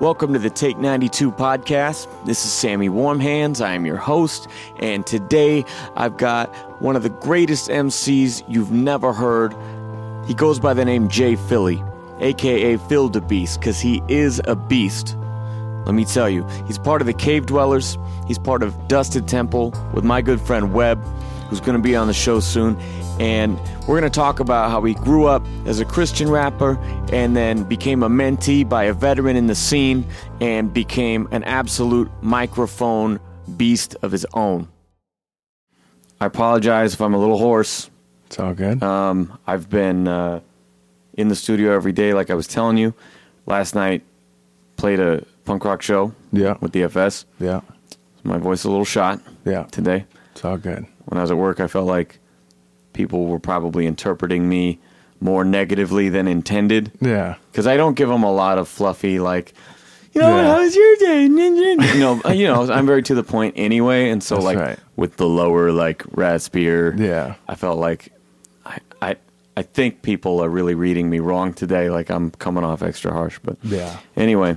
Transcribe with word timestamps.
Welcome 0.00 0.32
to 0.32 0.40
the 0.40 0.50
Take 0.50 0.76
92 0.76 1.30
podcast. 1.30 2.08
This 2.26 2.44
is 2.44 2.50
Sammy 2.50 2.88
Warmhands. 2.88 3.64
I 3.64 3.74
am 3.74 3.86
your 3.86 3.96
host, 3.96 4.48
and 4.80 5.06
today 5.06 5.64
I've 5.94 6.16
got 6.16 6.52
one 6.82 6.96
of 6.96 7.04
the 7.04 7.10
greatest 7.10 7.70
MCs 7.70 8.42
you've 8.48 8.72
never 8.72 9.12
heard. 9.12 9.54
He 10.26 10.34
goes 10.34 10.58
by 10.58 10.74
the 10.74 10.84
name 10.84 11.08
Jay 11.08 11.36
Philly, 11.36 11.80
aka 12.18 12.76
Phil 12.76 13.08
the 13.08 13.20
Beast, 13.20 13.60
because 13.60 13.78
he 13.78 14.02
is 14.08 14.42
a 14.46 14.56
beast. 14.56 15.16
Let 15.86 15.94
me 15.94 16.04
tell 16.04 16.28
you, 16.28 16.44
he's 16.66 16.78
part 16.78 17.00
of 17.00 17.06
the 17.06 17.14
Cave 17.14 17.46
Dwellers. 17.46 17.96
He's 18.26 18.38
part 18.38 18.64
of 18.64 18.88
Dusted 18.88 19.28
Temple 19.28 19.72
with 19.94 20.02
my 20.02 20.22
good 20.22 20.40
friend 20.40 20.74
Webb, 20.74 21.00
who's 21.54 21.64
going 21.64 21.76
to 21.76 21.82
be 21.82 21.94
on 21.94 22.08
the 22.08 22.12
show 22.12 22.40
soon. 22.40 22.76
And 23.20 23.56
we're 23.86 24.00
going 24.00 24.02
to 24.02 24.10
talk 24.10 24.40
about 24.40 24.72
how 24.72 24.82
he 24.82 24.94
grew 24.94 25.26
up 25.26 25.46
as 25.66 25.78
a 25.78 25.84
Christian 25.84 26.28
rapper 26.28 26.76
and 27.12 27.36
then 27.36 27.62
became 27.62 28.02
a 28.02 28.08
mentee 28.08 28.68
by 28.68 28.84
a 28.84 28.92
veteran 28.92 29.36
in 29.36 29.46
the 29.46 29.54
scene 29.54 30.04
and 30.40 30.74
became 30.74 31.28
an 31.30 31.44
absolute 31.44 32.10
microphone 32.22 33.20
beast 33.56 33.94
of 34.02 34.10
his 34.10 34.26
own. 34.34 34.66
I 36.20 36.26
apologize 36.26 36.92
if 36.94 37.00
I'm 37.00 37.14
a 37.14 37.18
little 37.18 37.38
hoarse. 37.38 37.88
It's 38.26 38.40
all 38.40 38.52
good. 38.52 38.82
Um, 38.82 39.38
I've 39.46 39.70
been 39.70 40.08
uh, 40.08 40.40
in 41.12 41.28
the 41.28 41.36
studio 41.36 41.72
every 41.72 41.92
day, 41.92 42.14
like 42.14 42.30
I 42.30 42.34
was 42.34 42.48
telling 42.48 42.78
you. 42.78 42.94
Last 43.46 43.76
night, 43.76 44.02
played 44.76 44.98
a 44.98 45.24
punk 45.44 45.64
rock 45.64 45.82
show 45.82 46.12
yeah. 46.32 46.56
with 46.60 46.72
DFS. 46.72 47.26
Yeah. 47.38 47.60
My 48.24 48.38
voice 48.38 48.64
a 48.64 48.70
little 48.70 48.84
shot 48.86 49.20
Yeah. 49.44 49.64
today. 49.64 50.06
It's 50.32 50.44
all 50.44 50.56
good. 50.56 50.86
When 51.14 51.20
I 51.20 51.22
was 51.22 51.30
at 51.30 51.36
work, 51.36 51.60
I 51.60 51.68
felt 51.68 51.86
like 51.86 52.18
people 52.92 53.26
were 53.26 53.38
probably 53.38 53.86
interpreting 53.86 54.48
me 54.48 54.80
more 55.20 55.44
negatively 55.44 56.08
than 56.08 56.26
intended 56.26 56.90
Yeah. 57.00 57.36
because 57.52 57.68
I 57.68 57.76
don't 57.76 57.94
give 57.94 58.08
them 58.08 58.24
a 58.24 58.32
lot 58.32 58.58
of 58.58 58.66
fluffy 58.66 59.20
like. 59.20 59.54
You 60.12 60.20
know, 60.22 60.36
Yeah. 60.36 60.54
how 60.56 60.60
was 60.60 60.74
your 60.74 60.96
day? 60.96 61.22
You 61.94 62.00
know, 62.00 62.20
uh, 62.24 62.32
you 62.32 62.48
know, 62.48 62.68
I'm 62.68 62.84
very 62.84 63.00
to 63.04 63.14
the 63.14 63.22
point 63.22 63.54
anyway, 63.56 64.10
and 64.10 64.24
so 64.24 64.34
That's 64.34 64.44
like 64.44 64.58
right. 64.58 64.78
with 64.96 65.16
the 65.16 65.26
lower 65.28 65.70
like 65.70 66.02
raspier, 66.16 66.98
Yeah. 66.98 67.34
I 67.46 67.54
felt 67.54 67.78
like 67.78 68.12
I, 68.66 68.78
I 69.00 69.16
I 69.56 69.62
think 69.62 70.02
people 70.02 70.40
are 70.40 70.48
really 70.48 70.74
reading 70.74 71.08
me 71.08 71.20
wrong 71.20 71.54
today. 71.54 71.90
Like 71.90 72.10
I'm 72.10 72.32
coming 72.32 72.64
off 72.64 72.82
extra 72.82 73.12
harsh, 73.12 73.38
but 73.44 73.56
Yeah. 73.62 73.98
Anyway, 74.16 74.56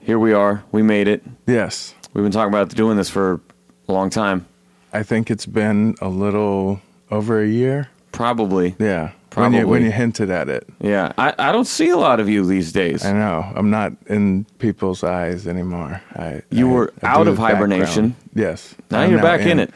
here 0.00 0.18
we 0.18 0.32
are. 0.32 0.64
We 0.72 0.82
made 0.82 1.06
it. 1.06 1.22
Yes. 1.46 1.94
We've 2.14 2.24
been 2.24 2.32
talking 2.32 2.52
about 2.52 2.70
doing 2.74 2.96
this 2.96 3.08
for 3.08 3.40
a 3.88 3.92
long 3.92 4.10
time. 4.10 4.46
I 4.92 5.02
think 5.02 5.30
it's 5.30 5.46
been 5.46 5.94
a 6.00 6.08
little 6.08 6.80
over 7.10 7.40
a 7.42 7.46
year. 7.46 7.88
Probably. 8.12 8.74
Yeah. 8.78 9.12
When 9.34 9.52
you 9.52 9.68
when 9.68 9.84
you 9.84 9.92
hinted 9.92 10.30
at 10.30 10.48
it. 10.48 10.66
Yeah. 10.80 11.12
I, 11.16 11.32
I 11.38 11.52
don't 11.52 11.66
see 11.66 11.90
a 11.90 11.96
lot 11.96 12.18
of 12.18 12.28
you 12.28 12.44
these 12.44 12.72
days. 12.72 13.04
I 13.04 13.12
know. 13.12 13.44
I'm 13.54 13.70
not 13.70 13.92
in 14.06 14.46
people's 14.58 15.04
eyes 15.04 15.46
anymore. 15.46 16.00
I 16.16 16.42
You 16.50 16.68
I- 16.70 16.72
were 16.72 16.92
I 17.02 17.06
out 17.06 17.28
of 17.28 17.36
the 17.36 17.42
background. 17.42 17.72
hibernation. 17.72 18.16
Yes. 18.34 18.74
Now 18.90 19.00
I'm 19.02 19.10
you're 19.12 19.22
back 19.22 19.42
in 19.42 19.60
it. 19.60 19.70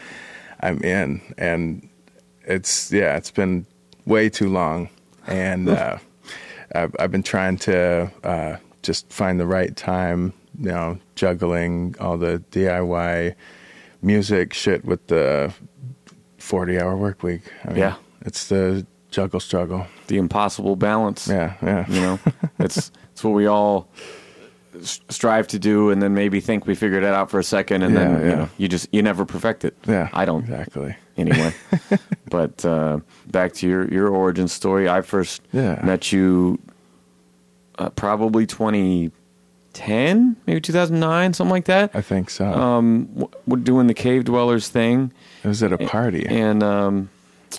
I'm 0.61 0.83
in 0.83 1.21
and 1.39 1.89
it's 2.45 2.91
yeah, 2.91 3.17
it's 3.17 3.31
been 3.31 3.67
way 4.07 4.29
too 4.29 4.49
long 4.49 4.89
and 5.29 5.69
uh 5.69 5.99
I've, 6.75 6.97
I've 6.99 7.13
been 7.13 7.23
trying 7.23 7.59
to 7.59 8.11
uh, 8.25 8.57
just 8.83 9.13
find 9.13 9.39
the 9.39 9.47
right 9.47 9.77
time, 9.77 10.33
you 10.59 10.71
know, 10.71 10.99
juggling 11.17 11.95
all 12.01 12.17
the 12.17 12.43
DIY 12.51 13.35
music 14.03 14.53
shit 14.53 14.85
with 14.85 15.07
the 15.07 15.53
40 16.39 16.79
hour 16.81 16.97
work 16.97 17.23
week. 17.23 17.43
I 17.65 17.69
mean, 17.69 17.77
Yeah. 17.79 17.95
It's 18.25 18.49
the 18.49 18.87
juggle 19.11 19.41
struggle. 19.41 19.87
The 20.07 20.17
impossible 20.19 20.77
balance. 20.77 21.27
Yeah, 21.29 21.55
yeah. 21.63 21.85
You 21.89 22.01
know, 22.01 22.19
it's 22.61 22.93
it's 23.13 23.25
what 23.25 23.35
we 23.35 23.47
all 23.47 23.89
strive 24.83 25.47
to 25.49 25.59
do, 25.59 25.91
and 25.91 26.01
then 26.01 26.15
maybe 26.15 26.41
think 26.41 26.67
we 26.67 26.75
figured 26.75 27.03
it 27.03 27.13
out 27.13 27.31
for 27.31 27.39
a 27.41 27.45
second, 27.45 27.83
and 27.83 27.97
then 27.97 28.11
Yeah, 28.13 28.21
you, 28.31 28.37
know, 28.37 28.49
you 28.59 28.69
just 28.69 28.89
you 28.93 29.03
never 29.03 29.25
perfect 29.25 29.65
it. 29.65 29.77
Yeah. 29.89 30.09
I 30.13 30.25
don't 30.25 30.43
Exactly. 30.45 30.95
anyway. 31.17 31.53
but 32.31 32.65
uh, 32.65 33.01
back 33.31 33.53
to 33.55 33.69
your 33.69 33.89
your 33.93 34.09
origin 34.09 34.47
story. 34.49 34.89
I 34.89 35.03
first 35.03 35.43
Yeah. 35.53 35.81
met 35.85 36.13
you 36.13 36.59
uh, 37.79 37.91
probably 37.91 38.47
2010, 39.73 40.37
maybe 40.47 40.61
2009, 40.61 41.33
something 41.35 41.51
like 41.51 41.65
that. 41.67 41.91
I 41.95 42.01
think 42.01 42.31
so. 42.31 42.47
Um, 42.47 43.07
w- 43.15 43.29
we're 43.47 43.57
doing 43.59 43.87
the 43.87 43.95
cave 43.95 44.25
dwellers 44.25 44.69
thing, 44.69 45.13
it 45.45 45.49
was 45.49 45.63
at 45.63 45.73
a 45.73 45.79
party. 45.79 46.27
and 46.27 46.63
um, 46.63 47.11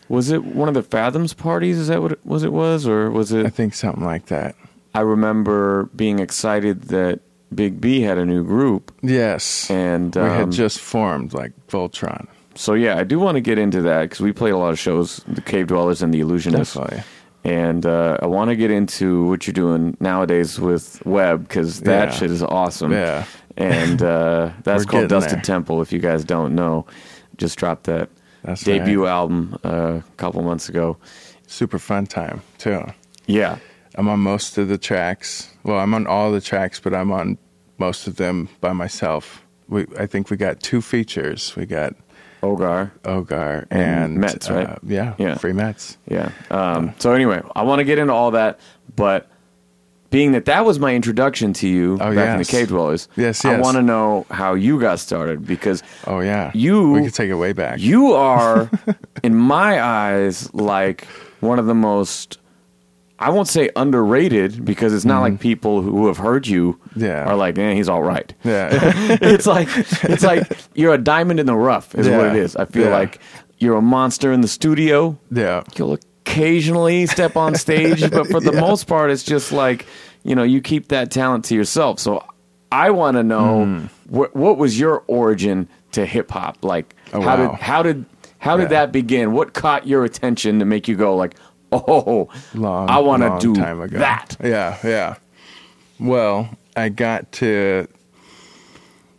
was 0.09 0.31
it 0.31 0.43
one 0.43 0.67
of 0.67 0.73
the 0.73 0.83
Fathoms 0.83 1.33
parties? 1.33 1.77
Is 1.77 1.87
that 1.87 2.01
what 2.01 2.11
it 2.13 2.25
was? 2.25 2.43
It 2.43 2.53
was, 2.53 2.87
or 2.87 3.09
was 3.11 3.31
it? 3.31 3.45
I 3.45 3.49
think 3.49 3.73
something 3.73 4.03
like 4.03 4.27
that. 4.27 4.55
I 4.95 5.01
remember 5.01 5.85
being 5.95 6.19
excited 6.19 6.83
that 6.83 7.19
Big 7.53 7.81
B 7.81 8.01
had 8.01 8.17
a 8.17 8.25
new 8.25 8.43
group, 8.43 8.91
Yes. 9.01 9.69
and 9.69 10.15
we 10.15 10.21
um, 10.21 10.29
had 10.29 10.51
just 10.51 10.79
formed 10.79 11.33
like 11.33 11.51
Voltron. 11.67 12.27
so 12.55 12.73
yeah, 12.73 12.97
I 12.97 13.03
do 13.03 13.19
want 13.19 13.35
to 13.35 13.41
get 13.41 13.57
into 13.57 13.81
that 13.83 14.03
because 14.03 14.19
we 14.21 14.31
played 14.31 14.53
a 14.53 14.57
lot 14.57 14.69
of 14.71 14.79
shows, 14.79 15.17
the 15.27 15.41
Cave 15.41 15.67
Dwellers 15.67 16.01
and 16.01 16.13
the 16.13 16.21
Illusionists. 16.21 16.75
Definitely. 16.75 17.03
And 17.43 17.85
uh, 17.85 18.17
I 18.21 18.25
want 18.27 18.49
to 18.51 18.55
get 18.55 18.71
into 18.71 19.25
what 19.27 19.45
you're 19.45 19.53
doing 19.53 19.97
nowadays 19.99 20.59
with 20.59 21.05
Web 21.05 21.41
because 21.47 21.81
that 21.81 22.09
Yeah. 22.09 22.15
shit 22.15 22.31
is 22.31 22.41
awesome. 22.41 22.91
Yeah. 22.93 23.25
And 23.57 24.01
uh, 24.01 24.51
that's 24.63 24.85
called 24.85 25.09
Dusted 25.09 25.39
there. 25.39 25.41
Temple. 25.41 25.81
If 25.81 25.91
you 25.91 25.99
guys 25.99 26.23
don't 26.23 26.55
know, 26.55 26.85
just 27.37 27.57
dropped 27.59 27.83
that 27.85 28.09
That's 28.43 28.63
debut 28.63 29.03
right. 29.03 29.11
album 29.11 29.57
uh, 29.65 29.99
a 29.99 30.03
couple 30.17 30.41
months 30.41 30.69
ago. 30.69 30.97
Super 31.47 31.79
fun 31.79 32.05
time 32.07 32.41
too. 32.57 32.81
Yeah, 33.27 33.57
I'm 33.95 34.07
on 34.07 34.21
most 34.21 34.57
of 34.57 34.69
the 34.69 34.77
tracks. 34.77 35.49
Well, 35.63 35.79
I'm 35.79 35.93
on 35.93 36.07
all 36.07 36.31
the 36.31 36.41
tracks, 36.41 36.79
but 36.79 36.93
I'm 36.93 37.11
on 37.11 37.37
most 37.77 38.07
of 38.07 38.15
them 38.15 38.47
by 38.61 38.71
myself. 38.73 39.43
We, 39.67 39.85
I 39.99 40.05
think 40.07 40.29
we 40.29 40.37
got 40.37 40.61
two 40.61 40.81
features. 40.81 41.55
We 41.55 41.65
got 41.65 41.93
Ogar. 42.43 42.91
Ogar 43.03 43.65
And 43.71 44.17
Mets, 44.17 44.49
right? 44.49 44.67
uh, 44.67 44.75
yeah, 44.85 45.13
Yeah. 45.17 45.35
free 45.35 45.53
Mets. 45.53 45.97
Yeah. 46.07 46.29
Um, 46.51 46.93
so 46.99 47.13
anyway, 47.13 47.41
I 47.55 47.63
want 47.63 47.79
to 47.79 47.85
get 47.85 47.97
into 47.99 48.13
all 48.13 48.31
that, 48.31 48.59
but 48.95 49.27
being 50.09 50.33
that 50.33 50.45
that 50.45 50.63
was 50.65 50.77
my 50.77 50.93
introduction 50.93 51.53
to 51.53 51.67
you 51.67 51.93
Oh, 51.99 52.13
back 52.13 52.33
in 52.33 52.37
the. 52.37 52.45
Cave 52.45 52.67
Dwellers, 52.67 53.07
Yes, 53.15 53.43
I 53.45 53.59
want 53.59 53.77
to 53.77 53.81
know 53.81 54.25
how 54.29 54.53
you 54.53 54.79
got 54.79 54.99
started 54.99 55.43
because 55.47 55.81
Oh 56.05 56.19
yeah, 56.19 56.51
You- 56.53 56.91
We 56.91 57.03
could 57.03 57.15
take 57.15 57.29
it 57.31 57.35
way 57.35 57.53
back. 57.53 57.79
You 57.79 58.13
are, 58.13 58.69
in 59.23 59.33
my 59.35 59.81
eyes, 59.81 60.53
like 60.53 61.05
one 61.39 61.57
of 61.59 61.65
the 61.65 61.73
most. 61.73 62.37
I 63.25 63.29
won't 63.29 63.47
say 63.47 63.69
underrated 63.75 64.63
because 64.65 64.93
it's 64.93 65.05
not 65.05 65.21
like 65.21 65.39
people 65.39 65.81
who 65.81 66.07
have 66.07 66.17
heard 66.17 66.45
you 66.47 66.73
Mm-hmm. 66.89 67.05
Yeah. 67.05 67.23
are 67.25 67.35
like, 67.35 67.57
eh, 67.57 67.73
he's 67.73 67.89
all 67.89 68.03
right. 68.03 68.33
yeah, 68.43 68.69
it's 69.21 69.47
like 69.47 69.67
it's 70.03 70.23
like 70.23 70.43
you're 70.75 70.93
a 70.93 70.97
diamond 70.97 71.39
in 71.39 71.45
the 71.45 71.55
rough, 71.55 71.95
is 71.95 72.07
what 72.07 72.21
Yeah. 72.21 72.29
it 72.31 72.35
is. 72.37 72.55
I 72.55 72.65
feel 72.65 72.85
Yeah. 72.87 72.97
like 72.97 73.19
you're 73.59 73.77
a 73.77 73.81
monster 73.81 74.31
in 74.31 74.41
the 74.41 74.47
studio. 74.47 75.17
yeah, 75.31 75.63
You'll 75.77 75.97
occasionally 76.25 77.05
step 77.05 77.35
on 77.37 77.55
stage, 77.55 78.09
but 78.11 78.27
for 78.27 78.39
the 78.39 78.51
most 78.67 78.85
part, 78.87 79.11
it's 79.11 79.23
just 79.23 79.51
like 79.51 79.85
you 80.23 80.35
know 80.35 80.43
you 80.43 80.61
keep 80.61 80.87
that 80.89 81.11
talent 81.11 81.45
to 81.45 81.55
yourself. 81.55 81.99
So 81.99 82.23
I 82.71 82.89
want 82.91 83.17
to 83.17 83.23
know 83.23 83.65
Hmm. 83.65 83.85
what 84.07 84.35
what 84.35 84.57
was 84.57 84.79
your 84.79 85.03
origin 85.07 85.67
to 85.93 86.05
hip 86.05 86.31
hop? 86.31 86.63
Like 86.63 86.95
Oh, 87.13 87.21
how 87.21 87.35
did 87.35 87.51
how 87.59 87.83
did 87.83 88.05
how 88.39 88.57
did 88.57 88.63
Yeah. 88.63 88.79
that 88.85 88.91
begin? 88.91 89.31
What 89.33 89.53
caught 89.53 89.87
your 89.87 90.03
attention 90.03 90.59
to 90.59 90.65
make 90.65 90.87
you 90.87 90.95
go 90.95 91.15
like, 91.15 91.35
oh, 91.87 92.29
long. 92.53 92.89
I 92.89 92.99
want 92.99 93.23
to 93.23 93.37
do 93.39 93.59
time 93.59 93.81
ago. 93.81 93.97
that? 93.99 94.37
Yeah, 94.43 94.77
yeah. 94.83 95.15
Well, 95.99 96.49
I 96.75 96.89
got 96.89 97.31
to 97.33 97.87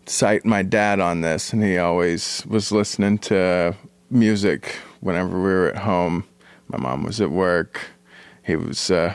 cite 0.07 0.45
my 0.45 0.63
dad 0.63 1.01
on 1.01 1.21
this, 1.21 1.53
and 1.53 1.63
he 1.63 1.79
always 1.79 2.45
was 2.47 2.71
listening 2.73 3.19
to 3.19 3.77
music 4.11 4.77
whenever 5.01 5.37
we 5.37 5.45
were 5.45 5.69
at 5.69 5.79
home. 5.79 6.25
My 6.69 6.79
mom 6.79 7.03
was 7.05 7.21
at 7.21 7.31
work. 7.31 7.81
He 8.45 8.57
was 8.57 8.91
uh, 8.91 9.15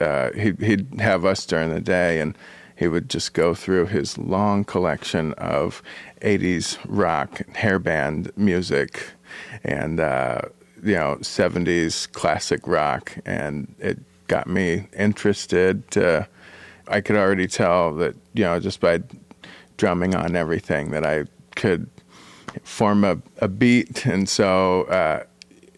uh, 0.00 0.30
he'd, 0.32 0.60
he'd 0.60 1.00
have 1.00 1.24
us 1.24 1.46
during 1.46 1.70
the 1.70 1.80
day, 1.80 2.20
and 2.20 2.36
he 2.76 2.88
would 2.88 3.08
just 3.08 3.32
go 3.34 3.54
through 3.54 3.86
his 3.86 4.18
long 4.18 4.64
collection 4.64 5.32
of 5.34 5.82
'80s 6.20 6.78
rock, 6.86 7.40
and 7.40 7.56
hair 7.56 7.78
band 7.78 8.30
music, 8.36 9.10
and 9.62 10.00
uh, 10.00 10.42
you 10.84 10.94
know 10.94 11.16
'70s 11.20 12.10
classic 12.12 12.66
rock, 12.66 13.16
and 13.24 13.74
it 13.78 13.98
got 14.28 14.46
me 14.46 14.86
interested. 14.96 15.82
I 16.86 17.00
could 17.00 17.16
already 17.16 17.46
tell 17.46 17.94
that 17.94 18.14
you 18.34 18.44
know 18.44 18.60
just 18.60 18.80
by 18.80 19.02
drumming 19.76 20.14
on 20.14 20.36
everything 20.36 20.90
that 20.92 21.04
I 21.04 21.24
could 21.56 21.88
form 22.62 23.04
a, 23.04 23.18
a 23.38 23.48
beat, 23.48 24.06
and 24.06 24.28
so 24.28 24.82
uh, 24.84 25.24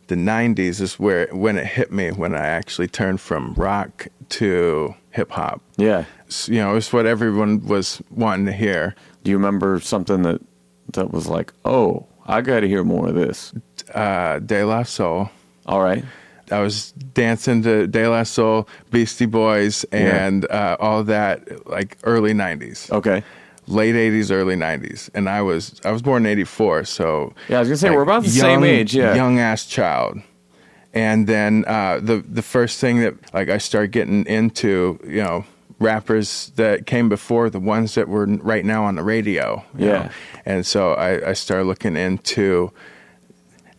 the 0.08 0.14
'90s 0.16 0.80
is 0.80 0.98
where 0.98 1.28
when 1.32 1.56
it 1.56 1.66
hit 1.66 1.92
me 1.92 2.10
when 2.10 2.34
I 2.34 2.46
actually 2.46 2.88
turned 2.88 3.20
from 3.20 3.54
rock 3.54 4.08
to 4.30 4.94
hip 5.10 5.30
hop. 5.30 5.62
Yeah. 5.76 6.04
S- 6.28 6.48
You 6.48 6.56
know, 6.60 6.76
it's 6.76 6.92
what 6.92 7.06
everyone 7.06 7.64
was 7.66 8.02
wanting 8.10 8.46
to 8.46 8.52
hear. 8.52 8.94
Do 9.22 9.30
you 9.30 9.36
remember 9.36 9.80
something 9.80 10.22
that 10.22 10.40
that 10.92 11.10
was 11.12 11.26
like, 11.26 11.52
oh, 11.64 12.06
I 12.26 12.40
got 12.40 12.60
to 12.60 12.68
hear 12.68 12.82
more 12.84 13.08
of 13.08 13.14
this? 13.14 13.52
Uh, 13.94 14.40
De 14.40 14.64
La 14.64 14.82
Soul, 14.82 15.30
All 15.66 15.82
right. 15.82 16.04
I 16.50 16.60
was 16.60 16.92
dancing 16.92 17.62
to 17.62 17.86
De 17.86 18.06
La 18.08 18.22
Soul, 18.24 18.68
Beastie 18.90 19.26
Boys, 19.26 19.84
and 19.92 20.44
uh, 20.50 20.76
all 20.78 21.02
that, 21.04 21.66
like 21.68 21.98
early 22.04 22.32
'90s, 22.34 22.90
Okay. 22.92 23.22
late 23.66 23.94
'80s, 23.96 24.30
early 24.30 24.54
'90s, 24.56 25.10
and 25.14 25.28
I 25.28 25.42
was 25.42 25.80
I 25.84 25.90
was 25.90 26.02
born 26.02 26.24
in 26.24 26.30
'84, 26.32 26.84
so 26.84 27.32
Yeah, 27.48 27.56
I 27.56 27.60
was 27.60 27.68
gonna 27.68 27.76
say 27.78 27.90
we're 27.90 28.02
about 28.02 28.22
the 28.22 28.28
same 28.30 28.62
age. 28.64 28.94
Yeah. 28.94 29.14
young 29.14 29.38
ass 29.40 29.66
child. 29.66 30.20
And 30.94 31.26
then 31.26 31.64
uh, 31.66 31.98
the 32.00 32.18
the 32.26 32.42
first 32.42 32.80
thing 32.80 33.00
that 33.00 33.14
like 33.34 33.48
I 33.50 33.58
started 33.58 33.90
getting 33.90 34.24
into, 34.26 34.98
you 35.04 35.22
know, 35.22 35.44
rappers 35.78 36.52
that 36.56 36.86
came 36.86 37.08
before 37.08 37.50
the 37.50 37.60
ones 37.60 37.94
that 37.94 38.08
were 38.08 38.26
right 38.26 38.64
now 38.64 38.84
on 38.84 38.94
the 38.96 39.02
radio. 39.02 39.64
you 39.76 39.86
Yeah. 39.86 39.92
know. 40.04 40.10
And 40.46 40.66
so 40.66 40.92
I, 40.94 41.30
I 41.30 41.32
started 41.34 41.64
looking 41.64 41.96
into 41.96 42.72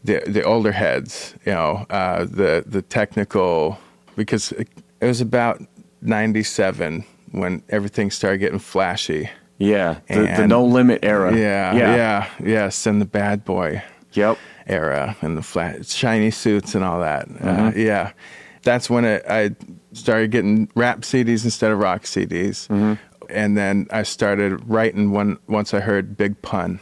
the 0.04 0.22
the 0.28 0.44
older 0.44 0.72
heads, 0.72 1.34
you 1.46 1.52
know, 1.54 1.86
uh, 1.90 2.26
the 2.26 2.64
the 2.66 2.82
technical 2.82 3.80
because 4.16 4.52
it, 4.54 4.68
it 5.02 5.06
was 5.08 5.22
about 5.22 5.62
'97 6.02 7.04
when 7.32 7.62
everything 7.70 8.12
started 8.12 8.38
getting 8.40 8.60
flashy. 8.60 9.30
Yeah. 9.58 10.00
The, 10.08 10.34
the 10.38 10.48
no 10.48 10.64
limit 10.64 11.00
era. 11.04 11.36
Yeah, 11.36 11.74
Yeah. 11.74 11.96
yeah, 11.96 12.30
yes, 12.44 12.86
and 12.86 13.02
the 13.02 13.06
bad 13.06 13.44
boy 13.44 13.82
Yep. 14.14 14.38
era 14.68 15.18
and 15.22 15.36
the 15.36 15.42
flat 15.42 15.86
shiny 15.88 16.30
suits 16.32 16.76
and 16.76 16.84
all 16.84 17.00
that. 17.02 17.28
Uh, 17.28 17.34
Mm-hmm. 17.72 17.80
yeah, 17.80 18.12
that's 18.68 18.90
when 18.90 19.06
it, 19.06 19.24
I 19.30 19.56
started 19.94 20.30
getting 20.32 20.70
rap 20.76 21.00
CDs 21.02 21.46
instead 21.46 21.72
of 21.72 21.80
rock 21.80 22.04
CDs, 22.04 22.68
Mm-hmm. 22.68 22.94
and 23.30 23.58
then 23.58 23.88
I 23.90 24.04
started 24.04 24.68
writing 24.70 25.12
when 25.12 25.38
once 25.48 25.74
I 25.74 25.80
heard 25.80 26.18
Big 26.18 26.42
Pun. 26.42 26.80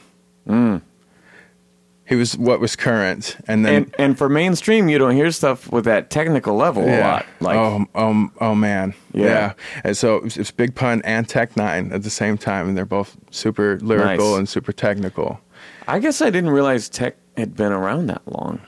He 2.08 2.16
was 2.16 2.38
what 2.38 2.60
was 2.60 2.76
current, 2.76 3.36
and 3.48 3.66
then 3.66 3.74
Mm. 3.74 3.86
And 3.86 3.96
and 4.00 4.18
for 4.18 4.30
mainstream, 4.30 4.90
you 4.90 5.00
don't 5.00 5.16
hear 5.16 5.32
stuff 5.32 5.72
with 5.72 5.86
that 5.86 6.12
technical 6.12 6.56
level 6.56 6.84
a 6.88 7.00
lot. 7.02 7.26
Like, 7.40 7.56
oh, 7.58 7.86
oh, 7.96 8.30
oh 8.40 8.54
man, 8.56 8.94
Yeah. 9.12 9.54
And 9.84 9.98
so 9.98 10.18
it's, 10.18 10.38
it's 10.38 10.52
Big 10.52 10.76
Pun 10.76 11.02
and 11.04 11.28
Tech 11.28 11.54
N9ne 11.56 11.92
at 11.94 12.04
the 12.04 12.12
same 12.12 12.38
time, 12.38 12.68
and 12.68 12.78
they're 12.78 12.86
both 12.86 13.18
super 13.32 13.80
lyrical 13.82 14.32
Nice. 14.32 14.38
and 14.40 14.48
super 14.50 14.72
technical. 14.72 15.40
I 15.88 15.98
guess 16.00 16.22
I 16.22 16.30
didn't 16.30 16.52
realize 16.52 16.90
tech 16.90 17.16
had 17.38 17.56
been 17.56 17.72
around 17.72 18.06
that 18.08 18.22
long. 18.28 18.62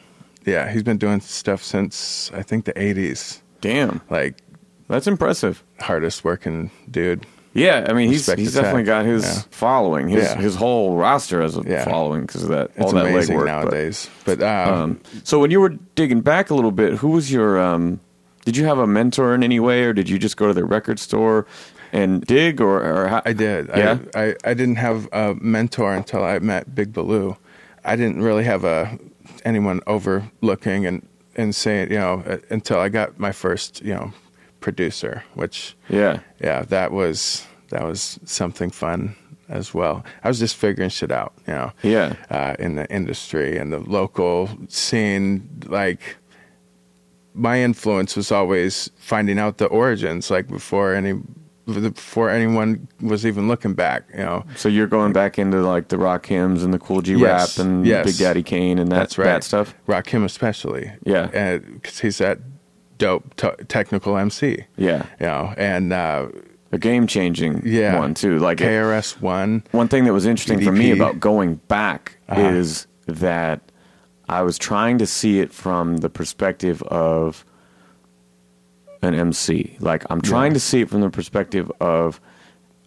Yeah, 0.47 0.71
he's 0.71 0.81
been 0.83 0.97
doing 0.97 1.19
stuff 1.21 1.61
since 1.63 2.31
I 2.33 2.41
think 2.41 2.65
the 2.65 2.73
'80s. 2.73 3.41
Damn, 3.61 4.01
Like 4.09 4.35
that's 4.87 5.05
impressive. 5.07 5.63
hardest 5.79 6.23
working 6.23 6.71
dude. 6.89 7.25
Yeah, 7.53 7.85
I 7.89 7.93
mean, 7.93 8.09
he's 8.09 8.19
Respect 8.19 8.39
he's 8.39 8.51
to 8.53 8.61
definitely 8.61 8.83
tech. 8.83 8.87
got 8.87 9.05
his 9.05 9.23
Yeah. 9.25 9.41
following. 9.51 10.07
His 10.09 10.23
Yeah. 10.25 10.35
his 10.37 10.55
whole 10.55 10.95
roster 10.95 11.41
has 11.41 11.57
a 11.57 11.63
Yeah. 11.65 11.85
following 11.85 12.21
because 12.21 12.43
of 12.43 12.49
that 12.49 12.69
It's 12.75 12.85
all 12.85 12.91
that 12.93 13.05
legwork. 13.05 13.39
but- 13.39 13.45
nowadays. 13.45 14.09
But, 14.25 14.43
um, 14.43 14.73
Um, 14.73 14.99
so 15.23 15.39
when 15.39 15.49
you 15.51 15.59
were 15.59 15.73
digging 15.95 16.21
back 16.21 16.49
a 16.49 16.55
little 16.55 16.71
bit, 16.71 16.93
who 16.95 17.09
was 17.09 17.31
your? 17.31 17.59
Um, 17.59 17.99
did 18.45 18.55
you 18.57 18.65
have 18.65 18.77
a 18.77 18.87
mentor 18.87 19.33
in 19.33 19.43
any 19.43 19.59
way, 19.59 19.83
or 19.83 19.91
did 19.93 20.07
you 20.07 20.17
just 20.19 20.37
go 20.37 20.47
to 20.47 20.53
the 20.53 20.63
record 20.65 20.99
store 20.99 21.45
and 21.91 22.21
dig, 22.25 22.61
or, 22.61 22.79
or 22.83 23.07
how? 23.07 23.21
I 23.25 23.33
did. 23.33 23.69
Yeah? 23.75 23.97
I, 24.15 24.21
I 24.27 24.35
I 24.45 24.53
didn't 24.53 24.75
have 24.75 25.09
a 25.11 25.35
mentor 25.41 25.93
until 25.95 26.23
I 26.23 26.37
met 26.39 26.75
Big 26.75 26.93
Baloo. 26.93 27.35
I 27.83 27.95
didn't 27.95 28.21
really 28.21 28.43
have 28.43 28.63
a 28.65 28.99
anyone 29.45 29.81
overlooking 29.87 30.85
and 30.85 31.07
and 31.35 31.53
saying 31.53 31.91
you 31.91 31.99
know 31.99 32.23
uh, 32.25 32.37
until 32.49 32.79
I 32.79 32.89
got 32.89 33.19
my 33.19 33.31
first 33.31 33.81
you 33.81 33.93
know 33.93 34.13
producer, 34.59 35.23
which 35.33 35.75
yeah, 35.89 36.19
yeah 36.39 36.63
that 36.63 36.91
was 36.91 37.45
that 37.69 37.83
was 37.83 38.19
something 38.25 38.69
fun 38.69 39.15
as 39.49 39.73
well. 39.73 40.03
I 40.23 40.27
was 40.27 40.39
just 40.39 40.55
figuring 40.55 40.89
shit 40.89 41.11
out, 41.11 41.33
you 41.47 41.53
know. 41.53 41.71
Yeah. 41.83 42.15
Uh, 42.29 42.55
in 42.59 42.75
the 42.75 42.89
industry 42.91 43.57
and 43.57 43.71
the 43.71 43.79
local 43.79 44.49
scene, 44.67 45.49
like 45.67 46.17
my 47.33 47.61
influence 47.61 48.15
was 48.15 48.31
always 48.31 48.89
finding 48.97 49.39
out 49.39 49.57
the 49.57 49.67
origins, 49.67 50.29
like 50.29 50.47
before 50.47 50.93
any 50.93 51.13
before 51.67 52.29
anyone 52.29 52.87
was 53.01 53.25
even 53.25 53.47
looking 53.47 53.73
back, 53.73 54.03
you 54.13 54.19
know. 54.23 54.45
So 54.55 54.69
you're 54.69 54.87
going 54.87 55.13
back 55.13 55.37
into 55.37 55.61
like 55.61 55.89
the 55.89 55.97
Rakims 55.97 56.63
and 56.63 56.73
the 56.73 56.79
Kool 56.79 57.01
G 57.01 57.15
Yes, 57.15 57.57
rap 57.59 57.65
and 57.65 57.85
yes. 57.85 58.05
Big 58.05 58.17
Daddy 58.17 58.43
Kane 58.43 58.79
and 58.79 58.91
that 58.91 58.95
That's 58.95 59.17
right. 59.17 59.25
that 59.25 59.43
stuff. 59.43 59.75
Rakim 59.87 60.23
especially, 60.23 60.91
Yeah. 61.05 61.57
because 61.57 61.99
he's 61.99 62.17
that 62.19 62.39
dope 62.97 63.35
t- 63.35 63.49
technical 63.67 64.17
MC, 64.17 64.63
Yeah, 64.77 65.05
you 65.19 65.25
know, 65.27 65.53
and 65.57 65.91
uh, 65.93 66.27
a 66.71 66.77
game 66.77 67.05
changing 67.05 67.61
yeah, 67.65 67.99
one 67.99 68.13
too. 68.13 68.39
Like 68.39 68.57
KRS 68.59 69.21
One, 69.21 69.63
one 69.71 69.87
thing 69.87 70.05
that 70.05 70.13
was 70.13 70.25
interesting 70.25 70.61
for 70.63 70.71
me 70.71 70.91
about 70.91 71.19
going 71.19 71.55
back 71.67 72.17
Uh-huh. 72.29 72.41
is 72.41 72.87
that 73.07 73.61
I 74.29 74.41
was 74.41 74.57
trying 74.57 74.97
to 74.97 75.05
see 75.05 75.39
it 75.39 75.53
from 75.53 75.97
the 75.97 76.09
perspective 76.09 76.81
of 76.83 77.45
an 79.07 79.15
MC. 79.15 79.75
Like 79.79 80.05
I'm 80.09 80.21
trying 80.21 80.53
to 80.53 80.59
see 80.59 80.81
it 80.81 80.89
from 80.89 81.01
the 81.01 81.09
perspective 81.09 81.71
of, 81.81 82.19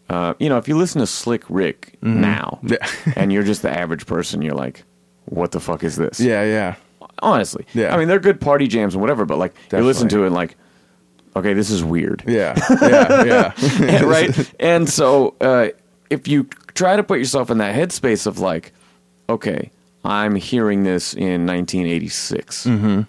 uh, 0.08 0.34
you 0.38 0.48
know, 0.48 0.58
if 0.58 0.68
you 0.68 0.76
listen 0.76 1.00
to 1.00 1.06
Slick 1.06 1.42
Rick 1.48 1.96
now, 2.02 2.60
Mm-hmm. 2.62 2.74
Yeah. 3.08 3.12
and 3.16 3.32
you're 3.32 3.42
just 3.42 3.62
the 3.62 3.70
average 3.70 4.06
person, 4.06 4.42
you're 4.42 4.54
like, 4.54 4.84
what 5.26 5.52
the 5.52 5.60
fuck 5.60 5.82
is 5.84 5.96
this? 5.96 6.20
yeah, 6.20 6.44
yeah, 6.44 6.74
honestly. 7.20 7.64
Yeah. 7.74 7.94
I 7.94 7.98
mean, 7.98 8.08
they're 8.08 8.18
good 8.20 8.40
party 8.40 8.66
jams 8.66 8.94
and 8.94 9.00
whatever, 9.00 9.24
but 9.24 9.38
like 9.38 9.54
you 9.72 9.78
listen 9.80 10.08
to 10.08 10.22
it 10.24 10.26
and 10.26 10.34
like, 10.34 10.56
okay, 11.36 11.52
this 11.54 11.70
is 11.70 11.82
weird. 11.84 12.24
yeah, 12.26 12.58
yeah, 12.82 13.52
yeah. 13.80 14.02
right? 14.04 14.52
And 14.60 14.88
so 14.88 15.34
uh, 15.40 15.68
if 16.10 16.26
you 16.26 16.44
try 16.74 16.96
to 16.96 17.02
put 17.04 17.18
yourself 17.18 17.50
in 17.50 17.58
that 17.58 17.74
headspace 17.76 18.26
of 18.26 18.38
like, 18.40 18.72
okay, 19.28 19.70
I'm 20.02 20.34
hearing 20.34 20.84
this 20.84 21.12
in 21.12 21.44
1986. 21.46 22.66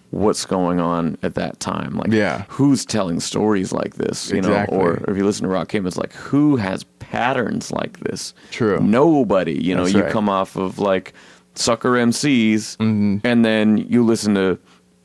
What's 0.10 0.46
going 0.46 0.80
on 0.82 1.18
at 1.24 1.36
that 1.36 1.60
time? 1.60 1.96
Like, 1.96 2.08
Mm-hmm. 2.08 2.14
Yeah. 2.18 2.44
who's 2.50 2.86
telling 2.86 3.20
stories 3.22 3.72
like 3.72 3.96
this? 3.96 4.30
You 4.32 4.40
Exactly. 4.40 4.78
know, 4.78 4.84
or 4.84 4.94
if 5.10 5.16
you 5.18 5.24
listen 5.26 5.48
to 5.48 5.54
Rakim, 5.54 5.88
it's 5.88 5.98
like 5.98 6.14
who 6.14 6.58
has 6.58 6.84
patterns 7.00 7.72
like 7.72 8.00
this? 8.02 8.34
True. 8.52 8.80
Nobody. 8.82 9.54
You 9.54 9.76
know, 9.76 9.84
That's 9.84 9.96
you 9.96 10.04
right. 10.04 10.12
come 10.12 10.28
off 10.28 10.56
of 10.58 10.80
like 10.80 11.14
sucker 11.56 11.92
MCs, 11.92 12.76
Mm-hmm. 12.78 13.18
and 13.26 13.46
then 13.46 13.78
you 13.78 14.04
listen 14.06 14.36
to 14.36 14.60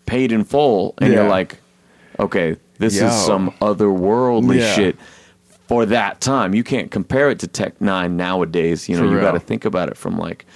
Paid 0.06 0.32
in 0.32 0.44
Full, 0.44 0.94
and 0.98 1.12
you're 1.12 1.28
like, 1.28 1.58
okay, 2.18 2.56
this 2.78 2.96
Yo. 2.96 3.06
is 3.06 3.14
some 3.14 3.50
otherworldly 3.60 4.58
Yeah. 4.60 4.72
shit 4.74 4.96
for 5.68 5.84
that 5.86 6.20
time. 6.20 6.54
You 6.54 6.62
can't 6.62 6.90
compare 6.92 7.28
it 7.30 7.38
to 7.40 7.46
Tech 7.48 7.78
N9ne 7.80 8.10
nowadays. 8.12 8.88
You 8.88 8.96
know, 8.96 9.02
For 9.08 9.14
you 9.14 9.20
got 9.20 9.32
to 9.32 9.40
think 9.40 9.64
about 9.64 9.88
it 9.88 9.96
from 9.96 10.16
like 10.16 10.46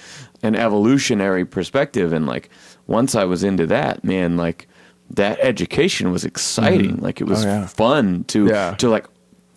an 0.43 0.55
evolutionary 0.55 1.45
perspective. 1.45 2.13
And 2.13 2.25
like 2.25 2.49
once 2.87 3.15
I 3.15 3.23
was 3.25 3.43
into 3.43 3.65
that, 3.67 4.03
man, 4.03 4.37
like 4.37 4.67
that 5.11 5.37
education 5.41 6.11
was 6.11 6.23
exciting. 6.25 6.97
Like 6.97 7.21
it 7.21 7.25
was 7.25 7.45
Oh, 7.45 7.47
yeah. 7.47 7.67
fun 7.67 8.23
to 8.25 8.47
Yeah. 8.47 8.75
to 8.75 8.89
like. 8.89 9.05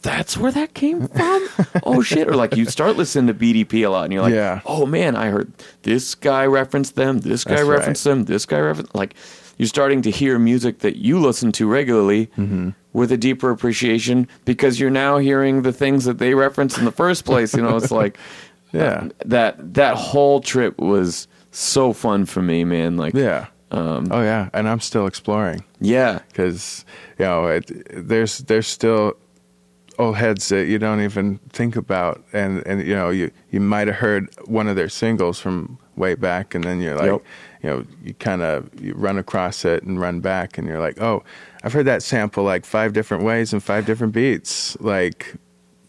That's 0.03 0.37
where 0.37 0.53
that 0.53 0.75
came 0.75 1.09
from. 1.09 1.49
oh 1.85 2.03
shit! 2.03 2.29
Or 2.29 2.37
like 2.37 2.57
you 2.57 2.67
start 2.67 2.97
listening 2.99 3.27
to 3.29 3.33
BDP 3.33 3.87
a 3.87 3.89
lot, 3.89 4.05
and 4.05 4.13
you're 4.13 4.21
like, 4.21 4.35
Yeah. 4.35 4.61
"Oh 4.67 4.85
man, 4.85 5.17
I 5.17 5.29
heard 5.31 5.51
this 5.81 6.15
guy 6.15 6.45
referenced 6.45 6.95
them. 6.95 7.21
This 7.21 7.43
guy 7.43 7.55
That's 7.55 7.67
right. 7.67 7.79
referenced 7.79 8.05
them. 8.05 8.25
This 8.27 8.45
guy 8.45 8.59
referenced." 8.61 8.95
Like 8.95 9.15
you're 9.57 9.67
starting 9.67 10.03
to 10.03 10.11
hear 10.11 10.39
music 10.39 10.81
that 10.81 10.97
you 10.97 11.19
listen 11.19 11.53
to 11.53 11.67
regularly 11.67 12.27
Mm-hmm. 12.37 12.71
with 12.93 13.13
a 13.13 13.17
deeper 13.17 13.51
appreciation 13.51 14.29
because 14.45 14.79
you're 14.79 14.91
now 14.91 15.17
hearing 15.17 15.63
the 15.63 15.73
things 15.73 16.05
that 16.05 16.19
they 16.19 16.35
referenced 16.35 16.77
in 16.77 16.85
the 16.85 16.93
first 16.93 17.25
place. 17.25 17.55
You 17.55 17.63
know, 17.63 17.75
it's 17.79 17.91
like, 17.91 18.19
Yeah. 18.75 18.83
uh, 19.05 19.09
that 19.27 19.75
that 19.75 19.97
whole 19.97 20.41
trip 20.41 20.79
was 20.79 21.29
so 21.51 21.93
fun 21.93 22.27
for 22.27 22.43
me, 22.43 22.65
man. 22.65 22.97
Like, 22.97 23.15
Yeah. 23.15 23.47
Um, 23.71 24.07
oh 24.13 24.23
yeah, 24.23 24.51
and 24.53 24.69
I'm 24.69 24.79
still 24.79 25.07
exploring 25.07 25.65
yeah, 25.81 26.21
because 26.29 26.85
you 27.19 27.25
know 27.25 27.47
it, 27.49 27.71
there's 27.91 28.39
there's 28.39 28.69
still 28.69 29.15
old 29.99 30.17
heads 30.17 30.49
that 30.51 30.67
you 30.67 30.79
don't 30.79 31.01
even 31.01 31.39
think 31.51 31.75
about, 31.75 32.23
and 32.33 32.65
and 32.67 32.87
you 32.87 32.95
know 32.95 33.11
you 33.11 33.33
you 33.51 33.59
might 33.61 33.89
have 33.89 33.97
heard 33.97 34.29
one 34.47 34.69
of 34.69 34.77
their 34.77 34.89
singles 34.89 35.41
from 35.41 35.77
way 35.97 36.15
back, 36.15 36.55
and 36.55 36.63
then 36.63 36.81
you're 36.81 36.95
like, 36.97 37.11
Yep. 37.11 37.23
you 37.63 37.71
know, 37.71 37.85
you 38.05 38.15
kind 38.15 38.43
of 38.43 38.69
you 38.81 38.95
run 38.95 39.19
across 39.19 39.65
it 39.65 39.83
and 39.83 40.01
run 40.01 40.21
back, 40.21 40.57
and 40.57 40.69
you're 40.69 40.81
like, 40.81 41.01
oh, 41.01 41.25
I've 41.65 41.73
heard 41.73 41.87
that 41.87 42.03
sample 42.03 42.45
like 42.45 42.65
five 42.65 42.93
different 42.93 43.25
ways 43.25 43.53
and 43.53 43.61
five 43.63 43.87
different 43.87 44.13
beats, 44.13 44.77
like. 44.81 45.35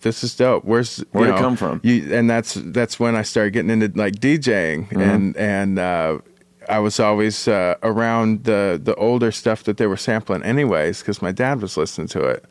This 0.05 0.23
is 0.23 0.35
dope. 0.35 0.63
Where's 0.65 0.99
Where'd 1.11 1.31
it 1.35 1.37
come 1.41 1.55
from? 1.57 1.81
You, 1.83 2.13
and 2.15 2.29
that's 2.29 2.53
that's 2.53 2.99
when 2.99 3.15
I 3.15 3.23
started 3.23 3.51
getting 3.53 3.71
into 3.71 3.89
like 3.97 4.13
DJing, 4.21 4.87
Mm-hmm. 4.89 5.01
and 5.01 5.37
and 5.37 5.79
uh, 5.79 6.19
I 6.69 6.79
was 6.79 6.99
always 6.99 7.47
uh, 7.47 7.75
around 7.81 8.43
the 8.45 8.79
the 8.81 8.93
older 8.95 9.31
stuff 9.31 9.63
that 9.63 9.77
they 9.77 9.87
were 9.87 9.97
sampling 9.97 10.43
anyways, 10.43 10.99
because 11.01 11.21
my 11.21 11.31
dad 11.33 11.61
was 11.61 11.75
listening 11.75 12.07
to 12.09 12.21
it 12.33 12.45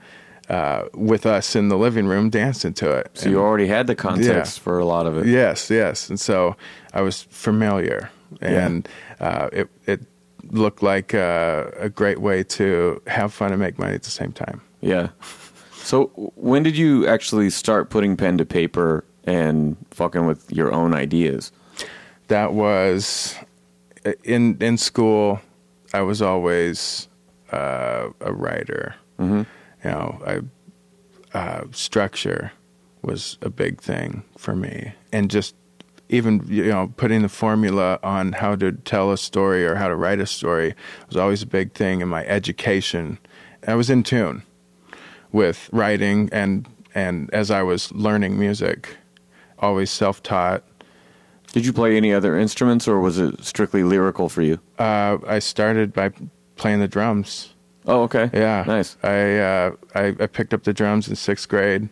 uh, 0.50 0.82
with 0.94 1.26
us 1.26 1.54
in 1.56 1.68
the 1.68 1.78
living 1.78 2.06
room, 2.08 2.28
dancing 2.30 2.75
to 2.75 2.90
it. 2.90 3.11
so 3.14 3.28
you 3.30 3.38
already 3.40 3.68
had 3.68 3.87
the 3.87 3.94
context 3.94 4.58
Yeah. 4.58 4.62
for 4.64 4.78
a 4.80 4.84
lot 4.84 5.06
of 5.06 5.16
it. 5.18 5.26
Yes, 5.26 5.70
yes. 5.70 6.11
And 6.11 6.18
so 6.18 6.56
I 6.92 7.02
was 7.02 7.23
familiar, 7.30 8.11
and 8.40 8.88
uh, 9.20 9.49
it 9.52 9.68
it 9.87 10.00
looked 10.50 10.82
like 10.82 11.14
uh, 11.14 11.70
a 11.78 11.88
great 11.88 12.18
way 12.20 12.42
to 12.44 13.00
have 13.06 13.32
fun 13.32 13.52
and 13.52 13.61
make 13.61 13.78
money 13.78 13.94
at 13.94 14.02
the 14.02 14.11
same 14.11 14.32
time. 14.32 14.61
Yeah. 14.82 15.08
So 15.85 16.07
when 16.17 16.62
did 16.62 16.79
you 16.79 17.07
actually 17.07 17.50
start 17.50 17.91
putting 17.91 18.17
pen 18.17 18.38
to 18.38 18.47
paper 18.47 19.05
and 19.25 19.76
fucking 19.91 20.25
with 20.25 20.50
your 20.50 20.73
own 20.73 20.95
ideas? 20.95 21.53
That 22.29 22.55
was 22.55 23.37
in 24.25 24.57
in 24.62 24.79
school. 24.79 25.43
I 25.93 26.00
was 26.00 26.23
always 26.23 27.09
uh, 27.53 28.09
a 28.21 28.33
writer. 28.33 28.95
Mm-hmm. 29.19 29.43
You 29.85 29.91
know, 29.91 30.23
I, 31.35 31.38
uh, 31.38 31.64
structure 31.73 32.50
was 33.03 33.37
a 33.43 33.50
big 33.50 33.83
thing 33.83 34.25
for 34.38 34.57
me, 34.57 34.95
and 35.12 35.31
just 35.31 35.55
even 36.09 36.43
you 36.49 36.64
know 36.69 36.95
putting 36.97 37.21
the 37.21 37.29
formula 37.29 37.99
on 38.03 38.33
how 38.33 38.57
to 38.57 38.73
tell 38.73 39.12
a 39.12 39.19
story 39.19 39.67
or 39.67 39.75
how 39.75 39.88
to 39.88 39.97
write 39.97 40.19
a 40.19 40.26
story 40.26 40.75
was 41.09 41.19
always 41.19 41.43
a 41.43 41.47
big 41.47 41.75
thing 41.75 42.00
in 42.00 42.09
my 42.09 42.25
education. 42.25 43.19
I 43.67 43.75
was 43.75 43.91
in 43.91 44.03
tune 44.03 44.45
with 45.35 45.69
writing 45.73 46.29
and 46.33 46.67
and 46.95 47.29
as 47.35 47.50
I 47.50 47.62
was 47.62 47.91
learning 47.93 48.38
music, 48.38 48.97
always 49.59 49.91
self 49.91 50.23
taught. 50.23 50.62
Did 51.53 51.67
you 51.67 51.73
play 51.73 51.97
any 51.97 52.12
other 52.14 52.38
instruments, 52.38 52.88
or 52.88 53.00
was 53.00 53.19
it 53.19 53.45
strictly 53.45 53.83
lyrical 53.83 54.29
for 54.29 54.43
you? 54.43 54.59
Uh, 54.79 55.19
I 55.26 55.41
started 55.41 55.93
by 55.93 56.11
playing 56.57 56.81
the 56.81 56.88
drums. 56.88 57.53
Oh, 57.87 58.03
okay. 58.05 58.31
Yeah, 58.33 58.64
Nice. 58.67 58.97
I, 59.03 59.37
uh, 59.38 59.71
I 59.95 60.05
I 60.21 60.26
picked 60.26 60.55
up 60.55 60.62
the 60.62 60.73
drums 60.73 61.09
in 61.09 61.17
sixth 61.17 61.49
grade. 61.49 61.88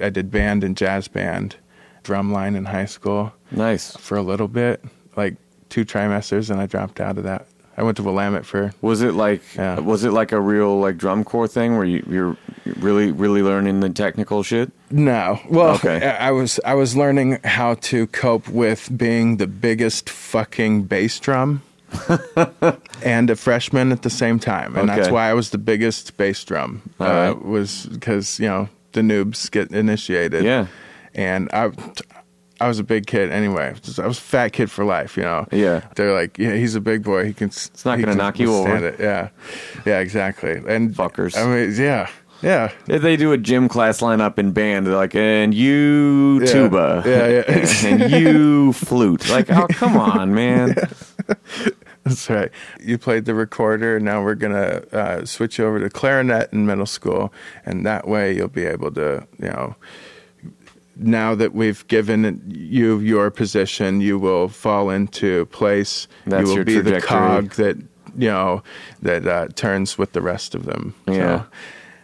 I 0.00 0.08
did 0.10 0.30
band 0.30 0.64
and 0.64 0.76
jazz 0.76 1.08
band, 1.08 1.56
drum 2.02 2.32
line 2.32 2.54
in 2.56 2.64
high 2.66 2.86
school 2.86 3.32
Nice. 3.50 3.96
for 3.96 4.16
a 4.16 4.22
little 4.22 4.48
bit, 4.48 4.82
like 5.16 5.36
two 5.68 5.84
trimesters, 5.84 6.50
and 6.50 6.58
I 6.60 6.66
dropped 6.66 7.00
out 7.00 7.18
of 7.18 7.24
that. 7.24 7.46
I 7.78 7.82
went 7.84 7.96
to 7.98 8.02
Willamette 8.02 8.44
for 8.44 8.72
Was 8.82 9.02
it 9.02 9.14
like 9.14 9.40
Yeah. 9.54 9.78
was 9.78 10.02
it 10.04 10.10
like 10.10 10.32
a 10.32 10.40
real 10.40 10.80
like 10.80 10.96
drum 10.98 11.22
corps 11.22 11.46
thing 11.46 11.76
where 11.76 11.84
you, 11.86 12.04
you're 12.10 12.36
really 12.80 13.12
really 13.12 13.40
learning 13.42 13.78
the 13.80 13.88
technical 13.90 14.42
shit? 14.42 14.72
No. 14.90 15.38
Well, 15.48 15.76
Okay. 15.76 16.04
I 16.20 16.32
was 16.32 16.58
I 16.64 16.74
was 16.74 16.96
learning 16.96 17.38
how 17.44 17.74
to 17.74 18.06
cope 18.08 18.48
with 18.48 18.90
being 18.98 19.36
the 19.36 19.46
biggest 19.46 20.10
fucking 20.10 20.82
bass 20.84 21.20
drum 21.20 21.62
and 23.04 23.30
a 23.30 23.36
freshman 23.36 23.92
at 23.92 24.02
the 24.02 24.10
same 24.10 24.38
time, 24.38 24.76
and 24.76 24.88
that's 24.88 25.08
why 25.10 25.30
I 25.30 25.34
was 25.34 25.50
the 25.50 25.58
biggest 25.58 26.16
bass 26.16 26.44
drum. 26.44 26.82
Uh, 27.00 27.04
right. 27.04 27.42
Was 27.44 27.86
because 27.86 28.38
you 28.40 28.46
know 28.48 28.68
the 28.92 29.00
noobs 29.00 29.50
get 29.50 29.70
initiated. 29.70 30.44
Yeah. 30.44 30.66
and 31.14 31.48
I. 31.52 31.70
I 32.60 32.66
was 32.68 32.78
a 32.78 32.84
big 32.84 33.06
kid 33.06 33.30
anyway. 33.30 33.74
I 33.98 34.06
was 34.06 34.18
a 34.18 34.20
fat 34.20 34.52
kid 34.52 34.70
for 34.70 34.84
life, 34.84 35.16
you 35.16 35.22
know. 35.22 35.46
Yeah. 35.52 35.86
they're 35.94 36.12
like, 36.12 36.38
yeah, 36.38 36.54
he's 36.54 36.74
a 36.74 36.80
big 36.80 37.02
boy. 37.04 37.24
He 37.26 37.32
can. 37.32 37.48
It's 37.48 37.84
not 37.84 38.00
gonna 38.00 38.14
knock 38.16 38.38
you 38.38 38.52
over. 38.54 38.88
It. 38.88 38.98
Yeah, 39.00 39.28
yeah, 39.86 40.00
exactly. 40.00 40.60
And 40.66 40.92
Fuckers. 40.94 41.36
I 41.36 41.44
mean, 41.46 41.74
yeah, 41.76 42.08
yeah. 42.42 42.72
If 42.88 43.02
they 43.02 43.16
do 43.16 43.32
a 43.32 43.38
gym 43.38 43.68
class 43.68 44.00
lineup 44.00 44.38
in 44.38 44.52
band, 44.52 44.86
they're 44.86 44.94
like, 44.96 45.14
and 45.14 45.54
you 45.54 46.40
Yeah. 46.40 46.46
tuba, 46.52 47.02
Yeah, 47.06 47.26
yeah. 47.28 47.74
and 47.88 48.10
you 48.10 48.72
flute. 48.72 49.28
Like, 49.28 49.50
oh 49.50 49.66
come 49.70 49.96
on, 50.12 50.34
man. 50.34 50.74
That's 52.04 52.30
right. 52.30 52.50
You 52.80 52.96
played 52.96 53.26
the 53.26 53.34
recorder. 53.34 54.00
Now 54.00 54.22
we're 54.22 54.34
gonna 54.34 54.82
uh, 54.92 55.24
switch 55.26 55.60
over 55.60 55.78
to 55.78 55.90
clarinet 55.90 56.52
in 56.52 56.64
middle 56.66 56.86
school, 56.86 57.32
and 57.66 57.84
that 57.84 58.08
way 58.08 58.34
you'll 58.34 58.48
be 58.48 58.64
able 58.64 58.90
to, 58.92 59.26
you 59.38 59.48
know, 59.48 59.76
now 60.98 61.34
that 61.34 61.54
we've 61.54 61.86
given 61.88 62.42
you 62.46 62.98
your 62.98 63.30
position, 63.30 64.00
you 64.00 64.18
will 64.18 64.48
fall 64.48 64.90
into 64.90 65.46
place. 65.46 66.08
That's 66.26 66.42
you 66.42 66.48
will 66.48 66.54
your 66.56 66.64
be 66.64 66.80
the 66.80 67.00
cog 67.00 67.52
that 67.54 67.76
you 68.16 68.28
know 68.28 68.62
that 69.02 69.26
uh, 69.26 69.48
turns 69.54 69.96
with 69.96 70.12
the 70.12 70.20
rest 70.20 70.54
of 70.54 70.64
them. 70.64 70.94
So, 71.06 71.12
Yeah. 71.14 71.44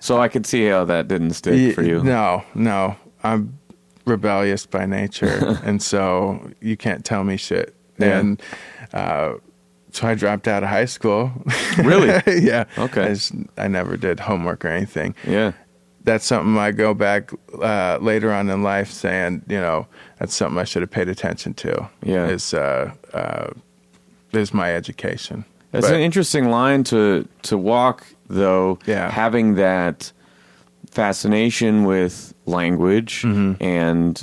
So 0.01 0.21
I 0.21 0.29
could 0.29 0.47
see 0.47 0.67
how 0.67 0.85
that 0.85 1.09
didn't 1.09 1.33
stick 1.33 1.55
Ye- 1.55 1.73
for 1.73 1.83
you. 1.83 2.03
No, 2.03 2.43
no. 2.55 2.95
I'm 3.23 3.59
rebellious 4.05 4.67
by 4.67 4.85
nature, 4.87 5.59
and 5.65 5.83
so 5.83 6.51
you 6.61 6.77
can't 6.77 7.05
tell 7.05 7.25
me 7.25 7.37
shit. 7.39 7.75
Yeah. 7.99 8.19
And 8.19 8.43
uh, 8.93 9.35
so 9.93 10.07
I 10.07 10.15
dropped 10.15 10.47
out 10.47 10.63
of 10.63 10.69
high 10.69 10.85
school. 10.85 11.33
Really? 11.79 12.09
yeah. 12.45 12.65
Okay. 12.77 13.03
I, 13.05 13.09
just- 13.15 13.33
I 13.57 13.67
never 13.69 13.97
did 13.97 14.21
homework 14.21 14.65
or 14.65 14.69
anything. 14.69 15.15
Yeah. 15.27 15.53
That's 16.05 16.27
something 16.27 16.59
I 16.59 16.71
go 16.71 16.93
back 16.95 17.31
uh, 17.63 17.99
later 18.01 18.31
on 18.33 18.51
in 18.51 18.63
life 18.63 18.91
saying, 18.91 19.43
you 19.49 19.59
know, 19.59 19.87
that's 20.19 20.35
something 20.35 20.59
I 20.59 20.65
should 20.65 20.83
have 20.83 20.91
paid 20.91 21.09
attention 21.09 21.55
to. 21.55 21.89
Yeah. 22.03 22.27
Is 22.27 22.53
uh, 22.55 22.93
uh, 23.15 23.51
is 24.33 24.53
my 24.53 24.75
education. 24.75 25.45
That's 25.71 25.87
But- 25.87 25.97
an 25.97 26.03
interesting 26.03 26.51
line 26.51 26.85
to 26.85 27.27
to 27.43 27.57
walk, 27.59 28.07
though. 28.29 28.79
Yeah. 28.87 29.11
Having 29.11 29.55
that 29.57 30.13
fascination 30.91 31.85
with 31.85 32.35
language 32.47 33.23
Mm-hmm. 33.23 33.63
and 33.63 34.23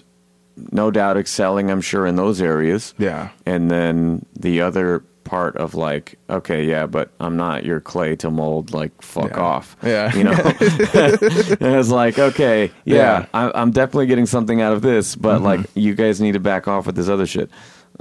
no 0.71 0.91
doubt 0.91 1.17
excelling, 1.17 1.71
I'm 1.71 1.81
sure, 1.81 2.05
in 2.05 2.15
those 2.15 2.41
areas. 2.41 2.93
Yeah. 2.99 3.29
And 3.45 3.71
then 3.71 4.25
the 4.39 4.61
other 4.61 5.03
part 5.31 5.55
of 5.55 5.75
like, 5.75 6.19
okay, 6.29 6.65
yeah, 6.65 6.85
but 6.85 7.09
I'm 7.21 7.37
not 7.37 7.63
your 7.63 7.79
clay 7.79 8.17
to 8.17 8.29
mold. 8.29 8.73
Like, 8.73 9.01
fuck 9.01 9.29
Yeah. 9.29 9.39
off. 9.39 9.77
Yeah. 9.81 10.13
You 10.13 10.25
know. 10.25 10.31
and 10.33 11.75
it's 11.79 11.89
like, 11.89 12.19
okay, 12.19 12.69
yeah, 12.83 12.95
Yeah. 12.95 13.19
Mm-hmm. 13.21 13.37
I, 13.37 13.51
I'm 13.61 13.71
definitely 13.71 14.07
getting 14.07 14.25
something 14.25 14.61
out 14.61 14.73
of 14.73 14.81
this, 14.81 15.15
but 15.15 15.41
like, 15.41 15.61
you 15.73 15.95
guys 15.95 16.19
need 16.19 16.33
to 16.33 16.41
back 16.41 16.67
off 16.67 16.85
with 16.85 16.97
this 16.97 17.07
other 17.07 17.25
shit. 17.25 17.49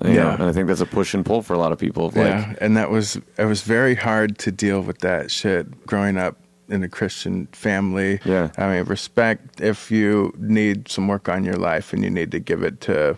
You 0.02 0.08
know? 0.10 0.14
Yeah. 0.14 0.34
And 0.34 0.42
I 0.42 0.52
think 0.52 0.66
that's 0.66 0.80
a 0.80 0.87
push 0.87 1.14
and 1.14 1.25
pull 1.25 1.42
for 1.42 1.54
a 1.54 1.58
lot 1.58 1.70
of 1.70 1.78
people. 1.78 2.06
Of 2.06 2.16
like, 2.16 2.26
yeah, 2.26 2.54
and 2.60 2.76
that 2.76 2.90
was 2.90 3.16
it 3.38 3.44
was 3.44 3.62
very 3.62 3.94
hard 3.94 4.37
to 4.38 4.50
deal 4.50 4.80
with 4.80 4.99
that 4.99 5.30
shit 5.30 5.87
growing 5.87 6.16
up 6.18 6.37
in 6.68 6.82
a 6.82 6.88
Christian 6.88 7.46
family. 7.52 8.18
Yeah. 8.25 8.50
I 8.58 8.75
mean, 8.75 8.84
respect 8.87 9.60
if 9.60 9.90
you 9.92 10.34
need 10.37 10.88
some 10.88 11.06
work 11.06 11.28
on 11.28 11.44
your 11.44 11.54
life 11.56 11.92
and 11.92 12.02
you 12.02 12.10
need 12.10 12.32
to 12.32 12.40
give 12.40 12.64
it 12.64 12.80
to 12.82 13.16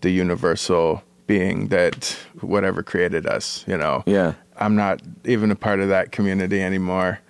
the 0.00 0.10
universal 0.10 1.02
being 1.30 1.68
that 1.68 2.16
whatever 2.40 2.82
created 2.82 3.24
us, 3.24 3.64
you 3.68 3.76
know. 3.76 4.02
Yeah. 4.04 4.32
I'm 4.56 4.74
not 4.74 5.00
even 5.24 5.52
a 5.52 5.54
part 5.56 5.78
of 5.78 5.88
that 5.90 6.10
community 6.10 6.60
anymore. 6.60 7.20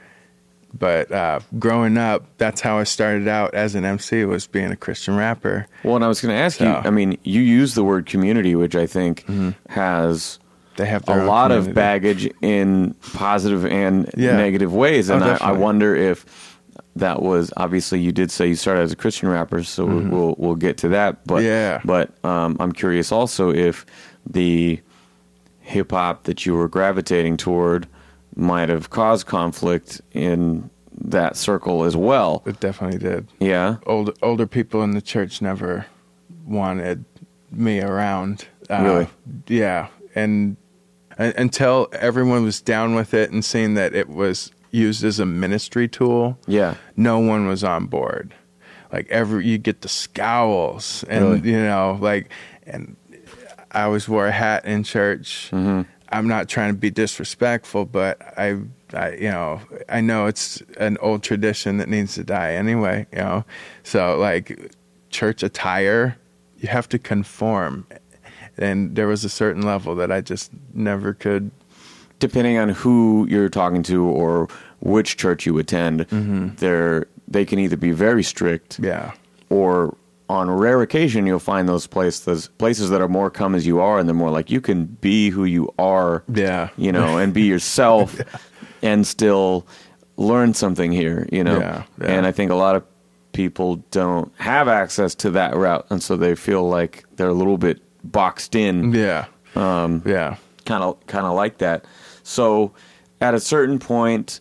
But 0.73 1.11
uh, 1.13 1.41
growing 1.59 1.99
up, 1.99 2.25
that's 2.39 2.61
how 2.63 2.79
I 2.79 2.85
started 2.85 3.29
out 3.29 3.53
as 3.55 3.75
an 3.75 3.85
MC 3.85 4.25
was 4.25 4.47
being 4.47 4.71
a 4.71 4.77
Christian 4.77 5.17
rapper. 5.17 5.67
Well, 5.85 5.97
and 5.97 6.05
I 6.05 6.09
was 6.09 6.21
going 6.23 6.35
to 6.35 6.41
ask 6.41 6.61
you. 6.61 6.67
So- 6.67 6.73
Mm-hmm. 6.73 6.87
I 6.87 6.91
mean, 6.91 7.19
you 7.25 7.43
use 7.43 7.75
the 7.75 7.85
word 7.85 8.07
community, 8.07 8.55
which 8.55 8.75
I 8.75 8.87
think 8.87 9.25
has 9.69 10.39
They 10.77 10.87
have 10.87 11.07
a 11.09 11.25
lot 11.25 11.51
of 11.53 11.75
baggage 11.75 12.31
in 12.41 12.95
positive 13.13 13.67
and 13.67 14.09
Yeah. 14.17 14.37
negative 14.37 14.73
ways, 14.73 15.11
Oh, 15.11 15.17
and 15.17 15.25
I, 15.25 15.37
I 15.41 15.53
wonder 15.53 15.95
if 15.95 16.50
that 16.97 17.23
was 17.23 17.53
obviously 17.57 18.01
you 18.01 18.13
did 18.13 18.31
say 18.31 18.49
you 18.49 18.55
started 18.57 18.81
as 18.83 18.93
a 18.93 18.97
Christian 18.97 19.29
rapper, 19.29 19.63
so 19.63 19.85
we'll 19.87 20.35
we'll 20.39 20.55
get 20.57 20.77
to 20.79 20.89
that. 20.89 21.25
But 21.27 21.37
Mm-hmm. 21.37 21.47
Yeah. 21.47 21.81
but 21.85 22.13
um, 22.25 22.57
I'm 22.61 22.73
curious 22.73 23.13
also 23.13 23.53
if 23.53 23.87
the 24.27 24.81
hip 25.61 25.93
hop 25.93 26.25
that 26.25 26.45
you 26.45 26.55
were 26.55 26.69
gravitating 26.69 27.37
toward 27.37 27.87
might 28.37 28.69
have 28.69 28.91
caused 28.91 29.27
conflict 29.27 30.01
in 30.13 30.69
that 31.03 31.37
circle 31.37 31.85
as 31.85 31.97
well. 31.97 32.43
It 32.45 32.61
definitely 32.61 32.99
did. 32.99 33.27
Yeah. 33.39 33.77
older 33.87 34.13
older 34.23 34.47
people 34.47 34.83
in 34.83 34.91
the 34.93 35.01
church 35.03 35.41
never 35.41 35.87
wanted 36.45 37.05
me 37.51 37.81
around. 37.81 38.47
Uh, 38.69 38.83
Really? 38.83 39.09
Yeah, 39.49 39.89
and 40.15 40.57
un- 41.19 41.35
until 41.37 41.89
everyone 41.93 42.45
was 42.45 42.61
down 42.61 42.95
with 42.95 43.15
it 43.15 43.31
and 43.31 43.45
seeing 43.45 43.75
that 43.75 43.95
it 43.95 44.09
was 44.09 44.53
used 44.71 45.05
as 45.05 45.19
a 45.21 45.27
ministry 45.27 45.89
tool, 45.89 46.39
Yeah. 46.47 46.75
no 46.97 47.19
one 47.19 47.47
was 47.47 47.65
on 47.65 47.87
board. 47.87 48.35
Like 48.93 49.09
every 49.09 49.47
you 49.47 49.59
get 49.59 49.83
the 49.83 49.89
scowls 49.89 51.05
and 51.09 51.25
Really? 51.25 51.51
you 51.51 51.59
know 51.59 51.99
like 52.01 52.31
and 52.67 52.97
I 53.71 53.83
always 53.83 54.09
wore 54.09 54.27
a 54.27 54.33
hat 54.33 54.65
in 54.65 54.83
church. 54.83 55.49
Mm-hmm. 55.53 55.83
I'm 56.13 56.27
not 56.27 56.49
trying 56.49 56.73
to 56.75 56.79
be 56.79 56.91
disrespectful, 56.91 57.85
but 57.85 58.21
I, 58.37 58.59
I, 58.93 59.13
you 59.13 59.31
know, 59.31 59.61
I 59.89 60.01
know 60.01 60.27
it's 60.27 60.61
an 60.77 60.99
old 61.01 61.23
tradition 61.23 61.77
that 61.79 61.89
needs 61.89 62.15
to 62.17 62.25
die 62.25 62.55
anyway. 62.55 63.07
You 63.13 63.19
know, 63.19 63.45
so 63.85 64.19
like 64.19 64.73
church 65.11 65.45
attire, 65.45 66.17
you 66.59 66.69
have 66.69 66.89
to 66.89 66.99
conform, 66.99 67.87
and 68.59 68.97
there 68.97 69.07
was 69.07 69.25
a 69.25 69.29
certain 69.29 69.63
level 69.63 69.95
that 69.95 70.11
I 70.11 70.21
just 70.21 70.51
never 70.75 71.15
could. 71.15 71.53
Depending 72.21 72.59
on 72.59 72.69
who 72.69 73.27
you're 73.29 73.49
talking 73.49 73.83
to 73.85 74.05
or 74.05 74.49
which 74.79 75.17
church 75.17 75.45
you 75.47 75.59
attend, 75.59 76.07
they're 76.59 77.07
they 77.27 77.45
can 77.45 77.59
either 77.59 77.77
be 77.77 77.91
very 77.91 78.23
strict, 78.23 78.79
Yeah, 78.81 79.13
or 79.49 79.97
on 80.29 80.49
rare 80.49 80.81
occasion 80.81 81.27
you'll 81.27 81.41
find 81.41 81.69
those 81.69 81.89
places 81.89 82.49
places 82.59 82.91
that 82.91 83.01
are 83.01 83.09
more 83.09 83.31
come 83.31 83.55
as 83.57 83.67
you 83.67 83.81
are, 83.81 83.99
and 83.99 84.09
they're 84.09 84.15
more 84.15 84.31
like 84.31 84.51
you 84.51 84.61
can 84.61 84.85
be 84.85 85.31
who 85.31 85.45
you 85.45 85.75
are, 85.79 86.23
yeah, 86.33 86.69
you 86.77 86.93
know, 86.93 87.19
and 87.19 87.35
be 87.35 87.43
yourself, 87.43 88.21
and 88.83 89.07
still 89.07 89.67
learn 90.17 90.55
something 90.55 90.93
here, 90.93 91.29
you 91.33 91.43
know. 91.43 91.59
Yeah, 91.59 91.83
yeah. 92.01 92.07
And 92.07 92.27
I 92.27 92.33
think 92.33 92.51
a 92.51 92.55
lot 92.55 92.77
of 92.77 92.85
people 93.33 93.77
don't 93.91 94.33
have 94.39 94.69
access 94.69 95.15
to 95.17 95.31
that 95.33 95.57
route, 95.57 95.87
and 95.91 96.03
so 96.03 96.17
they 96.17 96.35
feel 96.35 96.69
like 96.69 97.05
they're 97.17 97.29
a 97.29 97.35
little 97.35 97.59
bit 97.59 97.81
boxed 98.05 98.55
in 98.55 98.93
yeah, 98.95 99.27
um, 99.55 100.03
yeah. 100.07 100.37
kind 100.65 100.83
of 100.83 101.05
kind 101.07 101.27
of 101.27 101.35
like 101.35 101.59
that. 101.59 101.85
So 102.31 102.73
at 103.21 103.35
a 103.35 103.41
certain 103.41 103.79
point, 103.79 104.41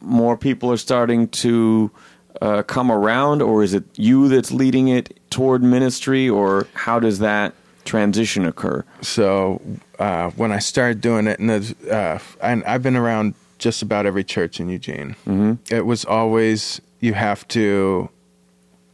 more 0.00 0.36
people 0.36 0.70
are 0.70 0.76
starting 0.76 1.28
to 1.28 1.90
uh, 2.40 2.62
come 2.62 2.92
around, 2.92 3.42
or 3.42 3.62
is 3.62 3.74
it 3.74 3.84
you 3.96 4.28
that's 4.28 4.52
leading 4.52 4.88
it 4.88 5.18
toward 5.30 5.62
ministry, 5.62 6.28
or 6.28 6.66
how 6.74 7.00
does 7.00 7.18
that 7.18 7.54
transition 7.84 8.46
occur? 8.46 8.84
So 9.00 9.60
uh, 9.98 10.30
when 10.30 10.52
I 10.52 10.60
started 10.60 11.00
doing 11.00 11.26
it, 11.26 11.40
and 11.40 11.74
uh, 11.90 12.18
and 12.40 12.62
I've 12.64 12.82
been 12.82 12.96
around 12.96 13.34
just 13.58 13.82
about 13.82 14.06
every 14.06 14.24
church 14.24 14.60
in 14.60 14.68
Eugene. 14.68 15.16
Mm-hmm. 15.26 15.74
It 15.74 15.86
was 15.86 16.04
always 16.04 16.80
you 17.00 17.14
have 17.14 17.48
to 17.48 18.08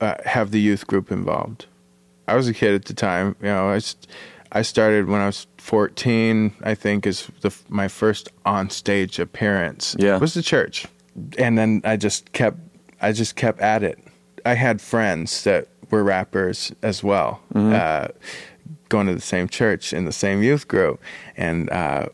uh, 0.01 0.15
have 0.25 0.51
the 0.51 0.61
youth 0.61 0.87
group 0.87 1.13
involved. 1.13 1.67
I 2.27 2.37
was 2.37 2.49
a 2.49 2.55
kid 2.55 2.75
at 2.75 2.87
the 2.87 2.95
time. 2.95 3.37
You 3.41 3.49
know, 3.49 3.69
I, 3.71 3.81
I 4.53 4.63
started 4.63 5.09
when 5.09 5.21
I 5.21 5.27
was 5.27 5.47
14. 5.63 6.53
I 6.63 6.75
think 6.75 7.07
is 7.07 7.31
the 7.41 7.55
my 7.69 7.89
first 7.89 8.29
on 8.45 8.69
stage 8.69 9.19
appearance. 9.21 9.97
Yeah, 9.99 10.17
It 10.17 10.21
was 10.21 10.35
the 10.35 10.43
church, 10.43 10.87
and 11.39 11.57
then 11.57 11.81
I 11.85 11.97
just 11.97 12.33
kept 12.33 12.59
I 13.01 13.13
just 13.13 13.37
kept 13.37 13.61
at 13.61 13.83
it. 13.83 13.99
I 14.45 14.55
had 14.55 14.81
friends 14.81 15.45
that 15.45 15.69
were 15.91 16.03
rappers 16.03 16.73
as 16.83 17.05
well, 17.05 17.41
mm-hmm. 17.55 17.75
uh, 17.75 18.09
going 18.89 19.07
to 19.07 19.15
the 19.15 19.21
same 19.21 19.49
church 19.49 19.93
in 19.93 20.05
the 20.05 20.13
same 20.13 20.43
youth 20.43 20.67
group, 20.67 21.01
and 21.37 21.71
uh, 21.71 22.07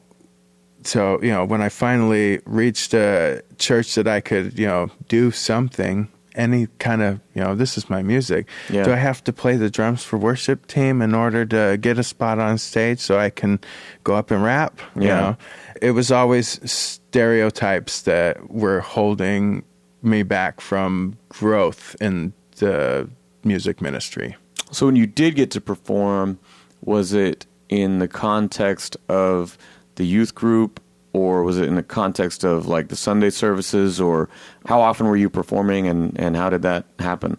so 0.83 1.21
you 1.23 1.31
know 1.31 1.45
when 1.45 1.63
I 1.63 1.71
finally 1.71 2.41
reached 2.45 2.93
a 2.93 3.43
church 3.57 3.95
that 3.95 4.07
I 4.07 4.21
could 4.21 4.59
you 4.59 4.67
know 4.67 4.91
do 5.09 5.31
something 5.31 6.09
any 6.39 6.69
kind 6.79 7.03
of 7.03 7.21
you 7.35 7.43
know 7.43 7.55
this 7.55 7.77
is 7.77 7.91
my 7.91 8.03
music 8.03 8.49
yeah. 8.71 8.85
do 8.85 8.93
i 8.93 8.97
have 8.97 9.23
to 9.23 9.33
play 9.33 9.57
the 9.57 9.69
drums 9.69 10.05
for 10.05 10.17
worship 10.17 10.67
team 10.67 11.03
in 11.03 11.15
order 11.15 11.45
to 11.45 11.77
get 11.79 11.99
a 11.99 12.03
spot 12.03 12.39
on 12.39 12.57
stage 12.57 13.01
so 13.01 13.19
i 13.19 13.29
can 13.29 13.59
go 14.05 14.15
up 14.15 14.31
and 14.31 14.43
rap 14.43 14.81
yeah. 14.95 15.03
you 15.03 15.09
know 15.09 15.37
it 15.83 15.91
was 15.91 16.11
always 16.11 16.59
stereotypes 16.71 18.03
that 18.03 18.51
were 18.51 18.81
holding 18.81 19.63
me 20.03 20.23
back 20.23 20.61
from 20.61 21.19
growth 21.29 21.97
in 22.01 22.33
the 22.57 23.09
music 23.45 23.83
ministry 23.83 24.37
so 24.71 24.87
when 24.87 24.97
you 24.97 25.07
did 25.07 25.35
get 25.35 25.51
to 25.51 25.61
perform 25.61 26.39
was 26.85 27.13
it 27.13 27.47
in 27.69 27.99
the 27.99 28.09
context 28.09 28.97
of 29.09 29.59
the 29.97 30.07
youth 30.07 30.35
group 30.35 30.81
or 31.13 31.43
was 31.43 31.59
it 31.59 31.65
in 31.65 31.75
the 31.75 31.83
context 31.83 32.45
of 32.45 32.67
like 32.67 32.89
the 32.89 32.97
Sunday 32.97 33.31
services, 33.31 34.01
or 34.01 34.29
how 34.67 34.81
often 34.81 35.07
were 35.07 35.17
you 35.17 35.31
performing, 35.31 35.87
and 35.87 36.19
and 36.19 36.37
how 36.37 36.51
did 36.51 36.63
that 36.63 36.85
happen? 36.99 37.37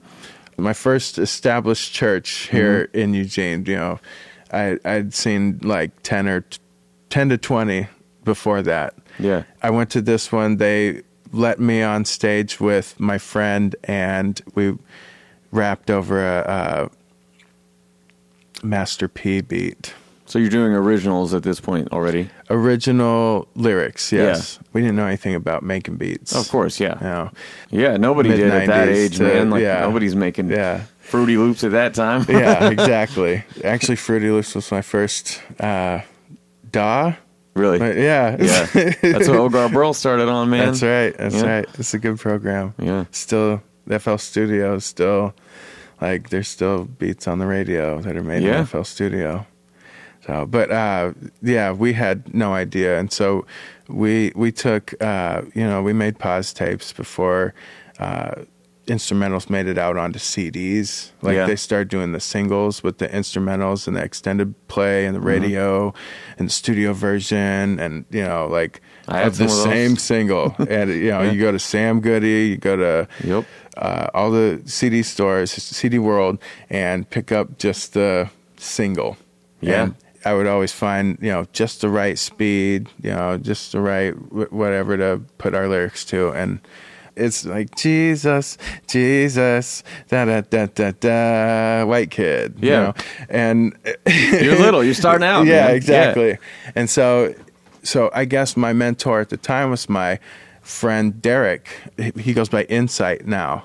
My 0.58 0.74
first 0.74 1.18
established 1.18 1.94
church 1.94 2.50
here 2.50 2.88
mm-hmm. 2.88 3.00
in 3.00 3.14
Eugene, 3.14 3.66
you 3.66 3.76
know, 3.76 4.00
I 4.52 4.80
I'd 4.84 5.14
seen 5.14 5.60
like 5.64 5.92
ten 6.04 6.28
or 6.28 6.42
t- 6.42 6.60
ten 7.10 7.30
to 7.30 7.38
twenty 7.38 7.88
before 8.24 8.62
that. 8.64 8.96
Yeah, 9.18 9.44
I 9.62 9.70
went 9.70 9.90
to 9.92 10.02
this 10.02 10.32
one. 10.32 10.58
They 10.58 11.04
let 11.32 11.60
me 11.60 11.82
on 11.82 12.06
stage 12.06 12.60
with 12.60 13.00
my 13.00 13.18
friend, 13.18 13.76
and 13.84 14.42
we 14.56 14.78
rapped 15.52 15.90
over 15.90 16.26
a, 16.26 16.90
a 18.62 18.66
Master 18.66 19.08
P 19.08 19.42
beat. 19.42 19.94
So 20.30 20.38
you're 20.38 20.52
doing 20.52 20.74
originals 20.74 21.34
at 21.34 21.42
this 21.42 21.60
point 21.60 21.92
already? 21.92 22.30
Original 22.52 23.48
lyrics, 23.56 24.12
yes. 24.12 24.60
Yeah. 24.62 24.68
We 24.74 24.82
didn't 24.82 24.96
know 24.96 25.08
anything 25.08 25.34
about 25.34 25.64
making 25.64 25.96
beats. 25.96 26.36
Of 26.36 26.48
course, 26.50 26.80
yeah. 26.80 27.00
You 27.00 27.04
know, 27.04 27.32
yeah, 27.72 27.98
nobody 27.98 28.30
did 28.30 28.52
at 28.52 28.68
that 28.68 28.90
age, 28.90 29.18
to, 29.18 29.24
man. 29.24 29.50
Like 29.50 29.64
yeah. 29.64 29.80
nobody's 29.80 30.16
making 30.16 30.52
yeah. 30.52 30.84
Fruity 31.00 31.36
Loops 31.36 31.64
at 31.64 31.72
that 31.72 31.96
time. 31.96 32.28
yeah, 32.30 32.70
exactly. 32.70 33.44
Actually, 33.64 33.96
Fruity 33.96 34.30
Loops 34.30 34.54
was 34.54 34.72
my 34.72 34.84
first 34.84 35.42
uh, 35.60 36.02
DAW. 36.70 37.16
Really? 37.56 37.80
But 37.80 37.98
yeah. 37.98 38.38
Yeah. 38.40 38.66
That's 39.02 39.28
what 39.28 39.52
Ogar 39.52 39.74
Burl 39.74 39.96
started 39.96 40.30
on, 40.30 40.52
man. 40.52 40.68
That's 40.68 40.84
right. 40.84 41.18
That's 41.18 41.36
yeah. 41.42 41.56
right. 41.56 41.70
It's 41.80 41.96
a 41.96 42.00
good 42.00 42.20
program. 42.20 42.76
Yeah. 42.78 43.06
Still, 43.10 43.64
FL 43.98 44.18
Studio 44.18 44.78
still, 44.78 45.34
like, 46.00 46.30
there's 46.30 46.48
still 46.48 46.86
beats 46.86 47.28
on 47.28 47.40
the 47.40 47.48
radio 47.48 48.00
that 48.02 48.16
are 48.16 48.22
made 48.22 48.44
yeah. 48.44 48.60
in 48.60 48.66
FL 48.68 48.84
Studio. 48.84 49.48
So, 50.26 50.46
but 50.46 50.72
uh, 50.72 51.14
yeah, 51.42 51.72
we 51.72 51.94
had 51.94 52.34
no 52.34 52.54
idea, 52.54 53.00
and 53.00 53.12
so 53.12 53.46
we 53.88 54.32
we 54.36 54.52
took 54.52 54.94
uh, 55.02 55.44
you 55.56 55.64
know 55.64 55.82
we 55.82 55.94
made 55.94 56.20
pause 56.20 56.54
tapes 56.54 56.94
before 56.94 57.54
uh, 58.00 58.44
instrumentals 58.90 59.50
made 59.50 59.68
it 59.68 59.78
out 59.78 59.98
onto 59.98 60.20
CDs. 60.20 61.12
Like 61.22 61.36
yeah. 61.36 61.46
they 61.46 61.56
started 61.56 61.88
doing 61.88 62.12
the 62.12 62.20
singles 62.20 62.84
with 62.84 62.98
the 62.98 63.08
instrumentals 63.08 63.88
and 63.88 63.96
the 63.96 64.04
extended 64.04 64.56
play 64.68 65.06
and 65.06 65.16
the 65.16 65.20
mm-hmm. 65.20 65.28
radio 65.28 65.90
mm-hmm. 65.90 66.40
and 66.40 66.50
the 66.50 66.54
studio 66.54 66.94
version, 66.94 67.80
and 67.80 68.06
you 68.10 68.24
know 68.24 68.48
like 68.48 68.82
I 69.08 69.22
of 69.22 69.38
the 69.38 69.48
same 69.48 69.96
single. 69.96 70.56
and 70.70 70.90
you 70.90 71.12
know 71.12 71.22
yeah. 71.22 71.32
you 71.32 71.40
go 71.40 71.52
to 71.52 71.60
Sam 71.60 72.02
Goody, 72.02 72.50
you 72.50 72.58
go 72.58 72.76
to 72.76 73.08
yep. 73.24 73.46
Uh, 73.78 74.10
all 74.14 74.30
the 74.30 74.62
CD 74.66 75.02
stores, 75.02 75.52
CD 75.52 76.00
World, 76.00 76.38
and 76.70 77.10
pick 77.10 77.32
up 77.32 77.58
just 77.58 77.94
the 77.94 78.30
single. 78.58 79.16
Yeah. 79.62 79.84
And, 79.84 79.96
I 80.26 80.34
would 80.34 80.48
always 80.48 80.72
find, 80.72 81.18
you 81.22 81.30
know, 81.30 81.46
just 81.54 81.82
the 81.82 81.90
right 81.90 82.18
speed, 82.18 82.90
you 83.02 83.12
know, 83.12 83.38
just 83.38 83.72
the 83.72 83.80
right 83.80 84.12
whatever 84.52 84.98
to 84.98 85.22
put 85.38 85.56
our 85.56 85.68
lyrics 85.68 86.04
to. 86.06 86.30
And 86.32 86.60
it's 87.16 87.46
like, 87.46 87.76
Jesus, 87.76 88.58
Jesus, 88.88 89.84
da 90.10 90.26
da 90.26 90.42
da 90.42 90.66
da 90.68 90.92
da, 90.92 91.86
white 91.86 92.12
kid. 92.12 92.56
Yeah. 92.60 92.70
You 92.70 92.78
know? 92.78 92.94
And 93.30 93.78
you're 94.08 94.60
little, 94.60 94.84
you're 94.84 94.94
starting 94.94 95.26
out. 95.26 95.46
yeah, 95.46 95.68
man. 95.68 95.76
exactly. 95.76 96.30
Yeah. 96.30 96.72
And 96.76 96.90
so, 96.90 97.34
so 97.84 98.12
I 98.14 98.26
guess 98.26 98.58
my 98.58 98.74
mentor 98.74 99.22
at 99.22 99.30
the 99.30 99.38
time 99.38 99.70
was 99.70 99.88
my 99.88 100.20
friend 100.62 101.22
Derek. 101.22 101.70
He 102.18 102.34
goes 102.34 102.50
by 102.50 102.64
Insight 102.64 103.26
now. 103.26 103.64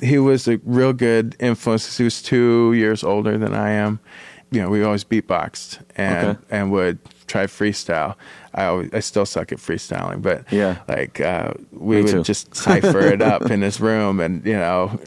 He 0.00 0.18
was 0.18 0.46
a 0.46 0.58
real 0.64 0.92
good 0.92 1.34
influence. 1.40 1.96
He 1.96 2.04
was 2.04 2.22
two 2.22 2.72
years 2.74 3.02
older 3.02 3.36
than 3.38 3.54
I 3.54 3.70
am 3.70 4.00
you 4.50 4.62
know, 4.62 4.68
we 4.70 4.82
always 4.82 5.04
beatboxed 5.04 5.80
and 5.96 6.28
okay. 6.28 6.40
and 6.50 6.70
would 6.72 6.98
try 7.26 7.46
freestyle. 7.46 8.14
I 8.54 8.64
always, 8.66 8.90
I 8.92 9.00
still 9.00 9.26
suck 9.26 9.52
at 9.52 9.58
freestyling, 9.58 10.22
but 10.22 10.50
yeah, 10.50 10.78
like 10.88 11.20
uh, 11.20 11.52
we 11.72 11.96
Me 11.96 12.02
would 12.02 12.10
too. 12.10 12.22
just 12.22 12.54
cipher 12.54 13.00
it 13.00 13.20
up 13.20 13.42
in 13.50 13.62
his 13.62 13.80
room, 13.80 14.20
and 14.20 14.44
you 14.44 14.54
know, 14.54 14.98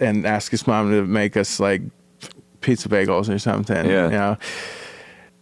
and 0.00 0.26
ask 0.26 0.50
his 0.50 0.66
mom 0.66 0.90
to 0.90 1.04
make 1.06 1.36
us 1.36 1.58
like 1.58 1.82
pizza 2.60 2.88
bagels 2.88 3.32
or 3.32 3.38
something. 3.38 3.86
Yeah, 3.86 4.04
you 4.04 4.10
know. 4.10 4.38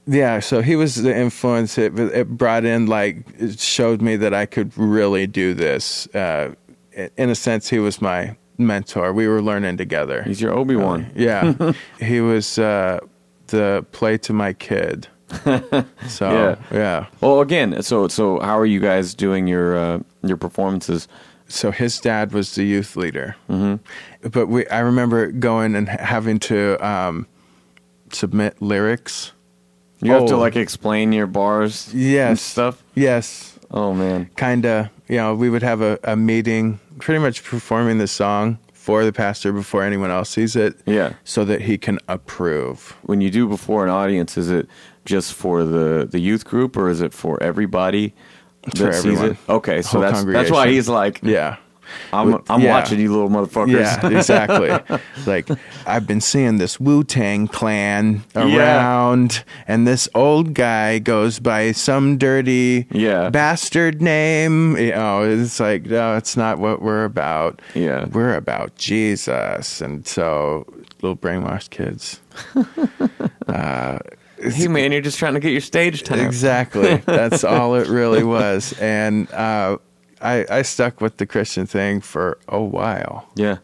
Yeah, 0.07 0.40
so 0.40 0.62
he 0.62 0.74
was 0.74 0.96
the 0.96 1.16
influence. 1.16 1.78
It, 1.78 1.96
it 1.98 2.28
brought 2.28 2.64
in 2.64 2.87
like 2.87 3.24
it 3.38 3.61
showed 3.61 4.02
me 4.02 4.16
that 4.16 4.35
I 4.35 4.46
could 4.46 4.76
really 4.76 5.26
do 5.26 5.55
this. 5.55 6.07
Uh, 6.14 6.55
in 7.16 7.31
a 7.31 7.35
sense, 7.35 7.68
he 7.68 7.78
was 7.78 8.02
my 8.02 8.37
mentor. 8.59 9.12
We 9.12 9.28
were 9.28 9.40
learning 9.42 9.76
together. 9.76 10.22
He's 10.22 10.40
your 10.40 10.52
Obi 10.52 10.76
Wan. 10.76 11.05
Uh, 11.05 11.11
yeah, 11.14 11.72
he 12.00 12.20
was. 12.20 12.59
Uh, 12.59 13.00
the 13.53 13.87
play 13.93 14.19
to 14.19 14.33
my 14.33 14.53
kid. 14.53 15.07
so 15.45 15.87
yeah. 16.21 16.57
yeah. 16.71 17.07
Well, 17.21 17.41
again, 17.41 17.81
so 17.83 18.09
so 18.09 18.41
how 18.41 18.59
are 18.59 18.67
you 18.67 18.81
guys 18.81 19.15
doing 19.15 19.47
your 19.47 19.77
uh, 19.77 20.01
your 20.23 20.37
performances? 20.37 21.07
So 21.49 21.71
his 21.71 22.01
dad 22.01 22.33
was 22.33 22.55
the 22.55 22.65
youth 22.65 22.97
leader, 22.97 23.37
mm-hmm. 23.49 24.29
but 24.29 24.49
we 24.49 24.67
I 24.67 24.81
remember 24.81 25.31
going 25.31 25.75
and 25.75 25.88
having 25.88 26.38
to 26.41 26.85
um, 26.87 27.27
submit 28.11 28.61
lyrics. 28.61 29.33
You 30.01 30.12
oh. 30.12 30.21
have 30.21 30.29
to 30.29 30.35
oh. 30.35 30.38
like 30.38 30.57
explain 30.57 31.12
your 31.12 31.29
bars, 31.29 31.95
yes, 31.95 32.43
stuff. 32.43 32.83
Yes. 32.95 33.59
Oh 33.71 33.95
man. 33.95 34.29
Kinda. 34.37 34.91
You 35.09 35.17
know, 35.17 35.35
we 35.35 35.49
would 35.51 35.62
have 35.62 35.81
a, 35.81 35.99
a 36.05 36.17
meeting, 36.17 36.81
pretty 36.99 37.21
much 37.21 37.45
performing 37.45 37.99
the 37.99 38.09
song 38.09 38.59
for 38.83 39.05
the 39.05 39.12
pastor 39.12 39.53
before 39.53 39.85
anyone 39.85 40.11
else 40.11 40.29
sees 40.31 40.57
it. 40.57 40.75
Yeah. 40.87 41.12
So 41.23 41.45
that 41.45 41.62
he 41.62 41.79
can 41.79 42.01
approve. 42.09 42.97
When 43.03 43.21
you 43.21 43.31
do 43.31 43.47
before 43.47 43.85
an 43.85 43.90
audience, 43.90 44.37
is 44.37 44.51
it 44.51 44.66
just 45.05 45.35
for 45.35 45.62
the, 45.62 46.09
the 46.11 46.18
youth 46.18 46.45
group 46.45 46.77
or 46.77 46.90
is 46.90 47.01
it 47.01 47.12
for 47.14 47.40
everybody 47.40 48.12
that 48.64 48.77
for 48.77 48.92
sees 48.92 49.21
it? 49.21 49.37
Okay, 49.49 49.83
so 49.83 50.01
that's 50.01 50.25
that's 50.25 50.51
why 50.51 50.66
he's 50.68 50.88
like 50.88 51.21
Yeah. 51.23 51.59
I'm 52.12 52.42
I'm 52.48 52.61
yeah. 52.61 52.70
watching 52.70 53.00
you 53.00 53.12
little 53.12 53.28
motherfuckers. 53.28 53.72
Yeah, 53.72 54.07
exactly. 54.18 55.00
like 55.26 55.48
I've 55.87 56.07
been 56.07 56.20
seeing 56.20 56.59
this 56.59 56.78
Wu 56.78 57.05
Tang 57.05 57.48
clan 57.48 58.24
around, 58.37 59.33
yeah. 59.33 59.64
and 59.68 59.87
this 59.87 60.09
old 60.14 60.55
guy 60.55 60.98
goes 60.98 61.38
by 61.38 61.72
some 61.72 62.18
dirty 62.18 62.87
yeah. 62.90 63.31
bastard 63.31 64.02
name. 64.02 64.76
You 64.76 64.92
know, 64.92 65.22
it's 65.22 65.59
like 65.59 65.87
no, 65.87 66.16
it's 66.16 66.37
not 66.37 66.59
what 66.59 66.83
we're 66.83 67.05
about. 67.05 67.62
Yeah, 67.74 68.07
we're 68.07 68.35
about 68.35 68.76
Jesus, 68.76 69.81
and 69.81 70.07
so 70.07 70.66
little 71.00 71.16
brainwashed 71.16 71.70
kids. 71.70 72.20
uh, 73.48 73.98
hey 74.38 74.68
man, 74.68 74.92
you're 74.92 75.00
just 75.00 75.18
trying 75.18 75.35
to 75.35 75.40
get 75.40 75.52
your 75.52 75.61
stage 75.61 76.02
time. 76.02 76.20
Exactly. 76.20 76.96
That's 77.07 77.44
all 77.44 77.74
it 77.74 77.88
really 77.88 78.24
was, 78.24 78.74
and. 78.81 79.31
Uh, 79.33 79.78
I, 80.23 80.47
I 80.49 80.63
stuck 80.63 81.01
with 81.01 81.17
the 81.17 81.27
Christian 81.27 81.67
thing 81.67 82.01
for 82.01 82.39
a 82.49 82.61
while. 82.61 83.29
Yeah. 83.35 83.59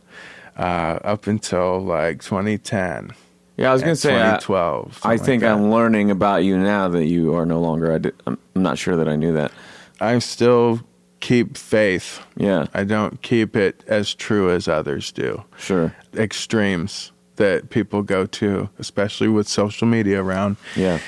Uh, 0.57 0.99
up 1.05 1.27
until 1.27 1.81
like 1.81 2.23
2010. 2.23 3.13
Yeah, 3.57 3.71
I 3.71 3.73
was 3.73 3.83
going 3.83 3.95
to 3.95 4.01
say 4.01 4.11
2012. 4.11 5.01
I, 5.03 5.13
I 5.13 5.17
think 5.17 5.43
like 5.43 5.53
I'm 5.53 5.71
learning 5.71 6.11
about 6.11 6.45
you 6.45 6.59
now 6.59 6.89
that 6.89 7.07
you 7.07 7.35
are 7.35 7.47
no 7.47 7.61
longer. 7.61 7.93
I 7.93 7.99
did, 7.99 8.15
I'm 8.27 8.39
not 8.55 8.79
sure 8.79 8.97
that 8.97 9.09
I 9.09 9.17
knew 9.17 9.33
that. 9.35 9.53
I 10.01 10.19
still 10.21 10.81
keep 11.21 11.57
faith. 11.57 12.25
Yeah. 12.37 12.67
I 12.75 12.85
don't 12.85 13.21
keep 13.23 13.57
it 13.57 13.85
as 13.87 14.15
true 14.15 14.51
as 14.51 14.69
others 14.69 15.11
do. 15.13 15.45
Sure. 15.59 15.95
Extremes 16.15 17.13
that 17.37 17.71
people 17.71 18.03
go 18.03 18.27
to, 18.27 18.69
especially 18.79 19.29
with 19.29 19.49
social 19.49 19.87
media 19.87 20.23
around. 20.23 20.57
Yeah. 20.77 20.99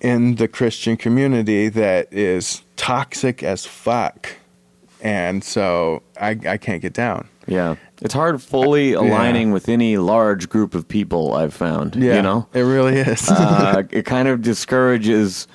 In 0.00 0.36
the 0.36 0.48
Christian 0.48 0.96
community 0.96 1.68
that 1.68 2.12
is 2.12 2.62
toxic 2.76 3.42
as 3.42 3.66
fuck 3.66 4.36
and 5.04 5.44
so 5.44 6.02
I 6.20 6.30
I 6.48 6.56
can't 6.56 6.82
get 6.82 6.94
down. 6.94 7.28
Yeah. 7.46 7.76
It's 8.02 8.14
hard 8.14 8.42
fully 8.42 8.94
aligning 8.94 9.52
with 9.52 9.68
any 9.68 9.98
large 9.98 10.48
group 10.48 10.74
of 10.74 10.88
people, 10.88 11.34
I've 11.34 11.52
found. 11.54 11.94
Yeah, 11.94 12.16
You 12.16 12.22
know? 12.22 12.48
it 12.54 12.62
really 12.62 12.96
is. 12.96 13.30
uh, 13.30 13.82
it 13.90 14.04
kind 14.06 14.28
of 14.28 14.40
discourages 14.42 15.46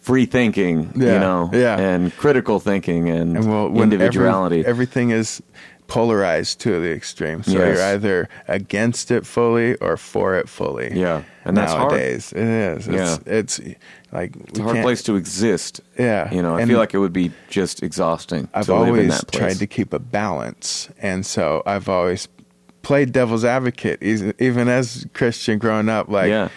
free 0.00 0.26
thinking, 0.26 0.78
you 0.80 0.84
Mm-hmm. 0.86 1.02
Yeah, 1.02 1.18
know, 1.18 1.50
yeah. 1.52 1.78
and 1.78 2.14
critical 2.16 2.60
thinking 2.60 3.08
and, 3.08 3.36
And 3.36 3.48
well, 3.50 3.82
individuality. 3.82 4.60
every- 4.60 4.70
everything 4.70 5.10
is 5.10 5.42
polarized 5.88 6.60
to 6.60 6.80
the 6.80 6.90
extreme. 6.92 7.42
So 7.42 7.52
Yes. 7.52 7.60
you're 7.78 7.82
either 7.86 8.28
against 8.48 9.10
it 9.10 9.24
fully 9.26 9.76
or 9.76 9.96
for 9.96 10.36
it 10.36 10.48
fully. 10.48 10.92
Yeah, 10.98 11.22
and 11.44 11.56
that's 11.56 11.72
hard. 11.72 11.92
nowadays 11.92 12.32
it 12.32 12.42
is. 12.42 12.88
It's, 12.88 12.96
Yeah. 12.96 13.16
it's 13.26 13.60
like 14.12 14.32
it's 14.48 14.58
a 14.58 14.62
hard 14.62 14.82
place 14.82 15.02
to 15.04 15.14
exist. 15.16 15.80
Yeah, 15.98 16.32
You 16.32 16.42
know, 16.42 16.56
I 16.56 16.60
and 16.62 16.68
feel 16.70 16.78
like 16.78 16.92
it 16.94 16.98
would 16.98 17.12
be 17.12 17.30
just 17.48 17.82
exhausting 17.82 18.48
I've 18.52 18.66
to 18.66 18.74
live 18.74 18.82
in 18.82 18.88
always 18.94 19.08
that 19.20 19.28
place. 19.28 19.40
tried 19.40 19.58
to 19.58 19.66
keep 19.66 19.92
a 19.92 19.98
balance, 20.00 20.88
and 21.00 21.24
so 21.24 21.62
I've 21.66 21.88
always 21.88 22.26
played 22.82 23.12
devil's 23.12 23.44
advocate, 23.44 24.02
even 24.02 24.68
as 24.68 25.06
Christian 25.12 25.58
growing 25.58 25.88
up. 25.88 26.08
Like, 26.08 26.28
yeah, 26.30 26.48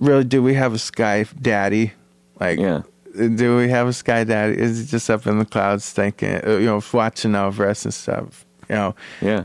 really, 0.00 0.24
do 0.24 0.42
we 0.42 0.54
have 0.54 0.72
a 0.74 0.78
sky 0.78 1.24
daddy? 1.40 1.92
Like, 2.40 2.58
Yeah. 2.58 2.82
Do 3.16 3.56
we 3.56 3.68
have 3.68 3.86
a 3.88 3.92
sky 3.92 4.24
daddy? 4.24 4.58
Is 4.60 4.78
he 4.80 4.86
just 4.86 5.08
up 5.10 5.26
in 5.26 5.38
the 5.38 5.44
clouds 5.44 5.90
thinking, 5.92 6.40
uh, 6.46 6.56
you 6.56 6.66
know, 6.66 6.82
watching 6.92 7.34
over 7.34 7.68
us 7.68 7.84
and 7.84 7.94
stuff? 7.94 8.44
You 8.68 8.74
know, 8.76 8.94
yeah, 9.20 9.44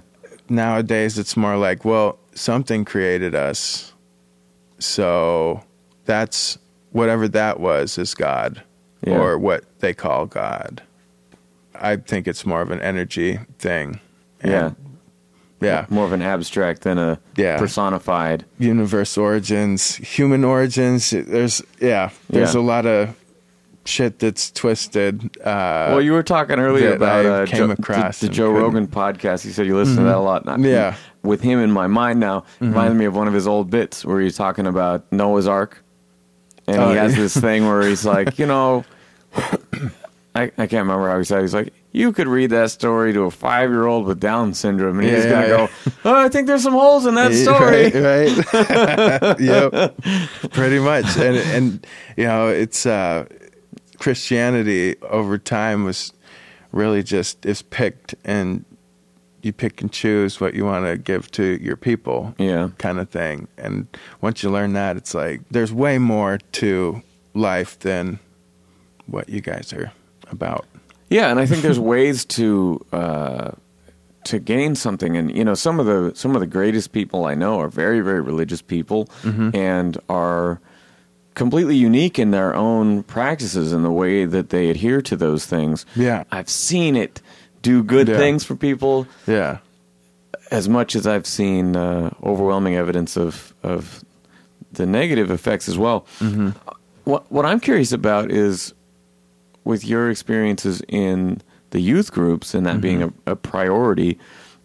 nowadays 0.50 1.18
it's 1.20 1.36
more 1.38 1.58
like, 1.58 1.86
well, 1.86 2.18
something 2.34 2.86
created 2.86 3.36
us. 3.36 3.94
So 4.80 5.64
that's 6.06 6.58
whatever 6.92 7.28
that 7.28 7.60
was 7.60 7.98
is 7.98 8.16
God 8.16 8.64
Yeah. 9.06 9.18
or 9.20 9.38
what 9.38 9.64
they 9.80 9.94
call 9.94 10.26
God. 10.26 10.82
I 11.76 11.98
think 11.98 12.28
it's 12.28 12.46
more 12.46 12.62
of 12.62 12.72
an 12.72 12.82
energy 12.82 13.40
thing. 13.60 14.00
Yeah. 14.44 14.72
Yeah. 15.62 15.86
More 15.90 16.06
of 16.06 16.14
an 16.14 16.22
abstract 16.22 16.82
than 16.84 16.98
a 16.98 17.20
Yeah. 17.36 17.58
personified. 17.58 18.46
Universe 18.58 19.18
origins, 19.18 19.96
human 19.96 20.44
origins. 20.46 21.12
There's, 21.12 21.62
yeah, 21.82 22.10
there's 22.30 22.56
Yeah. 22.56 22.62
a 22.62 22.64
lot 22.64 22.86
of 22.86 23.16
shit 23.89 24.19
that's 24.19 24.52
twisted. 24.52 25.38
Uh, 25.39 25.88
well, 25.91 26.02
you 26.02 26.12
were 26.13 26.23
talking 26.23 26.60
earlier 26.60 26.93
about 26.93 27.25
uh, 27.25 27.45
came 27.45 27.67
Joe, 27.67 27.71
across 27.71 28.19
the, 28.19 28.28
the 28.28 28.34
Joe 28.34 28.47
couldn't- 28.54 28.62
Rogan 28.63 28.88
podcast. 28.88 29.43
You 29.45 29.52
said 29.52 29.65
you 29.67 29.75
listen 29.75 29.97
to 29.97 30.04
that 30.04 30.15
a 30.17 30.19
lot. 30.19 30.45
Not- 30.45 30.60
Yeah. 30.62 30.95
With 31.23 31.41
him 31.41 31.60
in 31.60 31.69
my 31.71 31.88
mind 31.88 32.19
now, 32.21 32.45
reminds 32.62 32.95
me 32.97 33.04
of 33.06 33.13
one 33.15 33.28
of 33.28 33.34
his 33.34 33.45
old 33.47 33.69
bits 33.69 34.06
where 34.06 34.21
he's 34.21 34.38
talking 34.38 34.65
about 34.65 35.12
Noah's 35.12 35.47
Ark, 35.47 35.84
and 36.67 36.78
Oh, 36.78 36.91
he 36.91 36.95
has 36.95 37.13
yeah. 37.15 37.21
this 37.23 37.36
thing 37.36 37.67
where 37.67 37.82
he's 37.82 38.06
like, 38.15 38.39
you 38.39 38.45
know, 38.45 38.86
I, 40.36 40.43
I 40.43 40.47
can't 40.67 40.73
remember 40.73 41.10
how 41.10 41.17
he 41.17 41.25
said. 41.25 41.39
it. 41.39 41.41
He's 41.41 41.54
like, 41.54 41.73
you 41.91 42.13
could 42.13 42.28
read 42.28 42.52
that 42.52 42.69
story 42.71 43.12
to 43.13 43.23
a 43.23 43.32
five 43.32 43.69
year 43.71 43.86
old 43.88 44.06
with 44.06 44.19
Down 44.19 44.54
syndrome, 44.54 44.99
and 44.99 45.10
he's 45.10 45.25
Yeah, 45.25 45.30
gonna 45.32 45.47
yeah. 45.47 45.58
go, 45.58 45.69
oh, 46.06 46.15
I 46.23 46.30
think 46.30 46.47
there's 46.47 46.63
some 46.63 46.73
holes 46.73 47.06
in 47.08 47.15
that 47.15 47.34
story. 47.34 47.89
Right, 47.89 48.36
right. 48.45 49.39
yep. 49.39 50.52
Pretty 50.52 50.80
much. 50.80 51.17
And 51.17 51.36
and 51.38 51.88
you 52.15 52.25
know, 52.25 52.47
it's 52.47 52.86
uh 52.86 53.25
Christianity 54.00 54.96
over 55.04 55.38
time 55.38 55.84
was 55.84 56.14
really 56.72 57.04
just 57.04 57.46
is 57.46 57.62
picked 57.62 58.16
and 58.24 58.66
you 59.42 59.54
pick 59.54 59.82
and 59.82 59.92
choose 59.92 60.40
what 60.42 60.54
you 60.54 60.66
want 60.66 60.86
to 60.86 60.98
give 60.98 61.32
to 61.32 61.58
your 61.62 61.78
people. 61.78 62.34
Yeah. 62.38 62.70
Kind 62.78 63.00
of 63.00 63.10
thing. 63.10 63.48
And 63.58 63.88
once 64.22 64.44
you 64.44 64.50
learn 64.50 64.74
that 64.74 64.98
it's 64.98 65.14
like 65.14 65.42
there's 65.50 65.72
way 65.74 65.98
more 65.98 66.38
to 66.54 67.02
life 67.34 67.80
than 67.80 68.20
what 69.06 69.30
you 69.30 69.42
guys 69.42 69.72
are 69.74 69.92
about. 70.32 70.66
Yeah, 71.10 71.32
and 71.32 71.40
I 71.40 71.46
think 71.48 71.64
there's 71.64 71.80
ways 71.80 72.24
to 72.26 72.86
uh, 72.92 73.52
to 74.26 74.38
gain 74.38 74.76
something, 74.76 75.18
and 75.18 75.36
you 75.36 75.44
know, 75.44 75.56
some 75.56 75.80
of 75.80 75.88
the 75.88 76.12
some 76.14 76.36
of 76.36 76.42
the 76.42 76.46
greatest 76.46 76.92
people 76.92 77.26
I 77.26 77.34
know 77.34 77.60
are 77.60 77.68
very 77.70 78.02
very 78.02 78.22
religious 78.22 78.62
people, 78.62 79.06
Mm-hmm. 79.24 79.56
and 79.56 79.98
are 80.08 80.62
completely 81.39 81.75
unique 81.75 82.19
in 82.19 82.32
their 82.32 82.54
own 82.54 83.04
practices 83.04 83.71
and 83.73 83.84
the 83.84 83.91
way 84.04 84.25
that 84.25 84.49
they 84.49 84.69
adhere 84.69 85.02
to 85.02 85.15
those 85.15 85.45
things. 85.45 85.86
Yeah. 85.95 86.23
I've 86.32 86.49
seen 86.49 86.95
it 86.95 87.21
do 87.62 87.82
good 87.84 88.08
Yeah. 88.08 88.17
things 88.17 88.43
for 88.43 88.56
people 88.56 89.08
Yeah. 89.28 89.58
as 90.52 90.67
much 90.67 90.95
as 90.95 91.06
I've 91.08 91.25
seen 91.25 91.75
uh, 91.75 92.10
overwhelming 92.23 92.75
evidence 92.75 93.17
of 93.17 93.54
of 93.63 94.04
the 94.73 94.86
negative 94.86 95.32
effects 95.32 95.67
as 95.69 95.78
well. 95.78 96.06
Mm-hmm. 96.19 96.49
What 97.06 97.21
what 97.32 97.45
I'm 97.45 97.60
curious 97.60 97.91
about 97.93 98.32
is 98.32 98.73
with 99.63 99.84
your 99.86 100.10
experiences 100.12 100.82
in 100.88 101.41
the 101.71 101.80
youth 101.82 102.12
groups 102.12 102.54
and 102.56 102.65
that 102.65 102.73
Mm-hmm. 102.78 102.82
being 102.82 103.04
a, 103.04 103.32
a 103.32 103.36
priority. 103.36 104.17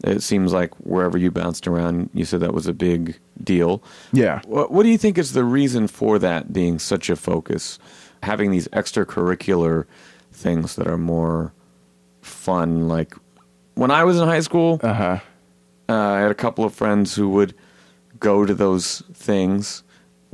It 0.06 0.22
seems 0.22 0.52
like 0.52 0.74
wherever 0.80 1.16
you 1.16 1.30
bounced 1.30 1.66
around, 1.66 2.10
you 2.12 2.24
said 2.26 2.40
that 2.40 2.52
was 2.52 2.66
a 2.66 2.74
big 2.74 3.18
deal. 3.42 3.82
Yeah. 4.12 4.42
What, 4.46 4.70
what 4.70 4.82
do 4.82 4.90
you 4.90 4.98
think 4.98 5.16
is 5.18 5.32
the 5.32 5.44
reason 5.44 5.88
for 5.88 6.18
that 6.18 6.52
being 6.52 6.78
such 6.78 7.08
a 7.08 7.16
focus? 7.16 7.78
Having 8.22 8.50
these 8.50 8.68
extracurricular 8.68 9.86
things 10.30 10.76
that 10.76 10.86
are 10.86 10.98
more 10.98 11.52
fun. 12.20 12.86
Like 12.88 13.14
when 13.74 13.90
I 13.90 14.04
was 14.04 14.20
in 14.20 14.28
high 14.28 14.40
school, 14.40 14.78
Uh-huh. 14.82 15.18
uh, 15.88 15.92
I 15.92 16.20
had 16.20 16.30
a 16.30 16.34
couple 16.34 16.64
of 16.64 16.74
friends 16.74 17.14
who 17.14 17.28
would 17.30 17.54
go 18.20 18.44
to 18.44 18.54
those 18.54 19.02
things. 19.14 19.82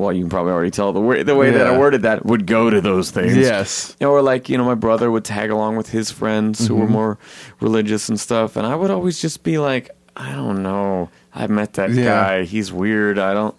Well, 0.00 0.12
you 0.12 0.22
can 0.22 0.30
probably 0.30 0.52
already 0.52 0.70
tell 0.70 0.92
the 0.92 1.00
way 1.00 1.22
the 1.22 1.34
way 1.36 1.50
that 1.50 1.66
I 1.66 1.78
worded 1.78 2.02
that 2.02 2.24
would 2.24 2.46
go 2.46 2.70
to 2.70 2.80
those 2.80 3.10
things. 3.10 3.36
Yes. 3.36 3.96
You 4.00 4.06
know, 4.06 4.12
or 4.12 4.22
like 4.22 4.48
you 4.48 4.56
know, 4.58 4.64
my 4.64 4.74
brother 4.74 5.10
would 5.10 5.24
tag 5.24 5.50
along 5.50 5.76
with 5.76 5.90
his 5.90 6.10
friends 6.10 6.66
who 6.66 6.74
were 6.76 6.84
Mm-hmm. 6.84 6.92
more 6.92 7.18
religious 7.60 8.08
and 8.08 8.18
stuff, 8.18 8.56
and 8.56 8.66
I 8.66 8.74
would 8.74 8.90
always 8.90 9.20
just 9.20 9.42
be 9.42 9.58
like, 9.58 9.90
I 10.16 10.32
don't 10.32 10.62
know, 10.62 11.08
I 11.34 11.46
met 11.46 11.74
that 11.74 11.90
Yeah. 11.90 12.04
guy. 12.04 12.44
He's 12.44 12.72
weird. 12.72 13.18
I 13.18 13.34
don't. 13.34 13.54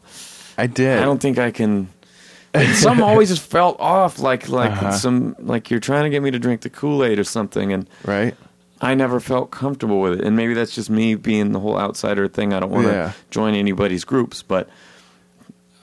I 0.57 0.67
did. 0.67 0.99
I 0.99 1.03
don't 1.05 1.19
think 1.21 1.37
I 1.37 1.51
can. 1.51 1.87
and 2.53 2.75
some 2.75 3.01
always 3.01 3.29
just 3.29 3.43
felt 3.43 3.79
off, 3.79 4.19
like 4.19 4.49
like 4.49 4.71
Uh-huh. 4.71 4.91
some 4.91 5.35
like 5.39 5.71
you're 5.71 5.79
trying 5.79 6.03
to 6.03 6.09
get 6.09 6.21
me 6.21 6.31
to 6.31 6.39
drink 6.39 6.61
the 6.61 6.69
Kool 6.69 7.03
Aid 7.05 7.17
or 7.19 7.23
something, 7.23 7.71
and 7.71 7.87
right? 8.03 8.35
I 8.81 8.95
never 8.95 9.19
felt 9.19 9.51
comfortable 9.51 10.01
with 10.01 10.19
it. 10.19 10.25
And 10.25 10.35
maybe 10.35 10.53
that's 10.55 10.73
just 10.73 10.89
me 10.89 11.13
being 11.15 11.51
the 11.53 11.59
whole 11.59 11.77
outsider 11.77 12.27
thing. 12.27 12.51
I 12.51 12.59
don't 12.59 12.71
want 12.71 12.87
to 12.87 12.93
Yeah. 12.93 13.11
join 13.29 13.53
anybody's 13.53 14.03
groups, 14.03 14.41
but 14.41 14.67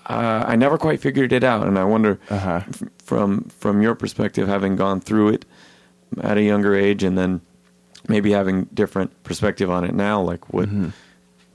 uh, 0.09 0.45
I 0.47 0.57
never 0.57 0.79
quite 0.79 1.01
figured 1.01 1.33
it 1.33 1.45
out. 1.45 1.67
And 1.67 1.79
I 1.79 1.85
wonder, 1.85 2.19
Uh-huh. 2.31 2.63
f- 2.69 2.83
from 3.05 3.45
from 3.59 3.83
your 3.83 3.95
perspective, 3.95 4.49
having 4.49 4.77
gone 4.77 5.01
through 5.01 5.29
it 5.31 5.45
at 6.23 6.37
a 6.39 6.43
younger 6.43 6.75
age, 6.75 7.03
and 7.03 7.17
then 7.19 7.41
maybe 8.09 8.31
having 8.33 8.65
different 8.73 9.23
perspective 9.25 9.71
on 9.71 9.85
it 9.85 9.95
now, 9.95 10.21
like 10.21 10.53
what 10.53 10.69
Mm-hmm. 10.69 10.89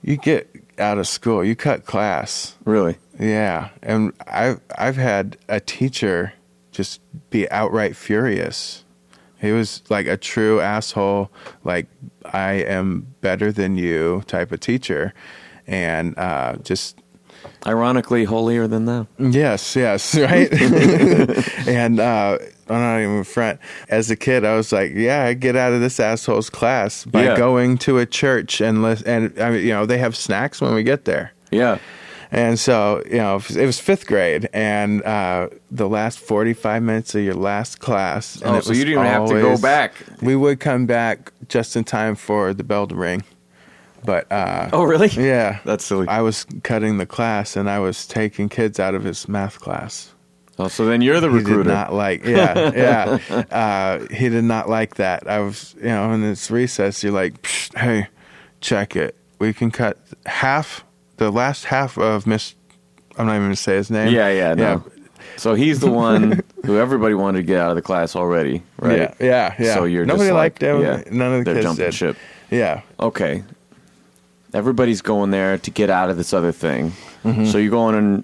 You 0.05 0.17
get 0.17 0.49
out 0.77 0.97
of 0.97 1.07
school, 1.07 1.43
you 1.45 1.55
cut 1.55 1.85
class. 1.85 2.55
really? 2.65 2.97
Yeah, 3.19 3.69
and 3.81 4.11
I've 4.27 4.59
I've 4.77 4.97
had 4.97 5.37
a 5.47 5.59
teacher 5.59 6.33
just 6.71 6.99
be 7.29 7.49
outright 7.51 7.95
furious. 7.95 8.83
He 9.39 9.51
was 9.51 9.81
like 9.89 10.07
a 10.07 10.17
true 10.17 10.59
asshole, 10.61 11.29
like 11.63 11.87
I 12.25 12.53
am 12.67 13.07
better 13.21 13.51
than 13.51 13.75
you 13.77 14.23
type 14.27 14.51
of 14.51 14.59
teacher, 14.59 15.13
and 15.67 16.17
uh, 16.17 16.55
just 16.63 16.97
Ironically, 17.65 18.25
holier 18.25 18.67
than 18.67 18.85
thou. 18.85 19.07
Yes, 19.17 19.75
yes, 19.75 20.15
right. 20.17 20.51
and 21.67 21.99
uh, 21.99 22.37
I'm 22.69 22.81
not 22.81 22.99
even 22.99 23.23
front. 23.23 23.59
As 23.89 24.11
a 24.11 24.15
kid, 24.15 24.43
I 24.43 24.55
was 24.55 24.71
like, 24.71 24.91
"Yeah, 24.93 25.23
I 25.23 25.33
get 25.33 25.55
out 25.55 25.71
of 25.73 25.79
this 25.81 25.99
asshole's 25.99 26.49
class 26.49 27.05
by 27.05 27.23
Yeah. 27.23 27.37
going 27.37 27.77
to 27.79 27.99
a 27.99 28.05
church 28.05 28.59
and 28.61 28.83
lis- 28.83 29.03
and 29.03 29.39
I 29.39 29.51
mean, 29.51 29.61
you 29.63 29.69
know 29.73 29.85
they 29.85 29.97
have 29.97 30.15
snacks 30.15 30.59
when 30.61 30.73
we 30.73 30.83
get 30.83 31.05
there." 31.05 31.31
Yeah. 31.51 31.77
And 32.31 32.57
so, 32.57 33.03
you 33.05 33.17
know, 33.17 33.35
it 33.55 33.65
was 33.65 33.79
fifth 33.79 34.07
grade, 34.07 34.49
and 34.53 35.03
uh, 35.03 35.49
the 35.69 35.87
last 35.87 36.17
45 36.17 36.81
minutes 36.81 37.13
of 37.13 37.21
your 37.21 37.35
last 37.35 37.79
class. 37.79 38.37
And 38.41 38.55
Oh, 38.55 38.59
so 38.59 38.73
you 38.73 38.85
didn't 38.85 38.93
even 39.01 39.05
have 39.05 39.27
to 39.29 39.39
go 39.39 39.55
back. 39.61 39.93
We 40.19 40.35
would 40.35 40.59
come 40.59 40.87
back 40.87 41.31
just 41.47 41.75
in 41.75 41.83
time 41.83 42.15
for 42.15 42.51
the 42.55 42.63
bell 42.63 42.87
to 42.87 42.95
ring. 42.95 43.21
But, 44.05 44.31
uh, 44.31 44.69
Oh, 44.73 44.83
really? 44.83 45.07
yeah. 45.11 45.59
That's 45.65 45.83
silly. 45.85 46.07
I 46.07 46.21
was 46.21 46.45
cutting 46.63 46.97
the 46.97 47.05
class, 47.05 47.55
and 47.55 47.69
I 47.69 47.79
was 47.79 48.05
taking 48.07 48.49
kids 48.49 48.79
out 48.79 48.95
of 48.95 49.03
his 49.03 49.27
math 49.27 49.59
class. 49.59 50.09
Oh, 50.59 50.67
so 50.67 50.85
then 50.85 51.01
you're 51.01 51.19
the 51.19 51.29
He 51.31 51.37
did 51.39 51.47
recruiter. 51.47 51.69
not 51.71 51.93
like, 51.93 52.23
yeah, 52.25 52.71
yeah. 53.29 53.43
Uh, 53.49 54.05
he 54.13 54.29
did 54.29 54.43
not 54.43 54.69
like 54.69 54.95
that. 54.95 55.27
I 55.27 55.39
was, 55.39 55.73
you 55.79 55.87
know, 55.87 56.11
in 56.13 56.21
this 56.21 56.51
recess, 56.51 57.03
you're 57.03 57.11
like, 57.11 57.41
"Psh, 57.41 57.75
hey, 57.77 58.07
check 58.61 58.95
it. 58.95 59.15
We 59.39 59.51
can 59.53 59.71
cut 59.71 59.97
half, 60.27 60.85
the 61.17 61.31
last 61.31 61.65
half 61.65 61.97
of 61.97 62.27
Miss, 62.27 62.53
I'm 63.17 63.25
not 63.25 63.31
even 63.33 63.43
going 63.45 63.51
to 63.53 63.55
say 63.55 63.75
his 63.77 63.89
name. 63.89 64.13
Yeah, 64.13 64.29
yeah, 64.29 64.53
no. 64.53 64.83
So 65.37 65.55
he's 65.55 65.79
the 65.79 65.89
one 65.91 66.43
who 66.65 66.77
everybody 66.77 67.15
wanted 67.15 67.39
to 67.39 67.43
get 67.43 67.59
out 67.59 67.71
of 67.71 67.75
the 67.75 67.81
class 67.81 68.15
already, 68.15 68.61
right? 68.77 68.97
Yeah, 68.99 69.13
yeah, 69.19 69.55
yeah. 69.57 69.73
So 69.73 69.85
you're 69.85 70.05
Nobody 70.05 70.25
just 70.29 70.35
liked 70.35 70.61
like, 70.61 70.69
him. 70.75 70.81
yeah, 70.81 71.03
None 71.11 71.33
of 71.33 71.39
the 71.39 71.43
they're 71.45 71.53
kids 71.55 71.65
jumping 71.65 71.85
did. 71.85 71.93
ship. 71.95 72.17
Yeah. 72.51 72.81
Okay. 72.99 73.43
Everybody's 74.53 75.01
going 75.01 75.31
there 75.31 75.57
to 75.57 75.71
get 75.71 75.89
out 75.89 76.09
of 76.09 76.17
this 76.17 76.33
other 76.33 76.51
thing. 76.51 76.91
Mm-hmm. 77.23 77.45
So 77.45 77.57
you're 77.57 77.71
going 77.71 77.95
and 77.95 78.23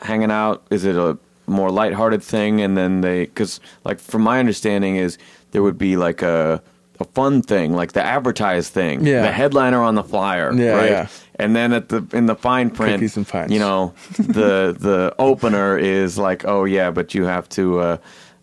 hanging 0.00 0.30
out. 0.30 0.62
Is 0.70 0.84
it 0.84 0.96
a 0.96 1.18
more 1.46 1.70
lighthearted 1.70 2.22
thing? 2.22 2.60
And 2.60 2.76
then 2.76 3.00
they, 3.00 3.24
because 3.26 3.60
like 3.84 3.98
from 3.98 4.22
my 4.22 4.38
understanding 4.38 4.96
is 4.96 5.18
there 5.52 5.62
would 5.62 5.78
be 5.78 5.96
like 5.96 6.22
a 6.22 6.62
a 7.00 7.04
fun 7.04 7.42
thing, 7.42 7.74
like 7.74 7.92
the 7.92 8.02
advertised 8.02 8.72
thing, 8.72 9.06
Yeah. 9.06 9.22
the 9.22 9.30
headliner 9.30 9.80
on 9.80 9.94
the 9.94 10.02
flyer, 10.02 10.52
Yeah, 10.52 10.72
right? 10.72 10.90
yeah. 10.90 11.06
And 11.36 11.54
then 11.54 11.72
at 11.72 11.90
the 11.90 12.04
in 12.12 12.26
the 12.26 12.34
fine 12.34 12.70
print, 12.70 13.00
you 13.48 13.60
know, 13.60 13.94
the 14.16 14.74
the 14.76 15.14
opener 15.18 15.78
is 15.78 16.18
like, 16.18 16.44
oh 16.44 16.64
yeah, 16.64 16.90
but 16.90 17.14
you 17.14 17.24
have 17.24 17.48
to 17.50 17.78
uh, 17.78 17.96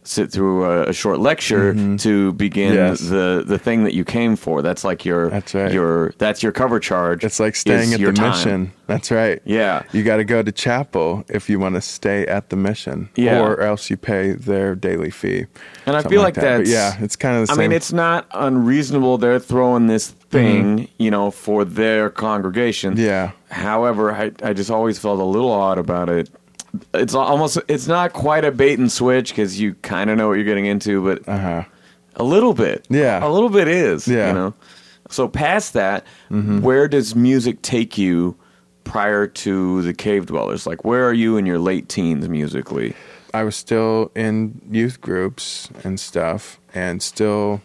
sit 0.07 0.31
through 0.31 0.65
a, 0.65 0.83
a 0.89 0.93
short 0.93 1.19
lecture 1.19 1.73
to 1.97 2.33
begin 2.33 2.73
Mm-hmm. 2.73 2.75
Yes. 2.75 2.99
the 3.01 3.43
the 3.45 3.57
thing 3.59 3.83
that 3.83 3.93
you 3.93 4.03
came 4.05 4.35
for. 4.35 4.61
That's 4.61 4.83
like 4.83 5.05
your 5.05 5.29
That's 5.29 5.53
right. 5.53 5.71
your 5.71 6.13
that's 6.17 6.41
your 6.43 6.51
cover 6.51 6.79
charge. 6.79 7.23
It's 7.23 7.39
like 7.39 7.55
staying 7.55 7.93
at 7.93 7.99
your 7.99 8.11
the 8.11 8.17
time. 8.17 8.29
mission. 8.31 8.71
That's 8.87 9.09
right. 9.11 9.41
Yeah. 9.45 9.81
You 9.93 10.03
got 10.03 10.17
to 10.17 10.23
go 10.23 10.43
to 10.43 10.51
chapel 10.51 11.23
if 11.29 11.49
you 11.49 11.59
want 11.59 11.73
to 11.75 11.81
stay 11.81 12.25
at 12.27 12.49
the 12.49 12.55
mission. 12.55 13.09
Yeah. 13.15 13.39
Or 13.41 13.61
else 13.61 13.89
you 13.89 13.97
pay 13.97 14.33
their 14.33 14.75
daily 14.75 15.09
fee. 15.09 15.47
And 15.87 15.95
I 15.95 16.03
feel 16.03 16.21
like 16.21 16.35
But 16.35 16.41
that's- 16.41 16.69
yeah, 16.69 16.95
it's 17.01 17.15
kind 17.15 17.37
of 17.37 17.47
the 17.47 17.53
I 17.53 17.55
same. 17.55 17.69
mean, 17.69 17.75
it's 17.75 17.91
not 17.91 18.27
unreasonable. 18.31 19.17
They're 19.17 19.39
throwing 19.39 19.87
this 19.87 20.09
thing, 20.11 20.77
Mm-hmm. 20.79 20.85
you 21.03 21.09
know, 21.11 21.31
for 21.31 21.65
their 21.65 22.09
congregation. 22.11 22.95
Yeah. 22.97 23.31
However, 23.49 24.11
I, 24.11 24.31
I 24.43 24.53
just 24.53 24.69
always 24.69 24.99
felt 24.99 25.19
a 25.19 25.23
little 25.23 25.51
odd 25.51 25.77
about 25.79 26.09
it. 26.09 26.29
It's 26.93 27.13
almost, 27.13 27.57
it's 27.67 27.87
not 27.87 28.13
quite 28.13 28.45
a 28.45 28.51
bait 28.51 28.79
and 28.79 28.91
switch 28.91 29.29
because 29.29 29.59
you 29.59 29.73
kind 29.81 30.09
of 30.09 30.17
know 30.17 30.27
what 30.27 30.33
you're 30.35 30.43
getting 30.45 30.65
into, 30.65 31.03
but 31.03 31.27
Uh-huh. 31.27 31.63
a 32.15 32.23
little 32.23 32.53
bit. 32.53 32.85
Yeah. 32.89 33.25
A 33.25 33.29
little 33.29 33.49
bit 33.49 33.67
is. 33.67 34.07
Yeah. 34.07 34.15
Mm-hmm. 34.27 34.27
You 34.27 34.33
know? 34.43 34.53
So 35.09 35.27
past 35.27 35.73
that, 35.73 36.03
where 36.29 36.87
does 36.87 37.15
music 37.15 37.61
take 37.61 37.97
you 37.97 38.35
prior 38.83 39.27
to 39.27 39.81
the 39.83 39.93
Cave 39.93 40.25
Dwellers? 40.25 40.65
Like, 40.65 40.83
where 40.83 41.07
are 41.07 41.13
you 41.13 41.37
in 41.37 41.45
your 41.45 41.59
late 41.59 41.89
teens 41.89 42.27
musically? 42.27 42.95
I 43.33 43.43
was 43.43 43.55
still 43.55 44.11
in 44.15 44.61
youth 44.71 45.01
groups 45.01 45.69
and 45.83 45.99
stuff, 45.99 46.59
and 46.73 47.03
still 47.03 47.61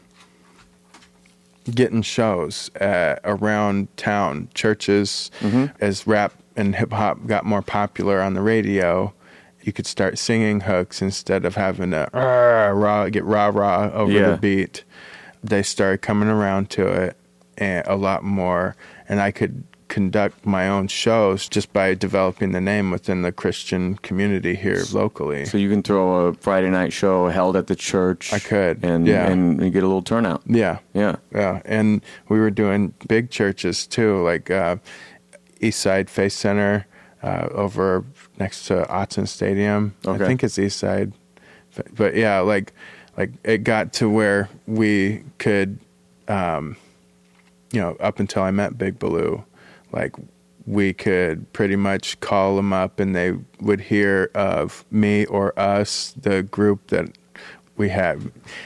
getting 1.74 2.02
shows 2.02 2.70
uh, 2.80 3.16
around 3.24 3.94
town, 3.96 4.48
churches. 4.54 5.30
As 5.80 6.06
rap 6.06 6.32
and 6.60 6.76
hip 6.76 6.92
hop 6.92 7.26
got 7.26 7.44
more 7.44 7.62
popular 7.62 8.20
on 8.20 8.34
the 8.34 8.42
radio, 8.42 9.12
you 9.62 9.72
could 9.72 9.86
start 9.86 10.18
singing 10.18 10.60
hooks 10.60 11.02
instead 11.02 11.44
of 11.44 11.56
having 11.56 11.90
to 11.90 12.08
"Arr," 12.14 12.74
rah, 12.74 13.08
get 13.08 13.24
rah 13.24 13.50
rah 13.52 13.90
over 13.92 14.12
Yeah. 14.12 14.30
the 14.32 14.36
beat. 14.36 14.84
They 15.42 15.62
started 15.62 15.98
coming 16.02 16.28
around 16.28 16.70
to 16.70 16.86
it 16.86 17.16
and 17.58 17.86
a 17.86 17.96
lot 17.96 18.22
more, 18.22 18.76
and 19.08 19.20
I 19.20 19.30
could 19.32 19.64
conduct 19.88 20.46
my 20.46 20.68
own 20.68 20.86
shows 20.86 21.48
just 21.48 21.72
by 21.72 21.94
developing 21.94 22.52
the 22.52 22.60
name 22.60 22.92
within 22.92 23.22
the 23.22 23.32
Christian 23.32 23.96
community 23.96 24.54
here 24.54 24.84
locally. 24.92 25.44
So 25.46 25.58
you 25.58 25.68
can 25.68 25.82
throw 25.82 26.26
a 26.28 26.34
Friday 26.34 26.70
night 26.70 26.92
show 26.92 27.26
held 27.28 27.56
at 27.56 27.66
the 27.66 27.74
church. 27.74 28.32
I 28.32 28.38
could, 28.38 28.84
and 28.84 29.04
yeah. 29.06 29.28
and 29.28 29.60
you 29.60 29.68
get 29.70 29.82
a 29.82 29.86
little 29.86 30.00
turnout. 30.02 30.42
Yeah, 30.46 30.78
Yeah, 30.94 31.16
yeah, 31.34 31.60
and 31.64 32.02
we 32.28 32.38
were 32.38 32.50
doing 32.52 32.94
big 33.08 33.30
churches 33.30 33.84
too, 33.86 34.22
like 34.22 34.48
uh, 34.48 34.76
East 35.60 35.80
Side 35.80 36.10
Faith 36.10 36.32
Center 36.32 36.86
uh, 37.22 37.48
over 37.52 38.04
next 38.38 38.66
to 38.66 38.82
Autzen 38.84 39.28
Stadium. 39.28 39.94
Okay. 40.06 40.22
I 40.22 40.26
think 40.26 40.42
it's 40.42 40.58
East 40.58 40.78
Side, 40.78 41.12
but, 41.74 41.94
but 41.94 42.16
yeah, 42.16 42.40
like 42.40 42.72
like 43.16 43.30
it 43.44 43.58
got 43.64 43.92
to 43.94 44.08
where 44.08 44.48
we 44.66 45.24
could, 45.38 45.78
um, 46.28 46.76
you 47.72 47.80
know, 47.80 47.96
up 48.00 48.18
until 48.18 48.42
I 48.42 48.50
met 48.50 48.78
Big 48.78 48.98
Baloo, 48.98 49.44
like 49.92 50.14
we 50.66 50.92
could 50.92 51.52
pretty 51.52 51.76
much 51.76 52.18
call 52.20 52.56
them 52.56 52.72
up 52.72 53.00
and 53.00 53.14
they 53.14 53.34
would 53.60 53.80
hear 53.80 54.30
of 54.34 54.84
me 54.90 55.26
or 55.26 55.58
us, 55.58 56.14
the 56.16 56.42
group 56.42 56.86
that 56.88 57.10
we 57.80 57.88
had. 57.88 58.20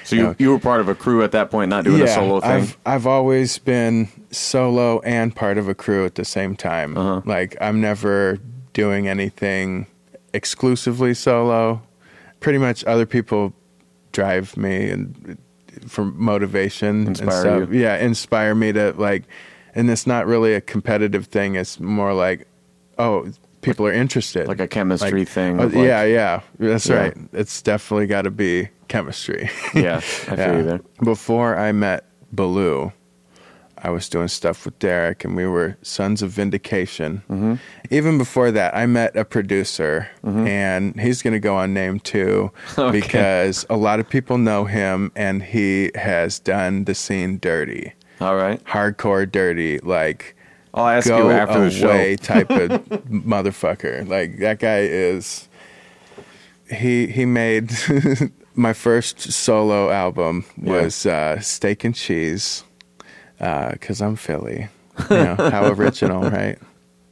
So 0.05 0.17
you 0.17 0.23
know, 0.23 0.35
you 0.39 0.51
were 0.51 0.59
part 0.59 0.81
of 0.81 0.89
a 0.89 0.95
crew 0.95 1.23
at 1.23 1.33
that 1.33 1.51
point, 1.51 1.71
not 1.71 1.85
doing 1.85 2.03
a 2.03 2.09
solo 2.09 2.41
thing. 2.41 2.51
I've 2.51 2.77
I've 2.85 3.07
always 3.07 3.57
been 3.59 4.09
solo 4.31 5.01
and 5.01 5.35
part 5.35 5.57
of 5.57 5.69
a 5.69 5.75
crew 5.75 6.05
at 6.05 6.17
the 6.17 6.25
same 6.25 6.57
time. 6.57 6.99
Uh-huh. 6.99 7.23
Like 7.25 7.57
I'm 7.61 7.81
never 7.81 8.39
doing 8.73 9.09
anything 9.09 9.87
exclusively 10.35 11.15
solo. 11.15 11.81
Pretty 12.41 12.59
much 12.59 12.85
other 12.85 13.07
people 13.07 13.55
drive 14.13 14.57
me 14.57 14.91
and 14.91 15.39
for 15.87 16.05
motivation 16.05 17.07
Inspire 17.07 17.29
and 17.29 17.41
stuff. 17.67 17.73
you. 17.75 17.81
Yeah, 17.81 17.97
inspire 17.99 18.55
me 18.55 18.73
to 18.73 18.93
like 18.99 19.25
and 19.75 19.91
it's 19.91 20.07
not 20.07 20.27
really 20.27 20.55
a 20.55 20.61
competitive 20.61 21.27
thing. 21.27 21.55
It's 21.55 21.79
more 21.81 22.13
like 22.13 22.47
oh, 22.99 23.31
people 23.63 23.87
are 23.87 23.93
interested. 23.93 24.47
like 24.47 24.61
a 24.61 24.69
chemistry 24.69 25.21
Like, 25.21 25.29
thing. 25.29 25.61
oh, 25.61 25.65
like- 25.67 25.75
yeah, 25.75 26.05
yeah. 26.05 26.41
That's 26.59 26.87
Yeah. 26.89 26.97
right. 26.97 27.17
It's 27.33 27.63
definitely 27.63 28.07
got 28.07 28.23
to 28.23 28.31
be 28.31 28.69
chemistry. 28.89 29.51
yeah. 29.75 29.97
I 29.97 30.01
feel 30.01 30.37
Yeah. 30.39 30.57
you 30.57 30.63
there. 30.65 30.81
Before 31.03 31.57
I 31.57 31.73
met 31.73 32.05
Baloo, 32.33 32.93
I 33.77 33.91
was 33.91 34.09
doing 34.09 34.29
stuff 34.29 34.65
with 34.65 34.79
Derek, 34.79 35.25
and 35.25 35.37
we 35.37 35.47
were 35.47 35.77
Sons 35.83 36.23
of 36.23 36.31
Vindication. 36.31 37.23
Mm-hmm. 37.29 37.55
Even 37.91 38.17
before 38.17 38.51
that, 38.51 38.75
I 38.75 38.87
met 38.87 39.15
a 39.15 39.27
producer, 39.27 40.09
and 40.23 40.99
he's 40.99 41.21
going 41.21 41.35
to 41.35 41.41
go 41.41 41.55
on 41.57 41.75
name 41.75 42.01
too 42.01 42.51
Okay. 42.79 42.99
because 43.01 43.67
a 43.69 43.77
lot 43.77 44.01
of 44.01 44.09
people 44.09 44.39
know 44.39 44.65
him, 44.65 45.13
and 45.15 45.43
he 45.43 45.91
has 45.97 46.39
done 46.39 46.85
the 46.85 46.95
scene 46.95 47.39
dirty, 47.39 47.93
All 48.23 48.37
right, 48.37 48.63
hardcore 48.65 49.31
dirty, 49.31 49.79
like 49.81 50.35
I'll 50.73 50.89
ask 50.89 51.07
go 51.07 51.19
you 51.19 51.31
after 51.31 51.69
the 51.69 51.85
away 51.87 52.17
show. 52.17 52.25
type 52.25 52.51
of 52.51 52.71
motherfucker. 53.11 54.09
Like 54.09 54.39
that 54.39 54.61
guy 54.61 54.79
is. 54.81 55.47
He 56.75 57.07
he 57.09 57.27
made 57.27 57.71
my 58.55 58.73
first 58.73 59.21
solo 59.21 59.91
album 59.91 60.45
was 60.57 61.07
uh, 61.07 61.41
Steak 61.41 61.85
and 61.85 61.95
Cheese 61.95 62.65
because 63.39 64.01
I'm 64.01 64.17
Philly. 64.17 64.69
You 65.11 65.17
know 65.17 65.35
how 65.37 65.67
original, 65.73 66.23
right? 66.31 66.59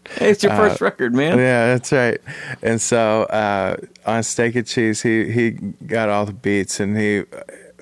Hey, 0.08 0.30
it's 0.30 0.42
your 0.42 0.54
first 0.56 0.80
record, 0.80 1.14
man. 1.14 1.34
Uh, 1.34 1.36
Yeah, 1.42 1.66
that's 1.68 1.92
right. 1.92 2.20
And 2.62 2.80
so 2.80 3.22
uh, 3.24 3.76
on 4.04 4.22
Steak 4.22 4.54
and 4.56 4.66
Cheese, 4.66 5.02
he 5.02 5.30
he 5.30 5.50
got 5.86 6.08
all 6.08 6.26
the 6.26 6.32
beats, 6.32 6.80
and 6.80 6.96
he 6.96 7.24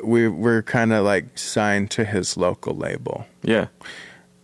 we 0.05 0.29
were 0.29 0.63
kind 0.63 0.93
of 0.93 1.05
like 1.05 1.39
signed 1.39 1.91
to 1.93 2.05
his 2.05 2.37
local 2.37 2.75
label. 2.75 3.27
Yeah. 3.43 3.67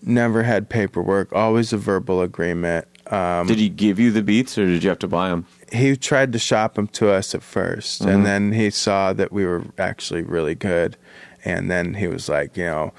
Never 0.02 0.42
had 0.42 0.68
paperwork, 0.68 1.32
always 1.32 1.72
a 1.72 1.78
verbal 1.78 2.20
agreement. 2.22 2.86
Um, 3.08 3.46
Did 3.46 3.58
he 3.58 3.68
give 3.68 3.98
you 3.98 4.10
the 4.10 4.22
beats, 4.22 4.58
or 4.58 4.66
did 4.66 4.82
you 4.82 4.88
have 4.90 4.98
to 5.00 5.08
buy 5.08 5.28
them? 5.30 5.46
He 5.72 5.96
tried 5.96 6.32
to 6.32 6.38
shop 6.38 6.74
them 6.74 6.86
to 6.88 7.10
us 7.10 7.34
at 7.34 7.40
1st 7.40 8.00
Mm-hmm. 8.00 8.08
and 8.08 8.26
then 8.26 8.52
he 8.52 8.70
saw 8.70 9.12
that 9.12 9.32
we 9.32 9.44
were 9.44 9.64
actually 9.78 10.22
really 10.22 10.54
good 10.54 10.96
and 11.44 11.70
then 11.70 11.94
he 11.94 12.06
was 12.08 12.28
like 12.28 12.56
you 12.56 12.64
know 12.64 12.92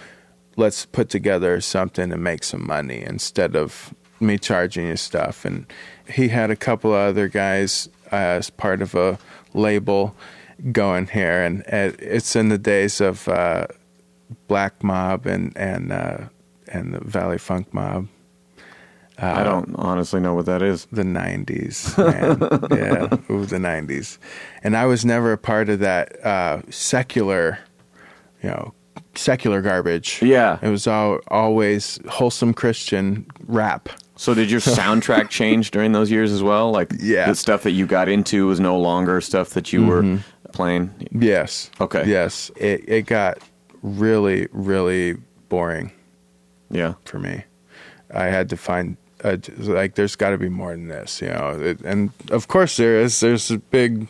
let's 0.55 0.85
put 0.85 1.09
together 1.09 1.61
something 1.61 2.11
and 2.11 2.23
make 2.23 2.43
some 2.43 2.65
money 2.65 3.01
instead 3.03 3.55
of 3.55 3.93
me 4.19 4.37
charging 4.37 4.87
you 4.87 4.95
stuff 4.97 5.45
and 5.45 5.65
he 6.09 6.29
had 6.29 6.49
a 6.49 6.55
couple 6.55 6.91
of 6.93 6.99
other 6.99 7.27
guys 7.27 7.87
uh, 8.11 8.15
as 8.15 8.49
part 8.49 8.81
of 8.81 8.95
a 8.95 9.17
label 9.53 10.15
going 10.71 11.05
here 11.07 11.43
and 11.43 11.61
uh, 11.71 11.91
it's 11.99 12.35
in 12.35 12.49
the 12.49 12.57
days 12.57 12.99
of 12.99 13.27
uh, 13.27 13.67
black 14.47 14.83
mob 14.83 15.25
and 15.27 15.55
and 15.55 15.91
uh, 15.91 16.17
and 16.69 16.93
the 16.95 16.99
valley 17.05 17.37
funk 17.37 17.71
mob 17.73 18.07
I 19.19 19.43
don't 19.43 19.73
honestly 19.75 20.19
know 20.19 20.33
what 20.35 20.45
that 20.45 20.61
is. 20.61 20.85
the 20.91 21.01
90s 21.03 21.97
man 21.97 22.37
yeah 22.71 23.17
ooh 23.33 23.45
the 23.45 23.57
90s 23.57 24.17
and 24.63 24.77
i 24.77 24.85
was 24.85 25.03
never 25.05 25.31
a 25.31 25.37
part 25.37 25.69
of 25.69 25.79
that 25.79 26.23
uh 26.25 26.61
secular 26.69 27.57
you 28.43 28.49
know 28.49 28.73
secular 29.15 29.61
garbage 29.61 30.19
Yeah. 30.21 30.59
it 30.61 30.69
was 30.69 30.85
all 30.85 31.19
always 31.29 31.99
wholesome 32.07 32.53
christian 32.53 33.25
rap 33.47 33.89
So 34.17 34.33
did 34.35 34.51
your 34.51 34.59
soundtrack 34.79 35.29
change 35.29 35.71
during 35.71 35.91
those 35.93 36.11
years 36.11 36.31
as 36.31 36.41
well? 36.43 36.71
Like 36.71 36.91
Yeah. 36.99 37.27
the 37.27 37.35
stuff 37.35 37.63
that 37.63 37.71
you 37.71 37.85
got 37.87 38.07
into 38.09 38.45
was 38.47 38.59
no 38.59 38.77
longer 38.79 39.19
stuff 39.21 39.49
that 39.51 39.73
you 39.73 39.85
were 39.85 40.03
Mm-hmm. 40.03 40.51
playing. 40.53 40.91
yes 41.11 41.71
Okay. 41.81 42.03
yes 42.07 42.51
it, 42.55 42.87
it 42.87 43.05
got 43.07 43.39
really 43.81 44.47
really 44.51 45.17
boring 45.49 45.91
Yeah. 46.69 46.93
for 47.05 47.17
me 47.19 47.43
i 48.13 48.25
had 48.25 48.49
to 48.49 48.57
find 48.57 48.97
uh, 49.23 49.37
like 49.59 49.95
there's 49.95 50.15
got 50.15 50.31
to 50.31 50.37
be 50.37 50.49
more 50.49 50.71
than 50.71 50.87
this, 50.87 51.21
you 51.21 51.29
know. 51.29 51.59
It, 51.59 51.81
and 51.81 52.11
of 52.29 52.47
course 52.47 52.77
there 52.77 52.99
is. 52.99 53.19
There's 53.19 53.49
a 53.49 53.57
big, 53.57 54.07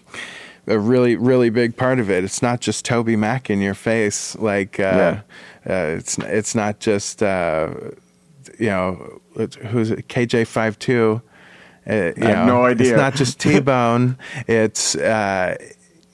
a 0.67 0.77
really 0.77 1.15
really 1.15 1.49
big 1.49 1.77
part 1.77 1.99
of 1.99 2.09
it. 2.09 2.23
It's 2.23 2.41
not 2.41 2.59
just 2.59 2.85
Toby 2.85 3.15
Mac 3.15 3.49
in 3.49 3.61
your 3.61 3.73
face. 3.73 4.35
Like 4.35 4.79
uh, 4.79 5.21
yeah. 5.65 5.73
uh, 5.73 5.97
it's 5.97 6.17
it's 6.19 6.55
not 6.55 6.79
just 6.79 7.23
uh, 7.23 7.73
you 8.59 8.67
know 8.67 9.21
who's 9.35 9.91
it? 9.91 10.07
KJ 10.07 10.47
five 10.47 10.77
two. 10.79 11.21
Uh, 11.89 11.93
I 11.93 11.95
have 11.95 12.17
know, 12.19 12.45
no 12.45 12.65
idea. 12.65 12.91
It's 12.91 12.97
not 12.97 13.15
just 13.15 13.39
T 13.41 13.59
Bone. 13.59 14.17
it's 14.47 14.95
uh, 14.95 15.55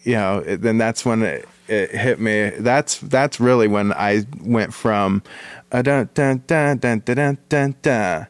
you 0.04 0.14
know. 0.16 0.42
Then 0.42 0.78
that's 0.78 1.06
when. 1.06 1.24
It, 1.24 1.50
it 1.66 1.92
hit 1.92 2.20
me. 2.20 2.50
That's 2.60 2.98
that's 3.00 3.40
really 3.40 3.70
when 3.70 3.94
I 3.94 4.26
went 4.42 4.74
from 4.74 5.24
dun 5.72 5.84
dun 5.84 6.10
dun 6.14 6.44
dun 6.46 6.78
dun 6.78 7.00
dun 7.00 7.38
dun, 7.48 7.76
dun 7.82 8.28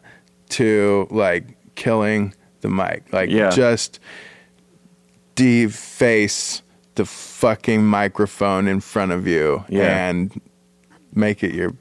to 0.59 1.07
like 1.11 1.43
killing 1.75 2.33
the 2.61 2.69
mic. 2.69 3.03
Like 3.11 3.29
Yeah. 3.29 3.49
just 3.49 3.99
deface 5.35 6.61
the 6.95 7.05
fucking 7.05 7.83
microphone 7.85 8.67
in 8.67 8.79
front 8.79 9.11
of 9.11 9.25
you 9.27 9.63
Yeah. 9.69 10.07
and 10.09 10.31
make 11.13 11.43
it 11.43 11.53
your 11.53 11.73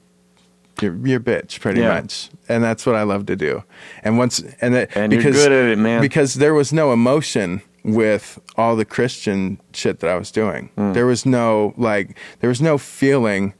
your 0.81 0.95
your 1.07 1.21
bitch 1.21 1.61
pretty 1.61 1.81
Yeah. 1.81 2.01
much. 2.01 2.31
And 2.49 2.65
that's 2.65 2.85
what 2.87 2.97
I 2.97 3.03
love 3.03 3.27
to 3.27 3.37
do. 3.37 3.63
And 4.03 4.19
once 4.19 4.43
and 4.61 4.75
that 4.75 4.97
And 4.97 5.13
you're 5.13 5.21
because 5.23 5.37
good 5.37 5.53
at 5.53 5.71
it, 5.71 5.79
man. 5.79 6.01
because 6.01 6.35
there 6.35 6.55
was 6.55 6.73
no 6.73 6.93
emotion 6.93 7.61
with 7.85 8.39
all 8.57 8.75
the 8.75 8.85
Christian 8.85 9.61
shit 9.75 10.01
that 10.01 10.11
I 10.11 10.17
was 10.17 10.31
doing. 10.33 10.71
Hmm. 10.77 10.93
There 10.93 11.07
was 11.07 11.25
no 11.27 11.75
like 11.77 12.17
there 12.41 12.49
was 12.49 12.61
no 12.61 12.79
feeling 12.79 13.53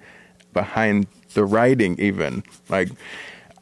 behind 0.53 1.07
the 1.35 1.45
writing 1.45 1.97
even. 1.99 2.43
Like 2.69 2.89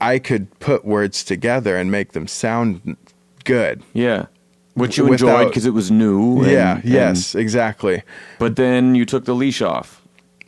I 0.01 0.19
could 0.19 0.59
put 0.61 0.85
words 0.85 1.23
together 1.25 1.77
and 1.77 1.91
make 1.91 2.13
them 2.13 2.27
sound 2.27 2.97
good. 3.45 3.83
Yeah. 3.93 4.27
Which 4.75 4.97
you 4.97 5.05
Without- 5.07 5.29
enjoyed 5.29 5.49
because 5.49 5.67
it 5.67 5.75
was 5.75 5.91
new. 5.91 6.43
and- 6.43 6.51
yeah, 6.51 6.77
and- 6.77 6.85
yes, 6.85 7.35
exactly. 7.35 8.03
But 8.39 8.57
then 8.57 8.95
you 8.95 9.05
took 9.05 9.25
the 9.25 9.35
leash 9.35 9.61
off. 9.61 10.01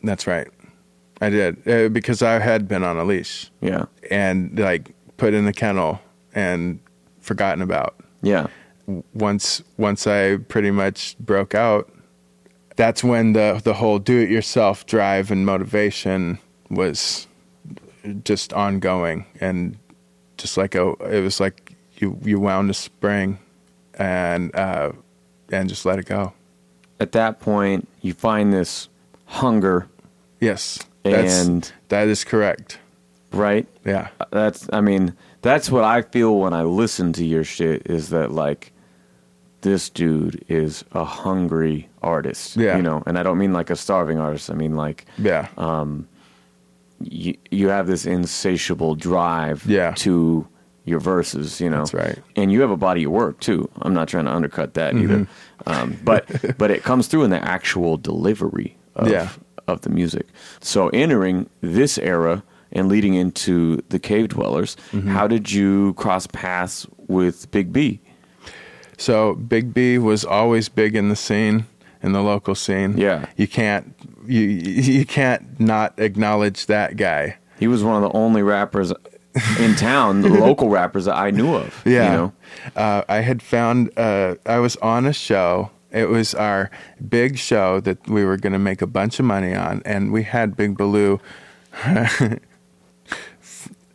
That's 0.02 0.26
right. 0.26 0.48
I 1.20 1.30
did 1.30 1.68
uh, 1.68 1.88
because 1.88 2.22
I 2.22 2.38
had 2.40 2.66
been 2.66 2.82
on 2.82 2.96
a 2.98 3.04
leash 3.04 3.50
Yeah. 3.60 3.84
and 4.10 4.58
like 4.58 4.92
put 5.18 5.34
in 5.34 5.44
the 5.44 5.52
kennel 5.52 6.00
and 6.34 6.80
forgotten 7.20 7.62
about. 7.62 7.94
Yeah. 8.22 8.46
Once 9.14 9.62
once 9.76 10.06
I 10.06 10.38
pretty 10.48 10.70
much 10.72 11.16
broke 11.20 11.54
out, 11.54 11.88
that's 12.76 13.04
when 13.04 13.32
the 13.34 13.60
the 13.62 13.74
whole 13.74 13.98
do 14.00 14.18
it 14.18 14.30
yourself 14.30 14.84
drive 14.86 15.30
and 15.30 15.46
motivation 15.46 16.38
was 16.70 17.28
just 18.24 18.52
ongoing 18.52 19.26
and 19.40 19.76
just 20.38 20.56
like 20.56 20.74
a 20.74 20.90
it 21.10 21.20
was 21.22 21.38
like 21.40 21.74
you 21.98 22.18
you 22.22 22.40
wound 22.40 22.70
a 22.70 22.74
spring 22.74 23.38
and 23.94 24.54
uh 24.56 24.90
and 25.50 25.68
just 25.68 25.84
let 25.84 25.98
it 25.98 26.06
go. 26.06 26.32
At 26.98 27.12
that 27.12 27.40
point, 27.40 27.88
you 28.00 28.12
find 28.14 28.52
this 28.52 28.88
hunger, 29.26 29.88
Yes. 30.40 30.78
That's, 31.04 31.44
and 31.46 31.72
that 31.88 32.06
is 32.08 32.22
correct. 32.24 32.78
right? 33.32 33.66
Yeah. 33.84 34.08
That's 34.30 34.68
I 34.72 34.80
mean, 34.80 35.14
that's 35.42 35.70
what 35.70 35.84
I 35.84 36.02
feel 36.02 36.38
when 36.38 36.52
I 36.54 36.62
listen 36.62 37.12
to 37.14 37.24
your 37.24 37.44
shit 37.44 37.82
is 37.86 38.10
that 38.10 38.30
like 38.30 38.72
this 39.62 39.90
dude 39.90 40.44
is 40.48 40.84
a 40.92 41.04
hungry 41.04 41.88
artist. 42.02 42.56
Yeah. 42.56 42.76
You 42.76 42.82
know, 42.82 43.02
and 43.06 43.18
I 43.18 43.22
don't 43.22 43.38
mean 43.38 43.52
like 43.52 43.70
a 43.70 43.76
starving 43.76 44.18
artist. 44.18 44.50
I 44.50 44.54
mean 44.54 44.74
like 44.76 45.06
Yeah. 45.18 45.48
You, 47.10 47.36
you 47.50 47.68
have 47.68 47.86
this 47.86 48.06
insatiable 48.06 48.94
drive 48.94 49.64
Yeah. 49.66 49.92
to 49.98 50.46
your 50.84 50.98
verses, 51.00 51.60
you 51.60 51.70
know. 51.70 51.78
That's 51.78 51.94
right. 51.94 52.18
And 52.36 52.50
you 52.50 52.60
have 52.60 52.70
a 52.70 52.76
body 52.76 53.04
of 53.04 53.12
work 53.12 53.38
too. 53.40 53.70
I'm 53.82 53.94
not 53.94 54.08
trying 54.08 54.24
to 54.24 54.32
undercut 54.34 54.74
that 54.74 54.94
either. 54.96 55.18
Mm-hmm. 55.18 55.68
Um, 55.70 55.98
but 56.04 56.26
but 56.58 56.70
it 56.70 56.82
comes 56.82 57.06
through 57.06 57.24
in 57.24 57.30
the 57.30 57.42
actual 57.44 57.96
delivery 57.96 58.76
of 58.96 59.08
Yeah. 59.08 59.28
of 59.68 59.82
the 59.82 59.90
music. 59.90 60.26
So 60.60 60.88
entering 60.88 61.48
this 61.60 61.98
era 61.98 62.42
and 62.72 62.88
leading 62.88 63.14
into 63.14 63.76
the 63.90 63.98
cave 63.98 64.28
dwellers, 64.30 64.76
Mm-hmm. 64.92 65.08
how 65.08 65.26
did 65.28 65.52
you 65.52 65.94
cross 65.94 66.26
paths 66.26 66.86
with 67.06 67.48
Big 67.52 67.72
B? 67.72 68.00
So 68.98 69.34
Big 69.34 69.72
B 69.74 69.98
was 69.98 70.24
always 70.24 70.68
big 70.68 70.94
in 70.94 71.08
the 71.08 71.16
scene, 71.16 71.66
in 72.02 72.12
the 72.12 72.22
local 72.22 72.54
scene. 72.54 72.96
Yeah. 72.98 73.26
You 73.36 73.46
can't 73.48 73.94
you 74.26 74.40
you 74.40 75.06
can't 75.06 75.60
not 75.60 75.98
acknowledge 75.98 76.66
that 76.66 76.96
guy. 76.96 77.36
He 77.58 77.68
was 77.68 77.84
one 77.84 78.02
of 78.02 78.10
the 78.10 78.16
only 78.16 78.42
rappers 78.42 78.92
in 79.58 79.74
town, 79.76 80.22
the 80.22 80.28
local 80.28 80.68
rappers 80.68 81.04
that 81.06 81.16
I 81.16 81.30
knew 81.30 81.54
of. 81.54 81.82
Yeah. 81.84 82.04
You 82.04 82.16
know? 82.16 82.32
Uh, 82.76 83.02
I 83.08 83.16
had 83.16 83.42
found 83.42 83.96
uh, 83.96 84.34
I 84.46 84.58
was 84.58 84.76
on 84.76 85.06
a 85.06 85.12
show. 85.12 85.70
It 85.90 86.08
was 86.08 86.34
our 86.34 86.70
big 87.08 87.38
show 87.38 87.80
that 87.80 88.08
we 88.08 88.24
were 88.24 88.36
going 88.36 88.54
to 88.54 88.58
make 88.58 88.80
a 88.82 88.86
bunch 88.86 89.18
of 89.18 89.26
money 89.26 89.54
on, 89.54 89.82
and 89.84 90.10
we 90.12 90.22
had 90.22 90.56
Big 90.56 90.76
Baloo. 90.76 91.20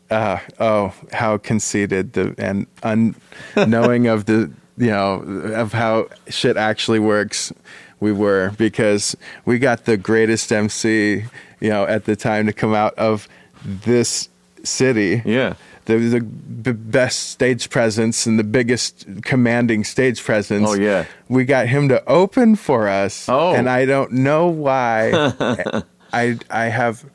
uh, 0.10 0.40
oh, 0.60 0.94
how 1.12 1.38
conceited 1.38 2.14
the 2.14 2.36
and 2.38 2.68
unknowing 2.84 4.08
of 4.08 4.26
the 4.26 4.52
you 4.78 4.92
know 4.92 5.22
of 5.56 5.74
how 5.74 6.08
shit 6.28 6.56
actually 6.56 7.00
works 7.00 7.52
we 8.00 8.12
were 8.12 8.52
because 8.58 9.16
we 9.46 9.60
got 9.60 9.86
the 9.86 9.98
greatest 9.98 10.52
MC 10.52 11.26
you 11.60 11.70
know 11.70 11.86
at 11.86 12.06
the 12.06 12.16
time 12.16 12.46
to 12.46 12.54
come 12.54 12.74
out 12.74 12.94
of 12.96 13.28
this 13.64 14.30
city 14.64 15.22
Yeah. 15.26 15.56
the 15.86 15.98
the 15.98 16.20
b- 16.22 16.72
best 16.74 17.30
stage 17.30 17.70
presence 17.70 18.26
and 18.26 18.38
the 18.38 18.44
biggest 18.44 19.06
commanding 19.24 19.84
stage 19.86 20.22
presence. 20.24 20.70
Oh, 20.70 20.74
yeah. 20.76 21.06
we 21.30 21.46
got 21.46 21.68
him 21.68 21.88
to 21.90 22.04
open 22.08 22.56
for 22.58 22.88
us. 22.90 23.28
Oh. 23.30 23.54
and 23.56 23.70
I 23.70 23.86
don't 23.86 24.12
know 24.12 24.48
why. 24.48 25.12
I 26.14 26.38
I 26.50 26.66
have 26.66 27.06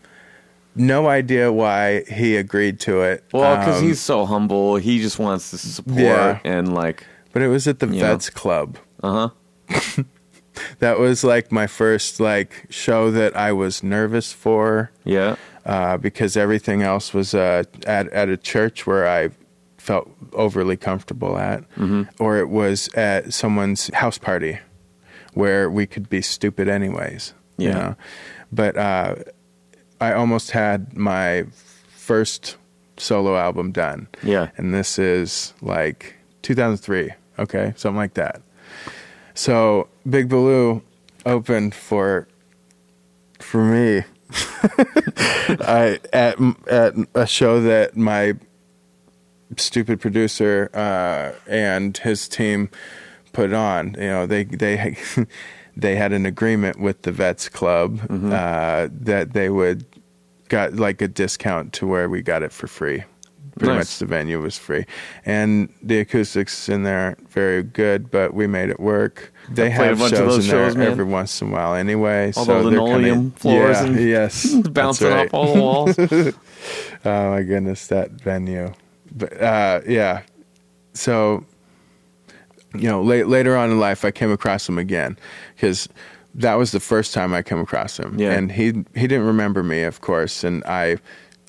no 0.75 1.07
idea 1.09 1.53
why 1.53 2.03
he 2.05 2.37
agreed 2.37 2.81
to 2.81 3.03
it. 3.03 3.25
Well, 3.33 3.57
because 3.59 3.81
Um, 3.83 3.89
he's 3.89 4.01
so 4.01 4.25
humble, 4.25 4.77
he 4.77 5.01
just 5.03 5.19
wants 5.19 5.51
to 5.51 5.59
support 5.59 5.99
Yeah. 6.01 6.39
and 6.45 6.75
like, 6.75 7.05
But 7.33 7.43
it 7.43 7.49
was 7.49 7.69
at 7.69 7.79
the. 7.81 7.87
Vets 7.87 8.31
Club. 8.31 8.79
uh 9.03 9.29
huh, 9.69 10.03
That 10.81 10.99
was 10.99 11.25
like 11.25 11.51
my 11.53 11.67
first 11.67 12.21
like 12.21 12.67
show 12.71 13.11
that 13.11 13.37
I 13.37 13.53
was 13.53 13.83
nervous 13.83 14.33
for. 14.33 14.91
yeah, 15.05 15.37
uh, 15.65 15.97
because 15.97 16.37
everything 16.37 16.83
else 16.83 17.15
was 17.15 17.35
uh, 17.35 17.63
at 17.87 18.09
at 18.13 18.29
a 18.29 18.37
church 18.37 18.87
where 18.87 19.07
I 19.09 19.31
felt 19.79 20.11
overly 20.33 20.77
comfortable 20.77 21.39
at, 21.39 21.61
Mm-hmm. 21.77 22.03
or 22.23 22.39
it 22.39 22.49
was 22.49 22.89
at 22.95 23.33
someone's 23.35 23.89
house 23.95 24.19
party 24.19 24.59
where 25.35 25.69
we 25.71 25.87
could 25.87 26.09
be 26.11 26.21
stupid 26.23 26.69
anyways. 26.69 27.35
You 27.59 27.69
Yeah. 27.69 27.75
know? 27.75 27.97
But 28.53 28.77
uh, 28.77 29.15
I 30.01 30.13
almost 30.13 30.51
had 30.53 30.97
my 30.97 31.45
first 31.89 32.57
solo 32.97 33.37
album 33.37 33.73
done. 33.73 34.07
Yeah. 34.23 34.51
And 34.57 34.75
this 34.75 34.99
is 34.99 35.55
like 35.63 36.15
2003. 36.43 37.11
Okay. 37.39 37.73
Something 37.77 37.97
like 37.97 38.15
that. 38.15 38.43
So 39.35 39.89
Big 40.09 40.29
Baloo 40.29 40.83
opened 41.25 41.75
for 41.75 42.29
for 43.39 43.65
me 43.65 44.05
I 45.61 46.01
at 46.13 46.39
at 46.69 46.95
a 47.15 47.27
show 47.27 47.61
that 47.61 47.97
my 47.97 48.35
stupid 49.57 50.01
producer 50.01 50.71
uh, 50.75 51.33
and 51.51 51.97
his 51.99 52.29
team 52.29 52.71
put 53.33 53.53
on. 53.53 53.95
You 53.99 54.07
know, 54.09 54.27
they 54.27 54.45
they 54.45 54.97
they 55.77 55.97
had 55.97 56.13
an 56.13 56.27
agreement 56.27 56.81
with 56.81 57.03
the 57.03 57.13
Vets 57.13 57.49
Club 57.49 58.01
uh, 58.33 58.89
that 58.91 59.33
they 59.33 59.49
would 59.49 59.85
got 60.49 60.75
like 60.75 61.01
a 61.01 61.09
discount 61.09 61.73
to 61.75 61.87
where 61.87 62.09
we 62.09 62.23
got 62.23 62.43
it 62.43 62.53
for 62.53 62.67
free. 62.67 63.05
Pretty 63.63 63.77
Nice. 63.77 63.91
much 63.93 63.99
the 64.01 64.07
venue 64.07 64.41
was 64.41 64.59
free, 64.59 64.85
and 65.25 65.69
the 65.83 66.01
acoustics 66.01 66.69
in 66.69 66.83
there 66.83 66.99
aren't 66.99 67.31
very 67.31 67.63
good, 67.63 68.11
but 68.11 68.35
we 68.35 68.47
made 68.47 68.71
it 68.71 68.81
work. 68.81 69.33
They 69.51 69.73
I 69.73 69.77
played 69.77 69.93
a 69.93 69.97
have 69.97 70.11
shows 70.11 70.11
those 70.19 70.45
in 70.47 70.51
there 70.57 70.71
shows, 70.71 70.77
every 70.77 71.05
once 71.05 71.41
in 71.41 71.49
a 71.49 71.51
while, 71.53 71.75
anyway. 71.75 72.33
All 72.37 72.45
so 72.45 72.63
the 72.63 72.71
they're 72.71 72.79
kinda- 72.79 72.93
linoleum 72.95 73.31
floors 73.33 73.77
yeah, 73.77 73.85
and 73.87 74.01
yes, 74.09 74.53
bouncing 74.55 75.09
right. 75.09 75.27
off 75.33 75.35
all 75.35 75.55
the 75.55 75.61
walls. 75.61 76.35
Oh 77.05 77.31
my 77.31 77.43
goodness, 77.43 77.89
that 77.89 78.11
venue. 78.13 78.73
But 79.15 79.41
uh, 79.43 79.81
yeah, 79.87 80.23
so 80.95 81.45
you 82.75 82.89
know, 82.89 83.03
late, 83.03 83.27
later 83.29 83.57
on 83.57 83.71
in 83.71 83.79
life, 83.81 84.05
I 84.05 84.11
came 84.11 84.31
across 84.33 84.69
him 84.69 84.79
again 84.79 85.19
because 85.55 85.89
that 86.35 86.55
was 86.55 86.71
the 86.73 86.81
first 86.81 87.13
time 87.13 87.35
I 87.35 87.43
came 87.43 87.59
across 87.59 87.99
him, 87.99 88.17
Yeah. 88.19 88.33
and 88.33 88.51
he 88.51 88.67
he 88.95 89.07
didn't 89.07 89.27
remember 89.27 89.63
me, 89.63 89.83
of 89.83 90.01
course, 90.01 90.43
and 90.45 90.65
I 90.65 90.97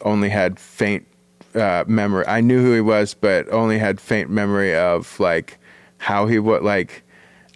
only 0.02 0.30
had 0.30 0.60
faint 0.60 1.06
uh, 1.56 1.84
memory. 1.88 2.26
I 2.28 2.42
knew 2.42 2.62
who 2.62 2.74
he 2.74 2.82
was, 2.82 3.14
but 3.14 3.52
only 3.52 3.78
had 3.80 4.00
faint 4.02 4.30
memory 4.30 4.76
of 4.76 5.20
like 5.20 5.58
how 5.98 6.28
he 6.28 6.40
would 6.40 6.64
like. 6.64 7.04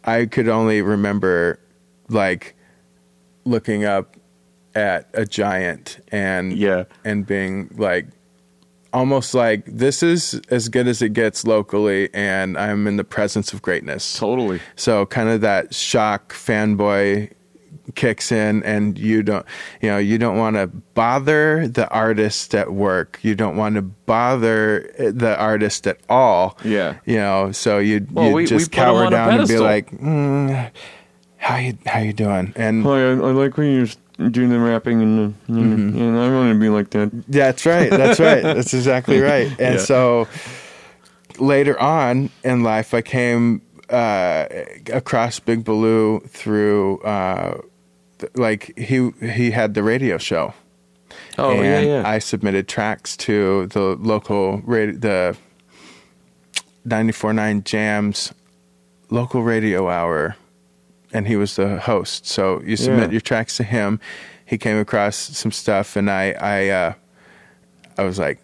I 0.03 0.25
could 0.25 0.47
only 0.47 0.81
remember 0.81 1.59
like 2.09 2.55
looking 3.45 3.83
up 3.83 4.15
at 4.75 5.09
a 5.13 5.25
giant 5.25 5.99
and 6.11 6.53
Yeah. 6.53 6.83
and 7.03 7.25
being 7.25 7.69
like 7.77 8.07
almost 8.93 9.33
like 9.33 9.65
this 9.65 10.01
is 10.01 10.39
as 10.49 10.69
good 10.69 10.87
as 10.87 11.01
it 11.01 11.09
gets 11.13 11.45
locally 11.45 12.09
and 12.13 12.57
I'm 12.57 12.87
in 12.87 12.95
the 12.95 13.03
presence 13.03 13.51
of 13.53 13.61
greatness. 13.61 14.17
totally. 14.17 14.61
So 14.75 15.05
kind 15.07 15.29
of 15.29 15.41
that 15.41 15.73
shock 15.75 16.33
fanboy 16.33 17.31
kicks 17.95 18.31
in 18.31 18.61
and 18.63 18.97
you 18.97 19.23
don't 19.23 19.45
you 19.81 19.89
know 19.89 19.97
you 19.97 20.17
don't 20.17 20.37
want 20.37 20.55
to 20.57 20.67
bother 20.67 21.67
the 21.67 21.87
artist 21.89 22.53
at 22.53 22.73
work 22.73 23.19
you 23.21 23.33
don't 23.35 23.55
want 23.55 23.75
to 23.75 23.81
bother 23.81 24.91
the 24.97 25.37
artist 25.39 25.87
at 25.87 25.97
all 26.09 26.57
Yeah. 26.63 26.95
you 27.05 27.15
know 27.17 27.51
so 27.51 27.79
you 27.79 28.05
Well, 28.11 28.39
you 28.41 28.47
just 28.47 28.71
cower 28.71 29.09
down 29.09 29.39
and 29.39 29.47
be 29.47 29.57
like 29.57 29.91
mm, 29.91 30.69
how 31.37 31.55
you 31.57 31.77
how 31.85 31.99
you 31.99 32.13
doing 32.13 32.51
and 32.55 32.83
Hi, 32.83 32.89
I, 33.03 33.11
I 33.11 33.31
like 33.31 33.55
when 33.57 33.73
you're 34.17 34.29
doing 34.29 34.49
the 34.49 34.59
rapping, 34.59 35.01
and, 35.01 35.35
the, 35.47 35.53
Mm-hmm. 35.53 35.97
and 36.01 36.17
I 36.17 36.29
want 36.31 36.51
to 36.51 36.59
be 36.59 36.69
like 36.69 36.89
that. 36.89 37.11
That's 37.27 37.67
right. 37.67 37.89
That's 37.91 38.19
right. 38.19 38.41
That's 38.41 38.73
exactly 38.73 39.19
right. 39.31 39.47
And 39.59 39.75
Yeah. 39.75 39.77
so 39.77 40.27
later 41.39 41.79
on 41.79 42.29
in 42.43 42.63
life, 42.63 42.93
I 42.95 43.01
came 43.01 43.61
uh, 43.89 44.47
across 44.91 45.39
Big 45.39 45.63
Baloo 45.63 46.21
through 46.27 46.99
uh, 47.01 47.59
like 48.35 48.77
he 48.77 49.11
he 49.21 49.51
had 49.51 49.73
the 49.73 49.83
radio 49.83 50.17
show, 50.17 50.53
Oh, 51.37 51.51
and 51.51 51.63
yeah, 51.63 51.79
yeah. 52.01 52.03
I 52.07 52.19
submitted 52.19 52.67
tracks 52.67 53.15
to 53.17 53.67
the 53.67 53.95
local 53.99 54.59
radio, 54.65 54.95
the 54.99 55.37
94.9 56.87 57.63
Jams 57.63 58.33
local 59.09 59.43
radio 59.43 59.89
hour, 59.89 60.35
and 61.13 61.27
he 61.27 61.35
was 61.35 61.55
the 61.55 61.79
host. 61.79 62.25
So 62.25 62.61
you 62.63 62.75
submit 62.77 63.05
Yeah. 63.09 63.11
your 63.13 63.21
tracks 63.21 63.57
to 63.57 63.63
him. 63.63 63.99
He 64.45 64.57
came 64.57 64.77
across 64.77 65.15
some 65.15 65.51
stuff, 65.51 65.95
and 65.95 66.09
I, 66.09 66.31
I, 66.39 66.67
uh, 66.69 66.93
I 67.97 68.03
was 68.03 68.17
like, 68.19 68.39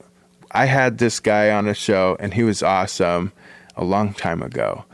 I 0.51 0.65
had 0.65 0.97
this 0.97 1.19
guy 1.19 1.49
on 1.51 1.67
a 1.67 1.73
show, 1.73 2.15
and 2.19 2.33
he 2.33 2.43
was 2.43 2.61
awesome 2.61 3.31
a 3.75 3.83
long 3.83 4.13
time 4.13 4.41
ago. 4.43 4.85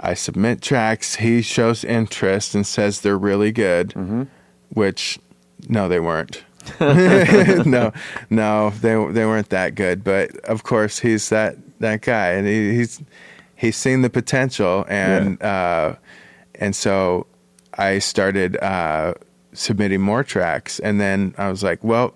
I 0.00 0.14
submit 0.14 0.62
tracks. 0.62 1.16
He 1.16 1.42
shows 1.42 1.84
interest 1.84 2.54
and 2.54 2.66
says 2.66 3.00
they're 3.00 3.18
really 3.18 3.52
good, 3.52 3.92
which 4.70 5.18
no, 5.68 5.88
they 5.88 6.00
weren't. 6.00 6.44
no, 6.80 7.92
no, 8.30 8.70
they 8.70 9.12
they 9.12 9.24
weren't 9.26 9.48
that 9.50 9.74
good. 9.74 10.04
But 10.04 10.36
of 10.38 10.62
course, 10.62 10.98
he's 10.98 11.28
that 11.30 11.56
that 11.80 12.02
guy, 12.02 12.32
and 12.32 12.46
he, 12.46 12.74
he's 12.76 13.02
he's 13.56 13.76
seen 13.76 14.02
the 14.02 14.10
potential, 14.10 14.84
and 14.88 15.42
uh, 15.42 15.94
and 16.54 16.76
so 16.76 17.26
I 17.74 17.98
started 17.98 18.56
uh, 18.58 19.14
submitting 19.52 20.00
more 20.00 20.24
tracks, 20.24 20.78
and 20.78 21.00
then 21.00 21.34
I 21.38 21.50
was 21.50 21.62
like, 21.62 21.82
well, 21.82 22.14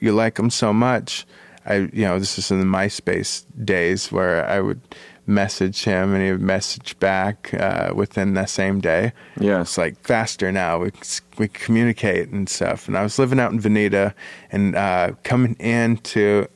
you 0.00 0.12
like 0.12 0.36
them 0.36 0.50
so 0.50 0.72
much. 0.72 1.26
I, 1.66 1.90
you 1.92 2.04
know, 2.04 2.18
this 2.18 2.38
is 2.38 2.50
in 2.50 2.60
the 2.60 2.66
MySpace 2.66 3.44
days 3.62 4.10
where 4.10 4.44
I 4.46 4.60
would 4.60 4.80
message 5.28 5.84
him 5.84 6.14
and 6.14 6.24
he 6.24 6.32
would 6.32 6.40
message 6.40 6.98
back 6.98 7.52
uh, 7.54 7.92
within 7.94 8.34
the 8.34 8.46
same 8.46 8.80
day. 8.80 9.12
Yeah. 9.38 9.60
It's 9.60 9.78
like 9.78 10.00
faster 10.00 10.50
now. 10.50 10.78
We 10.78 10.90
we 11.36 11.48
communicate 11.48 12.30
and 12.30 12.48
stuff. 12.48 12.88
And 12.88 12.96
I 12.96 13.02
was 13.02 13.18
living 13.18 13.38
out 13.38 13.52
in 13.52 13.60
Veneta 13.60 14.14
and 14.50 14.74
uh, 14.74 15.12
coming 15.22 15.54
into 15.60 16.46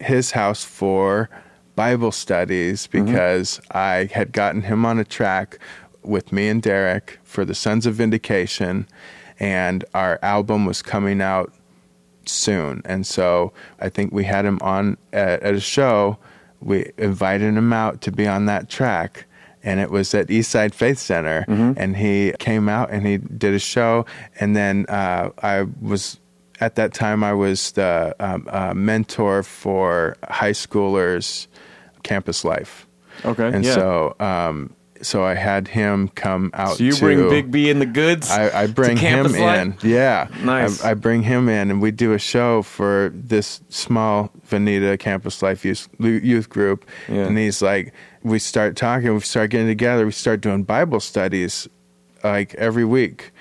his 0.00 0.30
house 0.32 0.64
for 0.64 1.28
Bible 1.76 2.12
studies 2.12 2.86
because 2.86 3.60
I 3.70 4.08
had 4.12 4.32
gotten 4.32 4.62
him 4.62 4.84
on 4.84 4.98
a 4.98 5.04
track 5.04 5.58
with 6.02 6.32
me 6.32 6.48
and 6.48 6.62
Derek 6.62 7.18
for 7.22 7.44
the 7.44 7.54
Sons 7.54 7.86
of 7.86 7.94
Vindication, 7.94 8.86
and 9.38 9.84
our 9.94 10.18
album 10.22 10.64
was 10.64 10.82
coming 10.82 11.20
out 11.20 11.52
soon. 12.26 12.82
And 12.84 13.06
so 13.06 13.52
I 13.80 13.88
think 13.88 14.12
we 14.12 14.24
had 14.24 14.44
him 14.44 14.58
on 14.62 14.96
at, 15.12 15.42
at 15.42 15.54
a 15.54 15.60
show. 15.60 16.18
We 16.60 16.92
invited 16.98 17.54
him 17.54 17.72
out 17.72 18.00
to 18.02 18.12
be 18.12 18.26
on 18.26 18.46
that 18.46 18.68
track. 18.68 19.26
And 19.62 19.78
it 19.78 19.90
was 19.90 20.14
at 20.14 20.28
Eastside 20.28 20.72
Faith 20.72 20.98
Center, 20.98 21.44
and 21.76 21.94
he 21.94 22.32
came 22.38 22.66
out 22.66 22.90
and 22.90 23.06
he 23.06 23.18
did 23.18 23.52
a 23.52 23.58
show. 23.58 24.06
And 24.38 24.56
then 24.56 24.86
uh, 24.88 25.30
I 25.42 25.66
was 25.82 26.18
at 26.60 26.76
that 26.76 26.94
time 26.94 27.24
I 27.24 27.32
was 27.32 27.72
the 27.72 28.14
um, 28.20 28.48
uh, 28.50 28.72
mentor 28.74 29.42
for 29.42 30.16
high 30.28 30.52
schoolers 30.52 31.46
campus 32.02 32.44
life. 32.44 32.86
Okay. 33.24 33.48
And 33.48 33.64
yeah. 33.64 33.74
so, 33.74 34.16
um, 34.20 34.74
so 35.02 35.24
I 35.24 35.34
had 35.34 35.68
him 35.68 36.08
come 36.08 36.50
out. 36.54 36.76
So 36.76 36.84
you 36.84 36.92
to, 36.92 37.00
bring 37.00 37.28
Big 37.28 37.50
B 37.50 37.70
in 37.70 37.78
the 37.78 37.86
goods. 37.86 38.30
I, 38.30 38.62
I 38.62 38.66
bring 38.66 38.96
him 38.96 39.34
in. 39.34 39.76
Yeah, 39.82 40.28
Nice. 40.42 40.82
I, 40.84 40.90
I 40.90 40.94
bring 40.94 41.22
him 41.22 41.48
in, 41.48 41.70
and 41.70 41.80
we 41.80 41.90
do 41.90 42.12
a 42.12 42.18
show 42.18 42.62
for 42.62 43.10
this 43.14 43.60
small 43.68 44.30
Veneta 44.48 44.98
Campus 44.98 45.42
Life 45.42 45.64
youth, 45.64 45.88
youth 45.98 46.48
group. 46.48 46.84
Yeah. 47.08 47.26
And 47.26 47.38
he's 47.38 47.62
like, 47.62 47.92
we 48.22 48.38
start 48.38 48.76
talking, 48.76 49.12
we 49.14 49.20
start 49.20 49.50
getting 49.50 49.66
together, 49.68 50.04
we 50.04 50.12
start 50.12 50.40
doing 50.40 50.64
Bible 50.64 51.00
studies 51.00 51.68
like 52.22 52.54
every 52.54 52.84
week, 52.84 53.32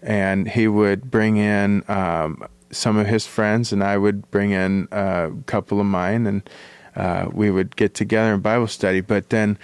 and 0.00 0.48
he 0.48 0.68
would 0.68 1.10
bring 1.10 1.36
in 1.36 1.84
um, 1.88 2.46
some 2.70 2.96
of 2.96 3.06
his 3.06 3.26
friends, 3.26 3.72
and 3.72 3.84
I 3.84 3.98
would 3.98 4.30
bring 4.30 4.50
in 4.50 4.88
a 4.90 5.30
couple 5.46 5.78
of 5.80 5.86
mine, 5.86 6.26
and 6.26 6.50
uh, 6.96 7.26
we 7.32 7.50
would 7.50 7.76
get 7.76 7.94
together 7.94 8.34
in 8.34 8.40
Bible 8.40 8.66
study. 8.68 9.00
But 9.00 9.28
then, 9.30 9.58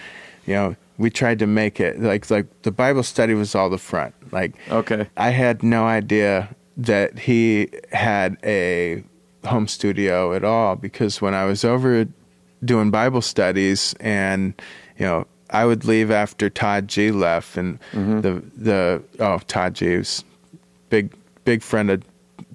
you 0.47 0.55
know. 0.55 0.77
We 0.99 1.11
tried 1.11 1.39
to 1.39 1.47
make 1.47 1.81
it 1.81 2.01
like 2.01 2.29
like 2.31 2.47
the 2.63 2.73
Bible 2.73 3.03
study 3.03 3.35
was 3.35 3.55
all 3.55 3.71
the 3.71 3.79
front. 3.79 4.15
Like 4.33 4.53
Okay. 4.71 5.09
I 5.17 5.31
had 5.31 5.63
no 5.63 5.85
idea 5.87 6.49
that 6.77 7.19
he 7.19 7.69
had 7.93 8.37
a 8.45 9.03
home 9.45 9.69
studio 9.69 10.33
at 10.35 10.45
all 10.45 10.77
because 10.77 11.21
when 11.23 11.35
I 11.35 11.45
was 11.45 11.65
over 11.65 12.07
doing 12.65 12.91
Bible 12.91 13.23
studies 13.23 13.95
and 14.01 14.53
you 14.99 15.07
know 15.07 15.27
I 15.51 15.65
would 15.65 15.85
leave 15.85 16.11
after 16.11 16.51
Todd 16.51 16.89
G 16.89 17.11
left 17.13 17.57
and 17.57 17.79
the 18.23 18.43
the 18.57 19.03
oh 19.21 19.39
Todd 19.47 19.75
G 19.75 19.97
was 19.97 20.25
big 20.91 21.15
big 21.45 21.63
friend 21.63 21.91
of 21.91 22.03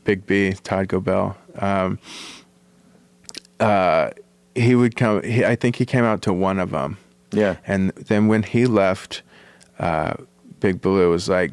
Big 0.04 0.26
B 0.26 0.54
Todd 0.64 0.89
Gobel 0.89 1.36
um, 1.60 1.98
uh, 3.60 4.10
he 4.56 4.76
would 4.76 4.96
come 4.96 5.24
he, 5.24 5.46
I 5.46 5.56
think 5.56 5.78
he 5.78 5.86
came 5.86 6.04
out 6.04 6.22
to 6.24 6.34
one 6.34 6.60
of 6.60 6.72
them 6.72 6.98
Yeah. 7.34 7.58
and 7.68 7.90
then 7.96 8.28
when 8.28 8.44
he 8.44 8.66
left, 8.66 9.22
uh, 9.80 10.14
Big 10.60 10.80
Baloo 10.82 11.10
was 11.10 11.28
like, 11.28 11.52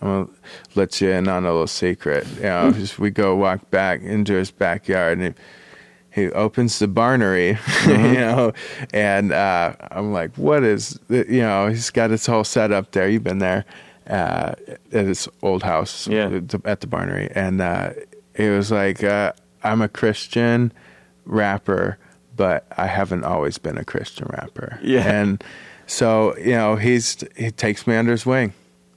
I'm 0.00 0.24
gonna 0.24 0.28
let 0.76 1.00
you 1.00 1.10
in 1.10 1.26
on 1.28 1.44
a 1.44 1.50
little 1.50 1.66
secret. 1.66 2.26
You 2.36 2.42
know, 2.44 2.70
just 2.72 2.98
we 2.98 3.10
go 3.10 3.34
walk 3.36 3.68
back 3.70 4.00
into 4.00 4.34
his 4.34 4.50
backyard 4.52 5.18
and 5.18 5.34
he, 6.14 6.22
he 6.22 6.32
opens 6.32 6.78
the 6.78 6.86
barnery, 6.88 7.58
you 7.86 8.14
know, 8.20 8.52
and 8.94 9.32
uh, 9.32 9.74
I'm 9.90 10.12
like, 10.12 10.32
what 10.38 10.62
is, 10.64 10.98
th- 11.08 11.28
you 11.28 11.40
know, 11.42 11.66
he's 11.68 11.90
got 11.90 12.10
his 12.10 12.24
whole 12.26 12.44
setup 12.44 12.92
there. 12.92 13.08
You've 13.08 13.24
been 13.24 13.38
there 13.38 13.64
uh, 14.08 14.54
at 14.92 15.06
his 15.06 15.28
old 15.42 15.62
house 15.64 16.06
Yeah. 16.06 16.28
at 16.28 16.48
the- 16.48 16.62
at 16.64 16.80
the 16.80 16.86
barnery. 16.86 17.30
And 17.34 17.60
uh, 17.60 17.90
he 18.36 18.48
was 18.48 18.70
like, 18.70 19.02
uh, 19.02 19.32
I'm 19.64 19.82
a 19.82 19.88
Christian 19.88 20.72
rapper, 21.26 21.98
but 22.38 22.66
I 22.78 22.86
haven't 22.86 23.24
always 23.24 23.58
been 23.58 23.76
a 23.76 23.84
Christian 23.84 24.28
rapper. 24.30 24.78
Yeah. 24.82 25.02
And 25.06 25.44
so, 25.86 26.34
you 26.38 26.52
know, 26.52 26.76
he's 26.76 27.22
he 27.36 27.50
takes 27.50 27.86
me 27.86 27.94
under 27.96 28.12
his 28.12 28.24
wing. 28.24 28.54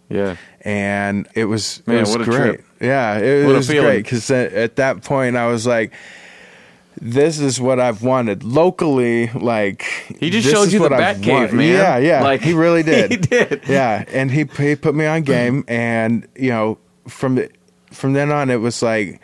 Yeah. 0.08 0.38
And 0.62 1.28
it 1.36 1.46
was 1.46 1.82
Man, 1.88 1.98
it 1.98 2.00
was 2.02 2.10
what 2.12 2.22
a 2.22 2.26
great. 2.26 2.38
trip. 2.38 2.66
Yeah, 2.80 3.18
it 3.18 3.46
What 3.46 3.56
was 3.56 3.68
great 3.68 4.04
because 4.04 4.30
at, 4.32 4.54
at 4.54 4.76
that 4.78 5.04
point 5.04 5.36
I 5.38 5.48
was 5.48 5.66
like, 5.68 5.94
"This 7.02 7.40
is 7.40 7.60
what 7.62 7.80
I've 7.80 8.04
wanted 8.04 8.44
locally." 8.44 9.28
Like 9.30 9.82
He 10.20 10.30
just 10.30 10.48
showed 10.50 10.72
you 10.72 10.80
the 10.80 10.90
Batcave, 10.90 11.54
man. 11.54 11.68
Yeah, 11.68 11.98
yeah, 11.98 12.24
Like, 12.24 12.42
he 12.42 12.54
really 12.54 12.84
did. 12.94 13.12
he 13.12 13.18
did. 13.18 13.62
Yeah, 13.68 14.04
and 14.10 14.30
he 14.32 14.46
he 14.58 14.76
put 14.76 14.94
me 14.96 15.06
on 15.06 15.24
game, 15.24 15.64
and 15.68 16.28
you 16.36 16.50
know 16.50 16.78
from 17.08 17.36
the, 17.36 17.50
from 17.92 18.14
then 18.14 18.32
on 18.32 18.50
it 18.50 18.58
was 18.58 18.82
like 18.84 19.22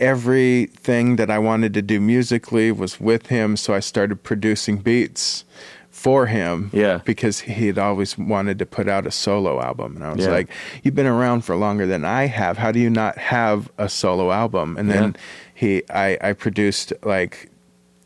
everything 0.00 1.16
that 1.16 1.30
I 1.30 1.38
wanted 1.38 1.74
to 1.74 1.82
do 1.82 2.00
musically 2.00 2.70
was 2.72 3.00
with 3.00 3.26
him. 3.28 3.56
So 3.56 3.74
I 3.74 3.80
started 3.80 4.22
producing 4.22 4.78
beats 4.78 5.44
for 5.90 6.26
him. 6.26 6.70
Yeah. 6.72 7.00
because 7.04 7.40
he 7.40 7.66
had 7.66 7.76
always 7.78 8.16
wanted 8.16 8.58
to 8.60 8.66
put 8.66 8.88
out 8.88 9.04
a 9.04 9.10
solo 9.10 9.60
album, 9.60 9.96
and 9.96 10.04
I 10.04 10.12
was 10.12 10.26
Yeah. 10.26 10.30
like, 10.30 10.48
"You've 10.84 10.94
been 10.94 11.06
around 11.06 11.40
for 11.42 11.56
longer 11.56 11.86
than 11.86 12.04
I 12.04 12.26
have. 12.26 12.56
How 12.56 12.70
do 12.70 12.78
you 12.78 12.88
not 12.90 13.18
have 13.18 13.68
a 13.78 13.88
solo 13.88 14.30
album?" 14.30 14.76
And 14.78 14.88
then 14.88 15.16
he, 15.54 15.82
I, 15.90 16.16
I 16.20 16.32
produced 16.34 16.92
like 17.02 17.50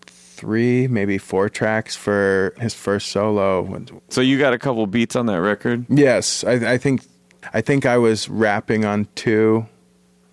three, 0.06 0.88
maybe 0.88 1.18
four 1.18 1.50
tracks 1.50 1.94
for 1.94 2.54
his 2.60 2.72
first 2.72 3.08
solo. 3.12 3.84
So 4.08 4.22
you 4.22 4.38
got 4.38 4.54
a 4.54 4.58
couple 4.58 4.86
beats 4.86 5.14
on 5.14 5.26
that 5.26 5.40
record? 5.42 5.84
Yes, 5.90 6.44
I, 6.44 6.72
I 6.74 6.78
think 6.78 7.02
I 7.52 7.60
think 7.60 7.84
I 7.84 7.98
was 7.98 8.26
rapping 8.28 8.86
on 8.86 9.06
two, 9.16 9.66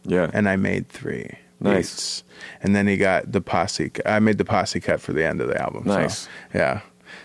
Yeah. 0.06 0.30
and 0.34 0.48
I 0.48 0.56
made 0.56 0.88
three. 0.88 1.32
Nice. 1.60 2.24
And 2.64 2.76
then 2.76 2.88
he 2.88 2.98
got 2.98 3.32
the 3.32 3.42
posse. 3.42 3.92
I 4.06 4.20
made 4.20 4.38
the 4.38 4.46
posse 4.46 4.80
cut 4.80 5.02
for 5.02 5.14
the 5.14 5.26
end 5.26 5.42
of 5.42 5.48
the 5.48 5.62
album. 5.62 5.84
so, 5.86 5.90
Nice. 6.00 6.28
yeah, 6.54 6.82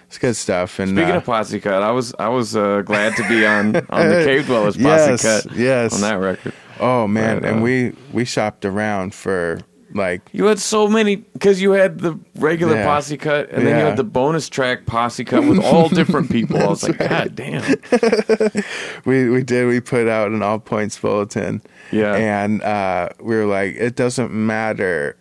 it's 0.07 0.19
good 0.19 0.35
stuff. 0.37 0.79
And 0.79 0.91
Speaking 0.91 1.13
uh, 1.13 1.17
of 1.19 1.25
Posse 1.25 1.61
Cut, 1.61 1.83
I 1.83 1.91
was 1.93 2.15
I 2.19 2.29
was 2.29 2.57
uh, 2.57 2.83
glad 2.83 3.17
to 3.17 3.29
be 3.29 3.45
on 3.47 3.77
on 3.91 4.09
the 4.09 4.23
Cave 4.25 4.47
Dwellers 4.47 4.77
Posse 4.77 4.83
Yes, 5.11 5.23
Cut. 5.23 5.53
yes. 5.57 5.95
On 5.95 6.01
that 6.03 6.15
record. 6.15 6.53
oh 6.81 7.07
man, 7.07 7.41
Right 7.43 7.53
and 7.53 7.63
we 7.63 7.95
we 8.13 8.25
shopped 8.25 8.65
around 8.65 9.15
for 9.15 9.61
like 9.95 10.23
You 10.33 10.47
had 10.47 10.59
so 10.59 10.89
many 10.89 11.17
because 11.17 11.63
you 11.63 11.71
had 11.73 11.99
the 12.01 12.19
regular 12.37 12.75
Yeah. 12.77 12.85
posse 12.87 13.17
cut, 13.17 13.51
and 13.51 13.67
then 13.67 13.79
you 13.79 13.85
had 13.87 13.97
the 13.97 14.05
bonus 14.05 14.49
track 14.49 14.87
posse 14.87 15.25
cut 15.25 15.45
with 15.47 15.59
all 15.65 15.89
different 15.89 16.31
people. 16.31 16.59
I 16.61 16.67
was 16.67 16.83
like, 16.83 16.99
God 17.09 17.35
damn! 17.37 17.63
we 19.05 19.29
we 19.31 19.43
did 19.43 19.67
we 19.67 19.81
put 19.81 20.09
out 20.09 20.31
an 20.33 20.43
all 20.43 20.59
points 20.59 20.99
bulletin 20.99 21.63
Yeah. 21.93 22.15
and 22.15 22.63
uh 22.63 23.09
we 23.21 23.37
were 23.37 23.47
like 23.47 23.77
it 23.77 23.97
doesn't 23.97 24.33
matter 24.33 25.17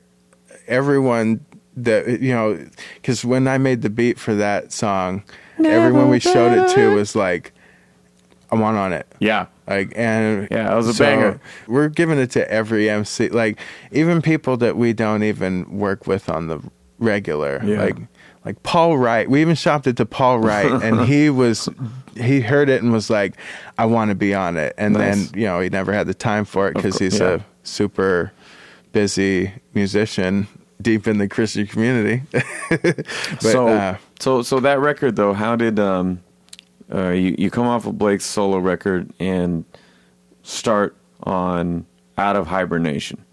everyone 0.67 1.45
that 1.75 2.21
you 2.21 2.33
know 2.33 2.65
because 2.95 3.25
when 3.25 3.47
i 3.47 3.57
made 3.57 3.81
the 3.81 3.89
beat 3.89 4.19
for 4.19 4.33
that 4.35 4.71
song 4.71 5.23
everyone 5.63 6.09
we 6.09 6.19
showed 6.19 6.51
it 6.57 6.73
to 6.75 6.95
was 6.95 7.15
like 7.15 7.51
i 8.51 8.55
want 8.55 8.77
on 8.77 8.93
it 8.93 9.07
Yeah, 9.19 9.47
like 9.67 9.93
and 9.95 10.47
Yeah, 10.51 10.71
it 10.71 10.75
was 10.75 10.87
a 10.87 10.93
so 10.93 11.03
banger. 11.05 11.41
we're 11.67 11.89
giving 11.89 12.19
it 12.19 12.31
to 12.31 12.49
every 12.51 12.89
mc 12.89 13.29
like 13.29 13.59
even 13.91 14.21
people 14.21 14.57
that 14.57 14.75
we 14.77 14.93
don't 14.93 15.23
even 15.23 15.77
work 15.79 16.05
with 16.07 16.29
on 16.29 16.47
the 16.47 16.59
regular 16.99 17.61
Yeah. 17.63 17.81
like 17.81 17.97
like 18.45 18.63
paul 18.63 18.97
wright 18.97 19.29
we 19.29 19.41
even 19.41 19.55
shopped 19.55 19.87
it 19.87 19.97
to 19.97 20.05
paul 20.05 20.39
wright 20.39 20.71
and 20.83 21.01
he 21.01 21.29
was 21.29 21.69
he 22.15 22.41
heard 22.41 22.69
it 22.69 22.81
and 22.83 22.91
was 22.91 23.09
like 23.09 23.35
i 23.77 23.85
want 23.85 24.09
to 24.09 24.15
be 24.15 24.33
on 24.33 24.57
it 24.57 24.73
and 24.77 24.93
Nice. 24.95 25.29
then 25.29 25.39
you 25.39 25.45
know 25.47 25.59
he 25.59 25.69
never 25.69 25.93
had 25.93 26.07
the 26.07 26.13
time 26.13 26.45
for 26.45 26.67
it 26.67 26.73
because 26.75 26.97
he's 26.99 27.19
yeah. 27.19 27.35
a 27.35 27.39
super 27.63 28.31
busy 28.91 29.51
musician 29.73 30.47
deep 30.81 31.07
in 31.07 31.17
the 31.17 31.29
Christian 31.29 31.65
community. 31.65 32.21
but 32.69 33.05
so, 33.39 33.69
uh, 33.69 33.97
so, 34.19 34.41
so 34.41 34.59
that 34.59 34.79
record 34.79 35.15
though, 35.15 35.31
how 35.33 35.55
did 35.55 35.79
um, 35.79 36.21
uh, 36.93 37.09
you 37.09 37.35
you 37.37 37.49
come 37.49 37.65
off 37.67 37.85
of 37.85 37.97
Blake's 37.97 38.25
solo 38.25 38.57
record 38.57 39.11
and 39.19 39.65
start 40.43 40.95
on 41.23 41.85
Out 42.17 42.35
of 42.35 42.47
Hibernation? 42.47 43.23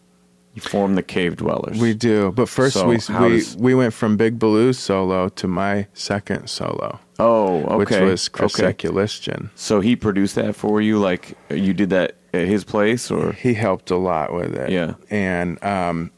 You 0.54 0.62
form 0.62 0.96
the 0.96 1.02
Cave 1.02 1.36
Dwellers. 1.36 1.78
we 1.80 1.94
do, 1.94 2.32
but 2.32 2.48
first 2.48 2.74
So 2.74 2.86
we 2.88 2.96
we 3.20 3.38
does- 3.38 3.56
we 3.56 3.74
went 3.74 3.94
from 3.94 4.16
Big 4.16 4.38
Baloo's 4.38 4.78
solo 4.78 5.28
to 5.28 5.46
my 5.46 5.86
second 5.94 6.48
solo, 6.48 6.98
oh, 7.20 7.62
okay. 7.66 7.76
which 7.76 7.90
was 8.10 8.28
Chris 8.28 8.58
okay. 8.58 8.72
Sekulistian. 8.72 9.50
So 9.54 9.80
he 9.80 9.94
produced 9.94 10.34
that 10.34 10.56
for 10.56 10.80
you, 10.80 10.98
like 10.98 11.36
you 11.50 11.72
did 11.72 11.90
that 11.90 12.16
at 12.34 12.48
his 12.48 12.64
place, 12.64 13.10
or 13.12 13.32
He 13.32 13.54
helped 13.54 13.90
a 13.92 13.96
lot 13.96 14.32
with 14.34 14.54
it. 14.56 14.70
Yeah. 14.70 14.94
and 15.08 15.62
um, 15.64 16.10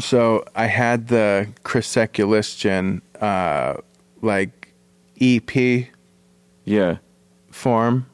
so 0.00 0.44
I 0.56 0.66
had 0.66 1.06
the 1.08 1.46
Chris 1.62 1.86
Sekulistian 1.94 3.00
uh, 3.20 3.74
like 4.22 4.72
EP 5.20 5.86
yeah, 6.68 6.96
form, 7.50 8.06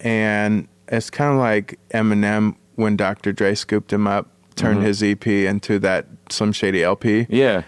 and 0.00 0.66
it's 0.88 1.10
kind 1.10 1.32
of 1.32 1.38
like 1.38 1.78
Eminem 1.94 2.56
when 2.74 2.96
Dr. 2.96 3.32
Dre 3.32 3.54
scooped 3.54 3.92
him 3.92 4.06
up, 4.06 4.28
turned 4.56 4.80
Mhm. 4.80 4.84
his 4.84 5.02
EP 5.02 5.46
into 5.46 5.78
that 5.80 6.06
Slim 6.30 6.52
Shady 6.52 6.82
LP. 6.82 7.26
yeah, 7.30 7.62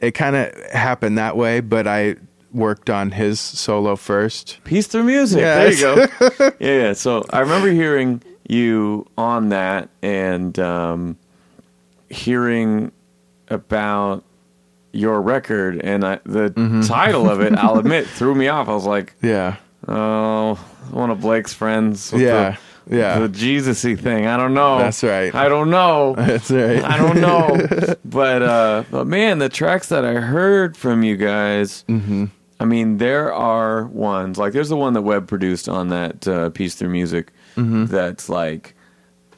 It 0.00 0.12
kind 0.12 0.36
of 0.36 0.52
happened 0.72 1.16
that 1.18 1.36
way, 1.36 1.60
but 1.60 1.86
I 1.86 2.16
worked 2.52 2.90
on 2.90 3.12
his 3.12 3.40
solo 3.40 3.96
first. 3.96 4.58
Piece 4.64 4.86
through 4.86 5.04
music. 5.04 5.40
Yes. 5.40 5.80
There 5.80 6.00
you 6.00 6.08
go. 6.08 6.52
yeah, 6.60 6.82
yeah. 6.82 6.92
So 6.92 7.24
I 7.30 7.40
remember 7.40 7.68
hearing 7.70 8.20
you 8.48 9.06
on 9.16 9.48
that 9.50 9.88
and 10.02 10.58
um, 10.58 11.16
hearing 12.10 12.92
about 13.48 14.24
your 14.92 15.20
record, 15.20 15.80
and 15.82 16.04
I, 16.04 16.18
the 16.24 16.50
Mm-hmm. 16.50 16.82
title 16.82 17.28
of 17.28 17.40
it, 17.40 17.52
I'll 17.54 17.78
admit, 17.84 18.06
threw 18.06 18.34
me 18.34 18.48
off. 18.48 18.68
I 18.68 18.74
was 18.74 18.86
like, 18.86 19.14
Yeah, 19.22 19.56
oh, 19.88 20.54
one 20.90 21.10
of 21.10 21.20
Blake's 21.20 21.52
friends. 21.54 22.12
with 22.12 22.22
yeah, 22.22 22.56
the, 22.86 22.96
yeah. 22.96 23.18
the 23.18 23.28
Jesus-y 23.28 23.94
thing. 23.96 24.26
I 24.26 24.36
don't 24.36 24.54
know. 24.54 24.78
That's 24.78 25.02
right. 25.02 25.34
I 25.34 25.48
don't 25.48 25.70
know. 25.70 26.14
That's 26.18 26.50
right. 26.50 26.82
I 26.84 26.96
don't 26.96 27.20
know. 27.20 27.94
but 28.04 28.42
uh 28.42 28.84
but 28.90 29.06
man, 29.06 29.38
the 29.38 29.48
tracks 29.48 29.88
that 29.88 30.04
I 30.04 30.14
heard 30.14 30.76
from 30.76 31.02
you 31.02 31.16
guys, 31.16 31.84
hmm 31.88 32.26
I 32.58 32.64
mean, 32.64 32.96
there 32.96 33.34
are 33.34 33.84
ones 33.84 34.38
like 34.38 34.54
there's 34.54 34.70
the 34.70 34.78
one 34.78 34.94
that 34.94 35.02
Webb 35.02 35.28
produced 35.28 35.68
on 35.68 35.88
that 35.88 36.26
uh, 36.26 36.48
piece 36.50 36.74
through 36.74 36.88
music. 36.88 37.32
Mm-hmm. 37.56 37.84
That's 37.86 38.30
like 38.30 38.74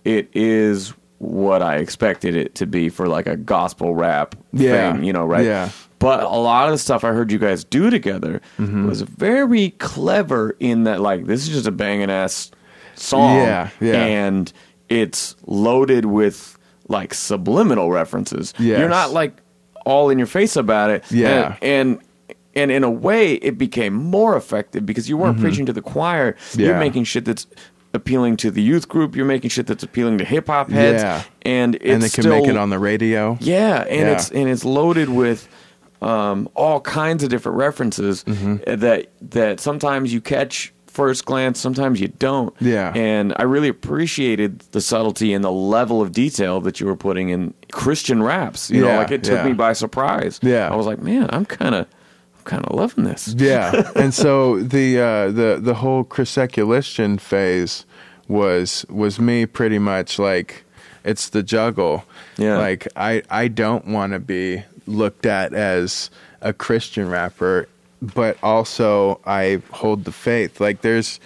it 0.04 0.30
is 0.34 0.94
what 1.18 1.60
I 1.60 1.78
expected 1.78 2.36
it 2.36 2.54
to 2.56 2.66
be 2.66 2.88
for 2.90 3.08
like 3.08 3.26
a 3.26 3.36
gospel 3.36 3.92
rap 3.92 4.36
Yeah. 4.52 4.92
thing, 4.92 5.02
you 5.02 5.12
know, 5.12 5.24
right? 5.26 5.44
Yeah. 5.44 5.70
But 5.98 6.22
a 6.22 6.28
lot 6.28 6.66
of 6.66 6.72
the 6.72 6.78
stuff 6.78 7.02
I 7.04 7.12
heard 7.12 7.32
you 7.32 7.38
guys 7.38 7.64
do 7.64 7.90
together 7.90 8.40
Mm-hmm. 8.58 8.86
was 8.86 9.02
very 9.02 9.70
clever 9.78 10.56
in 10.60 10.84
that 10.84 11.00
like 11.00 11.26
this 11.26 11.42
is 11.42 11.48
just 11.48 11.66
a 11.66 11.72
banging 11.72 12.10
ass 12.10 12.50
song. 12.94 13.36
Yeah, 13.36 13.70
yeah. 13.80 14.04
And 14.04 14.52
it's 14.88 15.34
loaded 15.46 16.04
with 16.06 16.56
like 16.88 17.12
subliminal 17.14 17.90
references. 17.90 18.54
Yes. 18.58 18.78
You're 18.78 18.88
not 18.88 19.12
like 19.12 19.36
all 19.84 20.10
in 20.10 20.18
your 20.18 20.26
face 20.26 20.56
about 20.56 20.90
it. 20.90 21.04
Yeah. 21.10 21.56
And, 21.62 21.98
and 21.98 22.02
and 22.54 22.70
in 22.72 22.82
a 22.84 22.90
way 22.90 23.34
it 23.34 23.56
became 23.58 23.92
more 23.94 24.36
effective 24.36 24.84
because 24.86 25.08
you 25.08 25.16
weren't 25.16 25.38
preaching 25.40 25.66
to 25.66 25.72
the 25.72 25.82
choir. 25.82 26.36
You're 26.54 26.70
Mm-hmm. 26.70 26.78
Making 26.80 27.04
shit 27.04 27.24
that's 27.24 27.46
appealing 27.94 28.36
to 28.38 28.50
the 28.50 28.62
youth 28.62 28.88
group. 28.88 29.16
You're 29.16 29.24
making 29.26 29.50
shit 29.50 29.66
that's 29.66 29.82
appealing 29.82 30.18
to 30.18 30.24
hip 30.24 30.46
hop 30.48 30.70
heads. 30.70 31.02
Yeah. 31.02 31.22
And 31.42 31.74
it's 31.76 31.84
and 31.84 32.02
they 32.02 32.08
can 32.08 32.22
still, 32.22 32.40
make 32.40 32.48
it 32.48 32.56
on 32.56 32.70
the 32.70 32.78
radio. 32.78 33.36
yeah, 33.40 33.82
and 33.82 34.00
Yeah. 34.00 34.12
it's 34.12 34.30
and 34.30 34.48
it's 34.48 34.64
loaded 34.64 35.08
with 35.08 35.48
um, 36.02 36.48
all 36.54 36.80
kinds 36.80 37.22
of 37.24 37.28
different 37.30 37.58
references 37.58 38.24
Mm-hmm. 38.24 38.74
that 38.80 39.06
that 39.30 39.60
sometimes 39.60 40.12
you 40.12 40.20
catch 40.20 40.72
first 40.86 41.24
glance, 41.26 41.60
sometimes 41.60 42.00
you 42.00 42.08
don't. 42.08 42.52
Yeah. 42.60 42.92
and 42.96 43.32
I 43.36 43.42
really 43.44 43.68
appreciated 43.68 44.60
the 44.72 44.80
subtlety 44.80 45.32
and 45.32 45.44
the 45.44 45.52
level 45.52 46.02
of 46.02 46.10
detail 46.12 46.60
that 46.62 46.80
you 46.80 46.86
were 46.86 46.96
putting 46.96 47.28
in 47.28 47.54
Christian 47.72 48.20
raps. 48.22 48.68
You 48.70 48.80
know, 48.82 48.88
Yeah, 48.88 48.98
like 48.98 49.10
it 49.12 49.22
took 49.22 49.38
yeah. 49.38 49.44
me 49.46 49.52
by 49.52 49.74
surprise. 49.74 50.40
Yeah. 50.42 50.68
I 50.68 50.74
was 50.74 50.86
like, 50.86 51.00
man, 51.00 51.28
I'm 51.30 51.44
kind 51.46 51.74
of, 51.76 51.86
kind 52.44 52.64
of 52.64 52.74
loving 52.74 53.04
this. 53.04 53.28
Yeah, 53.36 53.92
and 53.96 54.12
so 54.12 54.58
the 54.60 54.98
uh, 54.98 55.30
the 55.30 55.58
the 55.60 55.74
whole 55.74 56.02
Chris 56.04 56.34
Sekulistian 56.36 57.20
phase 57.20 57.84
was 58.26 58.84
was 58.88 59.20
me 59.20 59.46
pretty 59.46 59.78
much 59.78 60.18
like 60.18 60.64
it's 61.04 61.28
the 61.28 61.42
juggle. 61.42 62.04
Yeah. 62.38 62.58
like 62.58 62.88
I 62.96 63.22
I 63.30 63.48
don't 63.48 63.86
want 63.86 64.14
to 64.14 64.18
be 64.18 64.64
looked 64.88 65.26
at 65.26 65.52
as 65.54 66.10
a 66.40 66.52
Christian 66.52 67.08
rapper, 67.08 67.68
but 68.00 68.36
also 68.42 69.20
I 69.24 69.62
hold 69.70 70.04
the 70.04 70.12
faith. 70.12 70.60
Like 70.60 70.82
there's 70.82 71.20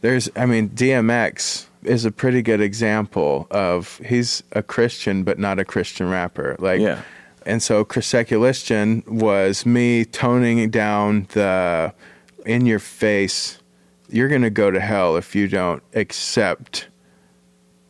there's 0.00 0.30
I 0.36 0.46
mean 0.46 0.70
DMX 0.70 1.66
is 1.84 2.04
a 2.04 2.10
pretty 2.10 2.42
good 2.42 2.60
example 2.60 3.46
of 3.50 4.00
he's 4.04 4.42
a 4.52 4.62
Christian 4.62 5.24
but 5.24 5.38
not 5.38 5.58
a 5.58 5.64
Christian 5.64 6.08
rapper. 6.08 6.56
Like 6.58 6.80
Yeah. 6.80 7.02
and 7.46 7.62
so 7.62 7.84
Chris 7.84 8.12
was 9.06 9.66
me 9.66 10.04
toning 10.04 10.70
down 10.70 11.26
the 11.32 11.92
in 12.46 12.66
your 12.66 12.78
face, 12.78 13.58
you're 14.08 14.28
going 14.28 14.42
to 14.42 14.50
go 14.50 14.70
to 14.70 14.80
hell 14.80 15.16
if 15.16 15.34
you 15.34 15.48
don't 15.48 15.82
accept 15.94 16.88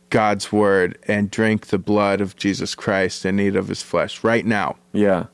God's 0.09 0.51
word 0.51 0.97
and 1.07 1.29
drink 1.31 1.67
the 1.67 1.77
blood 1.77 2.21
of 2.21 2.35
Jesus 2.35 2.75
Christ 2.75 3.25
and 3.25 3.39
eat 3.39 3.55
of 3.55 3.67
his 3.67 3.81
flesh 3.83 4.23
right 4.23 4.45
now. 4.45 4.75
Yeah, 4.93 5.25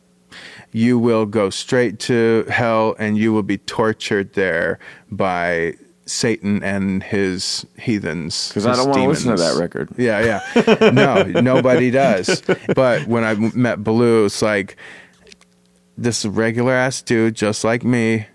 You 0.71 0.99
will 0.99 1.26
go 1.26 1.49
straight 1.49 1.99
to 1.99 2.45
hell 2.49 2.95
and 2.99 3.17
you 3.17 3.32
will 3.34 3.43
be 3.43 3.57
tortured 3.57 4.34
there 4.34 4.80
by 5.09 5.76
Satan 6.05 6.61
and 6.61 7.01
his 7.01 7.65
heathens. 7.80 8.49
because 8.49 8.65
I 8.67 8.76
don't 8.76 8.89
want 8.89 9.01
to 9.01 9.07
listen 9.07 9.36
to 9.36 9.41
that 9.41 9.57
record. 9.59 9.89
Yeah, 9.97 10.41
yeah. 10.55 10.89
No, 10.91 11.23
nobody 11.23 11.89
does. 11.89 12.43
But 12.76 13.07
when 13.07 13.23
I 13.23 13.34
met 13.36 13.84
Baloo, 13.84 14.26
it's 14.26 14.41
like 14.41 14.76
this 15.97 16.26
regular 16.26 16.73
ass 16.73 17.01
dude, 17.01 17.36
just 17.36 17.63
like 17.63 17.84
me, 17.84 18.28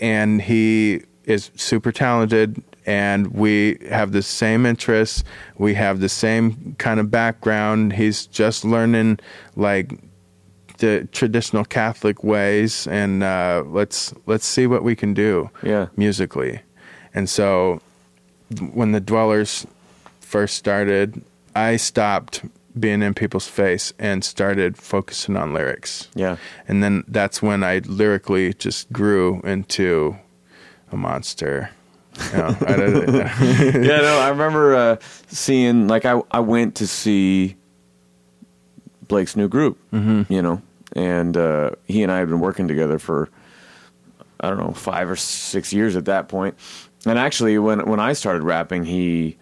and 0.00 0.40
he 0.42 1.02
is 1.24 1.50
super 1.54 1.92
talented, 1.92 2.62
and 2.86 3.26
we 3.34 3.78
have 3.90 4.12
the 4.12 4.22
same 4.22 4.64
interests. 4.64 5.24
We 5.58 5.74
have 5.74 6.00
the 6.00 6.08
same 6.08 6.76
kind 6.78 7.00
of 7.00 7.10
background. 7.10 7.92
He's 7.94 8.26
just 8.26 8.64
learning 8.64 9.18
like 9.56 9.92
the 10.78 11.08
traditional 11.12 11.64
Catholic 11.64 12.22
ways, 12.22 12.86
and 12.86 13.22
uh, 13.22 13.64
let's 13.66 14.14
let's 14.26 14.46
see 14.46 14.66
what 14.66 14.82
we 14.82 14.94
can 14.94 15.14
do 15.14 15.50
Yeah, 15.62 15.86
musically. 15.96 16.60
And 17.14 17.28
so 17.28 17.80
when 18.72 18.92
the 18.92 19.00
Dwellers 19.00 19.66
first 20.20 20.56
started, 20.56 21.22
I 21.54 21.76
stopped 21.76 22.44
being 22.78 23.02
in 23.02 23.14
people's 23.14 23.48
face 23.48 23.94
and 23.98 24.22
started 24.22 24.76
focusing 24.76 25.34
on 25.34 25.54
lyrics. 25.54 26.08
yeah. 26.14 26.36
And 26.68 26.82
then 26.82 27.04
that's 27.08 27.40
when 27.40 27.64
I 27.64 27.80
lyrically 27.86 28.52
just 28.52 28.92
grew 28.92 29.40
into 29.44 30.16
a 30.92 30.96
monster. 30.98 31.70
You 32.32 32.42
I 32.42 32.76
don't- 32.76 33.14
yeah, 33.84 34.00
no, 34.00 34.18
I 34.18 34.28
remember 34.28 34.74
uh, 34.74 34.96
seeing 35.28 35.88
like 35.88 36.04
I 36.04 36.20
I 36.30 36.40
went 36.40 36.76
to 36.76 36.86
see 36.86 37.56
Blake's 39.08 39.36
new 39.36 39.48
group, 39.48 39.78
mm-hmm. 39.92 40.32
you 40.32 40.42
know, 40.42 40.62
and 40.94 41.36
uh, 41.36 41.70
he 41.84 42.02
and 42.02 42.10
I 42.10 42.18
had 42.18 42.28
been 42.28 42.40
working 42.40 42.68
together 42.68 42.98
for 42.98 43.28
I 44.40 44.48
don't 44.48 44.58
know 44.58 44.72
five 44.72 45.10
or 45.10 45.16
six 45.16 45.72
years 45.72 45.96
at 45.96 46.06
that 46.06 46.28
point. 46.28 46.56
And 47.04 47.18
actually, 47.18 47.58
when 47.58 47.86
when 47.88 48.00
I 48.00 48.12
started 48.14 48.42
rapping, 48.42 48.84
he 48.84 49.38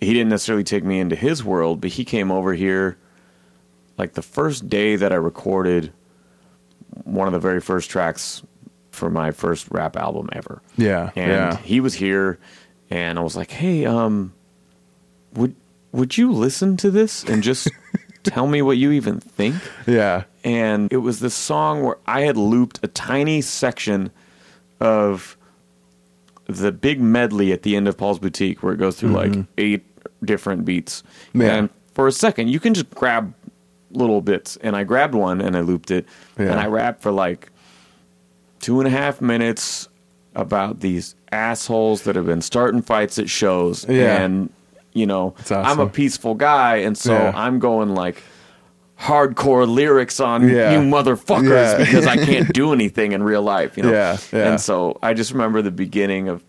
he 0.00 0.12
didn't 0.12 0.30
necessarily 0.30 0.64
take 0.64 0.84
me 0.84 0.98
into 1.00 1.16
his 1.16 1.44
world, 1.44 1.80
but 1.80 1.90
he 1.90 2.04
came 2.04 2.30
over 2.30 2.54
here 2.54 2.98
like 3.98 4.14
the 4.14 4.22
first 4.22 4.68
day 4.68 4.96
that 4.96 5.12
I 5.12 5.16
recorded 5.16 5.92
one 7.04 7.26
of 7.28 7.32
the 7.32 7.38
very 7.38 7.60
first 7.60 7.90
tracks 7.90 8.42
for 8.90 9.10
my 9.10 9.30
first 9.30 9.66
rap 9.70 9.96
album 9.96 10.28
ever 10.32 10.62
yeah, 10.76 11.10
and 11.16 11.30
yeah, 11.30 11.56
he 11.58 11.80
was 11.80 11.94
here 11.94 12.38
and 12.90 13.18
I 13.18 13.22
was 13.22 13.36
like, 13.36 13.50
"Hey, 13.50 13.86
um 13.86 14.32
would 15.34 15.54
would 15.92 16.18
you 16.18 16.32
listen 16.32 16.76
to 16.78 16.90
this 16.90 17.24
and 17.24 17.42
just 17.42 17.68
tell 18.24 18.46
me 18.46 18.62
what 18.62 18.76
you 18.78 18.90
even 18.92 19.20
think?" 19.20 19.54
yeah, 19.86 20.24
And 20.42 20.92
it 20.92 20.98
was 20.98 21.20
this 21.20 21.34
song 21.34 21.82
where 21.82 21.98
I 22.06 22.22
had 22.22 22.36
looped 22.36 22.80
a 22.82 22.88
tiny 22.88 23.40
section 23.42 24.10
of 24.80 25.36
the 26.46 26.72
big 26.72 27.00
medley 27.00 27.52
at 27.52 27.62
the 27.62 27.76
end 27.76 27.86
of 27.86 27.96
Paul's 27.96 28.18
Boutique 28.18 28.62
where 28.62 28.72
it 28.72 28.78
goes 28.78 28.96
through 28.96 29.10
like 29.10 29.34
eight 29.56 29.84
different 30.24 30.64
beats. 30.64 31.02
Mm-hmm. 31.28 31.42
Yeah. 31.42 31.54
And 31.54 31.70
for 31.94 32.08
a 32.08 32.12
second, 32.12 32.48
you 32.48 32.58
can 32.58 32.74
just 32.74 32.90
grab 32.90 33.32
little 33.92 34.20
bits. 34.20 34.56
And 34.56 34.74
I 34.74 34.84
grabbed 34.84 35.14
one 35.14 35.40
and 35.40 35.56
I 35.56 35.60
looped 35.60 35.90
it. 35.90 36.06
Yeah. 36.38 36.46
And 36.50 36.60
I 36.60 36.66
rapped 36.66 37.02
for 37.02 37.12
like 37.12 37.50
two 38.60 38.78
and 38.80 38.86
a 38.86 38.90
half 38.90 39.20
minutes 39.20 39.88
about 40.34 40.80
these 40.80 41.14
assholes 41.32 42.02
that 42.02 42.14
have 42.16 42.26
been 42.26 42.40
starting 42.42 42.82
fights 42.82 43.18
at 43.18 43.28
shows. 43.28 43.84
Yeah. 43.88 44.22
And, 44.22 44.50
you 44.92 45.06
know, 45.06 45.34
That's 45.46 45.50
I'm 45.68 45.80
a 45.80 45.88
peaceful 45.88 46.34
guy. 46.34 46.76
And 46.76 46.96
so 46.96 47.12
Yeah. 47.12 47.32
I'm 47.34 47.58
going 47.58 47.94
like, 47.94 48.22
hardcore 48.98 49.66
lyrics 49.66 50.20
on 50.20 50.48
Yeah. 50.48 50.72
you 50.72 50.78
motherfuckers 50.78 51.78
Yeah. 51.78 51.84
because 51.84 52.06
I 52.06 52.16
can't 52.16 52.52
do 52.52 52.72
anything 52.72 53.12
in 53.12 53.22
real 53.22 53.42
life, 53.42 53.76
you 53.76 53.82
know. 53.82 53.90
Yeah. 53.92 54.18
And 54.32 54.60
so 54.60 54.98
I 55.02 55.14
just 55.14 55.32
remember 55.32 55.62
the 55.62 55.70
beginning 55.70 56.28
of 56.28 56.44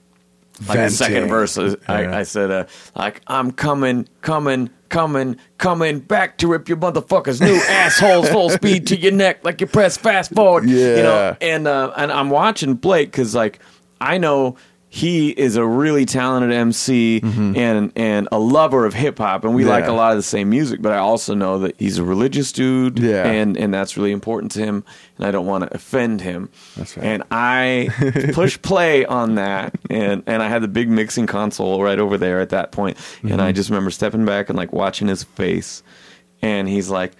like 0.68 0.78
the 0.80 0.90
second 0.90 1.28
verse. 1.30 1.58
I. 1.58 2.20
I 2.20 2.24
said, 2.24 2.52
uh, 2.52 2.66
like, 2.96 3.22
I'm 3.28 3.52
coming, 3.52 4.08
coming, 4.22 4.70
coming, 4.92 5.38
coming 5.58 6.00
back 6.00 6.38
to 6.38 6.48
rip 6.48 6.70
your 6.70 6.78
motherfuckers 6.78 7.42
new 7.42 7.56
assholes 7.70 8.30
full 8.30 8.52
speed 8.52 8.86
to 8.88 9.00
your 9.00 9.12
neck 9.12 9.44
like 9.44 9.60
you 9.62 9.66
press 9.66 9.98
fast 9.98 10.32
forward. 10.36 10.70
Yeah. 10.70 10.98
You 10.98 11.04
know, 11.04 11.38
and 11.42 11.68
uh, 11.68 11.92
and 11.98 12.12
I'm 12.12 12.30
watching 12.30 12.76
Blake 12.76 13.10
because 13.10 13.34
like 13.34 13.60
I 14.00 14.20
know 14.20 14.58
he 14.94 15.30
is 15.30 15.56
a 15.56 15.66
really 15.66 16.06
talented 16.06 16.52
MC 16.52 17.22
and 17.24 17.94
and 17.96 18.28
a 18.30 18.38
lover 18.38 18.86
of 18.86 18.94
hip 18.94 19.18
hop, 19.20 19.46
and 19.46 19.56
we 19.56 19.64
like 19.64 19.84
Mm-hmm. 19.86 19.92
A 19.94 19.96
lot 19.96 20.12
of 20.12 20.18
the 20.18 20.22
same 20.24 20.50
music. 20.50 20.82
But 20.82 20.92
I 20.92 20.98
also 20.98 21.34
know 21.34 21.60
that 21.60 21.76
he's 21.80 21.98
a 21.98 22.04
religious 22.04 22.52
dude, 22.52 23.00
Yeah. 23.00 23.26
and 23.26 23.56
and 23.56 23.74
that's 23.74 23.96
really 23.96 24.12
important 24.12 24.52
to 24.52 24.60
him, 24.60 24.84
and 25.18 25.26
I 25.26 25.32
don't 25.32 25.46
want 25.46 25.64
to 25.64 25.74
offend 25.74 26.20
him. 26.20 26.50
That's 26.76 26.98
right. 26.98 27.06
And 27.06 27.24
I 27.32 27.88
push 28.34 28.62
play 28.62 29.06
on 29.06 29.36
that, 29.36 29.76
and 29.90 30.24
and 30.28 30.44
I 30.44 30.50
had 30.50 30.62
the 30.62 30.68
big 30.68 30.90
mixing 30.90 31.26
console 31.26 31.82
right 31.82 31.98
over 31.98 32.18
there 32.18 32.42
at 32.42 32.50
that 32.50 32.74
point, 32.74 32.98
and 33.22 33.32
Mm-hmm. 33.32 33.40
I 33.40 33.54
just 33.54 33.70
remember 33.70 33.92
stepping 33.92 34.26
back 34.26 34.50
and 34.50 34.58
like 34.58 34.74
watching 34.74 35.08
his 35.08 35.24
face, 35.24 35.84
and 36.42 36.68
he's 36.68 36.90
like. 36.90 37.14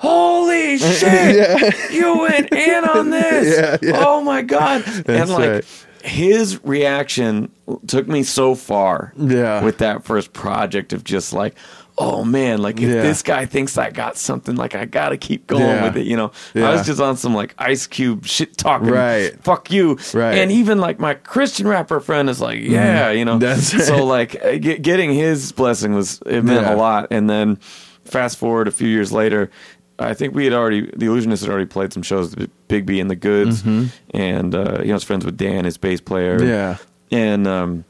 Holy 0.00 0.78
shit! 0.78 1.90
You 1.90 2.18
went 2.20 2.52
in 2.52 2.84
on 2.84 3.10
this. 3.18 3.58
Yeah, 3.58 3.76
yeah. 3.82 4.04
Oh 4.06 4.20
my 4.22 4.42
god! 4.42 4.84
and 5.08 5.28
like 5.28 5.48
right. 5.50 5.86
His 6.02 6.62
reaction 6.64 7.50
took 7.86 8.08
me 8.08 8.22
so 8.22 8.54
far. 8.54 9.12
Yeah. 9.16 9.62
With 9.62 9.78
that 9.78 10.04
first 10.04 10.32
project 10.32 10.92
of 10.92 11.04
just 11.04 11.32
like, 11.32 11.54
oh 12.00 12.22
man, 12.24 12.62
like 12.62 12.76
if 12.80 12.88
Yeah. 12.88 13.02
this 13.02 13.22
guy 13.22 13.44
thinks 13.44 13.76
I 13.76 13.90
got 13.90 14.16
something, 14.16 14.54
like 14.56 14.74
I 14.74 14.84
gotta 14.84 15.16
keep 15.16 15.46
going 15.48 15.62
Yeah. 15.64 15.82
with 15.84 15.96
it. 15.96 16.06
You 16.06 16.16
know, 16.16 16.30
I 16.54 16.70
was 16.70 16.86
just 16.86 17.00
on 17.00 17.16
some 17.16 17.34
like 17.34 17.54
Ice 17.58 17.86
Cube 17.88 18.24
shit 18.24 18.56
talking. 18.56 18.88
Right. 18.88 19.32
Fuck 19.42 19.70
you. 19.72 19.98
Right. 20.14 20.38
And 20.38 20.52
even 20.52 20.78
like 20.78 20.98
my 21.00 21.14
Christian 21.14 21.66
rapper 21.66 21.98
friend 22.00 22.30
is 22.30 22.40
like, 22.40 22.60
yeah, 22.60 23.10
you 23.10 23.24
know. 23.24 23.32
Mm-hmm. 23.32 23.40
That's 23.40 23.74
right. 23.74 23.82
So 23.82 24.04
like 24.04 24.42
uh, 24.44 24.58
get, 24.58 24.82
getting 24.82 25.12
his 25.12 25.50
blessing 25.52 25.94
was 25.94 26.20
it 26.26 26.44
meant 26.44 26.62
Yeah. 26.66 26.74
a 26.74 26.76
lot. 26.76 27.08
And 27.10 27.28
then 27.28 27.56
fast 28.04 28.38
forward 28.38 28.68
a 28.68 28.70
few 28.72 28.88
years 28.88 29.12
later. 29.12 29.50
I 29.98 30.14
think 30.14 30.34
we 30.34 30.44
had 30.44 30.52
already, 30.54 30.82
the 30.82 31.06
Illusionists 31.06 31.40
had 31.40 31.50
already 31.50 31.66
played 31.66 31.92
some 31.92 32.02
shows, 32.02 32.34
Big 32.68 32.86
B 32.86 33.00
and 33.00 33.10
the 33.10 33.16
Goods, 33.16 33.62
and 33.64 34.54
uh, 34.54 34.78
you 34.80 34.86
know, 34.86 34.90
I 34.90 34.94
was 34.94 35.04
friends 35.04 35.24
with 35.24 35.36
Dan, 35.36 35.64
his 35.64 35.76
bass 35.76 36.00
player. 36.00 36.38
Mm-hmm. 36.38 36.48
Yeah. 36.48 36.76
and 37.10 37.46
um, 37.46 37.84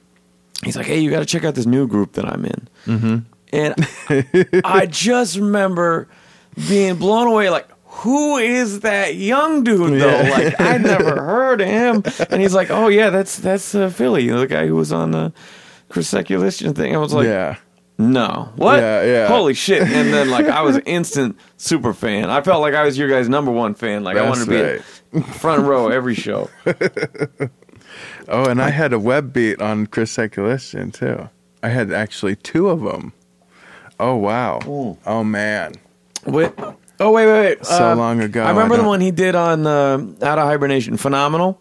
he's 0.64 0.76
like, 0.76 0.86
"Hey, 0.86 0.98
you 1.00 1.11
got 1.11 1.20
to 1.20 1.26
check 1.26 1.44
out 1.44 1.54
this 1.54 1.66
new 1.66 1.86
group 1.86 2.12
that 2.14 2.24
I'm 2.24 2.44
in." 2.44 2.68
Mm-hmm. 2.86 3.18
And 3.52 4.62
I 4.64 4.86
just 4.86 5.36
remember 5.36 6.09
being 6.68 6.96
blown 6.96 7.26
away, 7.28 7.50
like, 7.50 7.68
who 7.84 8.36
is 8.38 8.80
that 8.80 9.14
young 9.16 9.64
dude 9.64 10.00
though? 10.00 10.20
Yeah. 10.22 10.30
Like, 10.30 10.61
I'd 10.61 10.82
never 10.82 11.20
heard 11.24 11.61
of 11.61 11.66
him. 11.68 12.02
And 12.30 12.40
he's 12.40 12.54
like, 12.54 12.70
"Oh 12.70 12.88
yeah, 12.88 13.11
that's 13.11 13.36
that's 13.38 13.74
uh, 13.74 13.90
Philly, 13.90 14.24
you 14.24 14.32
know, 14.32 14.40
the 14.40 14.46
guy 14.46 14.66
who 14.66 14.76
was 14.76 14.92
on 14.92 15.11
the 15.11 15.32
Chris 15.88 16.09
Seculation 16.09 16.74
thing." 16.74 16.94
I 16.94 16.98
was 16.98 17.12
like, 17.12 17.26
yeah. 17.26 17.56
No. 17.99 18.53
What? 18.57 18.78
Yeah, 18.78 19.03
yeah. 19.05 19.26
Holy 19.28 19.55
shit. 19.55 19.82
And 19.82 20.12
then 20.14 20.30
like 20.30 20.46
I 20.46 20.62
was 20.62 20.76
an 20.76 20.82
instant 20.86 21.36
super 21.57 21.92
fan. 21.92 22.30
I 22.30 22.40
felt 22.42 22.61
like 22.61 22.74
I 22.74 22.84
was 22.84 22.96
your 22.96 23.09
guys' 23.09 23.28
number 23.28 23.51
one 23.51 23.74
fan. 23.74 24.05
Like 24.05 24.16
I 24.16 24.28
wanted 24.28 24.46
to 24.46 24.82
be 25.12 25.20
front 25.32 25.64
row 25.64 25.88
every 25.88 26.14
show. 26.14 26.49
Oh, 28.28 28.44
and 28.44 28.61
I 28.61 28.68
had 28.70 28.92
a 28.92 28.99
web 28.99 29.32
beat 29.32 29.61
on 29.62 29.86
Chris 29.86 30.11
Seculation 30.11 30.90
too. 30.92 31.30
I 31.62 31.68
had 31.70 31.90
actually 31.90 32.36
two 32.36 32.68
of 32.68 32.82
them. 32.82 33.12
Oh 33.99 34.14
wow. 34.16 34.61
Oh 35.07 35.24
man. 35.24 35.72
Wait. 36.26 36.53
Oh 37.01 37.11
wait, 37.11 37.26
wait, 37.26 37.40
wait. 37.40 37.64
So 37.66 37.92
Uh, 37.92 37.96
long 37.96 38.20
ago, 38.20 38.44
I 38.44 38.51
remember 38.51 38.74
I 38.74 38.78
the 38.78 38.84
one 38.84 39.01
he 39.01 39.11
did 39.11 39.34
on 39.34 39.66
uh, 39.66 39.94
Out 40.22 40.38
of 40.38 40.46
Hibernation. 40.46 40.96
Phenomenal. 40.99 41.61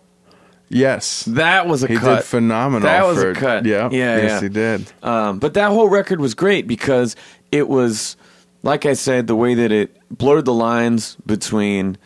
Yes. 0.69 1.23
That 1.25 1.65
was 1.67 1.83
a 1.83 1.87
cut. 1.87 1.93
He 1.93 1.99
cut. 1.99 2.15
did 2.17 2.23
phenomenal. 2.25 2.87
That 2.87 3.05
was 3.05 3.17
for, 3.21 3.31
a 3.31 3.33
cut. 3.35 3.65
Yeah. 3.65 3.89
Yeah, 3.91 4.17
Yes, 4.17 4.23
yeah. 4.31 4.41
he 4.41 4.49
did. 4.49 4.91
Um, 5.01 5.39
but 5.39 5.53
that 5.53 5.69
whole 5.69 5.87
record 5.89 6.19
was 6.19 6.33
great 6.33 6.67
because 6.67 7.15
it 7.51 7.67
was, 7.69 8.17
like 8.63 8.85
I 8.85 8.93
said, 8.93 9.27
the 9.27 9.35
way 9.35 9.53
that 9.55 9.71
it 9.71 9.95
blurred 10.09 10.45
the 10.45 10.53
lines 10.53 11.15
between 11.25 11.97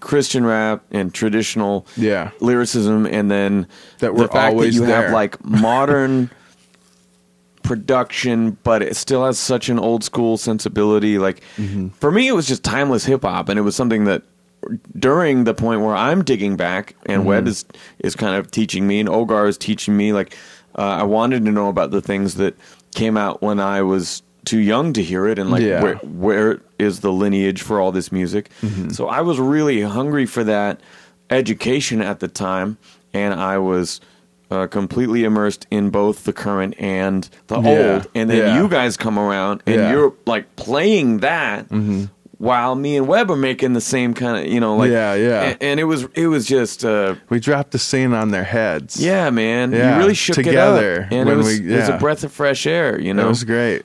Christian 0.00 0.44
rap 0.44 0.82
and 0.90 1.14
traditional 1.14 1.82
Mm-hmm. 1.92 2.02
Yeah. 2.02 2.30
lyricism, 2.40 3.06
and 3.06 3.30
then 3.30 3.66
That 4.00 4.08
the 4.08 4.12
were 4.12 4.28
fact 4.28 4.52
always 4.52 4.76
that 4.78 4.84
you 4.86 4.92
have 4.92 5.10
like 5.12 5.42
modern 5.42 6.30
production, 7.62 8.52
but 8.62 8.82
it 8.82 8.96
still 8.96 9.24
has 9.24 9.38
such 9.38 9.68
an 9.68 9.78
old 9.78 10.04
school 10.04 10.36
sensibility. 10.36 11.18
Like 11.18 11.42
Mm-hmm. 11.56 11.88
for 11.88 12.10
me, 12.10 12.28
it 12.28 12.32
was 12.32 12.46
just 12.46 12.62
timeless 12.64 13.04
hip 13.04 13.22
hop, 13.22 13.48
and 13.48 13.58
it 13.58 13.62
was 13.62 13.74
something 13.76 14.04
that 14.04 14.22
during 14.98 15.44
the 15.44 15.54
point 15.54 15.80
where 15.82 15.94
I'm 15.94 16.24
digging 16.24 16.56
back, 16.56 16.94
and 17.06 17.20
Mm-hmm. 17.20 17.28
Webb 17.28 17.46
is 17.48 17.64
is 18.00 18.14
kind 18.16 18.36
of 18.36 18.50
teaching 18.50 18.86
me, 18.86 19.00
and 19.00 19.08
Ogar 19.08 19.48
is 19.48 19.58
teaching 19.58 19.96
me. 19.96 20.12
Like 20.12 20.36
uh, 20.76 20.82
I 20.82 21.02
wanted 21.04 21.44
to 21.44 21.50
know 21.52 21.68
about 21.68 21.90
the 21.90 22.00
things 22.00 22.34
that 22.36 22.56
came 22.94 23.16
out 23.16 23.42
when 23.42 23.60
I 23.60 23.82
was 23.82 24.22
too 24.44 24.58
young 24.60 24.92
to 24.94 25.02
hear 25.02 25.26
it, 25.26 25.38
and 25.38 25.50
like 25.50 25.62
Yeah. 25.62 25.82
where 25.82 25.96
where 25.96 26.60
is 26.78 27.00
the 27.00 27.12
lineage 27.12 27.62
for 27.62 27.80
all 27.80 27.92
this 27.92 28.10
music. 28.12 28.50
Mm-hmm. 28.62 28.90
So 28.90 29.08
I 29.08 29.20
was 29.20 29.38
really 29.38 29.82
hungry 29.82 30.26
for 30.26 30.44
that 30.44 30.80
education 31.30 32.00
at 32.00 32.20
the 32.20 32.28
time, 32.28 32.78
and 33.12 33.34
I 33.34 33.58
was. 33.58 34.00
Uh, 34.50 34.66
completely 34.66 35.24
immersed 35.24 35.66
in 35.70 35.90
both 35.90 36.24
the 36.24 36.32
current 36.32 36.72
and 36.78 37.28
the 37.48 37.60
Yeah. 37.60 37.68
old, 37.96 38.06
and 38.14 38.30
then 38.30 38.38
Yeah. 38.38 38.56
you 38.62 38.66
guys 38.66 38.96
come 38.96 39.18
around 39.18 39.62
and 39.66 39.74
Yeah. 39.76 39.92
you're 39.92 40.14
like 40.24 40.56
playing 40.56 41.18
that 41.18 41.66
while 42.38 42.74
me 42.76 42.96
and 42.96 43.06
Webb 43.08 43.30
are 43.30 43.36
making 43.36 43.72
the 43.72 43.80
same 43.80 44.14
kind 44.14 44.44
of 44.46 44.52
you 44.52 44.60
know 44.60 44.76
like 44.76 44.90
Yeah, 44.90 45.14
yeah. 45.14 45.42
and, 45.42 45.58
and 45.62 45.80
it 45.80 45.84
was 45.84 46.04
it 46.14 46.28
was 46.28 46.46
just 46.46 46.84
uh 46.84 47.16
We 47.28 47.40
dropped 47.40 47.72
the 47.72 47.78
scene 47.78 48.12
on 48.14 48.30
their 48.30 48.44
heads. 48.44 49.02
yeah 49.02 49.28
man 49.30 49.72
Yeah, 49.72 49.94
you 49.94 49.98
really 50.00 50.14
shook 50.14 50.34
together 50.36 51.02
it 51.02 51.06
up 51.06 51.12
and 51.12 51.28
it 51.28 51.34
was 51.36 51.60
we- 51.60 51.72
it 51.74 51.76
was 51.80 51.88
a 51.88 51.98
breath 51.98 52.24
of 52.24 52.32
fresh 52.32 52.66
air 52.66 52.98
you 53.00 53.12
know 53.12 53.26
It 53.26 53.28
was 53.28 53.44
great. 53.44 53.84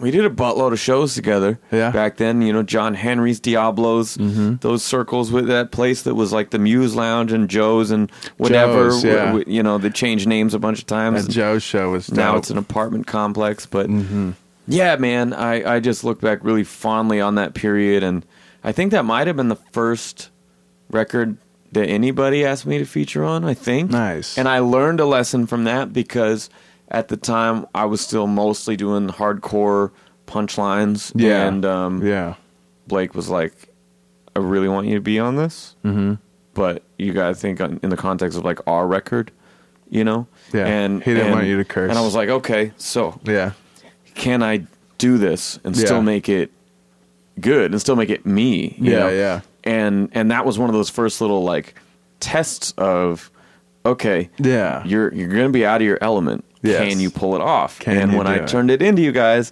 we 0.00 0.10
did 0.10 0.24
a 0.24 0.30
buttload 0.30 0.72
of 0.72 0.80
shows 0.80 1.14
together 1.14 1.60
Yeah. 1.70 1.92
back 1.92 2.16
then 2.16 2.42
you 2.42 2.52
know 2.52 2.64
John 2.64 2.94
Henry's 2.94 3.38
Diablos 3.38 4.16
Mm-hmm. 4.16 4.56
those 4.62 4.82
circles 4.82 5.30
with 5.30 5.46
that 5.46 5.70
place 5.70 6.02
that 6.02 6.16
was 6.16 6.32
like 6.32 6.50
the 6.50 6.58
Muse 6.58 6.96
Lounge 6.96 7.30
and 7.32 7.48
Joe's 7.48 7.92
and 7.92 8.10
whatever 8.36 8.88
Joe's, 8.90 9.04
yeah. 9.04 9.12
w- 9.26 9.38
w- 9.44 9.56
you 9.56 9.62
know 9.62 9.78
they 9.78 9.90
changed 9.90 10.26
names 10.26 10.54
a 10.54 10.58
bunch 10.58 10.80
of 10.80 10.86
times 10.86 11.26
That 11.26 11.32
Joe 11.32 11.60
show 11.60 11.92
was 11.92 12.08
dope. 12.08 12.16
now 12.16 12.36
it's 12.36 12.50
an 12.50 12.58
apartment 12.58 13.06
complex 13.06 13.64
but 13.64 13.86
Mm-hmm. 13.88 14.30
Yeah 14.66 14.96
man 14.96 15.32
I, 15.32 15.76
I 15.76 15.80
just 15.80 16.04
look 16.04 16.20
back 16.20 16.38
really 16.44 16.64
fondly 16.64 17.20
on 17.20 17.34
that 17.36 17.54
period 17.54 18.02
and 18.02 18.24
i 18.62 18.72
think 18.72 18.92
that 18.92 19.04
might 19.04 19.26
have 19.26 19.36
been 19.36 19.48
the 19.48 19.56
first 19.72 20.30
record 20.90 21.36
that 21.72 21.86
anybody 21.88 22.44
asked 22.44 22.66
me 22.66 22.78
to 22.78 22.84
feature 22.84 23.24
on 23.24 23.44
i 23.44 23.54
think 23.54 23.90
Nice. 23.90 24.38
and 24.38 24.48
i 24.48 24.58
learned 24.60 25.00
a 25.00 25.06
lesson 25.06 25.46
from 25.46 25.64
that 25.64 25.92
because 25.92 26.48
at 26.88 27.08
the 27.08 27.16
time 27.16 27.66
i 27.74 27.84
was 27.84 28.00
still 28.00 28.26
mostly 28.26 28.76
doing 28.76 29.08
hardcore 29.08 29.90
punchlines 30.26 31.12
yeah. 31.14 31.46
and 31.46 31.64
um, 31.64 32.06
yeah. 32.06 32.34
blake 32.86 33.14
was 33.14 33.28
like 33.28 33.52
i 34.36 34.38
really 34.38 34.68
want 34.68 34.86
you 34.86 34.94
to 34.94 35.00
be 35.00 35.18
on 35.18 35.36
this 35.36 35.76
Mm-hmm. 35.84 36.14
but 36.54 36.82
you 36.98 37.12
gotta 37.12 37.34
think 37.34 37.60
on, 37.60 37.80
in 37.82 37.90
the 37.90 37.96
context 37.96 38.38
of 38.38 38.44
like 38.44 38.60
our 38.66 38.86
record 38.86 39.30
you 39.90 40.04
know 40.04 40.26
Yeah. 40.52 40.66
and 40.66 41.02
He 41.02 41.12
didn't 41.12 41.26
and- 41.28 41.34
want 41.34 41.46
you 41.46 41.56
to 41.58 41.64
curse. 41.64 41.90
and 41.90 41.98
i 41.98 42.02
was 42.02 42.14
like 42.14 42.28
okay 42.28 42.72
so 42.76 43.18
Yeah. 43.24 43.52
Can 44.14 44.42
I 44.42 44.64
do 44.98 45.18
this 45.18 45.58
and 45.64 45.76
Yeah. 45.76 45.84
still 45.84 46.02
make 46.02 46.28
it 46.28 46.50
good 47.40 47.70
and 47.72 47.80
still 47.80 47.96
make 47.96 48.10
it 48.10 48.24
me? 48.26 48.74
you 48.78 48.92
Yeah, 48.92 48.98
know? 49.00 49.08
yeah. 49.10 49.40
And 49.64 50.08
and 50.12 50.30
that 50.30 50.44
was 50.44 50.58
one 50.58 50.68
of 50.68 50.74
those 50.74 50.90
first 50.90 51.20
little 51.20 51.44
like 51.44 51.74
tests 52.20 52.72
of 52.78 53.30
okay, 53.86 54.28
Yeah. 54.38 54.82
you're 54.84 55.12
you're 55.14 55.28
gonna 55.28 55.48
be 55.50 55.64
out 55.66 55.80
of 55.80 55.86
your 55.86 55.98
element. 56.00 56.44
Yes. 56.62 56.78
Can 56.88 57.00
you 57.00 57.10
pull 57.10 57.34
it 57.34 57.40
off? 57.40 57.78
Can 57.80 57.96
and 57.98 58.16
when 58.16 58.26
I 58.28 58.36
it? 58.36 58.48
turned 58.48 58.70
it 58.70 58.82
into 58.82 59.02
you 59.02 59.10
guys, 59.12 59.50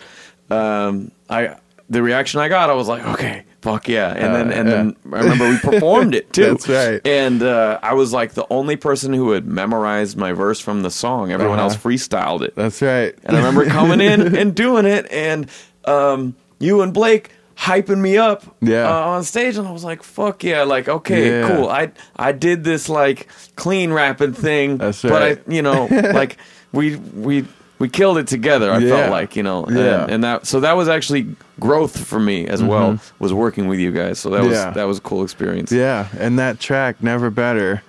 um, 0.51 1.11
I 1.29 1.57
the 1.89 2.03
reaction 2.03 2.41
I 2.41 2.49
got, 2.49 2.71
I 2.71 2.75
was 2.75 2.87
like, 2.87 3.05
okay, 3.05 3.43
fuck 3.63 3.89
yeah. 3.89 4.11
And 4.13 4.25
Uh, 4.25 4.33
then 4.33 4.53
and 4.53 4.69
yeah. 4.69 4.75
then 4.77 4.97
I 5.13 5.19
remember 5.21 5.49
we 5.51 5.59
performed 5.71 6.15
it 6.15 6.33
too. 6.33 6.45
That's 6.57 6.69
right. 6.69 7.01
And 7.07 7.43
uh, 7.43 7.79
I 7.83 7.95
was 7.95 8.13
like 8.13 8.33
the 8.35 8.47
only 8.51 8.77
person 8.77 9.13
who 9.13 9.33
had 9.33 9.47
memorized 9.47 10.17
my 10.17 10.33
verse 10.33 10.61
from 10.61 10.83
the 10.83 10.91
song. 10.91 11.31
Everyone 11.33 11.59
Uh-huh. 11.59 11.69
else 11.69 11.77
freestyled 11.77 12.43
it. 12.43 12.55
That's 12.57 12.81
right. 12.83 13.15
And 13.25 13.37
I 13.37 13.41
remember 13.41 13.67
coming 13.67 14.01
in 14.01 14.35
and 14.41 14.55
doing 14.55 14.87
it, 14.87 15.07
and 15.11 15.49
um, 15.85 16.35
you 16.59 16.81
and 16.83 16.93
Blake 16.95 17.31
hyping 17.57 17.99
me 18.01 18.17
up 18.17 18.43
Yeah. 18.63 18.89
uh, 18.89 19.01
on 19.11 19.23
stage, 19.25 19.59
and 19.59 19.69
I 19.69 19.71
was 19.73 19.85
like, 19.85 20.03
"Fuck 20.03 20.43
yeah!" 20.45 20.63
Like, 20.63 20.89
okay, 20.89 21.41
Yeah. 21.41 21.49
cool. 21.49 21.69
I 21.69 21.93
I 22.17 22.33
did 22.33 22.65
this 22.65 22.89
like 22.89 23.29
clean 23.57 23.93
rapping 23.93 24.33
thing, 24.33 24.79
That's 24.79 25.03
but. 25.03 25.23
I, 25.23 25.37
you 25.47 25.61
know, 25.63 25.87
like 25.91 26.39
we 26.73 26.97
we 26.97 27.45
we 27.81 27.89
killed 27.89 28.19
it 28.19 28.29
together. 28.29 28.71
I 28.71 28.79
Yeah. 28.79 28.97
felt 28.97 29.11
like 29.11 29.35
you 29.35 29.43
know, 29.43 29.65
and, 29.65 29.77
Yeah. 29.77 29.85
Mm-hmm. 29.85 30.11
and 30.13 30.25
that 30.25 30.47
so 30.47 30.61
that 30.61 30.77
was 30.77 30.89
actually 30.89 31.27
growth 31.59 32.07
for 32.07 32.21
me 32.21 32.47
as 32.47 32.63
well. 32.63 33.01
Was 33.19 33.33
working 33.35 33.67
with 33.67 33.81
you 33.81 33.91
guys, 33.91 34.21
so 34.21 34.31
that 34.31 34.45
was 34.45 34.53
Yeah. 34.53 34.71
that 34.71 34.85
was 34.85 34.99
a 34.99 35.01
cool 35.01 35.25
experience. 35.25 35.73
Yeah, 35.73 36.07
and 36.19 36.39
that 36.39 36.61
track 36.61 37.03
never 37.03 37.31
better. 37.31 37.83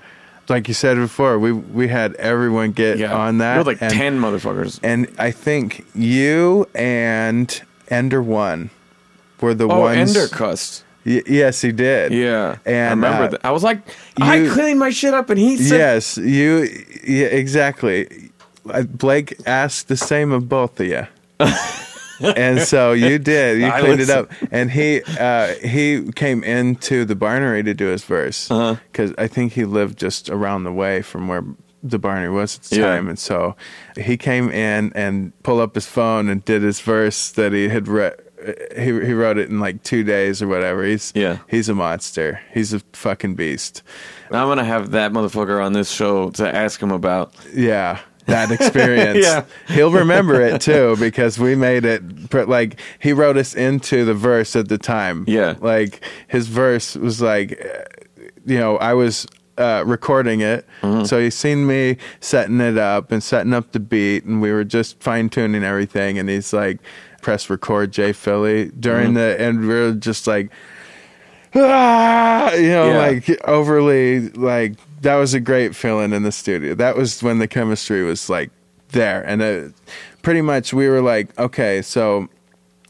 Like 0.50 0.68
you 0.68 0.74
said 0.74 0.98
before, 0.98 1.38
we 1.38 1.52
we 1.52 1.88
had 1.88 2.16
everyone 2.16 2.72
get 2.72 2.98
Yeah. 2.98 3.14
on 3.16 3.38
that. 3.38 3.56
You're 3.56 3.64
like 3.64 3.82
and, 3.82 3.94
ten 3.94 4.20
motherfuckers. 4.20 4.80
and 4.82 5.08
I 5.20 5.32
think 5.32 5.86
you 5.94 6.68
and 6.74 7.62
Ender 7.90 8.22
One 8.24 8.70
were 9.40 9.54
the 9.54 9.68
Oh, 9.68 9.82
ones. 9.82 10.16
Ender 10.16 10.28
cussed. 10.28 10.84
Y- 11.06 11.24
yes, 11.26 11.62
he 11.62 11.72
did. 11.72 12.12
Yeah, 12.12 12.58
And, 12.66 12.76
I 12.88 12.90
remember 12.92 13.24
uh, 13.24 13.28
that. 13.30 13.42
I 13.44 13.50
was 13.52 13.64
like, 13.64 13.80
I 14.22 14.48
cleaned 14.54 14.78
my 14.80 14.92
shit 14.92 15.14
up, 15.16 15.30
and 15.32 15.40
he 15.40 15.58
said, 15.58 15.78
Yes, 15.80 16.18
you. 16.18 16.68
Yeah, 17.04 17.26
exactly. 17.28 18.31
Blake 18.86 19.36
asked 19.46 19.88
the 19.88 19.98
same 19.98 20.32
of 20.32 20.48
both 20.50 20.80
of 20.80 20.88
you. 20.88 21.08
and 22.20 22.62
so 22.62 22.92
you 22.94 23.18
did. 23.20 23.60
You 23.62 23.72
cleaned 23.80 24.00
it 24.02 24.10
up, 24.10 24.32
and 24.52 24.70
he 24.72 25.02
uh, 25.20 25.54
he 25.64 26.12
came 26.14 26.44
into 26.44 27.06
the 27.06 27.16
Barnery 27.16 27.64
to 27.66 27.74
do 27.74 27.88
his 27.88 28.04
verse 28.04 28.50
Uh-huh. 28.52 28.76
because 28.92 29.14
I 29.18 29.28
think 29.28 29.54
he 29.54 29.66
lived 29.66 29.98
just 29.98 30.30
around 30.30 30.64
the 30.64 30.72
way 30.72 31.02
from 31.02 31.28
where 31.28 31.44
the 31.84 31.98
Barnery 32.00 32.32
was 32.32 32.58
at 32.58 32.64
the 32.66 32.76
Yeah. 32.78 32.86
time, 32.86 33.08
and 33.10 33.18
so 33.18 33.56
he 33.98 34.18
came 34.18 34.52
in 34.52 34.92
and 34.94 35.34
pulled 35.44 35.62
up 35.62 35.74
his 35.74 35.88
phone 35.88 36.30
and 36.30 36.46
did 36.46 36.62
his 36.62 36.80
verse 36.80 37.32
that 37.32 37.54
he 37.54 37.70
had 37.70 37.88
read. 37.88 38.14
He 38.76 38.86
he 38.86 39.14
wrote 39.14 39.38
it 39.38 39.50
in 39.50 39.60
like 39.60 39.84
two 39.84 40.04
days 40.04 40.42
or 40.42 40.48
whatever. 40.48 40.84
He's 40.84 41.12
Yeah. 41.16 41.38
he's 41.48 41.70
a 41.70 41.76
monster. 41.76 42.40
He's 42.54 42.74
a 42.74 42.80
fucking 42.94 43.36
beast. 43.36 43.82
I'm 44.32 44.48
gonna 44.48 44.64
have 44.64 44.92
that 44.92 45.12
motherfucker 45.12 45.64
on 45.64 45.74
this 45.74 45.92
show 45.92 46.30
to 46.32 46.56
ask 46.56 46.82
him 46.82 46.92
about. 46.92 47.34
Yeah, 47.54 48.00
that 48.28 48.52
experience. 48.58 49.20
Yeah. 49.26 49.46
He'll 49.68 49.92
remember 49.92 50.40
it 50.42 50.62
too 50.62 50.96
because 51.00 51.40
we 51.40 51.56
made 51.56 51.86
it 51.86 52.04
like 52.48 52.80
he 53.00 53.14
wrote 53.14 53.38
us 53.38 53.54
into 53.56 54.06
the 54.06 54.14
verse 54.14 54.56
at 54.56 54.70
the 54.70 54.78
time. 54.78 55.26
Yeah. 55.28 55.56
Like 55.60 56.02
his 56.28 56.48
verse 56.48 56.96
was 56.96 57.22
like 57.22 57.52
you 58.46 58.58
know, 58.58 58.78
I 58.78 58.94
was 58.94 59.28
uh, 59.58 59.84
recording 59.86 60.42
it. 60.42 60.66
Mm-hmm. 60.82 61.06
So 61.06 61.20
he's 61.22 61.36
seen 61.36 61.68
me 61.68 61.98
setting 62.22 62.60
it 62.62 62.78
up 62.78 63.12
and 63.12 63.22
setting 63.24 63.54
up 63.54 63.72
the 63.74 63.80
beat 63.80 64.24
and 64.26 64.42
we 64.42 64.52
were 64.52 64.64
just 64.64 65.02
fine 65.04 65.30
tuning 65.30 65.64
everything 65.64 66.18
and 66.18 66.28
he's 66.30 66.52
like 66.54 66.80
press 67.22 67.50
record 67.52 67.92
Jay 67.92 68.14
Philly 68.14 68.72
during 68.80 69.10
Mm-hmm. 69.10 69.14
the 69.16 69.42
and 69.42 69.68
we 69.68 69.74
are 69.76 69.94
just 69.94 70.26
like 70.26 70.50
ah, 71.56 72.54
you 72.54 72.70
know, 72.70 72.92
Yeah. 72.92 72.98
like 72.98 73.48
overly 73.48 74.30
like 74.30 74.74
that 75.02 75.16
was 75.16 75.34
a 75.34 75.40
great 75.40 75.76
feeling 75.76 76.14
in 76.14 76.24
the 76.24 76.32
studio. 76.32 76.74
That 76.76 76.96
was 76.96 77.22
when 77.22 77.40
the 77.40 77.48
chemistry 77.48 78.04
was 78.04 78.30
like 78.30 78.52
there, 78.90 79.22
and 79.24 79.42
it, 79.42 79.74
pretty 80.22 80.42
much 80.42 80.74
we 80.74 80.88
were 80.90 81.02
like, 81.02 81.38
okay, 81.40 81.82
so 81.82 82.28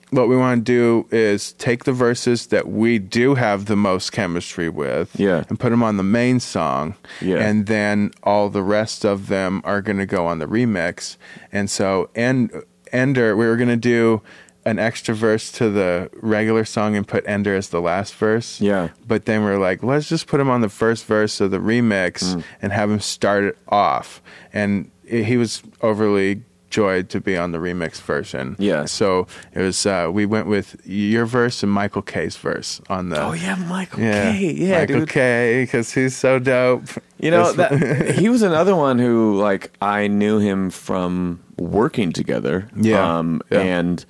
what 0.10 0.28
we 0.28 0.36
want 0.36 0.66
to 0.66 0.72
do 0.72 1.08
is 1.16 1.54
take 1.54 1.86
the 1.86 1.94
verses 1.94 2.48
that 2.48 2.68
we 2.68 3.00
do 3.00 3.36
have 3.36 3.66
the 3.68 3.78
most 3.78 4.12
chemistry 4.12 4.68
with, 4.68 5.10
Yeah. 5.18 5.46
and 5.48 5.58
put 5.60 5.70
them 5.70 5.84
on 5.84 5.96
the 5.98 6.04
main 6.04 6.40
song, 6.42 6.96
Yeah. 7.22 7.38
and 7.38 7.66
then 7.68 8.12
all 8.24 8.50
the 8.50 8.64
rest 8.64 9.06
of 9.06 9.28
them 9.28 9.62
are 9.64 9.82
going 9.82 10.00
to 10.00 10.06
go 10.06 10.26
on 10.26 10.40
the 10.40 10.48
remix, 10.48 11.16
and 11.52 11.70
so 11.70 12.10
and 12.16 12.52
Ender, 12.92 13.38
we 13.38 13.46
were 13.46 13.56
going 13.56 13.70
to 13.70 13.78
do 13.78 14.22
an 14.66 14.78
extra 14.80 15.16
verse 15.16 15.52
to 15.54 15.70
the 15.70 16.10
regular 16.22 16.64
song 16.66 16.96
and 16.96 17.08
put 17.08 17.28
Ender 17.28 17.56
as 17.56 17.70
the 17.70 17.82
last 17.82 18.14
verse. 18.16 18.62
Yeah. 18.62 18.90
But 19.08 19.26
then 19.26 19.44
we 19.44 19.52
are 19.52 19.58
like, 19.58 19.82
let's 19.84 20.08
just 20.08 20.28
put 20.28 20.40
him 20.40 20.50
on 20.50 20.62
the 20.62 20.70
first 20.70 21.06
verse 21.06 21.42
of 21.42 21.52
the 21.52 21.58
remix 21.60 22.36
Mm. 22.36 22.44
and 22.62 22.72
have 22.72 22.92
him 22.92 23.00
start 23.00 23.44
it 23.44 23.58
off. 23.70 24.22
And 24.54 24.92
i- 25.12 25.18
he 25.18 25.38
was 25.38 25.64
overly 25.82 26.42
joyed 26.70 27.10
to 27.10 27.20
be 27.20 27.36
on 27.36 27.52
the 27.52 27.58
remix 27.58 28.00
version. 28.00 28.56
Yeah. 28.58 28.86
So 28.86 29.28
it 29.54 29.60
was, 29.62 29.86
uh, 29.86 30.10
we 30.14 30.26
went 30.26 30.48
with 30.48 30.78
your 30.86 31.26
verse 31.26 31.64
and 31.64 31.72
Michael 31.72 32.02
K's 32.02 32.38
verse 32.38 32.80
on 32.88 33.10
the. 33.10 33.20
Oh 33.22 33.34
yeah, 33.34 33.56
Michael 33.56 34.00
Yeah, 34.00 34.32
K. 34.32 34.52
Yeah, 34.54 34.80
Michael 34.80 35.00
dude. 35.00 35.10
K. 35.10 35.64
Because 35.64 35.92
he's 35.94 36.16
so 36.16 36.40
dope. 36.40 36.84
You 37.20 37.30
know 37.32 37.52
that 37.54 38.16
he 38.20 38.30
was 38.30 38.42
another 38.42 38.74
one 38.76 39.00
who 39.00 39.38
like 39.42 39.72
I 39.82 40.08
knew 40.08 40.40
him 40.40 40.70
from 40.70 41.42
working 41.58 42.14
together. 42.14 42.68
Yeah, 42.76 43.18
Um, 43.18 43.42
yeah. 43.52 43.60
and 43.60 44.06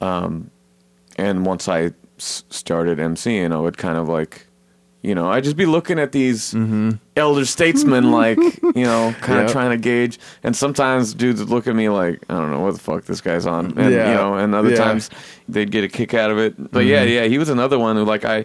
um, 0.00 0.50
and 1.16 1.44
once 1.46 1.68
I 1.68 1.90
s- 2.18 2.44
started 2.50 2.98
MCing, 2.98 3.52
I 3.52 3.58
would 3.60 3.76
kind 3.78 3.98
of 3.98 4.08
like, 4.08 4.46
you 5.02 5.14
know, 5.14 5.30
I'd 5.30 5.44
just 5.44 5.56
be 5.56 5.66
looking 5.66 5.98
at 5.98 6.12
these 6.12 6.54
elder 7.16 7.44
statesmen, 7.44 8.10
like 8.12 8.38
you 8.62 8.84
know, 8.84 9.14
kind 9.20 9.40
of 9.40 9.46
Yeah. 9.46 9.52
trying 9.52 9.70
to 9.70 9.76
gauge. 9.78 10.18
And 10.42 10.54
sometimes 10.54 11.14
dudes 11.14 11.40
would 11.40 11.48
look 11.50 11.66
at 11.66 11.74
me 11.74 11.88
like, 11.88 12.22
I 12.28 12.34
don't 12.34 12.50
know 12.50 12.60
what 12.60 12.74
the 12.74 12.80
fuck 12.80 13.04
this 13.04 13.20
guy's 13.20 13.46
on, 13.46 13.78
and 13.78 13.92
Yeah, 13.92 14.08
you 14.10 14.14
know, 14.14 14.34
and 14.34 14.54
other 14.54 14.70
yeah. 14.70 14.76
times 14.76 15.10
they'd 15.48 15.70
get 15.70 15.84
a 15.84 15.88
kick 15.88 16.14
out 16.14 16.30
of 16.30 16.38
it. 16.38 16.70
But 16.70 16.84
yeah, 16.84 17.02
yeah, 17.02 17.24
he 17.24 17.38
was 17.38 17.48
another 17.48 17.78
one 17.78 17.96
who 17.96 18.04
like 18.04 18.24
I. 18.24 18.44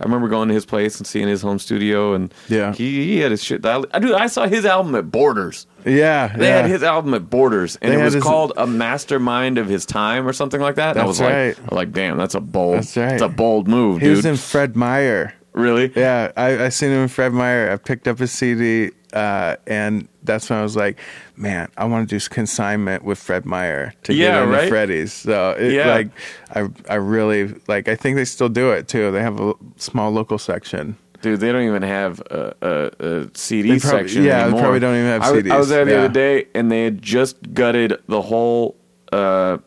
I 0.00 0.04
remember 0.04 0.28
going 0.28 0.46
to 0.48 0.54
his 0.54 0.64
place 0.64 0.98
and 0.98 1.06
seeing 1.06 1.26
his 1.26 1.42
home 1.42 1.58
studio, 1.58 2.14
and 2.14 2.32
Yeah. 2.48 2.72
he, 2.72 3.04
he 3.04 3.18
had 3.18 3.32
his 3.32 3.42
shit. 3.42 3.66
I 3.66 3.80
dude, 3.98 4.12
I 4.12 4.28
saw 4.28 4.46
his 4.46 4.64
album 4.64 4.94
at 4.94 5.10
Borders. 5.10 5.66
yeah. 5.84 6.28
They 6.36 6.46
yeah. 6.46 6.56
had 6.62 6.66
his 6.70 6.82
album 6.84 7.14
at 7.14 7.28
Borders, 7.28 7.76
and 7.82 7.92
They 7.92 8.00
it 8.00 8.04
was 8.04 8.14
his- 8.14 8.22
called 8.22 8.52
"A 8.56 8.66
Mastermind 8.66 9.58
of 9.58 9.68
His 9.68 9.84
Time" 9.84 10.26
or 10.28 10.32
something 10.32 10.60
like 10.60 10.76
that. 10.76 10.90
And 10.90 11.00
I 11.00 11.02
That's 11.02 11.08
was 11.08 11.20
like, 11.20 11.32
right. 11.32 11.58
I 11.58 11.62
was 11.62 11.72
like, 11.76 11.92
damn, 11.92 12.16
that's 12.16 12.34
a 12.36 12.40
bold, 12.40 12.76
That's 12.76 12.96
right. 12.96 13.12
It's 13.14 13.22
a 13.22 13.28
bold 13.28 13.66
move, 13.66 14.00
He 14.00 14.06
dude. 14.06 14.16
was 14.18 14.26
in 14.26 14.36
Fred 14.36 14.76
Meyer. 14.76 15.34
Really? 15.58 15.92
Yeah, 15.94 16.32
I, 16.36 16.66
I 16.66 16.68
seen 16.70 16.90
him 16.90 17.02
in 17.02 17.08
Fred 17.08 17.32
Meyer. 17.32 17.70
I 17.70 17.76
picked 17.76 18.08
up 18.08 18.18
his 18.18 18.30
CD, 18.32 18.90
uh, 19.12 19.56
and 19.66 20.08
that's 20.22 20.48
when 20.50 20.58
I 20.58 20.62
was 20.62 20.76
like, 20.76 20.98
"Man, 21.36 21.68
I 21.76 21.84
want 21.84 22.08
to 22.08 22.18
do 22.18 22.28
consignment 22.28 23.04
with 23.04 23.18
Fred 23.18 23.44
Meyer 23.44 23.92
to 24.04 24.14
Yeah, 24.14 24.32
get 24.32 24.42
into 24.44 24.54
right? 24.54 24.68
Freddy's." 24.68 25.12
So, 25.12 25.50
it, 25.58 25.72
Yeah. 25.72 25.88
like, 25.94 26.08
I 26.54 26.68
I 26.88 26.94
really 26.96 27.54
like. 27.68 27.88
I 27.88 27.96
think 27.96 28.16
they 28.16 28.24
still 28.24 28.48
do 28.48 28.70
it 28.70 28.88
too. 28.88 29.10
They 29.10 29.22
have 29.22 29.40
a 29.40 29.54
small 29.76 30.10
local 30.10 30.38
section. 30.38 30.96
Dude, 31.20 31.40
they 31.40 31.50
don't 31.50 31.64
even 31.66 31.82
have 31.82 32.20
a, 32.30 32.54
a, 32.62 33.04
a 33.06 33.30
CD 33.34 33.70
They 33.72 33.78
probably- 33.80 33.98
section 34.08 34.22
yeah, 34.22 34.36
they 34.38 34.42
anymore. 34.44 34.60
probably 34.60 34.78
don't 34.80 34.94
even 34.94 35.06
have 35.08 35.22
I 35.22 35.30
was, 35.32 35.50
I 35.50 35.56
was 35.58 35.68
there 35.68 35.84
the 35.84 35.90
yeah. 35.90 35.98
other 36.04 36.08
day, 36.14 36.46
and 36.54 36.70
they 36.70 36.84
had 36.84 37.02
just 37.02 37.36
gutted 37.54 37.98
the 38.06 38.22
whole. 38.22 38.76
Uh, 39.12 39.58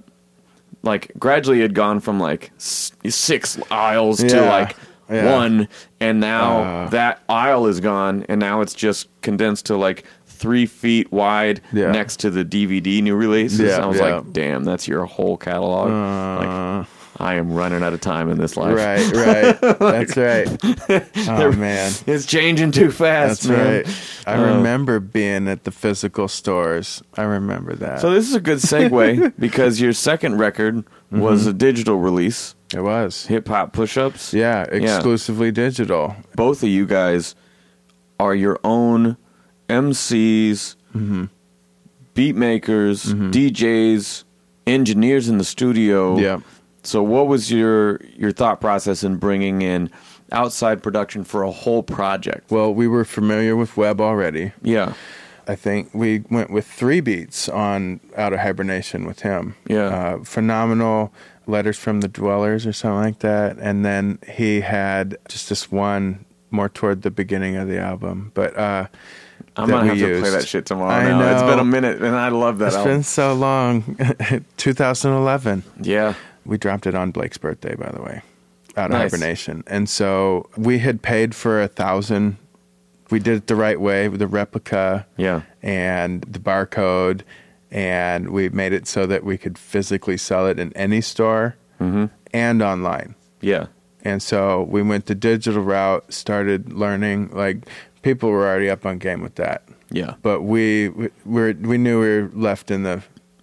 like 0.84 1.12
gradually 1.20 1.60
had 1.62 1.76
gone 1.76 2.00
from 2.00 2.20
like 2.20 2.52
six 2.58 3.60
aisles 3.70 4.18
to 4.24 4.42
like 4.46 4.76
yeah. 5.12 5.32
one, 5.36 5.68
and 6.00 6.20
now 6.20 6.62
Uh. 6.64 6.90
that 6.90 7.22
aisle 7.30 7.68
is 7.68 7.80
gone, 7.80 8.26
and 8.30 8.40
now 8.40 8.62
it's 8.62 8.74
just 8.74 9.08
condensed 9.22 9.66
to 9.68 9.76
like 9.78 10.04
three 10.26 10.66
feet 10.66 11.12
wide 11.12 11.62
Yeah. 11.72 11.92
next 11.92 12.20
to 12.22 12.30
the 12.32 12.44
DVD 12.44 13.02
new 13.02 13.16
releases. 13.16 13.60
Yeah, 13.60 13.84
I 13.84 13.86
was 13.86 13.98
yeah. 14.00 14.16
like, 14.16 14.32
damn, 14.34 14.64
that's 14.64 14.88
your 14.88 15.06
whole 15.06 15.38
catalog. 15.38 15.90
like, 15.92 16.88
I 17.20 17.36
am 17.36 17.54
running 17.54 17.84
out 17.84 17.94
of 17.94 18.02
time 18.02 18.30
in 18.30 18.40
this 18.40 18.58
life. 18.58 18.76
Right, 18.76 19.12
right. 19.62 19.80
that's 19.80 20.18
right. 20.18 21.08
Oh 21.30 21.52
man, 21.52 21.92
It's 22.08 22.26
changing 22.26 22.72
too 22.72 22.90
fast, 22.90 23.44
that's 23.44 23.48
man. 23.48 23.76
right. 23.84 23.88
I 24.26 24.34
Uh, 24.36 24.56
remember 24.56 25.00
being 25.00 25.48
at 25.48 25.64
the 25.66 25.72
physical 25.72 26.28
stores. 26.28 27.04
I 27.16 27.24
remember 27.24 27.76
that. 27.76 28.00
So 28.00 28.10
this 28.12 28.28
is 28.28 28.34
a 28.34 28.40
good 28.40 28.58
segue 28.58 29.34
because 29.40 29.80
your 29.80 29.94
second 29.94 30.40
record 30.40 30.84
was 31.12 31.46
a 31.46 31.54
digital 31.54 31.98
release, 32.00 32.56
it 32.74 32.82
was. 32.82 33.26
Hip 33.28 33.48
Hop 33.48 33.74
Push-Ups. 33.74 34.34
Yeah, 34.34 34.64
exclusively 34.64 35.52
digital. 35.52 36.16
Both 36.36 36.64
of 36.64 36.70
you 36.70 36.86
guys 36.86 37.36
are 38.20 38.36
your 38.36 38.60
own 38.64 39.18
MCs, 39.70 40.76
Mm-hmm. 40.96 41.26
beat 42.14 42.36
makers, 42.36 43.06
DJs, 43.06 44.26
engineers 44.68 45.30
in 45.30 45.38
the 45.38 45.44
studio. 45.46 46.18
Yeah. 46.18 46.42
So 46.84 47.02
what 47.02 47.28
was 47.28 47.50
your 47.52 48.02
your 48.18 48.32
thought 48.34 48.60
process 48.60 49.02
in 49.04 49.16
bringing 49.16 49.62
in 49.62 49.90
outside 50.34 50.84
production 50.84 51.24
for 51.24 51.44
a 51.44 51.52
whole 51.52 51.82
project? 51.84 52.52
Well, 52.52 52.74
we 52.74 52.88
were 52.90 53.06
familiar 53.06 53.56
with 53.56 53.78
Webb 53.78 54.02
already. 54.02 54.52
Yeah. 54.62 54.94
I 55.48 55.56
think 55.56 55.90
we 55.94 56.24
went 56.30 56.52
with 56.52 56.68
three 56.68 57.00
beats 57.02 57.48
on 57.50 58.00
Out 58.18 58.34
of 58.34 58.40
Hibernation 58.40 59.06
with 59.06 59.22
him. 59.22 59.56
Yeah. 59.68 59.86
Uh, 59.86 60.24
phenomenal 60.26 61.14
letters 61.48 61.78
from 61.78 62.02
the 62.02 62.08
dwellers 62.08 62.66
or 62.68 62.74
something 62.74 63.00
like 63.00 63.20
that. 63.20 63.58
And 63.60 63.84
then 63.86 64.20
he 64.28 64.62
had 64.62 65.18
just 65.28 65.50
this 65.50 65.72
one 65.72 66.26
more 66.52 66.70
toward 66.70 67.02
the 67.02 67.12
beginning 67.12 67.56
of 67.56 67.68
the 67.68 67.80
album. 67.80 68.32
But 68.34 68.58
uh, 68.58 68.88
I'm 69.56 69.70
gonna 69.70 69.88
have 69.88 69.98
to 69.98 70.20
play 70.22 70.30
that 70.30 70.48
shit 70.48 70.66
tomorrow. 70.66 70.92
I 70.92 71.04
now. 71.06 71.32
It's 71.34 71.42
know. 71.42 71.48
been 71.48 71.60
a 71.60 71.66
minute, 71.66 72.02
and 72.02 72.16
I 72.16 72.30
love 72.30 72.58
that 72.60 72.68
it's 72.68 72.76
album. 72.76 72.94
been 72.94 73.04
so 73.04 73.34
long. 73.34 73.98
2011. 74.58 75.64
yeah, 75.82 76.14
We 76.46 76.58
dropped 76.58 76.88
it 76.88 76.96
on 76.96 77.12
Blake's 77.12 77.38
birthday, 77.38 77.76
by 77.76 77.90
the 77.92 78.02
way, 78.02 78.22
Out 78.78 78.86
of 78.86 78.92
Nice. 78.92 79.12
Hibernation. 79.12 79.64
And 79.68 79.90
so 79.90 80.50
we 80.58 80.80
had 80.80 81.02
paid 81.02 81.34
for 81.36 81.62
a 81.62 81.68
thousand. 81.68 82.38
We 83.10 83.20
did 83.20 83.36
it 83.38 83.48
the 83.48 83.56
right 83.56 83.80
way 83.80 84.08
with 84.08 84.20
the 84.20 84.28
replica. 84.28 85.06
yeah, 85.18 85.42
and 85.62 86.22
the 86.22 86.40
barcode, 86.40 87.22
and 87.72 88.30
we 88.30 88.50
made 88.50 88.74
it 88.74 88.88
so 88.88 89.06
that 89.08 89.24
we 89.24 89.38
could 89.38 89.58
physically 89.58 90.18
sell 90.18 90.48
it 90.48 90.60
in 90.60 90.72
any 90.76 91.02
store 91.02 91.56
Mm-hmm. 91.80 92.06
and 92.32 92.62
online. 92.62 93.16
yeah, 93.42 93.66
And 94.04 94.22
so 94.22 94.62
we 94.64 94.84
went 94.84 95.08
the 95.08 95.16
digital 95.16 95.64
route, 95.64 96.14
started 96.14 96.72
learning. 96.74 97.30
Like 97.34 97.66
people 98.04 98.30
were 98.30 98.46
already 98.48 98.70
up 98.70 98.86
on 98.86 99.00
game 99.00 99.22
with 99.24 99.34
that, 99.36 99.64
yeah, 99.90 100.14
but 100.22 100.42
we 100.42 100.90
we 100.90 101.10
were, 101.26 101.54
we 101.60 101.78
knew 101.80 102.00
we 102.00 102.22
were 102.22 102.30
left 102.34 102.70
in 102.70 102.84
the 102.84 103.02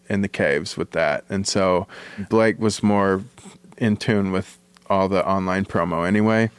in 0.09 0.23
the 0.23 0.29
caves 0.29 0.77
with 0.77 0.93
that. 0.93 1.25
And 1.29 1.47
so 1.49 1.87
Blake 2.31 2.61
was 2.61 2.81
more 2.83 3.25
in 3.77 3.97
tune 3.97 4.31
with 4.31 4.57
all 4.89 5.09
the 5.09 5.27
online 5.29 5.65
promo 5.65 6.07
anyway. 6.07 6.51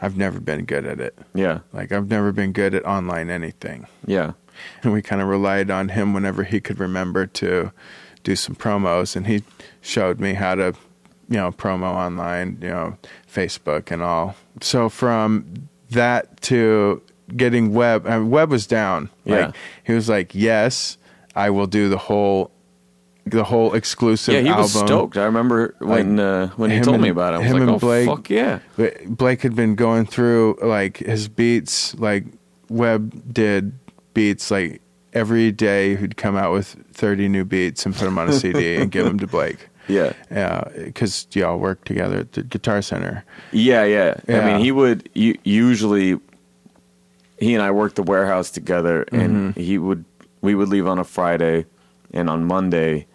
I've 0.00 0.16
never 0.16 0.38
been 0.40 0.64
good 0.66 0.86
at 0.86 1.00
it. 1.00 1.18
yeah, 1.34 1.60
Like 1.72 1.90
I've 1.92 2.08
never 2.08 2.30
been 2.32 2.52
good 2.52 2.74
at 2.74 2.84
online 2.86 3.28
anything 3.30 3.86
yeah, 4.06 4.32
and 4.82 4.92
we 4.92 5.02
kind 5.02 5.20
of 5.22 5.28
relied 5.28 5.70
on 5.70 5.88
him 5.90 6.12
whenever 6.14 6.44
he 6.44 6.60
could 6.60 6.78
remember 6.80 7.26
to 7.26 7.72
do 8.22 8.34
some 8.36 8.54
promos 8.54 9.16
and 9.16 9.26
he 9.26 9.42
showed 9.80 10.18
me 10.20 10.34
how 10.34 10.54
to 10.54 10.74
you 11.28 11.36
know 11.36 11.50
promo 11.52 11.92
online, 11.94 12.58
you 12.60 12.68
know 12.68 12.96
Facebook 13.32 13.90
and 13.90 14.02
all. 14.02 14.36
So 14.60 14.88
from 14.88 15.68
that 15.90 16.40
to 16.42 17.02
getting 17.36 17.72
Webb, 17.72 18.06
I 18.06 18.18
mean, 18.18 18.30
Webb 18.30 18.50
was 18.50 18.66
down. 18.66 19.08
Yeah. 19.24 19.46
Like, 19.46 19.56
he 19.84 19.92
was 19.94 20.08
like, 20.08 20.34
"Yes, 20.34 20.98
I 21.34 21.50
will 21.50 21.66
do 21.66 21.88
the 21.88 21.98
whole." 21.98 22.50
The 23.26 23.42
whole 23.42 23.72
exclusive 23.72 24.34
Yeah, 24.34 24.40
he 24.42 24.50
was 24.50 24.76
album. 24.76 24.86
stoked. 24.86 25.16
I 25.16 25.24
remember 25.24 25.74
when 25.78 26.20
uh, 26.20 26.48
when 26.56 26.70
he 26.70 26.80
told 26.80 27.00
me 27.00 27.08
about 27.08 27.32
it. 27.32 27.36
I 27.36 27.38
was 27.38 27.46
him 27.46 27.52
like, 27.54 27.62
and 27.62 27.70
"Oh 27.70 27.78
Blake- 27.78 28.06
fuck 28.06 28.28
yeah!" 28.28 28.58
Blake 29.06 29.40
had 29.40 29.56
been 29.56 29.76
going 29.76 30.04
through 30.04 30.58
like 30.60 30.98
his 30.98 31.28
beats, 31.28 31.94
like 31.98 32.26
Webb 32.68 33.32
did 33.32 33.72
beats 34.14 34.50
like 34.50 34.80
every 35.12 35.52
day. 35.52 35.96
He'd 35.96 36.16
come 36.16 36.36
out 36.36 36.52
with 36.52 36.76
thirty 36.92 37.28
new 37.28 37.44
beats 37.44 37.84
and 37.84 37.94
put 37.94 38.04
them 38.04 38.18
on 38.18 38.28
a 38.28 38.32
CD 38.32 38.76
and 38.80 38.90
give 38.90 39.04
them 39.04 39.18
to 39.18 39.26
Blake. 39.26 39.68
Yeah, 39.86 40.14
Yeah, 40.30 40.64
because 40.76 41.26
y'all 41.32 41.58
work 41.58 41.84
together 41.84 42.20
at 42.20 42.32
the 42.32 42.42
Guitar 42.42 42.80
Center. 42.80 43.22
yeah, 43.52 43.84
yeah. 43.84 44.14
I 44.28 44.40
mean, 44.52 44.60
he 44.60 44.72
would 44.72 45.10
usually. 45.14 46.18
He 47.38 47.52
and 47.54 47.62
I 47.62 47.70
worked 47.72 47.96
the 47.96 48.02
warehouse 48.02 48.50
together, 48.50 49.04
and 49.12 49.54
Mm-hmm. 49.54 49.60
he 49.60 49.76
would. 49.76 50.04
We 50.40 50.54
would 50.54 50.68
leave 50.68 50.86
on 50.86 50.98
a 50.98 51.04
Friday, 51.04 51.66
and 52.14 52.30
on 52.30 52.44
Monday, 52.46 53.06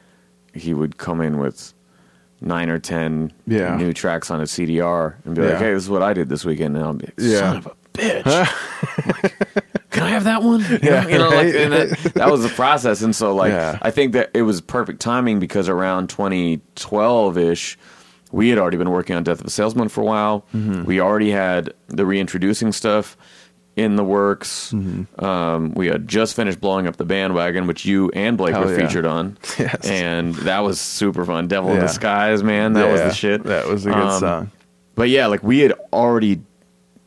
he 0.54 0.74
would 0.76 0.98
come 0.98 1.22
in 1.22 1.38
with 1.40 1.74
nine 2.42 2.70
or 2.70 2.78
ten 2.80 3.32
Yeah. 3.48 3.76
new 3.76 3.92
tracks 3.94 4.30
on 4.30 4.40
a 4.40 4.44
CDR 4.46 5.16
and 5.26 5.34
be 5.36 5.42
like, 5.42 5.58
"Hey, 5.58 5.74
this 5.74 5.84
is 5.84 5.90
what 5.90 6.04
I 6.04 6.14
did 6.14 6.30
this 6.30 6.46
weekend." 6.46 6.76
And 6.76 6.86
I'll 6.86 6.94
be, 6.94 7.10
Yeah. 7.18 7.40
"Son 7.40 7.58
of 7.58 7.66
a 7.68 7.76
bitch." 7.94 9.64
Can 10.00 10.08
I 10.08 10.10
have 10.12 10.24
that 10.26 10.42
one? 10.44 10.62
You 10.70 10.78
know, 10.90 11.08
you 11.08 11.18
know, 11.18 11.30
like, 11.30 11.34
right. 11.54 11.56
and 11.56 11.74
that, 11.74 12.14
that 12.16 12.32
was 12.32 12.42
the 12.44 12.50
process. 12.50 13.02
And 13.02 13.16
so, 13.16 13.36
like, 13.36 13.52
Yeah. 13.52 13.78
I 13.82 13.92
think 13.92 14.14
that 14.14 14.32
it 14.34 14.44
was 14.44 14.62
perfect 14.62 15.00
timing 15.02 15.40
because 15.40 15.68
around 15.70 16.10
2012 16.10 17.38
ish, 17.38 17.78
we 18.32 18.50
had 18.50 18.58
already 18.60 18.78
been 18.78 18.92
working 18.92 19.16
on 19.16 19.24
Death 19.24 19.42
of 19.42 19.48
a 19.48 19.50
Salesman 19.50 19.90
for 19.90 20.02
a 20.02 20.06
while. 20.06 20.46
Mm-hmm. 20.56 20.84
We 20.86 21.00
already 21.02 21.32
had 21.32 21.74
the 21.88 22.06
reintroducing 22.06 22.72
stuff 22.72 23.18
in 23.76 23.96
the 23.96 24.04
works. 24.04 24.72
Mm-hmm. 24.74 25.24
Um, 25.24 25.74
we 25.74 25.88
had 25.88 26.08
just 26.08 26.36
finished 26.36 26.60
blowing 26.62 26.86
up 26.88 26.98
the 26.98 27.06
bandwagon, 27.06 27.66
which 27.68 27.86
you 27.86 28.10
and 28.14 28.38
Blake 28.38 28.54
Hell 28.54 28.66
were 28.66 28.78
yeah. 28.78 28.86
featured 28.88 29.06
on. 29.06 29.38
Yes. 29.60 29.86
And 29.90 30.36
that 30.36 30.60
was 30.60 30.80
super 30.80 31.26
fun. 31.26 31.48
Devil 31.48 31.72
in 31.72 31.76
Yeah. 31.78 31.82
Disguise, 31.88 32.44
man. 32.44 32.74
That 32.74 32.92
was 32.92 33.00
Yeah, 33.02 33.08
the 33.08 33.14
shit. 33.14 33.44
That 33.44 33.68
was 33.68 33.86
a 33.86 33.90
good 33.90 33.98
Um, 33.98 34.20
song. 34.20 34.52
But 34.96 35.10
yeah, 35.10 35.28
like 35.28 35.44
we 35.44 35.60
had 35.60 35.74
already 35.94 36.42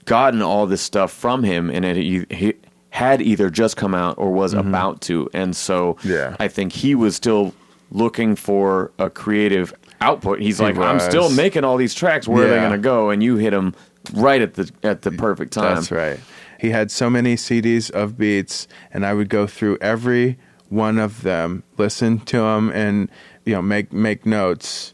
gotten 0.07 0.43
all 0.43 0.67
this 0.67 0.81
stuff 0.83 1.13
from 1.13 1.45
him, 1.45 1.71
and 1.71 1.85
it 1.85 1.97
he, 1.97 2.25
he 2.31 2.55
had 2.93 3.23
either 3.23 3.49
just 3.49 3.79
come 3.79 3.95
out 3.95 4.19
or 4.19 4.31
was 4.31 4.53
about 4.53 5.01
to, 5.01 5.29
and 5.33 5.57
so 5.57 5.95
Mm-hmm. 5.95 6.11
Yeah. 6.11 6.37
I 6.39 6.49
think 6.49 6.73
he 6.73 6.95
was 6.95 7.17
still 7.17 7.55
looking 7.91 8.37
for 8.37 8.93
a 8.99 9.09
creative 9.09 9.73
output. 10.03 10.41
He's 10.41 10.59
He 10.59 10.65
like, 10.65 10.77
I'm 10.77 11.01
still 11.01 11.31
making 11.31 11.65
all 11.65 11.79
these 11.79 11.95
tracks. 11.95 12.29
Where 12.29 12.45
are 12.47 12.51
they 12.51 12.57
going 12.57 12.73
to 12.73 12.79
go? 12.79 13.09
And 13.11 13.23
you 13.23 13.37
hit 13.37 13.53
him 13.55 13.75
right 14.15 14.43
at 14.43 14.55
the 14.55 14.71
at 14.83 15.03
the 15.03 15.11
perfect 15.11 15.55
time. 15.55 15.77
That's 15.77 15.91
right. 15.91 16.21
He 16.61 16.69
had 16.71 16.91
so 16.91 17.09
many 17.09 17.35
CDs 17.35 17.91
of 17.91 18.19
beats, 18.19 18.69
and 18.93 19.07
I 19.07 19.15
would 19.15 19.31
go 19.31 19.47
through 19.47 19.79
every 19.81 20.39
one 20.69 20.99
of 20.99 21.23
them, 21.23 21.63
listen 21.79 22.21
to 22.21 22.39
them, 22.39 22.71
and 22.71 23.11
you 23.47 23.55
know 23.55 23.63
make 23.63 23.91
make 23.93 24.27
notes. 24.27 24.93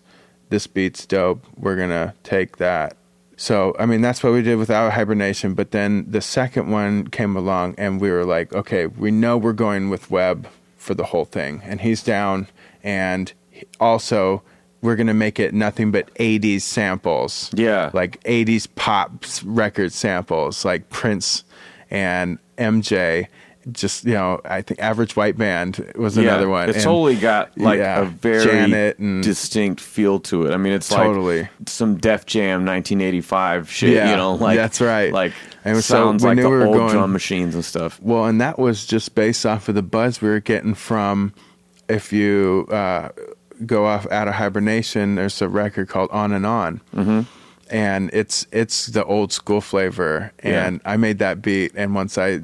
This 0.50 0.66
beat's 0.68 1.04
dope. 1.04 1.44
We're 1.56 1.76
gonna 1.76 2.14
take 2.22 2.58
that. 2.58 2.96
So 3.40 3.74
I 3.78 3.86
mean 3.86 4.00
that's 4.02 4.22
what 4.22 4.32
we 4.34 4.42
did 4.42 4.56
without 4.58 4.92
hibernation. 4.92 5.54
But 5.54 5.70
then 5.70 6.04
the 6.10 6.20
second 6.20 6.70
one 6.70 7.06
came 7.06 7.36
along, 7.36 7.76
and 7.78 8.00
we 8.00 8.10
were 8.10 8.24
like, 8.26 8.52
okay, 8.52 8.86
we 8.86 9.10
know 9.10 9.38
we're 9.38 9.52
going 9.54 9.88
with 9.88 10.10
Webb 10.10 10.48
for 10.76 10.92
the 10.94 11.04
whole 11.04 11.24
thing, 11.24 11.62
and 11.64 11.80
he's 11.80 12.02
down, 12.02 12.48
and 12.84 13.32
also. 13.80 14.42
We're 14.80 14.94
gonna 14.94 15.12
make 15.12 15.40
it 15.40 15.52
nothing 15.54 15.90
but 15.90 16.08
'80s 16.20 16.60
samples 16.62 17.50
Yeah. 17.52 17.90
like 17.92 18.22
80s 18.22 18.68
pop 18.76 19.24
record 19.44 19.92
samples 19.92 20.64
like 20.64 20.88
Prince 20.88 21.42
and 21.90 22.38
MJ 22.58 23.26
just 23.72 24.04
you 24.04 24.14
know 24.14 24.40
I 24.44 24.62
think 24.62 24.80
Average 24.80 25.16
White 25.16 25.36
Band 25.38 25.92
was 25.96 26.16
Yeah, 26.16 26.24
another 26.24 26.48
one 26.48 26.68
It 26.68 26.76
And- 26.76 26.84
totally 26.84 27.16
got 27.16 27.56
like 27.58 27.78
yeah, 27.78 28.00
a 28.02 28.04
very 28.04 28.44
Janet 28.44 28.98
and- 28.98 29.22
distinct 29.22 29.80
feel 29.80 30.20
to 30.20 30.46
it. 30.46 30.52
I 30.54 30.56
mean, 30.56 30.72
it's 30.72 30.88
Totally. 30.88 31.42
like 31.42 31.50
some 31.66 31.96
Def 31.96 32.24
Jam 32.26 32.64
1985 32.64 33.70
shit. 33.70 33.94
Yeah, 33.94 34.10
you 34.10 34.16
know, 34.16 34.34
like 34.34 34.56
that's 34.56 34.80
right. 34.80 35.12
Like 35.12 35.32
And 35.64 35.76
so 35.76 35.80
sounds 35.80 36.22
we 36.22 36.30
like 36.30 36.38
the 36.40 36.48
we 36.50 36.62
old 36.64 36.76
going- 36.76 36.92
drum 36.92 37.12
machines 37.12 37.54
and 37.54 37.64
stuff. 37.64 38.00
well 38.02 38.24
and 38.26 38.40
that 38.40 38.58
was 38.58 38.86
just 38.86 39.14
based 39.14 39.44
off 39.46 39.68
of 39.68 39.74
the 39.74 39.82
buzz 39.82 40.20
we 40.22 40.28
were 40.28 40.40
getting 40.40 40.74
from 40.74 41.32
if 41.88 42.12
you 42.12 42.66
uh, 42.70 43.08
go 43.66 43.86
off 43.86 44.06
out 44.10 44.28
of 44.28 44.34
hibernation 44.34 45.14
there's 45.16 45.40
a 45.42 45.48
record 45.48 45.88
called 45.88 46.08
On 46.12 46.32
and 46.32 46.46
On 46.46 46.80
mm-hmm. 46.94 47.20
and 47.70 48.10
it's 48.12 48.46
it's 48.52 48.86
the 48.86 49.04
old 49.04 49.32
school 49.32 49.60
flavor 49.60 50.32
Yeah. 50.44 50.66
and 50.66 50.80
I 50.84 50.96
made 50.96 51.18
that 51.18 51.42
beat 51.42 51.72
and 51.74 51.94
once 51.94 52.16
I 52.18 52.42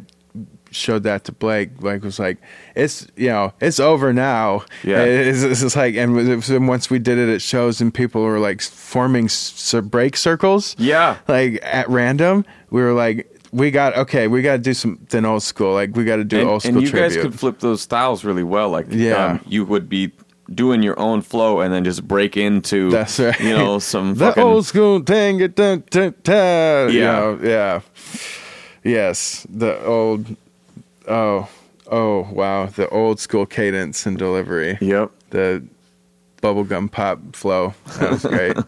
showed 0.75 1.03
that 1.05 1.25
to 1.25 1.33
Blake. 1.33 1.77
Blake 1.79 2.03
was 2.03 2.19
like, 2.19 2.39
"It's 2.75 3.07
you 3.17 3.29
know, 3.29 3.53
it's 3.61 3.81
over 3.81 4.13
now." 4.13 4.65
Yeah. 4.83 5.03
it's, 5.05 5.43
it's 5.43 5.61
just 5.61 5.77
like, 5.77 5.95
and 5.95 6.15
was- 6.15 6.51
once 6.51 6.91
we 6.91 6.99
did 6.99 7.19
it 7.19 7.33
at 7.33 7.41
shows, 7.43 7.81
and 7.81 7.93
people 7.95 8.23
were 8.23 8.39
like 8.39 8.61
forming 8.61 9.27
s- 9.27 9.75
break 9.85 10.17
circles, 10.17 10.75
Yeah. 10.79 11.17
like 11.29 11.61
at 11.63 11.89
random. 11.89 12.45
We 12.71 12.83
were 12.83 12.93
like, 12.93 13.27
"We 13.53 13.71
got 13.71 13.97
okay, 13.97 14.27
we 14.29 14.43
got 14.43 14.53
to 14.53 14.59
do 14.59 14.75
something 14.75 15.25
old 15.25 15.43
school. 15.43 15.73
Like 15.75 15.95
we 15.97 16.05
got 16.05 16.17
to 16.17 16.25
do 16.25 16.41
and, 16.41 16.49
old 16.49 16.63
school 16.63 16.75
and 16.77 16.83
you 16.83 16.89
tribute." 16.91 17.15
guys 17.15 17.23
could 17.23 17.39
flip 17.39 17.61
those 17.61 17.81
styles 17.83 18.25
really 18.25 18.43
well. 18.45 18.69
Like, 18.71 18.87
Yeah. 18.91 19.25
um, 19.27 19.41
you 19.49 19.65
would 19.65 19.89
be 19.89 20.13
doing 20.53 20.83
your 20.83 20.99
own 21.01 21.23
flow 21.23 21.61
and 21.61 21.73
then 21.73 21.85
just 21.85 22.07
break 22.07 22.37
into, 22.37 22.91
That's 22.91 23.19
right. 23.19 23.41
you 23.41 23.57
know, 23.57 23.79
some 23.93 24.15
the 24.15 24.27
fucking. 24.27 24.43
old 24.43 24.67
school 24.67 25.01
thing. 25.01 25.41
It 25.41 25.57
dun, 25.57 25.85
dun, 25.89 26.15
dun, 26.23 26.93
you 26.93 26.99
Yeah. 27.01 27.13
know, 27.13 27.39
yeah, 27.43 27.81
yes, 28.83 29.47
the 29.49 29.83
old. 29.85 30.37
Oh, 31.09 31.49
oh, 31.91 32.29
wow, 32.33 32.67
the 32.67 32.89
old 32.89 33.21
school 33.21 33.47
cadence 33.47 34.07
and 34.07 34.17
delivery. 34.19 34.79
Yep. 34.81 35.11
the 35.31 35.65
bubblegum 36.43 36.91
pop 36.91 37.35
flow. 37.35 37.75
That 37.99 38.11
was 38.11 38.23
great. 38.25 38.57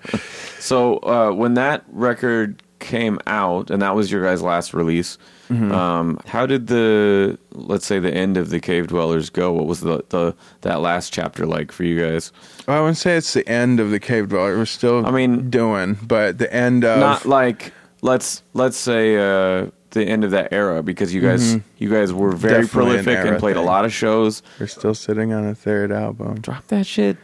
So 0.58 0.96
uh, 1.04 1.30
when 1.30 1.54
that 1.54 1.84
record 1.88 2.60
came 2.80 3.20
out, 3.28 3.70
and 3.70 3.80
that 3.82 3.94
was 3.94 4.10
your 4.10 4.24
guys' 4.24 4.42
last 4.42 4.74
release, 4.74 5.16
Mm-hmm. 5.48 5.70
um, 5.70 6.18
how 6.26 6.44
did 6.44 6.66
the 6.66 7.38
let's 7.52 7.86
say 7.86 8.00
the 8.00 8.12
end 8.12 8.36
of 8.36 8.50
the 8.50 8.58
Cave 8.58 8.88
Dwellers 8.88 9.30
go? 9.30 9.52
What 9.52 9.66
was 9.66 9.78
the, 9.82 10.02
the 10.08 10.34
that 10.62 10.80
last 10.80 11.12
chapter 11.12 11.46
like 11.46 11.70
for 11.70 11.84
you 11.84 12.00
guys? 12.00 12.32
well, 12.66 12.78
I 12.78 12.80
wouldn't 12.80 12.96
say 12.96 13.16
it's 13.16 13.32
the 13.32 13.48
end 13.48 13.78
of 13.78 13.90
the 13.92 14.00
cave 14.00 14.28
Dwellers. 14.28 14.58
We're 14.58 14.64
still 14.66 15.06
I 15.06 15.12
mean- 15.12 15.48
doing, 15.48 15.98
but 16.02 16.38
the 16.38 16.52
end 16.52 16.84
of 16.84 16.98
Not 16.98 17.26
like 17.26 17.72
let's 18.02 18.42
let's 18.54 18.76
say 18.76 19.16
uh, 19.18 19.68
the 19.96 20.06
end 20.06 20.22
of 20.24 20.30
that 20.30 20.52
era 20.52 20.82
because 20.82 21.12
you 21.12 21.20
guys 21.20 21.56
you 21.78 21.90
guys 21.90 22.12
were 22.12 22.32
very 22.32 22.62
Mm-hmm. 22.62 22.62
Definitely 22.62 22.98
an 22.98 23.04
prolific 23.04 23.18
and 23.18 23.28
era 23.28 23.38
played 23.40 23.56
a 23.56 23.62
lot 23.62 23.84
of 23.84 23.92
shows. 23.92 24.42
we're 24.60 24.66
still 24.68 24.94
sitting 24.94 25.32
on 25.32 25.44
a 25.46 25.54
third 25.54 25.90
album. 25.92 26.40
Drop 26.40 26.66
that 26.68 26.86
shit. 26.86 27.16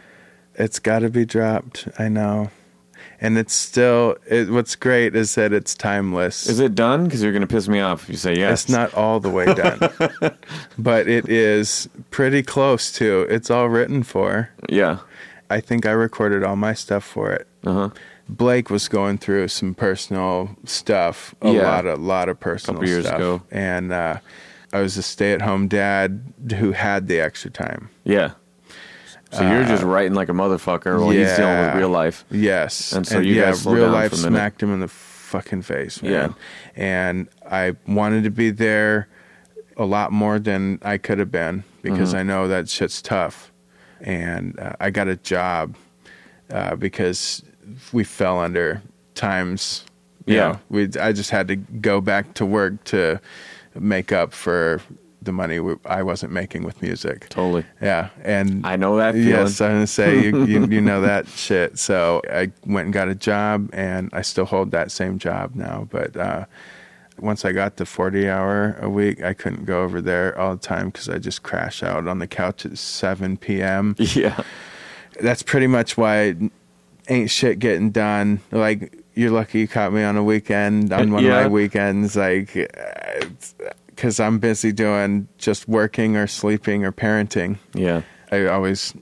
It's 0.55 0.79
got 0.79 0.99
to 1.01 1.09
be 1.11 1.25
dropped. 1.25 1.89
I 1.99 2.09
know. 2.09 2.51
And 3.21 3.39
it's 3.39 3.55
still, 3.55 4.17
it, 4.27 4.51
what's 4.51 4.75
great 4.75 5.15
is 5.15 5.37
that 5.37 5.53
it's 5.53 5.75
timeless. 5.77 6.49
Is 6.49 6.59
it 6.59 6.75
done? 6.75 7.05
Because 7.05 7.23
you're 7.23 7.33
gonna 7.33 7.47
piss 7.47 7.69
me 7.69 7.79
off 7.81 8.03
if 8.05 8.09
you 8.11 8.17
say 8.17 8.35
yes. 8.37 8.65
It's 8.65 8.71
not 8.73 8.93
all 8.95 9.21
the 9.21 9.31
way 9.31 9.47
done, 9.47 9.79
but 10.79 11.07
it 11.09 11.29
is 11.29 11.89
pretty 12.11 12.43
close 12.43 12.91
to. 12.95 13.21
It's 13.31 13.49
all 13.49 13.69
written 13.69 14.03
for. 14.03 14.51
Yeah. 14.69 14.99
I 15.49 15.61
think 15.61 15.87
I 15.87 15.93
recorded 15.93 16.43
all 16.43 16.57
my 16.57 16.75
stuff 16.75 17.05
for 17.05 17.31
it. 17.33 17.47
Uh 17.65 17.73
huh. 17.73 17.91
Blake 18.37 18.71
was 18.71 18.89
going 18.89 19.19
through 19.19 19.49
some 19.49 19.75
personal 19.75 20.57
stuff, 20.65 21.35
a 21.43 21.51
Yeah. 21.51 21.63
lot 21.63 21.87
of 21.87 22.01
lot 22.01 22.29
of 22.29 22.39
personal 22.41 22.81
Couple 22.81 22.89
years 22.89 23.07
stuff, 23.07 23.17
ago. 23.19 23.43
and 23.51 23.93
uh, 23.93 24.17
I 24.73 24.81
was 24.81 24.97
a 24.97 25.03
stay-at-home 25.03 25.69
dad 25.69 26.33
who 26.59 26.73
had 26.73 27.09
the 27.09 27.21
extra 27.21 27.51
time. 27.51 27.91
Yeah. 28.05 28.33
So 29.31 29.41
you're 29.49 29.65
just 29.65 29.83
writing 29.83 30.13
like 30.15 30.29
a 30.29 30.33
motherfucker 30.33 31.01
while 31.01 31.09
he's 31.11 31.35
dealing 31.37 31.59
with 31.61 31.75
Uh, 31.75 31.79
real 31.79 31.89
life. 31.89 32.25
Yes, 32.31 32.93
And 32.93 33.07
so 33.07 33.19
you 33.19 33.35
yeah, 33.35 33.47
guys 33.47 33.65
real 33.65 33.89
life 33.89 34.13
a 34.13 34.17
smacked 34.17 34.63
him 34.63 34.73
in 34.75 34.81
the 34.81 34.89
fucking 34.89 35.63
face, 35.63 36.03
man. 36.03 36.13
Yeah. 36.13 36.29
And 36.77 37.29
I 37.51 37.75
wanted 37.87 38.25
to 38.25 38.31
be 38.31 38.51
there 38.51 39.09
a 39.79 39.87
lot 39.87 40.13
more 40.13 40.39
than 40.39 40.79
I 40.83 40.99
could 40.99 41.19
have 41.19 41.31
been 41.33 41.65
because 41.81 42.11
Mm-hmm. 42.11 42.19
I 42.19 42.23
know 42.25 42.49
that 42.49 42.69
shit's 42.69 43.01
tough. 43.01 43.51
And 44.03 44.59
uh, 44.61 44.73
I 44.81 44.91
got 44.91 45.09
a 45.09 45.17
job 45.17 45.77
uh, 46.53 46.77
because 46.77 47.43
we 47.93 48.05
fell 48.05 48.39
under 48.39 48.83
times. 49.15 49.85
You 50.27 50.37
Yeah. 50.37 50.49
know, 50.53 50.61
we 50.71 50.89
I 51.01 51.13
just 51.13 51.31
had 51.31 51.49
to 51.49 51.57
go 51.57 52.01
back 52.01 52.35
to 52.35 52.47
work 52.47 52.83
to 52.85 53.21
make 53.79 54.13
up 54.13 54.33
for 54.33 54.81
the 55.21 55.33
money 55.33 55.61
we, 55.61 55.75
I 55.87 56.03
wasn't 56.03 56.33
making 56.33 56.65
with 56.65 56.83
music. 56.83 57.29
Totally. 57.29 57.65
Yeah, 57.81 58.09
and 58.23 58.67
I 58.67 58.75
know 58.77 58.97
that 58.97 59.15
feeling. 59.15 59.29
Yes, 59.29 59.61
I'm 59.61 59.71
gonna 59.73 59.87
say 59.87 60.25
you, 60.25 60.45
you 60.47 60.67
you 60.71 60.81
know 60.81 61.01
that 61.03 61.29
shit. 61.29 61.79
So 61.79 62.23
I 62.31 62.51
went 62.67 62.87
and 62.87 62.93
got 62.95 63.09
a 63.09 63.15
job, 63.15 63.71
and 63.73 64.11
I 64.13 64.23
still 64.23 64.45
hold 64.47 64.71
that 64.73 64.91
same 64.91 65.19
job 65.19 65.55
now. 65.55 65.87
But 65.91 66.17
uh, 66.17 66.45
once 67.21 67.45
I 67.45 67.53
got 67.53 67.77
the 67.77 67.87
40 67.87 68.29
hour 68.29 68.77
a 68.81 68.89
week, 68.89 69.23
I 69.23 69.33
couldn't 69.33 69.65
go 69.65 69.83
over 69.85 70.01
there 70.01 70.37
all 70.37 70.57
the 70.57 70.61
time 70.61 70.87
because 70.87 71.09
I 71.09 71.19
just 71.19 71.43
crash 71.45 71.83
out 71.85 72.09
on 72.09 72.19
the 72.19 72.27
couch 72.27 72.67
at 72.67 72.77
7 72.79 73.37
p.m. 73.37 73.95
Yeah. 74.15 74.43
That's 75.21 75.43
pretty 75.43 75.67
much 75.69 75.97
why 75.97 76.35
ain't 77.13 77.31
shit 77.31 77.59
getting 77.59 77.91
done. 77.91 78.41
Like 78.51 78.99
you're 79.15 79.31
lucky 79.31 79.61
you 79.61 79.69
caught 79.69 79.93
me 79.93 80.03
on 80.03 80.17
a 80.17 80.25
weekend 80.25 80.93
on 80.93 81.13
one 81.13 81.25
Yeah. 81.25 81.39
of 81.41 81.45
my 81.45 81.49
weekends, 81.49 82.17
like 82.17 82.53
because 83.87 84.19
I'm 84.19 84.39
busy 84.39 84.73
doing 84.73 85.29
just 85.39 85.69
working 85.69 86.17
or 86.17 86.27
sleeping 86.27 86.85
or 86.85 86.93
parenting. 86.93 87.59
Yeah. 87.75 88.03
I 88.31 88.47
always, 88.47 88.95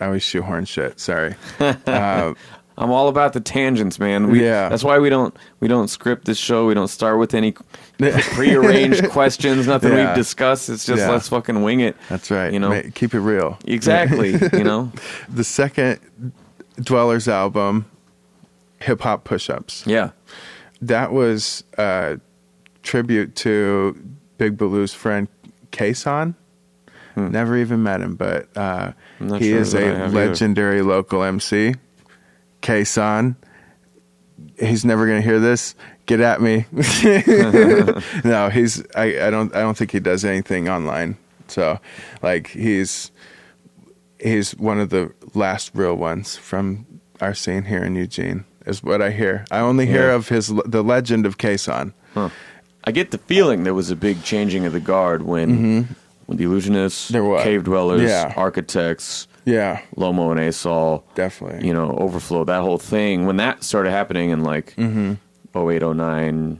I 0.00 0.06
always 0.06 0.22
shoehorn 0.24 0.64
shit. 0.64 0.98
Sorry. 0.98 1.34
uh, 1.60 2.34
I'm 2.78 2.90
all 2.90 3.08
about 3.08 3.34
the 3.34 3.40
tangents, 3.40 3.98
man. 3.98 4.30
We, 4.30 4.42
Yeah. 4.42 4.68
That's 4.68 4.82
why 4.82 4.98
we 4.98 5.08
don't 5.10 5.36
we 5.60 5.68
don't 5.68 5.88
script 5.88 6.24
this 6.24 6.38
show. 6.38 6.66
We 6.66 6.74
don't 6.74 6.88
start 6.88 7.18
with 7.18 7.32
any 7.34 7.52
prearranged 7.98 9.08
questions. 9.10 9.66
Nothing 9.68 9.92
Yeah. 9.92 10.08
we've 10.08 10.16
discussed. 10.16 10.68
It's 10.68 10.84
just 10.86 11.00
Yeah. 11.00 11.10
let's 11.10 11.28
fucking 11.28 11.62
wing 11.62 11.80
it. 11.80 11.96
that's 12.08 12.30
right. 12.30 12.52
You 12.52 12.58
know. 12.58 12.82
Keep 12.94 13.14
it 13.14 13.20
real. 13.20 13.58
Exactly. 13.66 14.32
you 14.52 14.64
know. 14.64 14.90
The 15.28 15.44
second 15.44 16.00
Dwellers 16.80 17.28
album, 17.28 17.86
Hip 18.80 19.00
Hop 19.02 19.24
Push 19.24 19.50
Ups. 19.50 19.84
Yeah. 19.86 20.10
that 20.80 21.12
was 21.12 21.64
a 21.78 22.18
tribute 22.82 23.36
to 23.36 23.96
Big 24.38 24.56
Baloo's 24.56 24.92
friend 24.94 25.28
Kason. 25.70 26.34
Never 27.14 27.58
even 27.58 27.82
met 27.82 28.00
him, 28.00 28.16
but 28.16 28.48
uh, 28.56 28.92
Hmm. 29.18 29.34
He 29.34 29.50
sure 29.50 29.58
is 29.60 29.74
a 29.74 29.80
have 29.84 30.14
either. 30.14 30.28
legendary 30.28 30.80
local 30.82 31.22
MC. 31.22 31.74
Kason. 32.62 33.36
He's 34.58 34.84
never 34.84 35.06
going 35.06 35.20
to 35.22 35.26
hear 35.28 35.38
this. 35.38 35.74
Get 36.06 36.20
at 36.20 36.40
me. 36.40 36.64
no, 38.24 38.48
he's. 38.50 38.82
I, 38.96 39.26
I 39.26 39.30
don't. 39.30 39.54
I 39.54 39.60
don't 39.60 39.76
think 39.76 39.90
he 39.92 40.00
does 40.00 40.24
anything 40.24 40.68
online. 40.68 41.16
So, 41.48 41.78
like, 42.22 42.48
he's 42.48 43.11
he's 44.22 44.52
one 44.56 44.78
of 44.80 44.90
the 44.90 45.12
last 45.34 45.70
real 45.74 45.94
ones 45.96 46.36
from 46.36 46.86
our 47.20 47.34
scene 47.34 47.64
here 47.64 47.82
in 47.84 47.94
Eugene, 47.96 48.44
is 48.66 48.82
what 48.82 49.00
I 49.02 49.10
hear. 49.10 49.44
I 49.50 49.58
only 49.60 49.86
hear 49.86 50.08
Yeah. 50.08 50.14
of 50.14 50.28
his 50.28 50.48
the 50.66 50.82
legend 50.82 51.26
of 51.26 51.38
Kason. 51.38 51.92
Huh. 52.14 52.28
I 52.84 52.90
get 52.90 53.10
the 53.12 53.18
feeling 53.18 53.62
there 53.64 53.74
was 53.74 53.90
a 53.90 53.96
big 53.96 54.22
changing 54.24 54.66
of 54.66 54.72
the 54.72 54.80
guard 54.80 55.22
when 55.22 55.86
when 56.26 56.36
the 56.38 56.44
illusionists, 56.44 57.10
Mm-hmm. 57.12 57.42
Cave 57.42 57.64
dwellers, 57.64 58.02
Yeah. 58.02 58.32
architects, 58.36 59.26
Yeah, 59.44 59.80
Lomo 59.96 60.30
and 60.30 60.38
Asol, 60.40 61.02
definitely. 61.14 61.66
you 61.66 61.74
know, 61.74 61.90
overflow, 61.98 62.44
that 62.44 62.60
whole 62.62 62.78
thing, 62.78 63.26
when 63.26 63.36
that 63.38 63.64
started 63.64 63.90
happening 63.90 64.30
in 64.30 64.42
like 64.44 64.74
Mm-hmm. 64.76 65.14
08, 65.54 65.82
09, 65.82 66.58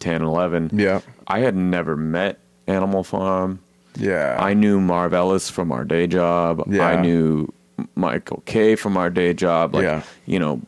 10, 0.00 0.22
11, 0.22 0.70
Yeah, 0.72 1.00
I 1.26 1.38
had 1.40 1.54
never 1.56 1.96
met 1.96 2.38
Animal 2.66 3.02
Farm. 3.04 3.60
Yeah. 3.96 4.36
I 4.38 4.54
knew 4.54 4.80
Marv 4.80 5.12
Ellis 5.14 5.50
from 5.50 5.72
our 5.72 5.84
day 5.84 6.06
job. 6.06 6.62
Yeah. 6.68 6.86
I 6.86 7.00
knew 7.00 7.52
Michael 7.94 8.42
K 8.46 8.76
from 8.76 8.96
our 8.96 9.10
day 9.10 9.34
job. 9.34 9.74
Like, 9.74 9.84
Yeah. 9.84 10.02
you 10.26 10.38
know, 10.38 10.60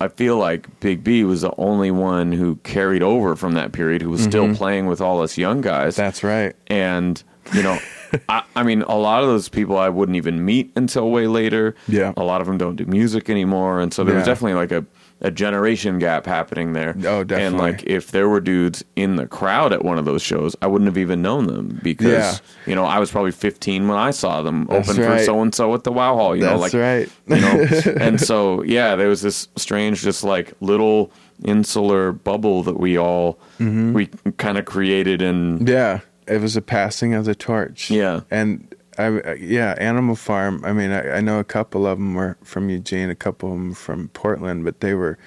I 0.00 0.08
feel 0.08 0.36
like 0.38 0.80
Big 0.80 1.02
B 1.02 1.24
was 1.24 1.40
the 1.40 1.52
only 1.58 1.90
one 1.90 2.32
who 2.32 2.56
carried 2.62 3.02
over 3.02 3.34
from 3.36 3.52
that 3.54 3.72
period 3.72 4.00
who 4.02 4.10
was 4.10 4.22
still 4.22 4.54
playing 4.54 4.86
with 4.86 5.00
all 5.00 5.20
us 5.22 5.36
young 5.36 5.60
guys. 5.60 5.94
Mm-hmm. 5.94 6.02
That's 6.02 6.22
right. 6.22 6.54
and, 6.68 7.22
you 7.52 7.62
know, 7.62 7.78
I, 8.28 8.42
I 8.56 8.62
mean, 8.62 8.82
a 8.82 8.96
lot 8.96 9.22
of 9.22 9.28
those 9.28 9.48
people 9.48 9.76
I 9.76 9.88
wouldn't 9.88 10.16
even 10.16 10.44
meet 10.44 10.70
until 10.76 11.10
way 11.10 11.26
later. 11.26 11.74
Yeah. 11.88 12.12
A 12.16 12.22
lot 12.22 12.40
of 12.40 12.46
them 12.46 12.58
don't 12.58 12.76
do 12.76 12.86
music 12.86 13.28
anymore. 13.28 13.80
And 13.80 13.92
so 13.92 14.04
there 14.04 14.14
was 14.14 14.24
definitely 14.24 14.54
like 14.54 14.70
a, 14.72 14.84
a 15.20 15.30
generation 15.32 15.98
gap 15.98 16.26
happening 16.26 16.74
there. 16.74 16.94
Oh, 17.04 17.24
And 17.30 17.58
like, 17.58 17.82
if 17.84 18.12
there 18.12 18.28
were 18.28 18.40
dudes 18.40 18.84
in 18.94 19.16
the 19.16 19.26
crowd 19.26 19.72
at 19.72 19.84
one 19.84 19.98
of 19.98 20.04
those 20.04 20.22
shows, 20.22 20.54
I 20.62 20.66
wouldn't 20.68 20.86
have 20.88 20.98
even 20.98 21.22
known 21.22 21.46
them 21.48 21.80
because 21.82 22.06
Yeah. 22.12 22.34
you 22.66 22.74
know 22.76 22.84
I 22.84 22.98
was 23.00 23.10
probably 23.10 23.32
15 23.32 23.88
when 23.88 23.98
I 23.98 24.10
saw 24.12 24.42
them 24.42 24.66
That's 24.70 24.88
open 24.88 25.02
for 25.02 25.18
so 25.24 25.42
and 25.42 25.52
so 25.54 25.74
at 25.74 25.82
the 25.84 25.90
Wow 25.92 26.14
Hall. 26.14 26.36
You 26.36 26.44
know, 26.44 26.56
like 26.58 26.72
right. 26.72 27.08
you 27.26 27.40
know, 27.40 27.66
and 28.00 28.20
so 28.20 28.62
yeah, 28.62 28.94
there 28.96 29.08
was 29.08 29.22
this 29.22 29.48
strange, 29.56 30.02
just 30.02 30.22
like 30.22 30.52
little 30.60 31.10
insular 31.44 32.12
bubble 32.12 32.62
that 32.64 32.78
we 32.78 32.98
all 32.98 33.38
Mm-hmm. 33.58 33.92
we 33.92 34.06
kind 34.36 34.56
of 34.56 34.66
created 34.66 35.20
and 35.20 35.68
Yeah, 35.68 36.00
it 36.28 36.40
was 36.40 36.56
a 36.56 36.62
passing 36.62 37.12
of 37.14 37.24
the 37.24 37.34
torch. 37.34 37.90
Yeah. 37.90 38.20
and 38.30 38.72
I, 38.98 39.06
uh, 39.06 39.34
yeah, 39.34 39.74
Animal 39.78 40.16
Farm. 40.16 40.64
I 40.64 40.72
mean, 40.72 40.90
I, 40.90 41.16
I 41.16 41.20
know 41.20 41.38
a 41.38 41.44
couple 41.44 41.86
of 41.86 41.98
them 41.98 42.14
were 42.14 42.36
from 42.42 42.68
Eugene, 42.68 43.10
a 43.10 43.14
couple 43.14 43.50
of 43.52 43.58
them 43.58 43.74
from 43.74 44.08
Portland, 44.08 44.64
but 44.64 44.80
they 44.80 44.94
were 44.94 45.18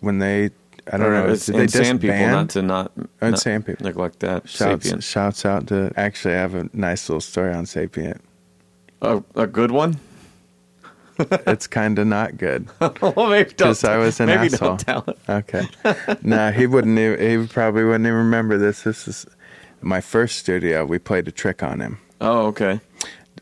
when 0.00 0.18
they. 0.18 0.50
I 0.90 0.96
don't 0.96 1.12
know. 1.12 1.28
it's 1.28 1.44
Did 1.44 1.56
they 1.56 1.62
insane 1.64 1.98
people 1.98 2.16
not 2.16 2.48
to 2.50 2.62
not, 2.62 2.92
Oh, 3.20 3.28
not 3.30 3.44
people. 3.44 3.76
neglect 3.80 4.20
that 4.20 4.48
Shouts, 4.48 4.84
sapient. 4.86 5.04
shouts 5.04 5.44
out 5.44 5.66
to. 5.66 5.92
Actually, 5.96 6.34
I 6.34 6.38
have 6.38 6.54
a 6.54 6.70
nice 6.72 7.08
little 7.10 7.20
story 7.20 7.52
on 7.52 7.66
Sapient. 7.66 8.22
A, 9.02 9.22
a 9.34 9.46
good 9.46 9.70
one. 9.70 9.98
It's 11.20 11.66
kind 11.66 11.98
of 11.98 12.06
not 12.06 12.36
good. 12.38 12.68
well, 12.80 13.28
maybe 13.28 13.52
don't. 13.54 13.84
I 13.84 13.96
was 13.96 14.20
an 14.20 14.26
maybe 14.26 14.46
asshole. 14.46 14.76
don't 14.76 14.80
tell 14.80 15.04
it. 15.08 15.18
Okay. 15.28 15.66
no, 16.22 16.52
he 16.52 16.66
wouldn't. 16.68 16.96
Even, 16.96 17.40
he 17.42 17.46
probably 17.48 17.82
wouldn't 17.82 18.06
even 18.06 18.16
remember 18.16 18.56
this. 18.56 18.82
This 18.82 19.08
is 19.08 19.26
my 19.80 20.00
first 20.00 20.36
studio. 20.38 20.86
We 20.86 21.00
played 21.00 21.26
a 21.26 21.32
trick 21.32 21.60
on 21.62 21.80
him. 21.80 21.98
Oh, 22.20 22.46
okay. 22.46 22.80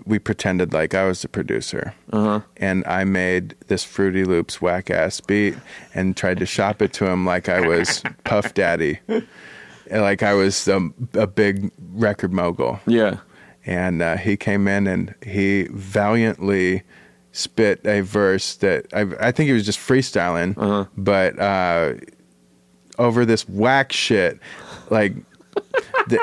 We 0.05 0.18
pretended 0.18 0.72
like 0.72 0.94
I 0.94 1.07
was 1.07 1.22
the 1.22 1.28
producer, 1.28 1.94
Uh 2.12 2.24
huh. 2.24 2.40
and 2.57 2.84
I 2.86 3.05
made 3.05 3.55
this 3.68 3.82
Fruity 3.84 4.24
Loops 4.24 4.61
whack 4.61 4.90
ass 4.90 5.20
beat 5.20 5.55
and 5.94 6.16
tried 6.16 6.38
to 6.38 6.47
shop 6.47 6.82
it 6.82 6.92
to 6.94 7.07
him 7.07 7.24
like 7.24 7.49
I 7.49 7.61
was 7.66 8.03
Puff 8.24 8.55
Daddy, 8.55 8.99
like 9.90 10.22
I 10.22 10.34
was 10.34 10.68
um, 10.68 10.94
a 11.14 11.26
big 11.26 11.70
record 11.94 12.32
mogul. 12.32 12.80
Yeah. 12.86 13.18
and 13.64 14.03
uh, 14.03 14.16
he 14.16 14.36
came 14.36 14.68
in 14.68 14.86
and 14.86 15.14
he 15.24 15.68
valiantly 15.72 16.82
spit 17.32 17.80
a 17.84 18.01
verse 18.01 18.55
that 18.57 18.86
I, 18.94 19.03
I 19.20 19.32
think 19.32 19.49
he 19.49 19.53
was 19.53 19.66
just 19.66 19.78
freestyling, 19.78 20.57
Uh-huh. 20.57 20.84
but 20.97 21.38
uh, 21.38 21.94
over 22.99 23.24
this 23.24 23.49
whack 23.49 23.92
shit, 23.92 24.38
like. 24.90 25.14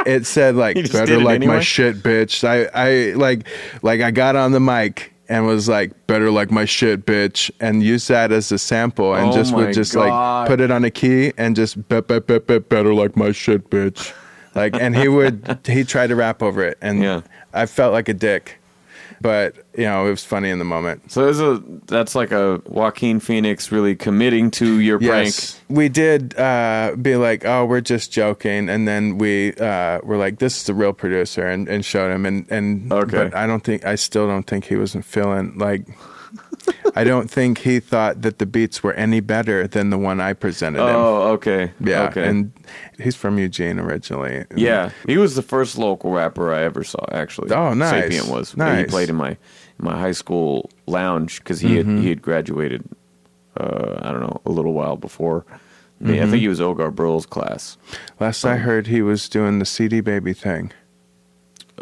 It 0.05 0.25
said 0.25 0.55
like 0.55 0.75
better 0.91 1.19
like 1.19 1.41
my 1.41 1.59
shit, 1.59 1.97
bitch. 1.97 2.43
I, 2.47 2.65
I 2.73 3.13
like 3.15 3.47
like 3.81 4.01
I 4.01 4.11
got 4.11 4.35
on 4.35 4.51
the 4.53 4.59
mic 4.59 5.13
and 5.29 5.45
was 5.45 5.67
like 5.67 6.07
better 6.07 6.31
like 6.31 6.51
my 6.51 6.65
shit, 6.65 7.05
bitch, 7.05 7.51
and 7.59 7.83
used 7.83 8.07
that 8.09 8.31
as 8.31 8.51
a 8.51 8.57
sample 8.57 9.13
and 9.13 9.29
Oh 9.29 9.33
just 9.33 9.53
would 9.53 9.73
just 9.73 9.93
God. 9.93 10.07
like 10.07 10.47
put 10.47 10.61
it 10.61 10.71
on 10.71 10.83
a 10.85 10.91
key 10.91 11.33
and 11.37 11.55
just 11.55 11.87
bet 11.89 12.07
bet 12.07 12.27
bet 12.27 12.47
bet 12.47 12.69
better 12.69 12.93
like 12.93 13.15
my 13.17 13.31
shit, 13.31 13.69
bitch. 13.69 14.13
Like 14.55 14.75
and 14.75 14.95
he 14.95 15.07
would 15.07 15.59
he 15.65 15.83
tried 15.83 16.07
to 16.07 16.15
rap 16.15 16.41
over 16.43 16.63
it 16.63 16.77
and 16.81 17.01
Yeah. 17.01 17.21
I 17.53 17.65
felt 17.65 17.91
like 17.93 18.07
a 18.09 18.13
dick, 18.13 18.59
but 19.23 19.55
you 19.75 19.85
know 19.85 20.05
it 20.05 20.11
was 20.11 20.23
funny 20.23 20.49
in 20.51 20.59
the 20.59 20.65
moment. 20.65 21.11
So 21.11 21.23
there's 21.23 21.39
a 21.39 21.63
that's 21.87 22.13
like 22.13 22.31
a 22.31 22.61
Joaquin 22.67 23.19
Phoenix 23.19 23.71
really 23.71 23.95
committing 23.95 24.51
to 24.51 24.79
your 24.79 25.01
Yes, 25.01 25.59
we 25.69 25.89
did 25.89 26.37
uh, 26.37 26.95
be 27.01 27.15
like, 27.15 27.45
oh, 27.45 27.65
we're 27.65 27.81
just 27.81 28.11
joking, 28.11 28.69
and 28.69 28.87
then 28.87 29.17
we 29.17 29.53
uh, 29.55 29.99
were 30.03 30.17
like, 30.17 30.37
this 30.37 30.57
is 30.57 30.63
the 30.65 30.73
real 30.75 30.93
producer, 30.93 31.47
and, 31.47 31.67
and 31.67 31.83
showed 31.83 32.11
him, 32.11 32.25
and 32.27 32.45
and 32.51 32.91
Okay. 32.91 33.29
but 33.29 33.35
I 33.35 33.47
don't 33.47 33.63
think 33.63 33.85
I 33.85 33.95
still 33.95 34.27
don't 34.27 34.45
think 34.45 34.65
he 34.65 34.75
wasn't 34.75 35.05
feeling 35.05 35.57
like. 35.57 35.87
I 36.95 37.03
don't 37.03 37.29
think 37.29 37.59
he 37.59 37.79
thought 37.79 38.21
that 38.21 38.39
the 38.39 38.45
beats 38.45 38.83
were 38.83 38.93
any 38.93 39.19
better 39.19 39.67
than 39.67 39.89
the 39.89 39.97
one 39.97 40.19
I 40.21 40.33
presented 40.33 40.77
prank. 40.79 40.91
him. 40.91 40.95
Oh, 40.95 41.21
okay. 41.33 41.71
Yeah, 41.79 42.03
Okay. 42.03 42.27
and 42.27 42.51
he's 42.99 43.15
from 43.15 43.37
Eugene 43.37 43.79
originally. 43.79 44.45
yeah, 44.55 44.91
he 45.07 45.17
was 45.17 45.35
the 45.35 45.41
first 45.41 45.77
local 45.77 46.11
rapper 46.11 46.53
I 46.53 46.61
ever 46.63 46.83
saw. 46.83 47.05
Actually, 47.11 47.51
Oh, 47.51 47.73
nice. 47.73 48.03
Sapient 48.13 48.27
was. 48.29 48.51
He 48.51 48.83
played 48.85 49.09
in 49.09 49.15
my 49.15 49.29
in 49.29 49.37
my 49.79 49.97
high 49.99 50.11
school 50.11 50.69
lounge 50.87 51.39
because 51.39 51.59
he 51.59 51.69
Mm-hmm. 51.77 51.95
had 51.95 52.03
he 52.03 52.09
had 52.09 52.21
graduated. 52.21 52.83
Uh, 53.55 53.99
I 54.01 54.11
don't 54.11 54.21
know, 54.21 54.41
a 54.47 54.51
little 54.51 54.73
while 54.73 54.95
before. 54.97 55.45
Mm-hmm. 56.01 56.13
I 56.23 56.29
think 56.29 56.41
he 56.41 56.47
was 56.47 56.59
Ogar 56.59 56.93
Burl's 56.93 57.25
class. 57.27 57.77
Last 58.19 58.43
I 58.45 58.57
heard, 58.57 58.87
he 58.87 59.01
was 59.03 59.29
doing 59.29 59.59
the 59.59 59.65
CD 59.65 60.01
baby 60.01 60.33
thing. 60.33 60.71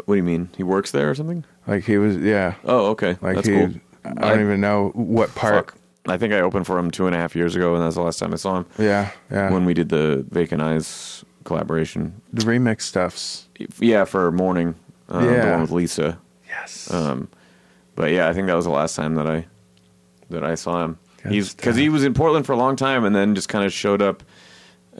What 0.04 0.14
do 0.14 0.16
you 0.16 0.22
mean? 0.22 0.50
He 0.56 0.62
works 0.62 0.90
there 0.90 1.08
or 1.10 1.14
something? 1.14 1.44
Like 1.66 1.84
he 1.84 1.96
was, 1.96 2.18
yeah. 2.18 2.54
Oh, 2.64 2.86
okay. 2.90 3.16
Like 3.22 3.36
That's 3.36 3.48
he, 3.48 3.54
cool. 3.54 3.70
I 4.04 4.12
don't 4.30 4.40
even 4.40 4.60
know 4.60 4.90
what 4.94 5.34
part. 5.34 5.70
Fuck. 5.70 5.78
I 6.08 6.16
think 6.18 6.32
I 6.34 6.40
opened 6.40 6.66
for 6.66 6.78
him 6.78 6.90
two 6.90 7.06
and 7.06 7.14
a 7.14 7.18
half 7.18 7.36
years 7.36 7.54
ago, 7.54 7.74
and 7.74 7.84
that's 7.84 7.94
the 7.94 8.02
last 8.02 8.18
time 8.18 8.32
I 8.32 8.36
saw 8.36 8.58
him. 8.58 8.66
Yeah, 8.78 9.10
yeah. 9.30 9.50
When 9.52 9.64
we 9.64 9.72
did 9.74 9.88
the 9.90 10.24
Vacant 10.30 10.60
Eyes 10.60 11.24
collaboration. 11.44 12.20
the 12.32 12.42
remix 12.42 12.82
stuffs. 12.82 13.46
Yeah, 13.78 14.04
for 14.04 14.30
Morning. 14.32 14.74
Uh, 15.08 15.24
The 15.24 15.32
Yeah. 15.32 15.50
one 15.52 15.60
with 15.62 15.70
Lisa. 15.70 16.18
Yes. 16.48 16.92
Um, 16.92 17.28
but 17.94 18.10
yeah, 18.10 18.28
I 18.28 18.32
think 18.32 18.46
that 18.48 18.54
was 18.54 18.64
the 18.64 18.70
last 18.70 18.96
time 18.96 19.14
that 19.14 19.26
I 19.28 19.46
that 20.30 20.42
I 20.44 20.54
saw 20.54 20.82
him. 20.84 20.98
Good 21.22 21.32
He's 21.32 21.54
because 21.54 21.76
he 21.76 21.88
was 21.88 22.02
in 22.04 22.14
Portland 22.14 22.46
for 22.46 22.52
a 22.52 22.56
long 22.56 22.74
time, 22.76 23.04
and 23.04 23.14
then 23.14 23.34
just 23.34 23.48
kind 23.48 23.64
of 23.64 23.72
showed 23.72 24.02
up 24.02 24.22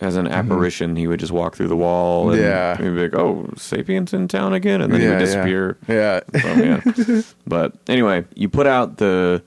as 0.01 0.17
an 0.17 0.27
apparition. 0.27 0.97
He 0.97 1.07
would 1.07 1.21
just 1.21 1.33
walk 1.33 1.55
through 1.57 1.69
the 1.69 1.77
wall, 1.77 2.31
and 2.31 2.41
Mm-hmm. 2.41 2.49
Yeah. 2.49 2.77
he'd 2.77 2.95
be 2.97 3.03
like, 3.03 3.15
"Oh, 3.15 3.49
Sapient's 3.57 4.13
in 4.13 4.27
town 4.29 4.53
again," 4.55 4.81
and 4.81 4.93
then 4.93 5.01
he 5.01 5.09
would 5.09 5.19
disappear. 5.19 5.77
Yeah. 5.89 6.21
Oh, 6.45 6.63
yeah. 6.63 7.23
but 7.47 7.75
anyway, 7.89 8.25
you 8.35 8.49
put 8.49 8.67
out 8.67 8.97
the 8.99 9.43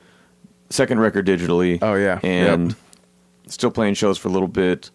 second 0.69 0.99
record 0.99 1.25
digitally. 1.27 1.79
Oh, 1.81 1.95
yeah. 1.95 2.19
and 2.23 2.69
Yep. 2.69 2.77
still 3.47 3.71
playing 3.71 3.93
shows 3.95 4.17
for 4.17 4.27
a 4.27 4.31
little 4.31 4.47
bit. 4.47 4.91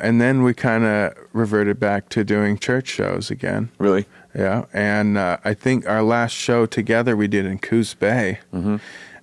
and 0.00 0.20
then 0.20 0.42
we 0.42 0.52
kind 0.52 0.84
of 0.84 1.14
reverted 1.32 1.78
back 1.78 2.08
to 2.08 2.24
doing 2.24 2.58
church 2.58 2.88
shows 2.88 3.30
again. 3.30 3.70
Really, 3.78 4.06
Yeah, 4.34 4.64
and 4.72 5.16
uh, 5.16 5.36
I 5.44 5.54
think 5.54 5.86
our 5.88 6.02
last 6.02 6.32
show 6.32 6.66
together 6.66 7.16
we 7.16 7.28
did 7.28 7.46
in 7.46 7.58
Coos 7.60 7.94
Bay, 7.94 8.40
Mm-hmm. 8.52 8.76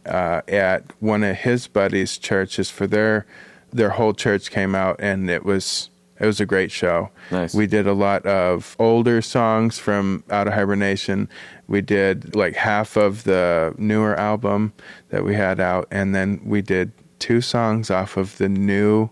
uh, 0.05 0.41
at 0.47 0.83
one 1.01 1.23
of 1.23 1.35
his 1.35 1.67
buddies' 1.67 2.17
churches 2.17 2.69
for 2.69 2.87
their 2.87 3.25
their 3.71 3.89
whole 3.89 4.13
church 4.13 4.51
came 4.51 4.75
out, 4.75 4.97
and 4.99 5.29
it 5.29 5.43
was 5.45 5.89
it 6.19 6.25
was 6.25 6.39
a 6.39 6.45
great 6.45 6.71
show. 6.71 7.09
Nice. 7.31 7.53
We 7.55 7.65
did 7.67 7.87
a 7.87 7.93
lot 7.93 8.25
of 8.27 8.75
older 8.77 9.21
songs 9.21 9.79
from 9.79 10.23
Out 10.29 10.47
of 10.47 10.53
Hibernation. 10.53 11.27
We 11.67 11.81
did 11.81 12.35
like 12.35 12.55
half 12.55 12.95
of 12.95 13.23
the 13.23 13.73
newer 13.77 14.15
album 14.19 14.73
that 15.09 15.23
we 15.23 15.33
had 15.35 15.59
out, 15.59 15.87
and 15.89 16.13
then 16.13 16.39
we 16.45 16.61
did 16.61 16.91
two 17.19 17.41
songs 17.41 17.89
off 17.89 18.17
of 18.17 18.37
the 18.37 18.49
new 18.49 19.09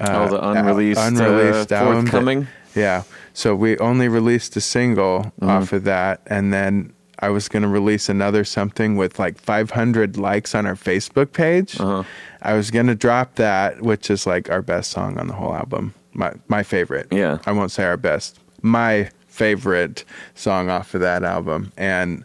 oh, 0.00 0.28
the 0.28 0.48
unreleased, 0.48 1.00
al- 1.00 1.08
unreleased 1.08 1.72
uh, 1.72 1.76
album 1.76 2.04
that- 2.06 2.46
yeah. 2.74 3.02
So 3.32 3.54
we 3.54 3.76
only 3.78 4.08
released 4.08 4.56
a 4.56 4.60
single 4.60 5.20
Mm-hmm. 5.40 5.48
off 5.50 5.72
of 5.72 5.84
that, 5.84 6.20
and 6.26 6.52
then 6.52 6.92
I 7.18 7.28
was 7.30 7.48
going 7.48 7.62
to 7.62 7.68
release 7.68 8.08
another 8.08 8.44
something 8.44 8.96
with 8.96 9.18
like 9.18 9.38
500 9.40 10.16
likes 10.16 10.54
on 10.54 10.66
our 10.66 10.74
Facebook 10.74 11.32
page. 11.32 11.78
Uh-huh. 11.80 12.02
I 12.44 12.52
was 12.54 12.70
going 12.70 12.86
to 12.86 12.94
drop 12.94 13.36
that, 13.36 13.80
which 13.80 14.10
is 14.10 14.26
like 14.26 14.50
our 14.50 14.62
best 14.62 14.90
song 14.90 15.18
on 15.18 15.26
the 15.26 15.34
whole 15.34 15.54
album. 15.54 15.94
My 16.12 16.32
my 16.48 16.62
favorite. 16.62 17.08
Yeah. 17.10 17.38
I 17.46 17.52
won't 17.52 17.72
say 17.72 17.84
our 17.84 17.96
best. 17.96 18.38
My 18.62 19.10
favorite 19.26 20.04
song 20.34 20.68
off 20.70 20.94
of 20.94 21.00
that 21.00 21.24
album, 21.24 21.72
and 21.76 22.24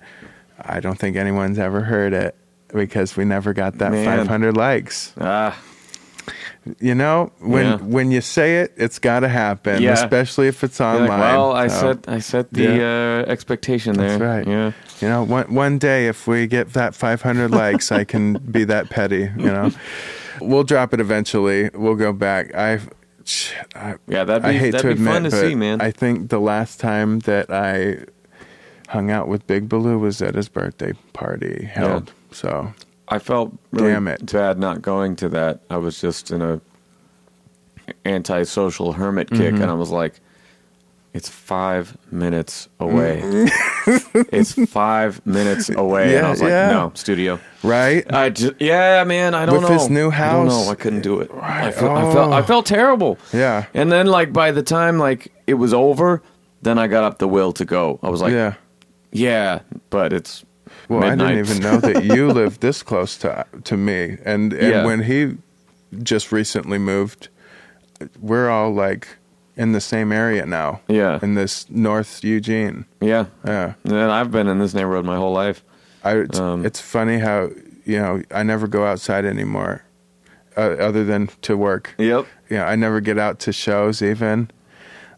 I 0.62 0.80
don't 0.80 1.00
think 1.00 1.16
anyone's 1.16 1.58
ever 1.58 1.82
heard 1.82 2.14
it 2.14 2.36
because 2.68 3.18
we 3.18 3.26
never 3.26 3.54
got 3.54 3.80
that 3.80 3.92
Man. 3.92 4.06
500 4.06 4.56
likes. 4.56 5.14
Ah, 5.20 5.60
You 6.80 6.94
know, 6.94 7.32
when 7.40 7.66
Yeah. 7.66 7.76
when 7.78 8.12
you 8.12 8.22
say 8.22 8.58
it, 8.60 8.74
it's 8.78 9.00
got 9.00 9.22
to 9.22 9.28
happen, 9.30 9.82
Yeah. 9.82 9.94
especially 9.94 10.48
if 10.48 10.64
it's 10.64 10.80
online. 10.82 11.08
like, 11.08 11.20
well, 11.20 11.52
I 11.54 11.68
So, 11.68 11.94
set 11.94 12.06
I 12.10 12.20
set 12.20 12.54
the 12.54 12.84
uh, 13.26 13.32
expectation 13.32 13.96
there. 13.96 14.18
That's 14.18 14.22
right. 14.22 14.48
Yeah. 14.48 14.72
You 15.02 15.08
know, 15.08 15.24
one 15.24 15.54
one 15.54 15.78
day 15.78 16.08
if 16.08 16.28
we 16.28 16.46
get 16.48 16.74
that 16.74 16.94
500 16.96 17.50
likes, 17.52 17.92
I 17.92 18.04
can 18.04 18.34
be 18.52 18.66
that 18.66 18.90
petty. 18.90 19.30
You 19.38 19.46
know, 19.46 19.72
we'll 20.42 20.64
drop 20.66 20.94
it 20.94 21.00
eventually. 21.00 21.70
We'll 21.74 21.96
go 21.96 22.14
back. 22.14 22.54
I've. 22.54 22.90
I, 23.76 23.96
Yeah, 24.08 24.24
that'd 24.24 24.44
I 24.46 24.52
be 24.54 24.58
hate 24.58 24.72
that'd 24.72 24.82
to 24.82 24.88
be 24.88 24.94
admit, 24.94 25.14
fun 25.14 25.24
to 25.24 25.32
see, 25.32 25.56
man. 25.56 25.82
I 25.82 25.92
think 25.92 26.30
the 26.30 26.40
last 26.40 26.80
time 26.80 27.20
that 27.20 27.52
I 27.52 28.06
hung 28.90 29.12
out 29.12 29.28
with 29.28 29.46
Big 29.48 29.70
Baloo 29.70 30.00
was 30.00 30.22
at 30.22 30.34
his 30.36 30.50
birthday 30.50 30.94
party 31.14 31.70
held. 31.72 32.12
So 32.32 32.74
I 33.10 33.20
felt 33.20 33.58
really 33.72 33.92
Damn 33.92 34.08
it. 34.08 34.32
bad 34.32 34.60
not 34.60 34.82
going 34.82 35.16
to 35.18 35.30
that. 35.30 35.62
I 35.70 35.78
was 35.78 36.00
just 36.00 36.32
in 36.32 36.42
a 36.42 36.62
antisocial 38.06 38.94
hermit 38.94 39.30
kick, 39.30 39.40
Mm-hmm. 39.54 39.62
and 39.62 39.72
I 39.72 39.74
was 39.74 39.90
like, 39.90 40.20
"It's 41.14 41.28
five 41.30 41.98
minutes 42.12 42.70
away. 42.80 43.22
it's 44.32 44.54
five 44.70 45.26
minutes 45.26 45.70
away." 45.70 46.18
and 46.18 46.26
I 46.28 46.30
was 46.30 46.42
like, 46.42 46.50
yeah. 46.52 46.72
"No, 46.72 46.92
studio." 46.96 47.40
right, 47.64 48.12
I 48.14 48.30
just, 48.30 48.54
yeah, 48.60 49.04
man. 49.06 49.34
I 49.34 49.46
don't 49.46 49.56
With 49.62 49.70
know. 49.70 49.78
his 49.80 49.90
new 49.90 50.10
I 50.12 50.32
don't 50.32 50.48
house? 50.48 50.66
know. 50.68 50.72
I 50.72 50.76
couldn't 50.76 51.02
do 51.02 51.20
it. 51.20 51.32
I, 51.34 51.72
felt, 51.72 51.98
I 51.98 52.14
felt. 52.14 52.32
I 52.34 52.40
Oh. 52.40 52.44
felt 52.44 52.66
terrible. 52.66 53.18
Yeah. 53.34 53.66
And 53.74 53.92
then, 53.92 54.08
like 54.08 54.32
by 54.34 54.52
the 54.52 54.64
time 54.64 55.00
like 55.00 55.32
it 55.48 55.56
was 55.56 55.74
over, 55.74 56.22
then 56.62 56.78
I 56.78 56.88
got 56.88 57.04
up 57.04 57.18
the 57.18 57.28
will 57.28 57.54
to 57.54 57.66
go. 57.66 58.00
I 58.04 58.10
was 58.10 58.22
like, 58.22 58.34
yeah. 58.34 58.54
yeah, 59.12 59.62
but 59.90 60.14
it's 60.14 60.46
Well, 60.90 61.04
I 61.04 61.16
didn't 61.16 61.38
even 61.40 61.60
know 61.60 61.78
that 61.80 62.04
you 62.04 62.28
lived 62.42 62.62
this 62.62 62.84
close 62.84 63.16
to 63.20 63.46
to 63.64 63.78
me, 63.78 64.18
and 64.26 64.52
and 64.54 64.72
Yeah. 64.72 64.86
when 64.86 65.04
he 65.04 65.38
just 66.04 66.32
recently 66.32 66.78
moved, 66.78 67.30
we're 68.20 68.50
all 68.50 68.74
like 68.74 69.08
in 69.56 69.72
the 69.74 69.82
same 69.82 70.12
area 70.12 70.46
now. 70.46 70.82
Yeah. 70.88 71.20
in 71.22 71.36
this 71.36 71.70
North 71.70 72.24
Eugene. 72.24 72.86
yeah. 73.02 73.26
Yeah, 73.46 73.74
And 73.84 73.96
I've 74.12 74.32
been 74.32 74.48
in 74.48 74.60
this 74.60 74.74
neighborhood 74.74 75.06
my 75.06 75.16
whole 75.18 75.34
life. 75.34 75.64
I. 76.04 76.12
It's, 76.18 76.40
Um, 76.40 76.66
it's 76.66 76.80
funny 76.82 77.20
how 77.20 77.50
you 77.86 78.00
know 78.00 78.22
I 78.32 78.44
never 78.44 78.68
go 78.68 78.86
outside 78.86 79.26
anymore, 79.26 79.84
uh, 80.58 80.62
other 80.88 81.04
than 81.04 81.30
to 81.42 81.56
work. 81.58 81.94
Yep. 81.98 82.26
Yeah, 82.50 82.66
I 82.68 82.76
never 82.76 83.00
get 83.02 83.18
out 83.18 83.40
to 83.40 83.52
shows 83.54 84.02
even. 84.02 84.50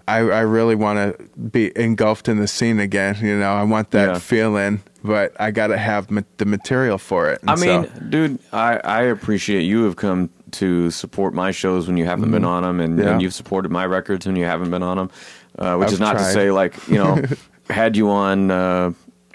I 0.07 0.17
I 0.17 0.41
really 0.41 0.75
want 0.75 0.97
to 1.17 1.23
be 1.39 1.71
engulfed 1.77 2.27
in 2.27 2.39
the 2.39 2.47
scene 2.47 2.79
again. 2.79 3.17
You 3.21 3.37
know, 3.39 3.53
I 3.53 3.63
want 3.63 3.91
that 3.91 4.07
Yeah. 4.09 4.19
feeling, 4.19 4.81
but 5.03 5.33
I 5.39 5.51
got 5.51 5.67
to 5.67 5.77
have 5.77 6.09
ma- 6.11 6.21
the 6.37 6.45
material 6.45 6.97
for 6.97 7.29
it. 7.31 7.41
And 7.41 7.49
I 7.49 7.55
mean, 7.55 7.83
so- 7.93 7.99
dude, 8.09 8.39
I, 8.53 8.77
I 8.83 9.01
appreciate 9.03 9.61
you 9.63 9.83
have 9.85 9.95
come 9.95 10.29
to 10.51 10.91
support 10.91 11.33
my 11.33 11.51
shows 11.51 11.87
when 11.87 11.97
you 11.97 12.05
haven't 12.05 12.29
been 12.31 12.43
on 12.45 12.63
them, 12.63 12.79
and, 12.79 12.97
Mm-hmm. 12.97 13.07
Yeah. 13.07 13.13
and 13.13 13.21
you've 13.21 13.33
supported 13.33 13.71
my 13.71 13.85
records 13.85 14.25
when 14.25 14.35
you 14.35 14.45
haven't 14.45 14.69
been 14.71 14.83
on 14.83 14.97
them. 14.97 15.11
Uh, 15.57 15.75
which 15.77 15.87
I've 15.87 15.93
is 15.93 15.99
not 15.99 16.13
to 16.17 16.23
say 16.23 16.49
like 16.51 16.75
you 16.87 16.95
know, 16.95 17.21
had 17.69 17.95
you 17.97 18.09
on 18.09 18.49
uh, 18.51 18.91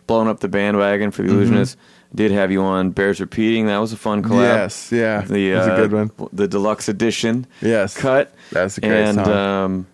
blowing 0.06 0.28
up 0.28 0.40
the 0.40 0.48
bandwagon 0.48 1.10
for 1.10 1.22
the 1.22 1.28
illusionists. 1.30 1.76
Did 2.14 2.30
have 2.30 2.50
you 2.50 2.62
on 2.62 2.90
Bears 2.90 3.20
repeating? 3.20 3.66
That 3.66 3.78
was 3.78 3.92
a 3.92 3.96
fun 3.96 4.22
collab. 4.22 4.30
Mm-hmm. 4.30 4.40
Yes, 4.40 4.92
yeah, 4.92 5.20
the 5.22 5.50
it 5.52 5.56
was 5.56 5.66
a 5.66 5.72
uh, 5.72 5.76
good 5.76 5.92
one. 5.92 6.10
The 6.32 6.48
deluxe 6.48 6.88
edition. 6.88 7.46
Yes. 7.60 7.96
cut. 7.96 8.32
That's 8.52 8.78
a 8.78 8.80
great 8.80 8.90
one. 8.90 8.98
and, 9.08 9.14
song. 9.26 9.28
um, 9.34 9.86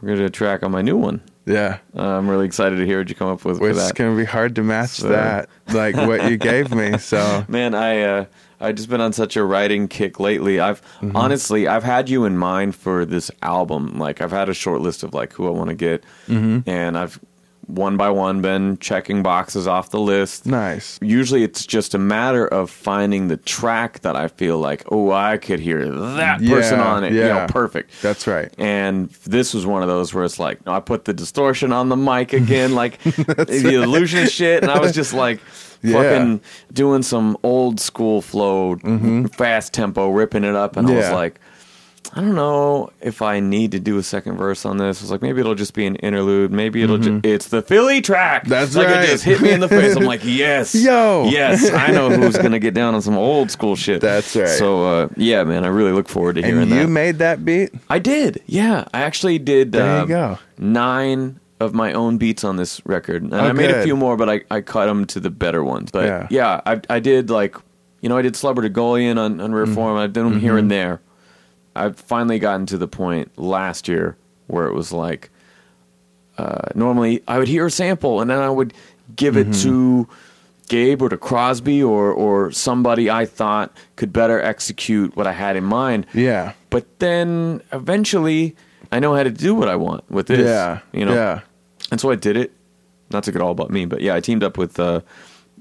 we're 0.00 0.08
gonna 0.08 0.18
do 0.20 0.24
a 0.26 0.30
track 0.30 0.62
on 0.64 0.70
my 0.72 0.82
new 0.82 0.96
one. 0.96 1.20
Yeah. 1.44 1.78
Uh, 1.96 2.02
I'm 2.18 2.28
really 2.28 2.46
excited 2.46 2.76
to 2.76 2.86
hear 2.86 2.98
what 2.98 3.08
you 3.08 3.14
come 3.14 3.28
up 3.28 3.44
with 3.44 3.58
for 3.58 3.62
Which 3.64 3.76
is 3.76 3.88
that. 3.88 3.94
going 3.96 4.12
to 4.14 4.16
be 4.16 4.24
hard 4.24 4.54
to 4.56 4.62
match 4.62 4.90
So- 4.90 5.08
that, 5.08 5.48
like 5.72 5.96
what 5.96 6.30
you 6.30 6.36
gave 6.36 6.72
me. 6.74 6.98
So, 6.98 7.44
Man, 7.48 7.74
I 7.74 8.00
uh, 8.02 8.24
I 8.60 8.70
just 8.70 8.88
been 8.88 9.00
on 9.00 9.12
such 9.12 9.36
a 9.36 9.42
writing 9.42 9.88
kick 9.88 10.20
lately. 10.20 10.60
I've 10.60 10.80
Mm-hmm. 11.00 11.16
honestly 11.16 11.66
I've 11.66 11.82
had 11.82 12.08
you 12.08 12.24
in 12.24 12.36
mind 12.38 12.76
for 12.76 13.04
this 13.04 13.28
album. 13.42 13.98
Like 13.98 14.20
I've 14.20 14.30
had 14.30 14.48
a 14.48 14.54
short 14.54 14.80
list 14.82 15.02
of 15.02 15.14
like 15.14 15.32
who 15.32 15.48
I 15.48 15.50
want 15.50 15.70
to 15.70 15.74
get, 15.74 16.04
Mm-hmm. 16.28 16.68
and 16.70 16.96
I've 16.96 17.18
one 17.72 17.96
by 17.96 18.10
one 18.10 18.42
been 18.42 18.76
checking 18.78 19.22
boxes 19.22 19.66
off 19.66 19.90
the 19.90 19.98
list. 19.98 20.44
nice. 20.46 20.98
Usually 21.00 21.42
it's 21.42 21.64
just 21.64 21.94
a 21.94 21.98
matter 21.98 22.46
of 22.46 22.70
finding 22.70 23.28
the 23.28 23.36
track 23.38 24.00
that 24.00 24.14
I 24.14 24.28
feel 24.28 24.58
like, 24.58 24.84
oh, 24.92 25.10
I 25.10 25.38
could 25.38 25.58
hear 25.60 25.88
that 25.88 26.40
person 26.40 26.78
Yeah, 26.78 26.84
on 26.86 27.04
it. 27.04 27.12
You 27.12 27.20
know, 27.22 27.26
yeah. 27.28 27.46
perfect. 27.46 27.90
That's 28.02 28.26
right. 28.26 28.52
And 28.58 29.08
this 29.26 29.54
was 29.54 29.64
one 29.64 29.82
of 29.82 29.88
those 29.88 30.12
where 30.12 30.24
it's 30.24 30.38
like, 30.38 30.64
no, 30.66 30.72
I 30.72 30.80
put 30.80 31.06
the 31.06 31.14
distortion 31.14 31.72
on 31.72 31.88
the 31.88 31.96
mic 31.96 32.32
again, 32.32 32.74
like 32.82 33.00
the 33.02 33.80
illusion 33.82 34.28
shit, 34.28 34.62
and 34.62 34.70
I 34.70 34.78
was 34.78 34.92
just 34.92 35.12
like 35.14 35.40
Yeah. 35.84 35.94
fucking 36.00 36.40
doing 36.72 37.02
some 37.02 37.36
old 37.42 37.80
school 37.80 38.22
flow, 38.22 38.76
fast 39.32 39.72
tempo, 39.74 40.10
ripping 40.10 40.44
it 40.44 40.54
up, 40.54 40.76
and 40.76 40.86
I 40.86 40.94
was 40.94 41.04
Mm-hmm. 41.06 41.14
Like. 41.14 41.40
I 42.14 42.20
don't 42.20 42.34
know 42.34 42.90
if 43.00 43.22
I 43.22 43.40
need 43.40 43.72
to 43.72 43.80
do 43.80 43.96
a 43.96 44.02
second 44.02 44.36
verse 44.36 44.66
on 44.66 44.76
this. 44.76 45.00
I 45.00 45.04
was 45.04 45.10
like, 45.10 45.22
maybe 45.22 45.40
it'll 45.40 45.54
just 45.54 45.72
be 45.72 45.86
an 45.86 45.96
interlude. 45.96 46.52
Maybe 46.52 46.82
it'll 46.82 46.98
just, 46.98 47.24
it's 47.24 47.48
the 47.48 47.62
Philly 47.62 48.02
track. 48.02 48.42
Mm-hmm. 48.42 48.50
That's 48.50 48.76
like 48.76 48.88
right. 48.88 49.04
it 49.04 49.06
just 49.06 49.24
hit 49.24 49.40
me 49.40 49.50
in 49.50 49.60
the 49.60 49.68
face. 49.68 49.96
I'm 49.96 50.04
like, 50.04 50.20
yes. 50.22 50.74
Yo. 50.84 51.24
Yes, 51.30 51.70
I 51.72 51.90
know 51.90 52.10
who's 52.10 52.36
going 52.36 52.52
to 52.52 52.58
get 52.58 52.74
down 52.74 52.94
on 52.94 53.00
some 53.00 53.16
old 53.16 53.50
school 53.50 53.76
shit. 53.76 54.02
That's 54.02 54.36
right. 54.36 54.46
So, 54.46 54.84
uh, 54.84 55.08
yeah, 55.16 55.42
man, 55.44 55.64
I 55.64 55.68
really 55.68 55.92
look 55.92 56.08
forward 56.08 56.34
to 56.34 56.42
hearing 56.42 56.62
And 56.62 56.70
you 56.70 56.80
that. 56.80 56.88
made 56.88 57.18
that 57.20 57.44
beat? 57.46 57.70
I 57.88 57.98
did. 57.98 58.42
Yeah, 58.46 58.84
I 58.92 59.00
actually 59.02 59.38
did. 59.38 59.72
There 59.72 59.86
you 59.96 60.02
um, 60.02 60.08
go. 60.08 60.38
Nine 60.58 61.40
of 61.60 61.72
my 61.74 61.92
own 61.92 62.18
beats 62.18 62.44
on 62.44 62.56
this 62.56 62.84
record, 62.84 63.22
and 63.22 63.34
I 63.34 63.50
Oh, 63.50 63.52
made 63.52 63.70
a 63.70 63.82
few 63.84 63.96
more, 63.96 64.16
but 64.16 64.28
I, 64.28 64.40
I 64.50 64.60
cut 64.60 64.86
them 64.86 65.04
to 65.06 65.20
the 65.20 65.30
better 65.30 65.62
ones. 65.64 65.90
But 65.92 66.04
Yeah. 66.06 66.26
yeah, 66.30 66.60
I 66.66 66.80
I 66.90 66.98
did 67.00 67.30
like 67.30 67.56
you 68.00 68.08
know 68.08 68.16
I 68.18 68.22
did 68.22 68.34
Slubber 68.36 68.62
to 68.62 68.70
Golian 68.70 69.16
on 69.18 69.40
on 69.40 69.50
Mm-hmm. 69.50 69.54
Reform. 69.54 69.96
I 69.96 70.06
did 70.08 70.14
them 70.14 70.40
here 70.40 70.58
and 70.58 70.70
there. 70.70 71.00
I've 71.74 71.96
finally 71.96 72.38
gotten 72.38 72.66
to 72.66 72.78
the 72.78 72.88
point 72.88 73.30
last 73.38 73.88
year 73.88 74.16
where 74.46 74.66
it 74.66 74.74
was 74.74 74.92
like 74.92 75.30
uh, 76.38 76.68
normally 76.74 77.22
I 77.28 77.38
would 77.38 77.48
hear 77.48 77.66
a 77.66 77.70
sample 77.70 78.20
and 78.20 78.30
then 78.30 78.38
I 78.38 78.48
would 78.50 78.74
give 79.16 79.36
it 79.36 79.48
Mm-hmm. 79.48 79.68
to 79.68 80.08
Gabe 80.68 81.02
or 81.02 81.08
to 81.10 81.16
Crosby 81.18 81.82
or 81.82 82.10
or 82.12 82.50
somebody 82.52 83.10
I 83.10 83.26
thought 83.26 83.76
could 83.96 84.12
better 84.12 84.40
execute 84.40 85.14
what 85.16 85.26
I 85.26 85.32
had 85.32 85.56
in 85.56 85.64
mind. 85.64 86.06
Yeah. 86.14 86.52
But 86.70 86.98
then 86.98 87.60
eventually, 87.72 88.56
I 88.90 88.98
know 89.00 89.14
how 89.14 89.22
to 89.22 89.30
do 89.30 89.54
what 89.54 89.68
I 89.68 89.76
want 89.76 90.10
with 90.10 90.28
this. 90.28 90.40
Yeah. 90.40 90.80
you 90.92 91.04
know. 91.04 91.12
Yeah. 91.14 91.40
And 91.90 92.00
so 92.00 92.10
I 92.10 92.14
did 92.14 92.36
it. 92.38 92.52
Not 93.10 93.24
to 93.24 93.32
get 93.32 93.42
all 93.42 93.50
about 93.50 93.70
me, 93.70 93.84
but 93.84 94.00
yeah, 94.00 94.14
I 94.14 94.20
teamed 94.20 94.42
up 94.42 94.56
with, 94.56 94.80
uh, 94.80 95.02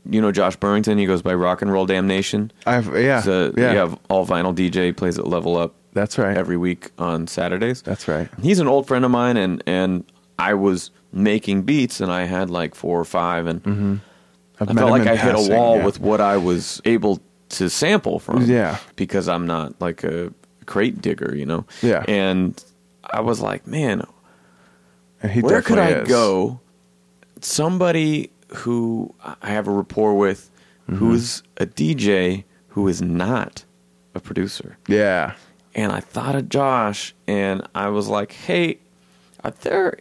you 0.09 0.21
know, 0.21 0.31
Josh 0.31 0.55
Burrington. 0.55 0.97
He 0.97 1.05
goes 1.05 1.21
by 1.21 1.33
Rock 1.33 1.61
and 1.61 1.69
Roll 1.73 1.85
Damnation. 1.85 2.49
I've, 2.65 2.87
yeah. 2.97 3.21
A, 3.27 3.51
yeah. 3.57 3.71
You 3.73 3.77
have 3.79 3.99
all 4.09 4.25
vinyl 4.25 4.55
DJ 4.55 4.95
plays 4.95 5.19
at 5.19 5.27
Level 5.27 5.57
Up 5.57 5.75
That's 5.93 6.17
right. 6.17 6.37
every 6.37 6.57
week 6.57 6.91
on 6.97 7.27
Saturdays. 7.27 7.81
That's 7.81 8.07
right. 8.07 8.29
He's 8.41 8.59
an 8.59 8.67
old 8.67 8.87
friend 8.87 9.03
of 9.05 9.11
mine, 9.11 9.37
and 9.37 9.61
and 9.65 10.03
I 10.39 10.53
was 10.53 10.91
making 11.11 11.63
beats, 11.63 11.99
and 12.01 12.11
I 12.11 12.23
had 12.25 12.49
like 12.49 12.75
four 12.75 12.99
or 12.99 13.05
five, 13.05 13.47
and 13.47 13.63
Mm-hmm. 13.63 13.95
I 14.59 14.73
felt 14.73 14.91
like 14.91 15.07
I 15.07 15.15
hit 15.15 15.33
a 15.33 15.51
wall 15.55 15.77
yeah. 15.77 15.85
with 15.85 15.99
what 15.99 16.21
I 16.21 16.37
was 16.37 16.81
able 16.85 17.19
to 17.49 17.67
sample 17.69 18.19
from. 18.19 18.43
Yeah. 18.43 18.77
Because 18.95 19.27
I'm 19.27 19.47
not 19.47 19.73
like 19.81 20.03
a 20.03 20.31
crate 20.67 21.01
digger, 21.01 21.35
you 21.35 21.47
know? 21.47 21.65
Yeah. 21.81 22.05
And 22.07 22.63
I 23.03 23.21
was 23.21 23.41
like, 23.41 23.65
man, 23.65 24.03
he 25.27 25.41
where 25.41 25.63
could 25.63 25.79
I 25.79 25.89
is. 26.01 26.07
go? 26.07 26.59
Somebody 27.41 28.29
who 28.49 29.13
I 29.23 29.49
have 29.49 29.67
a 29.67 29.71
rapport 29.71 30.15
with 30.17 30.49
Mm-hmm. 30.89 30.95
who's 30.97 31.43
a 31.57 31.65
DJ 31.67 32.43
who 32.69 32.87
is 32.87 33.01
not 33.01 33.63
a 34.15 34.19
producer. 34.19 34.77
Yeah. 34.87 35.33
And 35.75 35.91
I 35.91 35.99
thought 36.01 36.35
of 36.35 36.49
Josh 36.49 37.13
and 37.27 37.65
I 37.73 37.89
was 37.89 38.07
like, 38.07 38.31
hey, 38.33 38.79
are 39.43 39.51
there 39.61 39.97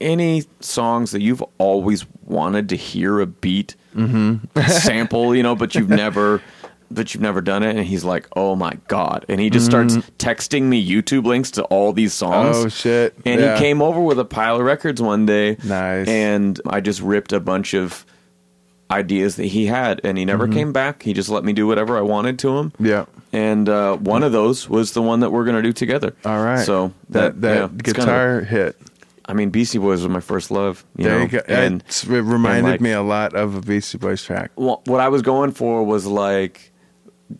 any 0.00 0.44
songs 0.60 1.10
that 1.12 1.20
you've 1.22 1.42
always 1.58 2.06
wanted 2.24 2.68
to 2.70 2.76
hear 2.76 3.20
a 3.20 3.26
beat 3.26 3.76
Mm-hmm. 3.94 4.60
sample, 4.68 5.34
you 5.34 5.42
know, 5.42 5.56
but 5.56 5.74
you've 5.74 5.88
never 5.88 6.40
but 6.92 7.12
you've 7.12 7.20
never 7.22 7.40
done 7.40 7.64
it 7.64 7.74
and 7.74 7.84
he's 7.84 8.04
like, 8.04 8.28
"Oh 8.36 8.54
my 8.54 8.72
god." 8.86 9.24
And 9.28 9.40
he 9.40 9.50
just 9.50 9.66
starts 9.66 9.96
texting 10.18 10.62
me 10.62 10.88
YouTube 10.88 11.24
links 11.24 11.50
to 11.52 11.64
all 11.64 11.92
these 11.92 12.14
songs. 12.14 12.56
Mm-hmm. 12.56 12.66
Oh 12.66 12.68
shit! 12.68 13.16
And 13.26 13.40
Yeah. 13.40 13.54
he 13.56 13.60
came 13.60 13.82
over 13.82 14.00
with 14.00 14.20
a 14.20 14.24
pile 14.24 14.56
of 14.56 14.62
records 14.62 15.02
one 15.02 15.26
day. 15.26 15.56
Nice. 15.64 16.06
And 16.06 16.60
I 16.68 16.80
just 16.80 17.00
ripped 17.00 17.32
a 17.32 17.40
bunch 17.40 17.74
of 17.74 18.06
ideas 18.90 19.36
that 19.36 19.46
he 19.46 19.66
had 19.66 20.00
and 20.04 20.18
he 20.18 20.24
never 20.24 20.48
came 20.48 20.72
back. 20.72 21.02
He 21.02 21.12
just 21.12 21.28
let 21.28 21.44
me 21.44 21.52
do 21.52 21.66
whatever 21.66 21.96
I 21.96 22.00
wanted 22.00 22.38
to 22.40 22.56
him. 22.58 22.70
Mm-hmm. 22.72 22.86
Yeah. 22.86 23.04
And 23.32 23.68
uh, 23.68 23.96
one 23.98 24.22
of 24.24 24.32
those 24.32 24.68
was 24.68 24.92
the 24.92 25.02
one 25.02 25.20
that 25.20 25.30
we're 25.30 25.44
going 25.44 25.56
to 25.56 25.62
do 25.62 25.72
together. 25.72 26.14
All 26.24 26.42
right. 26.42 26.64
So 26.66 26.92
that 27.10 27.40
that 27.42 27.54
yeah, 27.54 27.64
it's 27.64 27.82
kinda- 27.92 27.92
guitar 27.92 28.40
hit. 28.40 28.76
I 29.26 29.32
mean, 29.32 29.50
Beastie 29.50 29.78
Boys 29.78 30.00
was 30.02 30.08
my 30.08 30.18
first 30.18 30.50
love. 30.50 30.84
You 30.96 31.04
There 31.04 31.16
know? 31.18 31.22
you 31.22 31.28
go. 31.28 31.40
And 31.46 31.82
it 31.88 32.04
reminded 32.08 32.64
like- 32.64 32.80
me 32.80 32.90
a 32.90 33.02
lot 33.02 33.34
of 33.34 33.54
a 33.54 33.60
Beastie 33.60 33.98
Boys 33.98 34.24
track. 34.24 34.50
wh- 34.56 34.82
what 34.88 35.00
I 35.00 35.08
was 35.08 35.22
going 35.22 35.52
for 35.52 35.84
was 35.84 36.04
like 36.06 36.72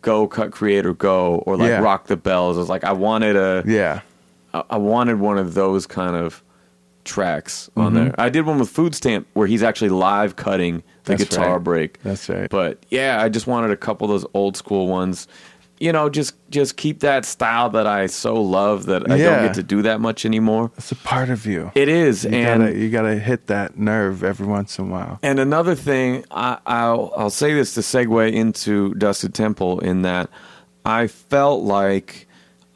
go 0.03 0.29
cut 0.29 0.53
creator 0.53 0.95
go 0.95 1.37
or 1.47 1.57
like 1.57 1.71
Yeah. 1.71 1.81
rock 1.81 2.07
the 2.07 2.17
bells. 2.17 2.57
I 2.57 2.61
was 2.61 2.69
like 2.69 2.85
I 2.85 2.93
wanted 2.93 3.35
a 3.35 3.65
Yeah. 3.67 4.03
I 4.55 4.63
I 4.71 4.77
wanted 4.77 5.19
one 5.19 5.37
of 5.39 5.55
those 5.55 5.89
kind 5.89 6.15
of 6.15 6.45
tracks 7.05 7.69
Mm-hmm. 7.71 7.81
on 7.81 7.95
there. 7.95 8.15
I 8.19 8.29
did 8.29 8.47
one 8.47 8.61
with 8.61 8.69
Food 8.71 8.95
Stamp 8.95 9.27
where 9.33 9.49
he's 9.49 9.65
actually 9.65 9.89
live 9.91 10.37
cutting 10.37 10.85
the 11.05 11.17
That's 11.17 11.25
guitar 11.25 11.55
right. 11.55 11.65
break. 11.65 12.03
That's 12.03 12.29
right. 12.29 12.49
But 12.51 12.85
yeah, 12.91 13.21
I 13.23 13.29
just 13.29 13.47
wanted 13.47 13.71
a 13.71 13.77
couple 13.77 14.05
of 14.07 14.11
those 14.21 14.29
old 14.35 14.57
school 14.57 14.87
ones. 14.87 15.27
You 15.79 15.93
know, 15.93 16.11
just 16.11 16.35
just 16.51 16.77
keep 16.77 17.01
that 17.01 17.25
style 17.25 17.71
that 17.71 17.87
I 17.87 18.05
so 18.07 18.35
love 18.35 18.85
that 18.87 19.11
I 19.11 19.17
Yeah. 19.17 19.31
don't 19.37 19.47
get 19.47 19.55
to 19.55 19.63
do 19.63 19.81
that 19.83 19.99
much 19.99 20.27
anymore. 20.27 20.71
It's 20.77 20.93
a 20.93 20.97
part 20.97 21.31
of 21.31 21.47
you. 21.47 21.73
It 21.75 21.89
is, 21.89 22.25
you 22.25 22.33
and 22.33 22.61
gotta 22.63 22.77
you 22.79 22.91
gotta 22.91 23.15
hit 23.19 23.47
that 23.47 23.79
nerve 23.79 24.23
every 24.23 24.47
once 24.47 24.79
in 24.79 24.89
a 24.89 24.89
while. 24.89 25.19
And 25.23 25.39
another 25.41 25.75
thing, 25.75 26.25
I, 26.31 26.59
I'll 26.67 27.13
I'll 27.17 27.31
say 27.31 27.55
this 27.55 27.73
to 27.75 27.81
segue 27.81 28.31
into 28.31 28.93
Dusted 28.95 29.33
Temple 29.33 29.81
in 29.81 30.03
that 30.03 30.29
I 30.85 31.07
felt 31.07 31.63
like 31.65 32.27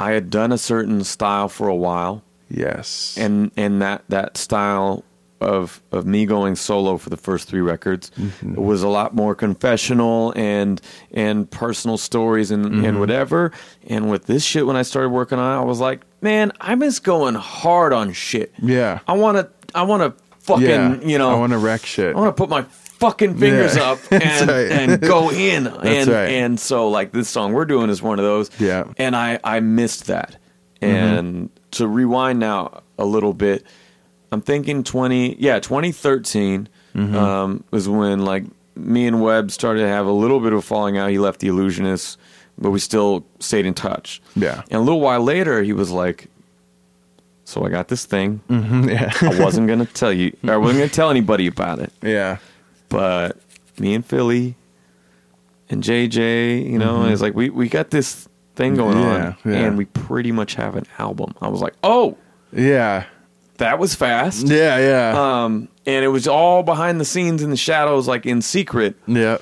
I 0.01 0.13
had 0.13 0.31
done 0.31 0.51
a 0.51 0.59
certain 0.59 1.05
style 1.05 1.51
for 1.51 1.69
a 1.69 1.77
while, 1.77 2.23
Yes. 2.49 3.17
and 3.21 3.51
and 3.55 3.83
that 3.83 4.05
that 4.09 4.39
style 4.39 5.05
of 5.41 5.83
of 5.93 6.07
me 6.07 6.25
going 6.27 6.57
solo 6.57 6.97
for 6.97 7.11
the 7.11 7.17
first 7.17 7.49
three 7.49 7.61
records 7.61 8.11
was 8.43 8.83
a 8.83 8.89
lot 8.89 9.15
more 9.15 9.35
confessional 9.35 10.33
and 10.37 10.81
and 11.13 11.51
personal 11.51 11.99
stories 11.99 12.51
and 12.51 12.85
and 12.85 13.01
whatever. 13.01 13.53
And 13.87 14.11
with 14.11 14.27
this 14.27 14.45
shit, 14.45 14.67
when 14.67 14.77
I 14.77 14.83
started 14.83 15.11
working 15.11 15.39
on 15.39 15.59
it, 15.59 15.61
I 15.61 15.65
was 15.65 15.81
like, 15.81 16.03
man, 16.23 16.53
I 16.61 16.75
miss 16.75 16.99
going 16.99 17.35
hard 17.35 17.93
on 17.93 18.13
shit. 18.13 18.53
Yeah. 18.63 19.01
I 19.07 19.15
want 19.15 19.37
to 19.39 19.51
I 19.75 19.83
want 19.83 20.03
to 20.03 20.23
fucking 20.41 20.65
yeah. 20.65 21.01
you 21.03 21.19
know 21.19 21.31
I 21.31 21.39
want 21.39 21.53
to 21.53 21.59
wreck 21.59 21.85
shit. 21.85 22.15
I 22.15 22.19
want 22.19 22.35
to 22.35 22.41
put 22.41 22.49
my 22.49 22.63
fucking 22.63 23.37
fingers 23.37 23.77
Yeah. 23.77 23.91
up 23.91 23.99
and 24.11 24.49
right. 24.49 24.71
and 24.71 25.01
go 25.01 25.31
in. 25.31 25.67
and 25.67 26.09
right. 26.09 26.29
and 26.31 26.59
so 26.59 26.89
like 26.89 27.13
this 27.13 27.29
song 27.29 27.53
we're 27.53 27.65
doing 27.67 27.91
is 27.91 28.01
one 28.01 28.19
of 28.19 28.25
those. 28.25 28.51
Yeah. 28.59 28.85
Mm-hmm. 28.85 28.93
And 28.99 29.17
I 29.17 29.41
I 29.45 29.61
missed 29.61 30.07
that. 30.07 30.37
And 30.81 31.49
to 31.73 31.89
rewind 31.89 32.39
now 32.39 32.83
a 32.99 33.07
little 33.07 33.33
bit, 33.33 33.65
I'm 34.35 34.43
thinking 34.43 34.85
20 34.85 35.37
yeah, 35.39 35.59
2013 35.61 36.69
Mm-hmm. 36.95 37.17
um 37.17 37.65
was 37.73 37.89
when 37.89 38.25
like 38.25 38.45
me 38.77 39.07
and 39.09 39.21
Webb 39.21 39.51
started 39.51 39.81
to 39.81 39.89
have 39.89 40.07
a 40.07 40.13
little 40.13 40.39
bit 40.41 40.53
of 40.53 40.59
a 40.61 40.63
falling 40.63 40.97
out. 40.99 41.11
He 41.11 41.19
left 41.19 41.41
the 41.41 41.49
illusionists, 41.49 42.17
but 42.59 42.71
we 42.71 42.79
still 42.79 43.25
stayed 43.41 43.67
in 43.67 43.75
touch. 43.75 44.21
Yeah. 44.37 44.63
And 44.71 44.75
a 44.75 44.81
little 44.81 45.01
while 45.01 45.21
later 45.21 45.63
he 45.63 45.73
was 45.73 45.91
like 45.91 46.29
so 47.45 47.65
I 47.67 47.69
got 47.69 47.89
this 47.89 48.05
thing. 48.05 48.41
Mhm, 48.49 48.89
yeah. 48.91 49.13
I 49.23 49.43
wasn't 49.43 49.67
gonna 49.69 49.87
tell 49.87 50.13
you. 50.13 50.37
I 50.45 50.57
wasn't 50.57 50.79
gonna 50.79 50.89
tell 50.91 51.11
anybody 51.11 51.47
about 51.49 51.79
it 51.81 51.93
yeah. 52.03 52.39
but 52.89 53.39
me 53.79 53.95
and 53.95 54.05
Philly 54.07 54.55
and 55.69 55.83
JJ, 55.83 56.71
you 56.71 56.79
know, 56.79 57.07
it's 57.07 57.23
like 57.23 57.35
we 57.35 57.51
we 57.51 57.69
got 57.69 57.91
this 57.91 58.29
thing 58.55 58.77
going 58.77 58.99
Yeah, 58.99 59.35
on, 59.45 59.53
yeah. 59.53 59.59
and 59.67 59.77
we 59.77 59.87
pretty 59.87 60.31
much 60.31 60.55
have 60.55 60.77
an 60.77 60.87
album. 60.99 61.35
I 61.43 61.49
was 61.49 61.61
like, 61.61 61.75
oh, 61.83 62.17
Yeah. 62.53 63.05
That 63.59 63.79
was 63.79 63.95
fast. 63.95 64.47
Yeah. 64.47 64.79
Yeah. 64.79 65.45
Um, 65.45 65.69
and 65.87 66.05
it 66.05 66.09
was 66.09 66.27
all 66.27 66.63
behind 66.63 67.01
the 67.01 67.05
scenes 67.05 67.43
in 67.43 67.51
the 67.51 67.57
shadows, 67.57 68.09
like 68.09 68.27
in 68.27 68.43
secret. 68.43 68.97
yeah. 69.07 69.39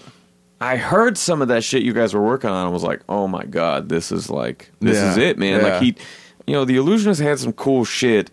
I 0.60 0.76
heard 0.76 1.18
some 1.18 1.42
of 1.42 1.48
that 1.48 1.64
shit 1.64 1.82
you 1.82 1.92
guys 1.92 2.14
were 2.14 2.22
working 2.22 2.48
on. 2.48 2.66
I 2.66 2.70
was 2.70 2.84
like, 2.84 3.00
oh 3.08 3.26
my 3.26 3.42
god, 3.44 3.88
this 3.88 4.12
is 4.12 4.30
like 4.30 4.70
this 4.78 4.96
Yeah, 4.96 5.10
is 5.10 5.16
it, 5.16 5.36
man. 5.36 5.60
yeah. 5.60 5.66
Like 5.66 5.82
he, 5.82 5.96
you 6.46 6.54
know, 6.54 6.64
the 6.64 6.76
Illusionist 6.76 7.20
had 7.20 7.40
some 7.40 7.52
cool 7.52 7.84
shit, 7.84 8.30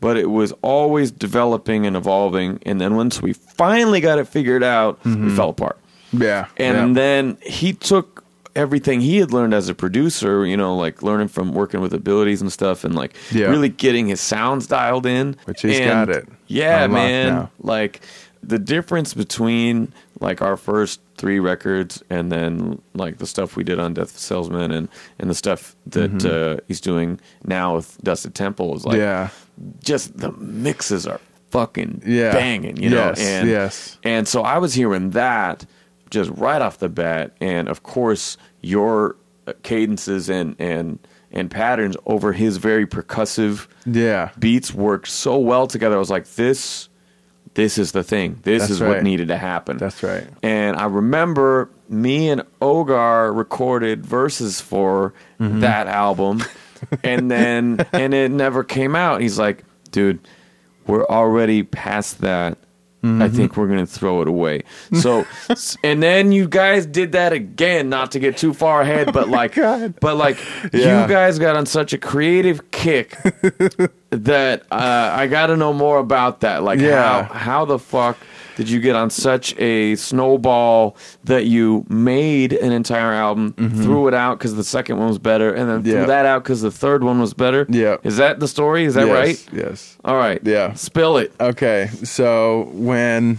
but 0.00 0.16
it 0.16 0.30
was 0.30 0.50
always 0.62 1.12
developing 1.12 1.86
and 1.86 1.96
evolving. 1.96 2.58
And 2.66 2.80
then 2.80 2.96
once 2.96 3.22
we 3.22 3.32
finally 3.34 4.00
got 4.00 4.18
it 4.18 4.26
figured 4.26 4.64
out, 4.64 5.00
Mm-hmm. 5.04 5.26
we 5.28 5.36
fell 5.36 5.50
apart. 5.50 5.78
Yeah. 6.12 6.46
And 6.56 6.88
yeah. 6.88 6.94
then 6.94 7.38
he 7.40 7.72
took 7.72 8.19
everything 8.56 9.00
he 9.00 9.18
had 9.18 9.32
learned 9.32 9.54
as 9.54 9.68
a 9.68 9.74
producer, 9.74 10.44
you 10.44 10.56
know, 10.56 10.74
like 10.76 11.02
learning 11.02 11.28
from 11.28 11.52
working 11.52 11.80
with 11.80 11.92
abilities 11.94 12.40
and 12.40 12.52
stuff 12.52 12.84
and 12.84 12.94
like 12.94 13.14
Yeah. 13.30 13.46
really 13.46 13.68
getting 13.68 14.08
his 14.08 14.20
sounds 14.20 14.66
dialed 14.66 15.06
in. 15.06 15.36
Which 15.44 15.62
he's 15.62 15.78
And, 15.78 15.88
got 16.08 16.08
it 16.16 16.28
Yeah, 16.48 16.84
unlocked 16.84 16.92
man. 16.92 17.28
now. 17.34 17.50
Like 17.60 18.00
the 18.42 18.58
difference 18.58 19.14
between 19.14 19.92
like 20.20 20.40
our 20.42 20.56
first 20.56 21.00
three 21.18 21.38
records 21.38 22.02
and 22.10 22.32
then 22.32 22.80
like 22.94 23.18
the 23.18 23.26
stuff 23.26 23.54
we 23.56 23.62
did 23.64 23.78
on 23.78 23.92
Death 23.94 24.16
Salesman 24.18 24.70
and 24.72 24.88
and 25.18 25.28
the 25.30 25.34
stuff 25.34 25.76
that 25.86 26.24
uh, 26.24 26.60
he's 26.66 26.80
doing 26.80 27.20
now 27.44 27.76
with 27.76 27.98
Dusted 28.02 28.34
Temple 28.34 28.74
is 28.76 28.84
like 28.84 28.96
Mm-hmm. 28.96 29.02
yeah. 29.02 29.28
just 29.84 30.16
the 30.16 30.32
mixes 30.32 31.06
are 31.06 31.20
fucking 31.50 32.02
Yeah. 32.06 32.32
banging, 32.32 32.76
you 32.82 32.88
know. 32.90 33.08
Yes, 33.08 33.20
and 33.20 33.48
yes. 33.48 33.98
and 34.04 34.26
so 34.26 34.42
I 34.42 34.58
was 34.58 34.72
hearing 34.74 35.10
that 35.10 35.66
just 36.10 36.30
right 36.30 36.60
off 36.60 36.78
the 36.78 36.88
bat, 36.88 37.34
and 37.40 37.68
of 37.68 37.82
course 37.82 38.36
your 38.60 39.16
cadences 39.62 40.28
and 40.28 40.54
and 40.58 40.98
and 41.32 41.50
patterns 41.50 41.96
over 42.06 42.32
his 42.32 42.56
very 42.56 42.86
percussive 42.86 43.68
Yeah. 43.86 44.30
beats 44.38 44.74
worked 44.74 45.08
so 45.08 45.38
well 45.38 45.66
together. 45.68 45.94
I 45.94 45.98
was 46.00 46.10
like, 46.10 46.26
this, 46.34 46.88
this 47.54 47.78
is 47.78 47.92
the 47.92 48.02
thing. 48.02 48.40
This 48.42 48.62
That's 48.62 48.72
is 48.72 48.80
what 48.80 49.04
needed 49.04 49.28
to 49.28 49.36
happen. 49.36 49.76
That's 49.78 50.02
right. 50.02 50.26
And 50.42 50.76
I 50.76 50.86
remember 50.86 51.70
me 51.88 52.30
and 52.30 52.42
Ogar 52.60 53.36
recorded 53.36 54.04
verses 54.04 54.60
for 54.60 55.14
Mm-hmm. 55.40 55.60
that 55.60 55.86
album, 55.86 56.42
and 57.04 57.30
then 57.30 57.86
and 57.92 58.12
it 58.12 58.30
never 58.30 58.62
came 58.64 58.94
out. 58.96 59.20
He's 59.22 59.38
like, 59.38 59.64
dude, 59.92 60.18
we're 60.86 61.06
already 61.06 61.62
past 61.62 62.20
that. 62.22 62.58
I 63.02 63.06
Mm-hmm. 63.06 63.34
think 63.34 63.56
we're 63.56 63.66
gonna 63.66 63.86
throw 63.86 64.20
it 64.20 64.28
away. 64.28 64.62
So, 65.00 65.24
and 65.82 66.02
then 66.02 66.32
you 66.32 66.46
guys 66.46 66.84
did 66.84 67.12
that 67.12 67.32
again. 67.32 67.88
Not 67.88 68.12
to 68.12 68.18
get 68.18 68.36
too 68.36 68.52
far 68.52 68.82
ahead, 68.82 69.12
but 69.14 69.28
like, 69.38 69.54
God. 69.54 69.98
but 70.00 70.16
like, 70.16 70.38
Yeah. 70.72 71.02
you 71.02 71.08
guys 71.08 71.38
got 71.38 71.56
on 71.56 71.64
such 71.64 71.94
a 71.94 71.98
creative 71.98 72.70
kick 72.72 73.16
that 74.10 74.62
uh, 74.70 75.12
I 75.14 75.26
got 75.28 75.46
to 75.46 75.56
know 75.56 75.72
more 75.72 75.98
about 75.98 76.40
that. 76.40 76.62
Like, 76.62 76.80
Yeah. 76.80 77.24
how 77.24 77.32
how 77.34 77.64
the 77.64 77.78
fuck 77.78 78.18
did 78.60 78.68
you 78.68 78.78
get 78.78 78.94
on 78.94 79.08
such 79.08 79.56
a 79.58 79.96
snowball 79.96 80.94
that 81.24 81.46
you 81.46 81.86
made 81.88 82.52
an 82.52 82.72
entire 82.72 83.10
album, 83.14 83.54
threw 83.54 84.06
it 84.06 84.12
out 84.12 84.38
because 84.38 84.54
the 84.54 84.62
second 84.62 84.98
one 84.98 85.08
was 85.08 85.18
better, 85.18 85.54
and 85.54 85.66
then 85.66 85.78
Mm-hmm. 85.78 85.86
Yeah. 85.88 85.94
threw 86.00 86.06
that 86.08 86.26
out 86.26 86.42
because 86.44 86.60
the 86.60 86.70
third 86.70 87.02
one 87.02 87.18
was 87.22 87.32
better? 87.32 87.64
Yeah. 87.70 87.96
Is 88.02 88.18
that 88.18 88.38
the 88.38 88.46
story? 88.48 88.84
Is 88.84 88.92
that 88.96 89.06
yes, 89.06 89.16
right? 89.16 89.48
Yes. 89.64 89.96
All 90.04 90.16
right. 90.16 90.40
Yeah. 90.44 90.74
Spill 90.74 91.16
it. 91.16 91.32
Okay, 91.40 91.88
so 92.04 92.68
when 92.74 93.38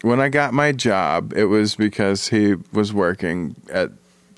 when 0.00 0.18
I 0.18 0.30
got 0.30 0.54
my 0.54 0.72
job, 0.72 1.34
it 1.36 1.44
was 1.44 1.76
because 1.76 2.28
he 2.28 2.54
was 2.72 2.94
working 2.94 3.54
at 3.70 3.90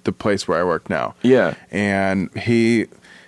the 0.03 0.11
place 0.13 0.49
where 0.49 0.59
I 0.59 0.65
work 0.65 0.91
now. 0.91 1.15
Yeah. 1.23 1.55
And 1.71 2.37
he 2.37 2.87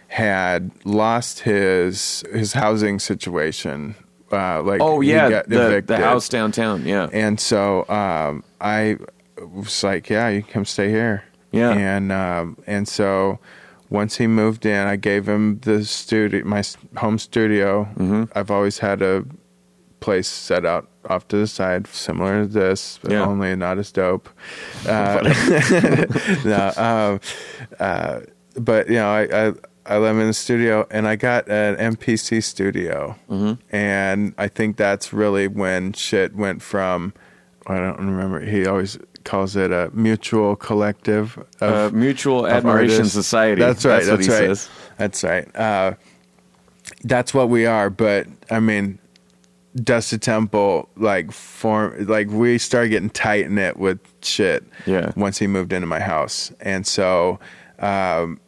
had 0.08 0.72
lost 0.84 1.40
his 1.40 2.24
his 2.32 2.54
housing 2.54 2.98
situation. 2.98 3.94
Uh, 4.32 4.62
like 4.62 4.80
Oh 4.80 5.00
yeah, 5.00 5.28
got 5.30 5.48
the, 5.48 5.82
the 5.86 5.96
house 5.98 6.28
downtown. 6.28 6.86
Yeah. 6.86 7.08
And 7.12 7.38
so 7.38 7.86
um, 7.88 8.42
I 8.60 8.96
was 9.38 9.82
like, 9.84 10.08
"Yeah, 10.08 10.28
you 10.28 10.42
can 10.42 10.52
come 10.52 10.64
stay 10.64 10.88
here." 10.88 11.24
Yeah. 11.50 11.72
And 11.72 12.10
um, 12.12 12.56
and 12.66 12.88
so 12.88 13.38
once 13.90 14.16
he 14.16 14.26
moved 14.26 14.64
in, 14.64 14.86
I 14.86 14.96
gave 14.96 15.28
him 15.28 15.58
the 15.60 15.84
studio, 15.84 16.44
my 16.46 16.62
home 16.96 17.18
studio. 17.18 17.84
Mm-hmm. 17.96 18.24
I've 18.34 18.50
always 18.50 18.78
had 18.78 19.02
a 19.02 19.24
place 20.00 20.28
set 20.28 20.64
out 20.64 20.88
off 21.10 21.28
to 21.28 21.36
the 21.36 21.46
side, 21.46 21.86
similar 21.88 22.42
to 22.42 22.46
this, 22.48 22.98
but 23.02 23.12
Yeah. 23.12 23.26
only 23.26 23.54
not 23.56 23.78
as 23.78 23.92
dope. 23.92 24.28
Uh, 24.88 25.20
no, 26.44 26.72
um, 26.76 27.20
uh, 27.78 28.20
but 28.56 28.88
you 28.88 28.94
know, 28.96 29.08
I, 29.10 29.48
I 29.48 29.52
I 29.96 30.10
him 30.10 30.20
in 30.20 30.26
the 30.26 30.32
studio, 30.32 30.86
and 30.90 31.06
I 31.08 31.16
got 31.16 31.48
an 31.48 31.76
MPC 31.96 32.42
studio, 32.42 33.16
Mm-hmm. 33.30 33.74
and 33.74 34.34
I 34.38 34.48
think 34.48 34.76
that's 34.76 35.12
really 35.12 35.48
when 35.48 35.92
shit 35.92 36.34
went 36.34 36.62
from. 36.62 37.12
I 37.66 37.76
don't 37.76 37.98
remember. 37.98 38.40
He 38.40 38.66
always 38.66 38.98
calls 39.24 39.54
it 39.54 39.70
a 39.70 39.90
mutual 39.92 40.56
collective 40.56 41.38
of 41.60 41.94
uh, 41.94 41.96
Mutual 41.96 42.46
Admiration 42.46 42.96
artists. 42.96 43.14
Society. 43.14 43.60
That's 43.60 43.84
right. 43.84 44.04
That's, 44.04 44.08
That's, 44.08 44.28
what 44.28 44.38
he 44.40 44.46
right. 44.48 44.56
says. 44.56 44.70
That's 44.98 45.22
right. 45.24 45.56
Uh, 45.56 45.94
that's 47.04 47.32
what 47.32 47.48
we 47.48 47.66
are. 47.66 47.88
But 47.88 48.26
I 48.50 48.58
mean, 48.60 48.98
Dusted 49.76 50.22
Temple 50.22 50.88
like 50.96 51.30
form 51.32 52.06
like 52.06 52.28
we 52.30 52.58
started 52.58 52.88
getting 52.90 53.10
tight 53.10 53.46
in 53.46 53.58
it 53.58 53.76
with 53.76 54.00
shit. 54.22 54.64
Yeah. 54.86 55.12
Once 55.16 55.38
he 55.38 55.46
moved 55.46 55.72
into 55.72 55.86
my 55.86 56.00
house, 56.00 56.52
and 56.60 56.86
so 56.86 57.38
um, 57.78 58.40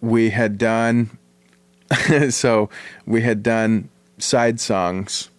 we 0.00 0.30
had 0.30 0.58
done 0.58 1.18
so 2.30 2.68
we 3.06 3.22
had 3.22 3.42
done 3.42 3.88
side 4.18 4.60
songs, 4.60 5.30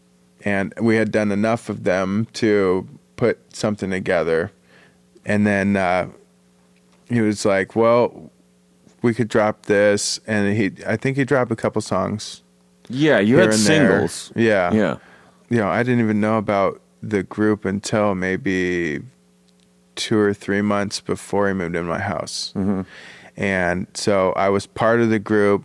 and 0.45 0.73
we 0.79 0.95
had 0.95 1.11
done 1.11 1.31
enough 1.31 1.69
of 1.69 1.83
them 1.83 2.27
to 2.33 2.87
put 3.15 3.39
something 3.55 3.89
together, 3.89 4.51
and 5.25 5.45
then 5.45 5.75
uh, 5.75 6.07
he 7.09 7.21
was 7.21 7.45
like, 7.45 7.75
"Well, 7.75 8.31
we 9.01 9.13
could 9.13 9.27
drop 9.27 9.65
this," 9.65 10.19
and 10.25 10.55
he 10.55 10.71
I 10.85 10.95
think 10.95 11.17
he 11.17 11.25
dropped 11.25 11.51
a 11.51 11.55
couple 11.55 11.81
songs. 11.81 12.43
Yeah, 12.89 13.19
you 13.19 13.37
had 13.37 13.49
and 13.49 13.53
there. 13.53 13.59
singles. 13.59 14.31
Yeah. 14.35 14.71
Yeah. 14.71 14.97
You 15.49 15.57
know, 15.57 15.67
I 15.67 15.83
didn't 15.83 15.99
even 15.99 16.21
know 16.21 16.37
about 16.37 16.81
the 17.01 17.23
group 17.23 17.65
until 17.65 18.15
maybe 18.15 19.01
two 19.95 20.17
or 20.17 20.33
three 20.33 20.61
months 20.61 21.01
before 21.01 21.47
he 21.47 21.53
moved 21.53 21.75
in 21.75 21.85
my 21.85 21.99
house. 21.99 22.53
Mm-hmm. 22.55 22.81
And 23.37 23.87
so 23.93 24.31
I 24.33 24.49
was 24.49 24.65
part 24.67 24.99
of 24.99 25.09
the 25.09 25.19
group. 25.19 25.63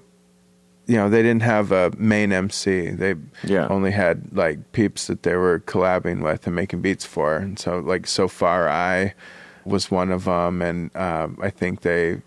You 0.86 0.96
know, 0.96 1.08
they 1.08 1.22
didn't 1.22 1.42
have 1.42 1.72
a 1.72 1.90
main 1.96 2.32
MC. 2.32 2.90
They 2.90 3.14
Yeah. 3.44 3.66
only 3.68 3.92
had 3.92 4.36
like 4.36 4.72
peeps 4.72 5.06
that 5.06 5.22
they 5.22 5.36
were 5.36 5.60
collabing 5.60 6.22
with 6.22 6.46
and 6.46 6.54
making 6.54 6.82
beats 6.82 7.04
for. 7.04 7.36
And 7.36 7.58
so, 7.58 7.78
like, 7.78 8.06
so 8.06 8.28
far, 8.28 8.68
I 8.68 9.14
was 9.64 9.90
one 9.90 10.10
of 10.10 10.24
them. 10.24 10.60
And 10.60 10.94
um, 10.96 11.38
I 11.40 11.48
think 11.50 11.80
they, 11.82 12.20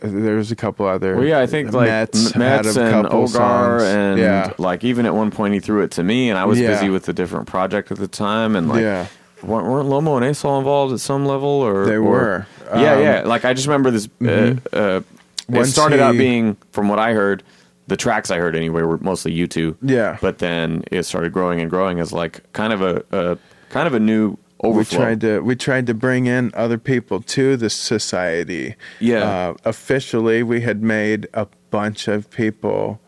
there's 0.00 0.52
a 0.52 0.56
couple 0.56 0.86
other. 0.86 1.16
Well, 1.16 1.24
yeah, 1.24 1.40
I 1.40 1.46
think 1.46 1.72
like 1.72 1.88
Mets, 1.88 2.36
Mets 2.36 2.76
a 2.76 2.82
and 2.82 3.04
couple 3.06 3.24
Ogar 3.24 3.28
songs. 3.28 3.82
and 3.84 4.18
yeah. 4.18 4.52
like 4.58 4.84
even 4.84 5.06
at 5.06 5.14
one 5.14 5.30
point 5.30 5.54
he 5.54 5.60
threw 5.60 5.82
it 5.82 5.90
to 5.92 6.02
me 6.04 6.28
and 6.28 6.38
I 6.38 6.44
was 6.44 6.60
Yeah. 6.60 6.68
busy 6.68 6.88
with 6.90 7.08
a 7.08 7.12
different 7.12 7.46
project 7.48 7.90
at 7.90 7.98
the 7.98 8.08
time 8.08 8.54
and 8.54 8.68
like 8.68 8.82
yeah. 8.82 9.06
weren't, 9.42 9.66
weren't 9.66 9.88
Lomo 9.88 10.16
and 10.16 10.26
Asol 10.26 10.58
involved 10.58 10.92
at 10.92 11.00
some 11.00 11.24
level 11.24 11.48
or 11.48 11.86
They 11.86 11.94
or- 11.96 12.02
were. 12.02 12.46
Yeah, 12.74 12.92
Um, 12.94 13.02
yeah. 13.02 13.22
Like 13.24 13.44
I 13.44 13.54
just 13.54 13.66
remember 13.66 13.90
this. 13.90 14.06
Mhm. 14.20 14.60
Uh, 14.72 14.76
uh, 14.76 15.00
it 15.48 15.66
started 15.66 16.00
out 16.00 16.16
being, 16.16 16.56
from 16.70 16.88
what 16.88 16.98
I 16.98 17.12
heard, 17.12 17.42
the 17.88 17.96
tracks 17.96 18.30
I 18.30 18.38
heard 18.38 18.56
anyway 18.56 18.82
were 18.82 18.98
mostly 18.98 19.32
you 19.32 19.46
two. 19.46 19.76
Yeah. 19.82 20.16
But 20.20 20.38
then 20.38 20.84
it 20.90 21.02
started 21.02 21.32
growing 21.32 21.60
and 21.60 21.68
growing 21.68 21.98
as 22.00 22.12
like 22.12 22.40
kind 22.52 22.72
of 22.72 22.80
a, 22.82 23.04
a 23.12 23.38
kind 23.70 23.86
of 23.86 23.94
a 23.94 24.00
new 24.00 24.36
overflow. 24.62 24.98
We 24.98 25.04
tried 25.04 25.20
to 25.22 25.40
we 25.40 25.56
tried 25.56 25.86
to 25.88 25.94
bring 25.94 26.26
in 26.26 26.52
other 26.54 26.78
people 26.78 27.20
to 27.20 27.56
the 27.56 27.68
society. 27.68 28.76
Yeah. 29.00 29.24
Uh, 29.24 29.54
officially, 29.64 30.42
we 30.42 30.60
had 30.60 30.82
made 30.82 31.28
a 31.34 31.46
bunch 31.70 32.08
of 32.08 32.30
people 32.30 33.00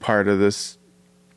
part 0.00 0.28
of 0.28 0.38
this 0.38 0.78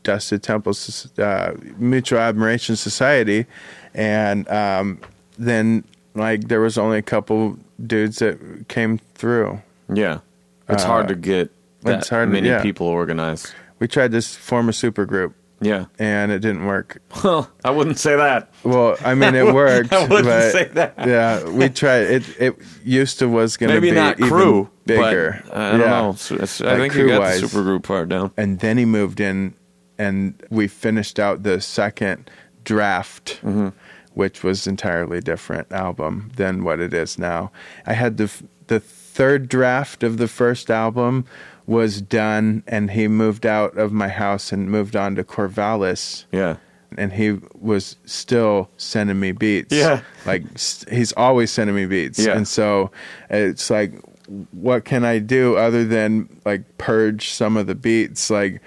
Dusted 0.03 0.43
Temple 0.43 0.73
uh, 1.17 1.53
Mutual 1.77 2.19
Admiration 2.19 2.75
Society, 2.77 3.45
and 3.93 4.47
um, 4.49 4.99
then 5.37 5.83
like 6.17 6.47
there 6.47 6.59
was 6.61 6.77
only 6.77 6.97
a 6.97 7.01
couple 7.03 7.57
dudes 7.85 8.19
that 8.19 8.65
came 8.67 8.97
through. 9.15 9.61
yeah. 9.93 10.19
It's 10.69 10.83
Uh, 10.83 10.87
hard 10.87 11.07
to 11.07 11.15
get 11.15 11.49
that 11.83 11.99
it's 11.99 12.09
hard 12.09 12.27
to- 12.29 12.33
many 12.33 12.49
yeah. 12.49 12.61
people 12.61 12.87
organized. 12.87 13.53
We 13.79 13.87
tried 13.87 14.11
to 14.11 14.21
form 14.21 14.67
a 14.67 14.73
super 14.73 15.05
group, 15.05 15.33
Yeah. 15.61 15.85
and 15.97 16.29
it 16.31 16.39
didn't 16.39 16.65
work. 16.65 16.97
Well, 17.23 17.49
I 17.63 17.69
wouldn't 17.71 17.97
say 17.99 18.17
that. 18.17 18.51
Well, 18.63 18.97
I 19.05 19.13
mean, 19.15 19.33
it 19.35 19.53
worked. 19.53 19.93
I 19.93 20.01
wouldn't 20.07 20.25
but, 20.25 20.51
say 20.51 20.65
that. 20.73 20.95
Yeah, 21.05 21.47
we 21.47 21.69
tried. 21.69 22.01
It 22.11 22.23
it 22.41 22.55
used 22.83 23.19
to 23.19 23.29
was 23.29 23.55
going 23.55 23.69
to 23.69 23.75
Maybe 23.75 23.91
be 23.91 23.95
not 23.95 24.17
even 24.19 24.29
crew, 24.29 24.69
bigger. 24.85 25.41
But 25.47 25.55
I 25.57 25.71
don't 25.71 25.79
know. 25.79 26.15
So 26.17 26.35
it's- 26.35 26.59
I 26.59 26.75
think 26.75 26.95
you 26.95 27.07
got 27.07 27.21
crew-wise. 27.21 27.41
the 27.41 27.47
supergroup 27.47 27.83
part 27.83 28.09
down. 28.09 28.31
And 28.35 28.59
then 28.59 28.77
he 28.77 28.83
moved 28.85 29.21
in, 29.21 29.53
and 29.97 30.33
we 30.49 30.67
finished 30.67 31.17
out 31.17 31.43
the 31.43 31.61
second 31.61 32.29
draft, 32.65 33.39
Mm-hmm. 33.45 33.69
Which 34.17 34.43
was 34.43 34.65
entirely 34.65 35.21
different 35.21 35.71
album 35.71 36.31
than 36.37 36.63
what 36.63 36.79
it 36.79 36.91
is 36.93 37.19
now. 37.19 37.51
I 37.85 37.93
had 37.93 38.17
the 38.17 38.29
the 38.67 38.79
third 38.79 39.47
draft 39.47 40.01
of 40.03 40.17
the 40.17 40.27
first 40.27 40.69
album 40.71 41.25
was 41.67 42.01
done, 42.01 42.63
and 42.67 42.91
he 42.91 43.07
moved 43.07 43.45
out 43.45 43.77
of 43.77 43.91
my 43.91 44.07
house 44.07 44.51
and 44.51 44.69
moved 44.71 44.95
on 44.95 45.15
to 45.15 45.23
Corvallis. 45.23 46.25
Yeah. 46.31 46.55
and 46.97 47.11
he 47.13 47.37
was 47.59 47.97
still 48.05 48.69
sending 48.77 49.19
me 49.19 49.33
beats. 49.33 49.73
Yeah. 49.75 50.01
Like 50.25 50.43
st- 50.55 50.93
he's 50.97 51.11
always 51.13 51.51
sending 51.51 51.75
me 51.75 51.85
beats. 51.85 52.17
Yeah. 52.17 52.35
And 52.37 52.47
so 52.47 52.89
it's 53.29 53.69
like 53.69 53.91
what 54.51 54.83
can 54.85 55.03
I 55.05 55.19
do 55.19 55.55
other 55.57 55.83
than 55.85 56.27
like 56.45 56.63
purge 56.77 57.29
some 57.29 57.55
of 57.57 57.67
the 57.67 57.75
beats? 57.75 58.29
Like 58.29 58.61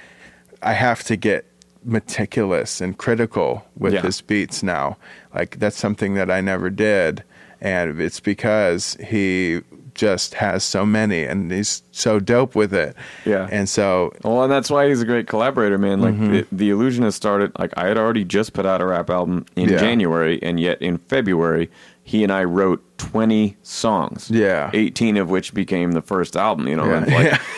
I 0.63 0.75
have 0.75 1.03
to 1.05 1.17
get 1.17 1.45
meticulous 1.83 2.81
and 2.81 2.97
critical 2.99 3.65
with 3.77 3.95
Yeah. 3.95 4.03
his 4.03 4.21
beats 4.21 4.63
now. 4.63 4.97
Like 5.35 5.59
that's 5.59 5.77
something 5.79 6.15
that 6.15 6.31
I 6.31 6.41
never 6.41 6.71
did 6.71 7.25
and 7.61 8.01
it's 8.01 8.21
because 8.21 8.97
he 9.07 9.61
just 9.95 10.35
has 10.35 10.65
so 10.65 10.87
many 10.87 11.25
and 11.25 11.51
he's 11.53 11.83
so 11.91 12.19
dope 12.19 12.55
with 12.55 12.73
it. 12.73 12.97
Yeah. 13.27 13.49
And 13.51 13.69
so 13.69 14.13
Well, 14.25 14.43
and 14.45 14.51
that's 14.53 14.71
why 14.71 14.89
he's 14.89 15.03
a 15.03 15.05
great 15.05 15.27
collaborator, 15.27 15.77
man. 15.77 16.01
Like 16.01 16.15
Mm-hmm. 16.15 16.33
the, 16.33 16.47
the 16.53 16.71
Illusionist 16.71 17.17
started. 17.17 17.53
Like 17.59 17.73
I 17.77 17.87
had 17.87 17.99
already 17.99 18.25
just 18.25 18.55
put 18.55 18.65
out 18.65 18.81
a 18.81 18.87
rap 18.87 19.11
album 19.11 19.45
in 19.57 19.69
Yeah. 19.69 19.77
January, 19.79 20.39
and 20.43 20.59
yet 20.59 20.81
in 20.81 20.97
February, 20.99 21.71
he 22.03 22.23
and 22.25 22.33
I 22.33 22.45
wrote 22.45 22.83
twenty 22.99 23.57
songs. 23.63 24.31
Yeah. 24.31 24.71
eighteen 24.73 25.17
of 25.19 25.29
which 25.29 25.53
became 25.53 25.93
the 25.93 26.03
first 26.03 26.37
album. 26.37 26.67
You 26.67 26.77
know, 26.77 26.87
Yeah. 26.87 27.05
and, 27.05 27.13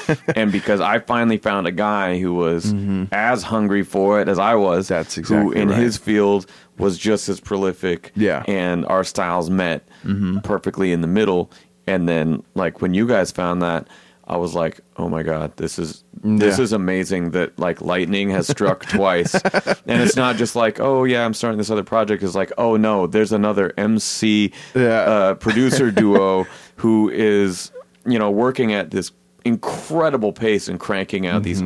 like, 0.08 0.18
and 0.36 0.50
because 0.50 0.80
I 0.80 0.98
finally 0.98 1.38
found 1.38 1.66
a 1.68 1.72
guy 1.72 2.18
who 2.18 2.34
was 2.34 2.74
as 3.12 3.42
hungry 3.44 3.82
for 3.84 4.20
it 4.20 4.28
as 4.28 4.38
I 4.40 4.54
was. 4.56 4.86
Mm-hmm. 4.86 4.94
That's 4.94 5.14
who 5.14 5.20
exactly 5.20 5.60
in 5.60 5.68
right. 5.68 5.78
his 5.78 5.96
field 5.96 6.46
was 6.82 6.98
just 6.98 7.28
as 7.28 7.40
prolific. 7.40 8.12
Yeah. 8.14 8.42
and 8.48 8.84
our 8.86 9.04
styles 9.04 9.48
met 9.50 9.82
Mm-hmm. 10.04 10.38
perfectly 10.40 10.92
in 10.92 11.00
the 11.00 11.06
middle. 11.06 11.50
And 11.86 12.08
then, 12.08 12.42
like 12.54 12.80
when 12.82 12.92
you 12.94 13.06
guys 13.06 13.30
found 13.32 13.62
that, 13.62 13.86
I 14.28 14.36
was 14.36 14.54
like, 14.54 14.80
"Oh 14.96 15.08
my 15.08 15.22
god, 15.24 15.56
this 15.56 15.78
is 15.80 16.04
this 16.22 16.58
Yeah. 16.58 16.62
is 16.64 16.72
amazing 16.72 17.32
that 17.32 17.58
like 17.58 17.80
lightning 17.80 18.30
has 18.30 18.46
struck 18.48 18.84
twice." 18.98 19.34
And 19.34 20.00
it's 20.02 20.14
not 20.16 20.36
just 20.36 20.54
like, 20.54 20.78
"Oh 20.80 21.02
yeah, 21.04 21.24
I'm 21.24 21.34
starting 21.34 21.58
this 21.58 21.70
other 21.70 21.82
project." 21.82 22.22
It's 22.22 22.34
like, 22.36 22.52
"Oh 22.56 22.76
no, 22.76 23.06
there's 23.08 23.32
another 23.32 23.72
MC 23.76 24.52
Yeah. 24.74 25.00
uh, 25.14 25.34
producer 25.34 25.90
duo 26.02 26.46
who 26.76 27.10
is 27.10 27.72
you 28.06 28.18
know 28.18 28.30
working 28.30 28.72
at 28.72 28.90
this 28.92 29.10
incredible 29.44 30.32
pace 30.32 30.68
and 30.68 30.78
cranking 30.80 31.26
out 31.26 31.42
these." 31.42 31.62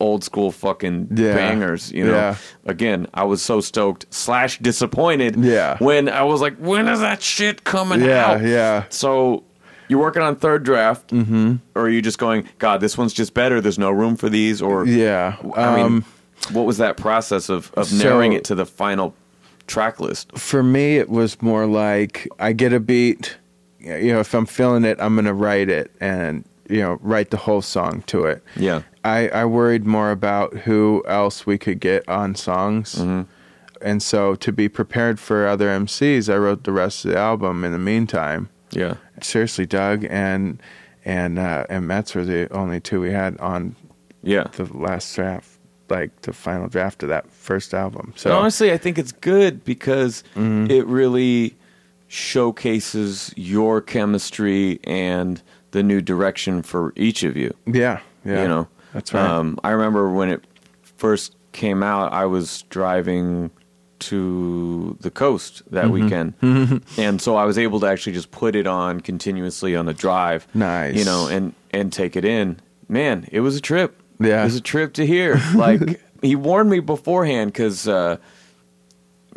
Old 0.00 0.22
school 0.24 0.50
fucking. 0.52 1.08
Yeah. 1.14 1.34
bangers, 1.34 1.90
you 1.92 2.04
know. 2.06 2.12
Yeah. 2.14 2.36
Again, 2.66 3.06
I 3.14 3.24
was 3.24 3.40
so 3.42 3.60
stoked 3.60 4.06
slash 4.12 4.58
disappointed. 4.58 5.36
Yeah. 5.36 5.76
When 5.78 6.08
I 6.08 6.22
was 6.24 6.40
like, 6.40 6.56
when 6.58 6.86
is 6.88 7.00
that 7.00 7.22
shit 7.22 7.64
coming 7.64 8.02
yeah, 8.02 8.26
out? 8.26 8.42
yeah. 8.42 8.84
So 8.90 9.44
you're 9.88 10.00
working 10.00 10.22
on 10.22 10.36
third 10.36 10.64
draft, 10.64 11.08
mm-hmm. 11.10 11.56
or 11.74 11.82
are 11.82 11.88
you 11.88 12.02
just 12.02 12.18
going, 12.18 12.48
God, 12.58 12.80
this 12.80 12.98
one's 12.98 13.12
just 13.12 13.34
better. 13.34 13.60
There's 13.60 13.78
no 13.78 13.90
room 13.90 14.16
for 14.16 14.28
these, 14.28 14.60
or 14.60 14.84
Yeah. 14.86 15.36
I 15.54 15.76
mean, 15.76 15.86
Um, 15.86 16.04
what 16.52 16.66
was 16.66 16.78
that 16.78 16.96
process 16.96 17.48
of 17.48 17.72
of 17.74 17.86
so- 17.86 17.96
narrowing 18.04 18.32
it 18.32 18.44
to 18.44 18.54
the 18.54 18.66
final 18.66 19.14
track 19.66 19.98
list? 19.98 20.30
for 20.38 20.62
me 20.62 20.96
it 20.96 21.08
was 21.08 21.42
more 21.42 21.66
like 21.66 22.28
i 22.38 22.52
get 22.52 22.72
a 22.72 22.78
beat 22.78 23.36
you 23.80 24.12
know 24.12 24.20
if 24.20 24.32
i'm 24.32 24.46
feeling 24.46 24.84
it 24.84 24.96
i'm 25.00 25.16
gonna 25.16 25.34
write 25.34 25.68
it 25.68 25.90
and 26.00 26.44
you 26.68 26.80
know 26.80 26.98
write 27.02 27.30
the 27.30 27.36
whole 27.36 27.62
song 27.62 28.02
to 28.06 28.24
it 28.24 28.42
Yeah, 28.56 28.82
i 29.04 29.28
i 29.28 29.44
worried 29.44 29.86
more 29.86 30.10
about 30.10 30.54
who 30.58 31.02
else 31.06 31.46
we 31.46 31.58
could 31.58 31.80
get 31.80 32.08
on 32.08 32.34
songs 32.34 32.94
Mm-hmm. 32.96 33.22
and 33.82 34.02
so 34.02 34.34
to 34.36 34.52
be 34.52 34.68
prepared 34.68 35.18
for 35.20 35.46
other 35.46 35.68
mcs 35.68 36.32
i 36.32 36.36
wrote 36.36 36.64
the 36.64 36.72
rest 36.72 37.04
of 37.04 37.12
the 37.12 37.18
album 37.18 37.64
in 37.64 37.72
the 37.72 37.78
meantime 37.78 38.48
yeah, 38.72 38.94
seriously 39.22 39.64
doug 39.66 40.04
and 40.10 40.60
and 41.04 41.38
uh 41.38 41.64
and 41.68 41.86
mets 41.86 42.14
were 42.14 42.24
the 42.24 42.52
only 42.52 42.80
two 42.80 43.00
we 43.00 43.10
had 43.12 43.38
on 43.38 43.76
yeah. 44.22 44.44
the 44.56 44.64
last 44.76 45.14
draft 45.14 45.50
like 45.88 46.10
the 46.22 46.32
final 46.32 46.68
draft 46.68 47.02
of 47.04 47.08
that 47.08 47.30
first 47.30 47.72
album 47.72 48.12
so 48.16 48.28
And 48.30 48.38
honestly, 48.40 48.72
I 48.72 48.76
think 48.76 48.98
it's 48.98 49.12
good 49.12 49.62
because 49.64 50.24
Mm-hmm. 50.34 50.68
it 50.70 50.84
really 50.86 51.54
showcases 52.08 53.32
your 53.36 53.80
chemistry 53.80 54.80
and 54.84 55.40
the 55.72 55.82
new 55.82 56.00
direction 56.00 56.62
for 56.62 56.92
each 56.96 57.22
of 57.22 57.36
you. 57.36 57.52
yeah 57.66 58.00
yeah 58.24 58.42
you 58.42 58.48
know 58.48 58.66
that's 58.92 59.12
right 59.12 59.28
um, 59.28 59.58
i 59.64 59.70
remember 59.70 60.10
when 60.10 60.28
it 60.30 60.44
first 60.82 61.36
came 61.52 61.82
out 61.82 62.12
i 62.12 62.24
was 62.24 62.62
driving 62.70 63.50
to 63.98 64.96
the 65.00 65.10
coast 65.10 65.62
that 65.70 65.86
Mm-hmm. 65.86 65.92
weekend 66.40 66.82
and 66.98 67.20
so 67.20 67.36
i 67.36 67.44
was 67.44 67.56
able 67.58 67.80
to 67.80 67.86
actually 67.86 68.12
just 68.12 68.30
put 68.30 68.54
it 68.54 68.66
on 68.66 69.00
continuously 69.00 69.74
on 69.76 69.86
the 69.86 69.94
drive 69.94 70.46
Nice. 70.54 70.94
you 70.96 71.04
know 71.04 71.28
and 71.28 71.54
and 71.72 71.92
take 71.92 72.16
it 72.16 72.24
in 72.24 72.58
man 72.88 73.26
it 73.32 73.40
was 73.40 73.56
a 73.56 73.60
trip 73.60 74.00
Yeah. 74.20 74.42
it 74.42 74.44
was 74.44 74.56
a 74.56 74.60
trip 74.60 74.92
to 74.94 75.06
here 75.06 75.40
like 75.54 76.00
he 76.22 76.36
warned 76.36 76.70
me 76.70 76.80
beforehand 76.80 77.52
because 77.52 77.88
uh 77.88 78.16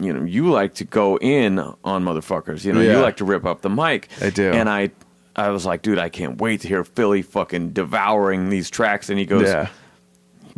you 0.02 0.14
know, 0.14 0.24
you 0.24 0.50
like 0.50 0.76
to 0.76 0.86
go 0.86 1.18
in 1.18 1.60
on 1.60 2.06
motherfuckers. 2.06 2.64
You 2.64 2.72
know, 2.72 2.80
you 2.80 2.98
like 3.00 3.18
to 3.18 3.26
rip 3.26 3.44
up 3.46 3.62
the 3.64 3.70
mic. 3.70 4.08
I 4.22 4.30
do. 4.30 4.50
And 4.50 4.70
I, 4.70 4.92
I 5.40 5.50
was 5.50 5.66
like, 5.66 5.82
dude, 5.82 5.98
I 6.00 6.10
can't 6.10 6.40
wait 6.40 6.62
to 6.62 6.68
hear 6.68 6.84
Philly 6.84 7.22
fucking 7.22 7.72
devouring 7.72 8.50
these 8.50 8.70
tracks. 8.70 9.10
And 9.10 9.18
he 9.20 9.26
goes, 9.26 9.44
yeah 9.48 9.70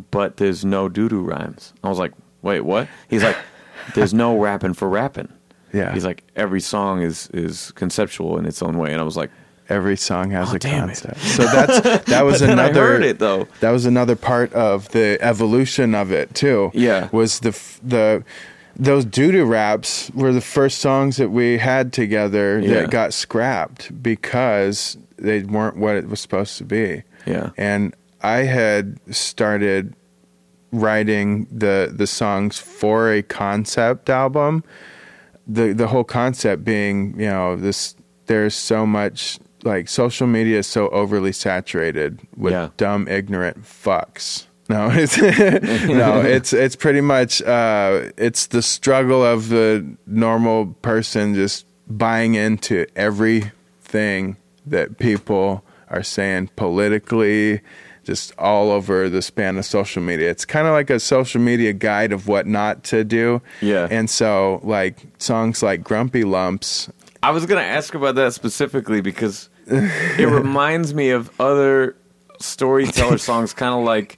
but 0.09 0.37
there's 0.37 0.65
no 0.65 0.89
doo 0.89 1.07
doo 1.07 1.21
rhymes. 1.21 1.73
I 1.83 1.89
was 1.89 1.99
like, 1.99 2.13
wait, 2.41 2.61
what? 2.61 2.87
He's 3.07 3.21
like, 3.23 3.37
there's 3.93 4.13
no 4.15 4.35
rapping 4.39 4.73
for 4.73 4.89
rapping. 4.89 5.31
Yeah. 5.73 5.93
He's 5.93 6.05
like, 6.05 6.23
every 6.35 6.61
song 6.61 7.01
is 7.03 7.29
is 7.33 7.71
conceptual 7.73 8.37
in 8.39 8.45
its 8.47 8.63
own 8.63 8.77
way, 8.79 8.91
and 8.93 8.99
I 8.99 9.03
was 9.03 9.17
like, 9.17 9.29
Every 9.69 9.95
song 9.95 10.31
has 10.31 10.51
Oh, 10.51 10.55
a 10.55 10.59
damn 10.59 10.89
it. 10.89 11.01
concept. 11.01 11.19
So 11.21 11.43
that's 11.43 12.05
that 12.05 12.21
was 12.25 12.41
another. 12.41 12.73
heard 12.81 13.03
it, 13.03 13.19
though. 13.19 13.47
That 13.59 13.69
was 13.71 13.85
another 13.85 14.15
part 14.17 14.51
of 14.53 14.89
the 14.89 15.17
evolution 15.21 15.93
of 15.93 16.11
it 16.11 16.33
too. 16.33 16.71
Yeah. 16.73 17.07
Was 17.11 17.39
the 17.41 17.51
the 17.83 18.23
those 18.76 19.06
doo 19.06 19.31
doo 19.31 19.45
raps 19.45 20.10
were 20.14 20.31
the 20.34 20.41
first 20.41 20.80
songs 20.80 21.18
that 21.18 21.30
we 21.30 21.57
had 21.57 21.91
together 21.93 22.60
Yeah. 22.60 22.73
that 22.81 22.91
got 22.91 23.14
scrapped 23.14 24.02
because 24.02 24.98
they 25.18 25.43
weren't 25.43 25.77
what 25.77 25.95
it 25.95 26.07
was 26.10 26.19
supposed 26.19 26.57
to 26.57 26.64
be. 26.64 27.03
Yeah. 27.26 27.52
And 27.57 27.93
I 28.22 28.38
had 28.43 28.99
started 29.14 29.93
writing 30.72 31.48
the 31.52 31.91
the 31.93 32.07
songs 32.07 32.57
for 32.57 33.11
a 33.11 33.22
concept 33.22 34.10
album. 34.10 34.64
The 35.48 35.73
the 35.73 35.88
whole 35.88 36.03
concept 36.06 36.64
being, 36.64 37.19
you 37.19 37.27
know, 37.27 37.56
this 37.56 37.95
there's 38.27 38.56
so 38.56 38.85
much 38.85 39.39
like 39.64 39.89
social 39.89 40.27
media 40.27 40.60
is 40.60 40.68
so 40.68 40.88
overly 40.89 41.31
saturated 41.31 42.19
with 42.38 42.53
Yeah. 42.53 42.69
dumb 42.77 43.07
ignorant 43.07 43.64
fucks. 43.64 44.45
No, 44.72 44.89
it's 44.93 45.18
no, 45.18 46.22
it's 46.22 46.53
it's 46.53 46.77
pretty 46.77 47.02
much 47.02 47.41
uh, 47.41 48.10
it's 48.18 48.48
the 48.48 48.61
struggle 48.61 49.23
of 49.23 49.49
the 49.49 49.85
normal 50.07 50.68
person 50.81 51.35
just 51.35 51.65
buying 51.88 52.35
into 52.35 52.85
everything 52.95 54.38
that 54.65 54.98
people 54.98 55.65
are 55.89 56.03
saying 56.03 56.52
politically, 56.56 57.60
just 58.06 58.34
all 58.38 58.72
over 58.72 59.10
the 59.10 59.22
span 59.22 59.57
of 59.57 59.65
social 59.65 60.02
media. 60.02 60.30
It's 60.30 60.45
kind 60.45 60.68
of 60.68 60.72
like 60.72 60.89
a 60.89 61.02
social 61.02 61.41
media 61.41 61.73
guide 61.73 62.14
of 62.14 62.30
what 62.30 62.48
not 62.48 62.85
to 62.85 63.03
do. 63.03 63.41
Yeah. 63.60 63.89
And 63.91 64.10
so, 64.10 64.61
like 64.64 64.99
songs 65.18 65.61
like 65.61 65.84
Grumpy 65.84 66.23
Lumps. 66.23 66.89
I 67.22 67.31
was 67.31 67.45
gonna 67.45 67.60
ask 67.60 67.93
about 67.93 68.15
that 68.15 68.34
specifically 68.34 69.02
because 69.02 69.49
it 69.68 70.30
reminds 70.30 70.93
me 70.93 71.10
of 71.10 71.30
other 71.41 71.98
storyteller 72.39 73.18
songs, 73.30 73.53
kind 73.53 73.73
of 73.73 73.84
like 73.84 74.18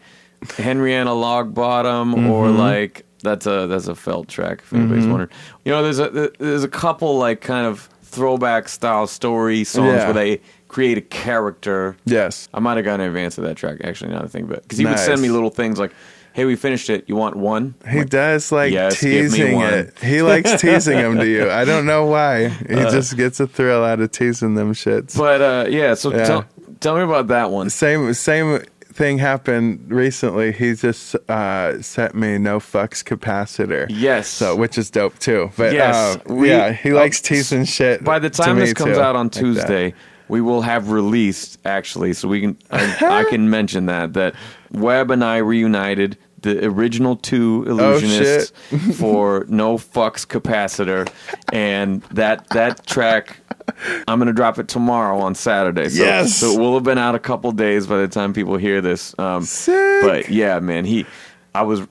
Henrietta 0.58 1.12
Log 1.14 1.54
Bottom, 1.54 2.14
or 2.30 2.48
Mm-hmm. 2.48 2.58
like 2.58 3.06
that's 3.22 3.46
a 3.46 3.68
that's 3.68 3.88
a 3.88 3.96
felt 3.96 4.28
track. 4.28 4.60
If 4.64 4.74
anybody's 4.74 5.08
wondering, 5.08 5.30
you 5.66 5.72
know, 5.72 5.82
there's 5.84 6.00
a 6.00 6.32
there's 6.40 6.64
a 6.64 6.68
couple 6.70 7.18
like 7.18 7.42
kind 7.42 7.66
of 7.66 7.90
throwback 8.04 8.68
style 8.70 9.08
story 9.08 9.64
songs 9.64 9.88
Yeah. 9.88 10.06
where 10.06 10.14
they 10.14 10.42
create 10.68 10.98
a 10.98 11.02
character. 11.02 11.96
Yes. 12.06 12.48
I 12.54 12.60
might 12.60 12.78
have 12.78 12.86
gotten 12.86 13.02
an 13.02 13.08
advance 13.08 13.38
of 13.38 13.44
that 13.46 13.56
track 13.58 13.80
actually. 13.84 14.12
Now 14.12 14.20
that 14.20 14.26
I 14.26 14.28
think 14.28 14.46
about 14.46 14.58
it, 14.60 14.64
because 14.64 14.78
he 14.78 14.86
would 14.86 15.00
send 15.00 15.22
me 15.22 15.30
little 15.30 15.50
things 15.50 15.80
like, 15.80 15.92
"Hey, 16.34 16.46
we 16.46 16.56
finished 16.56 16.90
it. 16.90 17.06
You 17.08 17.16
want 17.16 17.36
one?" 17.38 17.76
He 17.90 18.00
like, 18.00 18.10
does 18.10 18.52
like 18.52 18.74
Yes, 18.74 19.00
teasing 19.00 19.56
one. 19.56 19.74
it. 19.74 20.00
He 20.00 20.22
likes 20.22 20.60
teasing 20.62 20.98
them 20.98 21.18
to 21.18 21.28
you. 21.28 21.50
I 21.50 21.64
don't 21.66 21.86
know 21.86 22.06
why. 22.06 22.50
He 22.50 22.76
just 22.76 23.16
gets 23.18 23.40
a 23.40 23.48
thrill 23.48 23.84
out 23.84 24.00
of 24.02 24.12
teasing 24.12 24.56
them 24.56 24.74
shits. 24.74 25.16
Uh. 25.18 25.20
But 25.22 25.42
uh, 25.42 25.66
yeah, 25.70 25.94
so 25.94 26.12
Yeah. 26.14 26.26
Tell, 26.26 26.46
tell 26.80 26.96
me 26.98 27.04
about 27.04 27.28
that 27.28 27.50
one. 27.52 27.70
same 27.70 28.14
same 28.14 28.62
thing 28.94 29.18
happened 29.18 29.92
recently. 29.92 30.52
He 30.52 30.74
just 30.76 31.16
uh, 31.30 31.82
sent 31.82 32.16
me 32.16 32.38
no 32.38 32.60
fucks 32.60 33.04
capacitor. 33.04 33.88
Yes. 33.90 34.28
So 34.28 34.56
which 34.56 34.78
is 34.78 34.90
dope 34.90 35.18
too. 35.20 35.52
But 35.58 35.74
Yes, 35.74 35.96
uh, 35.96 36.34
we- 36.34 36.50
yeah, 36.50 36.72
he 36.72 36.94
likes 36.94 37.20
uh, 37.20 37.28
teasing 37.28 37.66
shit. 37.66 38.04
By 38.04 38.20
the 38.20 38.30
time 38.30 38.58
this 38.58 38.74
comes 38.74 38.96
too, 38.98 39.02
out 39.02 39.16
on 39.16 39.26
like. 39.28 39.34
Tuesday, 39.34 39.94
we 40.28 40.42
will 40.42 40.62
have 40.62 40.92
released 40.92 41.60
actually, 41.66 42.14
so 42.14 42.28
we 42.28 42.42
can 42.42 42.58
I, 42.72 43.22
I 43.22 43.24
can 43.30 43.50
mention 43.58 43.86
that 43.88 44.14
that 44.14 44.36
Webb 44.72 45.12
and 45.12 45.24
I 45.24 45.38
reunited 45.38 46.18
the 46.44 46.66
original 46.66 47.16
two 47.16 47.66
illusionists 47.68 48.52
for 48.96 49.46
no 49.50 49.78
fucks 49.78 50.26
capacitor, 50.28 51.12
and 51.52 52.02
that 52.12 52.48
that 52.50 52.86
track. 52.86 53.38
I'm 54.08 54.20
gonna 54.20 54.34
drop 54.34 54.60
it 54.60 54.68
tomorrow 54.68 55.20
on 55.20 55.36
Saturday. 55.36 55.88
So, 55.90 56.04
Yes. 56.04 56.36
so 56.36 56.52
it 56.52 56.60
will 56.60 56.74
have 56.74 56.84
been 56.84 56.98
out 56.98 57.16
a 57.16 57.20
couple 57.20 57.52
days 57.54 57.88
by 57.88 57.98
the 57.98 58.08
time 58.10 58.34
people 58.34 58.58
hear 58.58 58.82
this. 58.82 59.18
Um, 59.18 59.44
Sick. 59.44 60.02
But 60.04 60.30
yeah, 60.30 60.60
man, 60.60 60.84
he, 60.86 61.06
I 61.56 61.62
was 61.62 61.82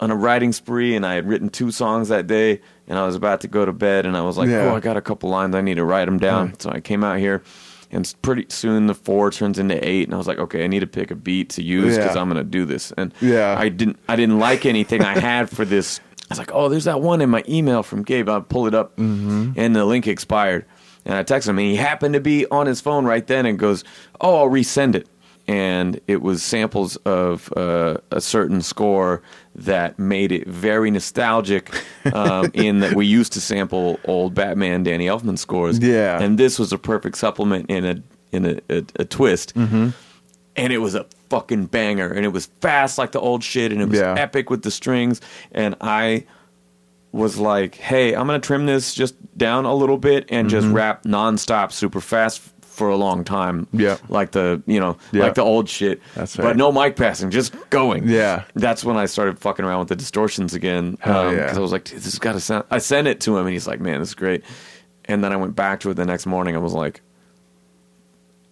on 0.00 0.10
a 0.10 0.16
writing 0.16 0.52
spree 0.52 0.96
and 0.96 1.06
I 1.06 1.14
had 1.14 1.28
written 1.28 1.50
two 1.50 1.70
songs 1.70 2.08
that 2.08 2.26
day 2.26 2.60
and 2.88 2.98
I 2.98 3.06
was 3.06 3.14
about 3.14 3.40
to 3.42 3.48
go 3.48 3.64
to 3.64 3.72
bed 3.72 4.06
and 4.06 4.16
I 4.16 4.22
was 4.22 4.36
like, 4.36 4.48
Yeah. 4.48 4.70
oh, 4.72 4.76
I 4.76 4.80
got 4.80 4.96
a 4.96 5.00
couple 5.00 5.30
lines. 5.30 5.54
I 5.54 5.60
need 5.60 5.76
to 5.76 5.84
write 5.84 6.06
them 6.06 6.18
down. 6.18 6.58
So 6.58 6.70
I 6.70 6.80
came 6.80 7.04
out 7.04 7.18
here 7.18 7.42
and 7.90 8.14
pretty 8.22 8.46
soon 8.48 8.86
the 8.86 8.94
four 8.94 9.30
turns 9.30 9.58
into 9.58 9.82
eight 9.86 10.04
and 10.08 10.14
I 10.14 10.18
was 10.18 10.26
like, 10.26 10.38
okay, 10.38 10.64
I 10.64 10.66
need 10.66 10.80
to 10.80 10.86
pick 10.86 11.10
a 11.10 11.14
beat 11.14 11.50
to 11.50 11.62
use 11.62 11.96
because 11.96 12.14
Yeah. 12.14 12.20
I'm 12.20 12.28
going 12.28 12.42
to 12.42 12.50
do 12.50 12.64
this. 12.64 12.92
And 12.98 13.12
Yeah. 13.20 13.56
I 13.58 13.68
didn't, 13.68 13.98
I 14.08 14.16
didn't 14.16 14.38
like 14.38 14.66
anything 14.66 15.02
I 15.02 15.18
had 15.18 15.48
for 15.48 15.64
this. 15.64 16.00
I 16.22 16.24
was 16.30 16.38
like, 16.38 16.50
oh, 16.52 16.68
there's 16.68 16.84
that 16.84 17.00
one 17.00 17.20
in 17.22 17.30
my 17.30 17.42
email 17.48 17.82
from 17.82 18.02
Gabe. 18.02 18.28
I'll 18.28 18.42
pull 18.42 18.66
it 18.66 18.74
up 18.74 18.96
Mm-hmm. 18.96 19.52
and 19.56 19.74
the 19.74 19.84
link 19.84 20.06
expired. 20.06 20.66
And 21.06 21.14
I 21.14 21.24
texted 21.24 21.48
him 21.48 21.58
and 21.58 21.68
he 21.68 21.76
happened 21.76 22.12
to 22.14 22.20
be 22.20 22.44
on 22.50 22.66
his 22.66 22.80
phone 22.82 23.06
right 23.06 23.26
then 23.26 23.46
and 23.46 23.58
goes, 23.58 23.82
oh, 24.20 24.36
I'll 24.36 24.50
resend 24.50 24.94
it 24.94 25.08
and 25.48 25.98
it 26.06 26.22
was 26.22 26.42
samples 26.42 26.94
of 26.98 27.50
uh, 27.56 27.96
a 28.12 28.20
certain 28.20 28.60
score 28.62 29.22
that 29.56 29.98
made 29.98 30.30
it 30.30 30.46
very 30.46 30.90
nostalgic. 30.90 31.70
Um, 32.14 32.50
in 32.54 32.80
that 32.80 32.94
we 32.94 33.04
used 33.04 33.34
to 33.34 33.40
sample 33.40 34.00
old 34.06 34.32
Batman 34.32 34.82
Danny 34.82 35.06
Elfman 35.06 35.36
scores, 35.38 35.78
Yeah. 35.78 36.18
and 36.22 36.38
this 36.38 36.58
was 36.58 36.72
a 36.72 36.78
perfect 36.78 37.18
supplement 37.18 37.68
in 37.68 37.84
a 37.84 38.02
in 38.32 38.46
a, 38.46 38.58
a, 38.70 38.84
a 39.00 39.04
twist, 39.04 39.54
Mm-hmm. 39.54 39.88
and 40.56 40.72
it 40.72 40.78
was 40.78 40.94
a 40.94 41.04
fucking 41.28 41.66
banger, 41.66 42.10
and 42.10 42.24
it 42.24 42.30
was 42.30 42.46
fast 42.62 42.96
like 42.96 43.12
the 43.12 43.20
old 43.20 43.44
shit, 43.44 43.72
and 43.72 43.82
it 43.82 43.88
was 43.90 43.98
Yeah. 44.00 44.14
epic 44.16 44.48
with 44.48 44.62
the 44.62 44.70
strings, 44.70 45.20
and 45.52 45.74
I 45.82 46.24
was 47.12 47.36
like, 47.38 47.74
hey, 47.74 48.14
I'm 48.14 48.26
gonna 48.26 48.38
trim 48.38 48.64
this 48.64 48.94
just 48.94 49.14
down 49.36 49.66
a 49.66 49.74
little 49.74 49.98
bit 49.98 50.24
and 50.30 50.48
just 50.48 50.66
rap 50.68 51.02
nonstop, 51.02 51.72
super 51.72 52.00
fast 52.00 52.40
for 52.78 52.88
a 52.88 52.96
long 52.96 53.24
time. 53.24 53.66
Yeah. 53.72 53.98
like 54.08 54.30
the 54.30 54.62
you 54.66 54.80
know, 54.80 54.96
Yeah. 55.12 55.24
like 55.24 55.34
the 55.34 55.42
old 55.42 55.68
shit. 55.68 56.00
That's 56.14 56.38
right. 56.38 56.44
But 56.44 56.56
no 56.56 56.72
mic 56.72 56.96
passing, 56.96 57.30
just 57.30 57.54
going. 57.70 58.08
Yeah. 58.08 58.44
that's 58.54 58.84
when 58.84 58.96
I 58.96 59.04
started 59.06 59.38
fucking 59.38 59.64
around 59.64 59.80
with 59.80 59.88
the 59.88 59.96
distortions 59.96 60.54
again. 60.54 60.96
Hell 61.00 61.28
um, 61.28 61.36
yeah. 61.36 61.42
Because 61.42 61.58
I 61.58 61.60
was 61.60 61.72
like, 61.72 61.84
this 61.84 62.04
has 62.04 62.18
got 62.18 62.32
to 62.32 62.40
sound. 62.40 62.64
I 62.70 62.78
sent 62.78 63.08
it 63.08 63.20
to 63.22 63.36
him, 63.36 63.44
and 63.46 63.52
he's 63.52 63.66
like, 63.66 63.80
man, 63.80 64.00
this 64.00 64.10
is 64.10 64.14
great. 64.14 64.44
And 65.04 65.22
then 65.24 65.32
I 65.32 65.36
went 65.36 65.56
back 65.56 65.80
to 65.80 65.90
it 65.90 65.94
the 65.94 66.04
next 66.06 66.26
morning. 66.26 66.54
I 66.54 66.58
was 66.58 66.72
like, 66.72 67.00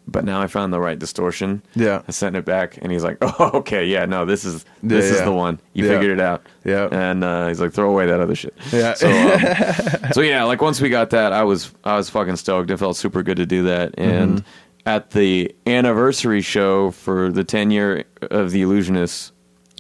but 0.09 0.25
now 0.25 0.41
I 0.41 0.47
found 0.47 0.73
the 0.73 0.81
right 0.81 0.99
distortion. 0.99 1.63
Yeah. 1.75 2.03
I 2.07 2.13
sent 2.13 2.37
it 2.37 2.45
back, 2.45 2.79
and 2.81 2.93
he's 2.93 3.03
like, 3.05 3.19
"Oh, 3.23 3.51
okay, 3.55 3.85
yeah, 3.87 4.05
no, 4.07 4.25
this 4.25 4.45
is 4.45 4.65
this 4.83 5.05
Yeah, 5.07 5.11
is 5.13 5.19
yeah. 5.19 5.25
the 5.25 5.33
one. 5.33 5.61
You 5.73 5.85
Yeah. 5.87 5.91
figured 5.99 6.19
it 6.19 6.21
out." 6.21 6.47
Yeah. 6.65 6.89
And 6.93 7.25
uh, 7.25 7.49
he's 7.49 7.61
like, 7.61 7.73
"Throw 7.73 7.91
away 7.91 8.07
that 8.07 8.21
other 8.21 8.35
shit." 8.35 8.55
Yeah. 8.73 8.95
So, 8.97 9.09
um, 9.11 10.11
so 10.13 10.21
yeah, 10.21 10.45
like 10.45 10.63
once 10.63 10.81
we 10.81 10.89
got 10.89 11.11
that, 11.11 11.33
I 11.33 11.43
was 11.45 11.73
I 11.85 11.97
was 11.97 12.09
fucking 12.11 12.37
stoked. 12.37 12.71
It 12.71 12.77
felt 12.79 12.97
super 12.97 13.23
good 13.23 13.37
to 13.39 13.47
do 13.47 13.63
that. 13.65 13.95
And 13.99 14.39
Mm-hmm. 14.39 14.89
at 14.89 15.11
the 15.11 15.55
anniversary 15.67 16.41
show 16.41 16.91
for 16.93 17.31
the 17.33 17.43
10 17.45 17.71
year 17.73 18.05
of 18.31 18.53
the 18.53 18.63
Illusionists, 18.63 19.33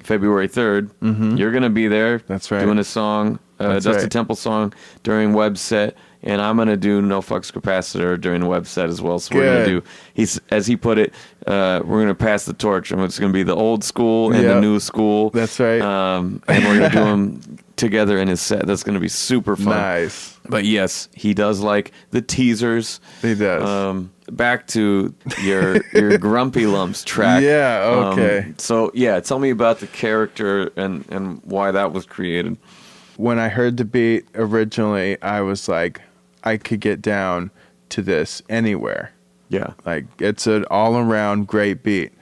February 0.02 0.48
3rd, 0.48 1.38
you're 1.38 1.52
gonna 1.52 1.70
be 1.70 1.88
there. 1.88 2.18
Mm-hmm. 2.18 2.26
That's 2.32 2.50
right. 2.50 2.60
Doing 2.62 2.78
a 2.78 2.84
song, 2.84 3.38
uh, 3.60 3.74
Dusted 3.74 3.94
right. 3.94 4.10
Temple 4.10 4.36
song 4.36 4.72
during 5.02 5.32
Webb 5.32 5.58
set. 5.58 5.96
And 6.22 6.40
I'm 6.42 6.56
gonna 6.56 6.76
do 6.76 7.00
no 7.02 7.20
fucks 7.20 7.52
capacitor 7.52 8.20
during 8.20 8.40
the 8.40 8.46
Webb 8.46 8.66
set 8.66 8.88
as 8.88 9.00
well. 9.00 9.18
So 9.18 9.34
we're 9.36 9.44
gonna 9.52 9.66
do 9.66 9.82
he's 10.14 10.40
as 10.50 10.66
he 10.66 10.76
put 10.76 10.98
it, 10.98 11.14
uh, 11.46 11.82
we're 11.84 12.00
gonna 12.00 12.14
pass 12.14 12.44
the 12.46 12.52
torch. 12.52 12.90
And 12.90 13.00
it's 13.02 13.18
gonna 13.18 13.32
be 13.32 13.42
the 13.44 13.54
old 13.54 13.84
school 13.84 14.32
and 14.32 14.42
Yeah. 14.42 14.54
the 14.54 14.60
new 14.60 14.80
school. 14.80 15.30
That's 15.30 15.60
right. 15.60 15.80
Um, 15.80 16.42
and 16.48 16.64
we're 16.64 16.78
gonna 16.78 16.90
do 16.90 16.98
them 17.04 17.58
together 17.76 18.18
in 18.18 18.28
his 18.28 18.40
set. 18.40 18.66
That's 18.66 18.82
gonna 18.82 18.98
be 19.00 19.08
super 19.08 19.54
fun. 19.56 19.66
Nice. 19.66 20.32
But 20.48 20.64
yes, 20.64 21.08
he 21.14 21.34
does 21.34 21.60
like 21.60 21.92
the 22.10 22.22
teasers. 22.22 23.00
He 23.22 23.34
does. 23.34 23.62
Um, 23.62 24.12
back 24.30 24.66
to 24.68 25.14
your 25.42 25.80
your 25.92 26.18
grumpy 26.26 26.66
lumps 26.66 27.04
track. 27.04 27.42
Yeah, 27.42 28.10
okay. 28.12 28.38
Um, 28.38 28.54
so 28.58 28.90
yeah, 28.94 29.20
tell 29.20 29.38
me 29.38 29.50
about 29.50 29.80
the 29.80 29.86
character 29.88 30.70
and 30.76 31.04
and 31.10 31.40
why 31.44 31.70
that 31.72 31.92
was 31.92 32.06
created. 32.06 32.56
When 33.16 33.38
I 33.38 33.48
heard 33.48 33.76
the 33.76 33.84
beat 33.84 34.26
originally, 34.34 35.20
I 35.22 35.40
was 35.40 35.68
like, 35.68 36.00
I 36.44 36.56
could 36.56 36.80
get 36.80 37.02
down 37.02 37.50
to 37.90 38.02
this 38.02 38.42
anywhere. 38.48 39.12
Yeah. 39.48 39.72
Like 39.84 40.06
it's 40.18 40.46
an 40.46 40.64
all 40.70 40.96
around 40.96 41.46
great 41.46 41.82
beat. 41.82 42.12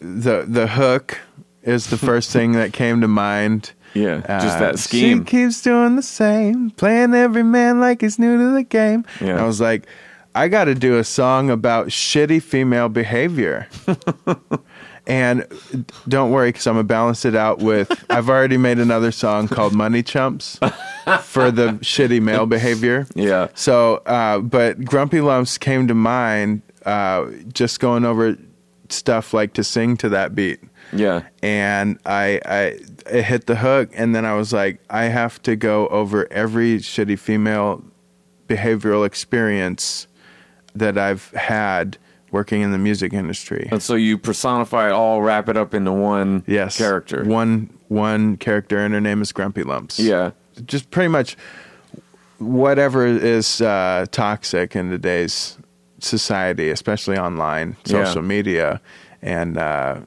The 0.00 0.44
the 0.48 0.66
hook 0.66 1.18
is 1.62 1.88
the 1.88 1.98
first 1.98 2.30
thing 2.32 2.52
that 2.52 2.72
came 2.72 3.00
to 3.00 3.08
mind. 3.08 3.72
Yeah, 3.92 4.20
just 4.40 4.56
Uh, 4.56 4.60
that 4.60 4.78
scheme. 4.78 5.18
She 5.18 5.24
keeps 5.24 5.62
doing 5.62 5.96
the 5.96 6.02
same, 6.02 6.70
playing 6.70 7.12
every 7.12 7.42
man 7.42 7.80
like 7.80 8.02
he's 8.02 8.20
new 8.20 8.38
to 8.38 8.54
the 8.54 8.62
game. 8.62 9.04
Yeah. 9.20 9.42
I 9.42 9.44
was 9.44 9.60
like, 9.60 9.86
I 10.32 10.46
got 10.46 10.66
to 10.66 10.76
do 10.76 10.96
a 10.96 11.02
song 11.02 11.50
about 11.50 11.88
shitty 11.88 12.40
female 12.40 12.88
behavior. 12.88 13.66
and 15.10 15.90
don't 16.08 16.30
worry, 16.30 16.48
because 16.50 16.66
I'm 16.66 16.74
gonna 16.74 16.84
balance 16.84 17.24
it 17.24 17.34
out 17.34 17.58
with. 17.58 17.92
I've 18.10 18.28
already 18.30 18.56
made 18.56 18.78
another 18.78 19.10
song 19.12 19.48
called 19.48 19.74
"Money 19.74 20.02
Chumps" 20.02 20.58
for 21.22 21.50
the 21.50 21.72
shitty 21.82 22.22
male 22.22 22.46
behavior. 22.46 23.06
Yeah. 23.14 23.48
So, 23.54 23.96
uh, 24.06 24.38
but 24.38 24.84
Grumpy 24.84 25.20
Lumps 25.20 25.58
came 25.58 25.88
to 25.88 25.94
mind 25.94 26.62
uh, 26.86 27.26
just 27.52 27.80
going 27.80 28.04
over 28.04 28.36
stuff 28.88 29.34
like 29.34 29.52
to 29.54 29.62
sing 29.62 29.96
to 29.96 30.08
that 30.08 30.34
beat 30.34 30.58
Yeah. 30.92 31.22
and 31.44 31.96
I, 32.04 32.40
I 32.44 32.60
it 33.08 33.22
hit 33.24 33.46
the 33.46 33.56
hook, 33.56 33.90
and 33.94 34.14
then 34.14 34.24
I 34.24 34.34
was 34.34 34.52
like, 34.52 34.80
I 34.90 35.04
have 35.04 35.40
to 35.42 35.54
go 35.56 35.86
over 35.88 36.26
every 36.32 36.78
shitty 36.78 37.18
female 37.18 37.84
behavioral 38.48 39.06
experience 39.06 40.08
that 40.74 40.96
I've 40.98 41.30
had 41.32 41.98
working 42.30 42.62
in 42.62 42.72
the 42.72 42.78
music 42.78 43.12
industry. 43.12 43.68
And 43.70 43.82
so 43.82 43.94
you 43.94 44.16
personify 44.18 44.88
it 44.88 44.92
all, 44.92 45.20
wrap 45.22 45.48
it 45.48 45.56
up 45.56 45.74
into 45.74 45.92
one 45.92 46.44
Yes, 46.46 46.76
character. 46.78 47.24
One 47.24 47.70
one 47.88 48.36
character, 48.36 48.78
and 48.78 48.94
her 48.94 49.00
name 49.00 49.20
is 49.22 49.32
Grumpy 49.32 49.62
Lumps. 49.64 49.98
Yeah. 49.98 50.30
just 50.66 50.90
pretty 50.90 51.08
much 51.08 51.36
whatever 52.38 53.06
is 53.06 53.60
uh, 53.60 54.06
toxic 54.10 54.74
in 54.76 54.90
today's 54.90 55.58
society, 55.98 56.70
especially 56.70 57.18
online, 57.18 57.76
Yeah. 57.84 58.04
social 58.04 58.22
media, 58.22 58.80
and 59.22 59.58
uh, 59.58 60.00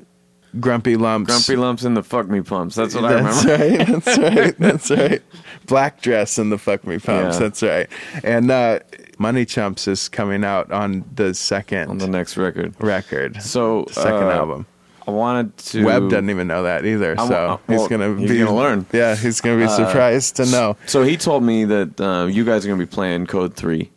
Grumpy 0.59 0.95
Lumps. 0.95 1.29
Grumpy 1.29 1.55
lumps 1.59 1.83
and 1.83 1.95
the 1.97 2.03
fuck 2.03 2.27
me 2.29 2.41
plumps. 2.41 2.75
That's 2.75 2.95
what 2.95 3.05
I 3.05 3.21
That's 3.21 3.43
remember. 3.45 3.77
right. 3.77 3.87
That's 4.03 4.17
right. 4.17 4.57
That's 4.59 4.91
right. 4.91 5.21
Black 5.67 6.01
dress 6.01 6.37
and 6.37 6.51
the 6.51 6.57
fuck 6.57 6.85
me 6.85 6.99
pumps. 6.99 7.35
Yeah. 7.35 7.39
That's 7.39 7.63
right. 7.63 7.87
And 8.23 8.51
uh, 8.51 8.79
Money 9.19 9.45
Chumps 9.45 9.88
is 9.88 10.10
coming 10.10 10.44
out 10.44 10.72
on 10.72 11.03
the 11.15 11.34
second 11.34 11.90
On 11.90 11.98
the 11.98 12.07
next 12.07 12.38
record. 12.38 12.73
record. 12.80 13.41
So 13.41 13.85
second 13.91 14.27
uh, 14.27 14.31
album. 14.31 14.65
I 15.07 15.11
wanted 15.11 15.57
to. 15.57 15.84
Webb 15.84 16.10
doesn't 16.10 16.30
even 16.30 16.48
know 16.48 16.64
that 16.64 16.85
either, 16.85 17.18
so 17.18 17.23
uh, 17.23 17.57
he's 17.68 17.88
gonna 17.90 18.15
he's 18.18 18.30
be 18.30 18.40
gonna 18.40 18.56
learn. 18.56 18.85
Yeah, 18.94 19.15
he's 19.18 19.41
gonna 19.41 19.57
be 19.57 19.65
Uh, 19.65 19.68
surprised 19.76 20.38
to 20.38 20.45
know. 20.45 20.77
So 20.85 21.03
he 21.03 21.18
told 21.18 21.44
me 21.44 21.65
that 21.65 21.99
uh, 21.99 22.27
you 22.27 22.45
guys 22.45 22.64
are 22.64 22.69
going 22.69 22.80
to 22.80 22.85
be 22.85 22.90
playing 22.90 23.27
Code 23.27 23.53
Three 23.53 23.91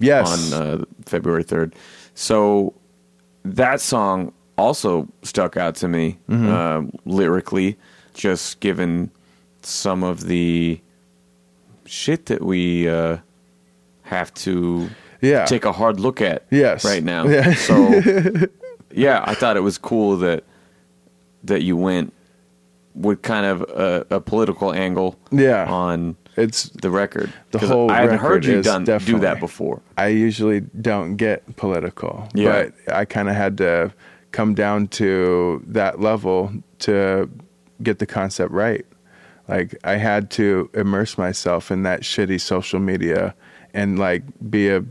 Yes, 0.00 0.52
on 0.54 0.62
uh, 0.80 0.84
February 1.04 1.42
third. 1.42 1.74
So 2.14 2.72
that 3.44 3.80
song 3.82 4.32
also 4.56 5.06
stuck 5.22 5.56
out 5.58 5.74
to 5.76 5.88
me 5.88 6.18
Mm-hmm. 6.30 6.48
uh, 6.48 6.90
lyrically, 7.04 7.76
just 8.14 8.60
given 8.60 9.10
some 9.62 10.02
of 10.02 10.24
the 10.28 10.80
shit 11.84 12.24
that 12.26 12.42
we 12.42 12.88
uh, 12.88 13.18
have 14.08 14.32
to 14.34 14.88
yeah, 15.20 15.44
take 15.46 15.64
a 15.64 15.72
hard 15.72 16.00
look 16.00 16.20
at 16.20 16.46
Yes. 16.50 16.84
right 16.84 17.02
now. 17.04 17.26
Yeah. 17.26 17.54
So 17.54 17.74
yeah, 18.92 19.22
I 19.26 19.34
thought 19.34 19.56
it 19.56 19.60
was 19.62 19.78
cool 19.78 20.16
that 20.18 20.44
that 21.44 21.62
you 21.62 21.76
went 21.76 22.12
with 22.94 23.22
kind 23.22 23.46
of 23.46 23.62
a, 23.62 24.06
a 24.16 24.20
political 24.20 24.72
angle 24.72 25.16
Yeah. 25.30 25.66
on 25.70 26.16
it's 26.36 26.64
the 26.82 26.90
record. 26.90 27.32
The 27.50 27.58
whole 27.58 27.90
I 27.90 28.00
haven't 28.02 28.18
heard 28.20 28.44
you 28.44 28.62
done 28.62 28.84
do 28.84 29.18
that 29.20 29.40
before. 29.40 29.82
I 29.96 30.06
usually 30.08 30.60
don't 30.80 31.16
get 31.16 31.56
political, 31.56 32.28
Yeah. 32.34 32.66
but 32.86 32.94
I 32.94 33.04
kind 33.04 33.28
of 33.28 33.34
had 33.34 33.56
to 33.58 33.92
come 34.30 34.54
down 34.54 34.86
to 34.88 35.62
that 35.66 36.00
level 36.00 36.52
to 36.80 37.28
get 37.82 37.98
the 37.98 38.06
concept 38.06 38.52
right. 38.52 38.86
Like 39.48 39.76
I 39.82 39.94
had 39.96 40.30
to 40.32 40.70
immerse 40.74 41.18
myself 41.18 41.70
in 41.70 41.82
that 41.84 42.02
shitty 42.02 42.40
social 42.40 42.78
media 42.78 43.34
and 43.74 43.98
like 43.98 44.22
be 44.50 44.68
a 44.68 44.84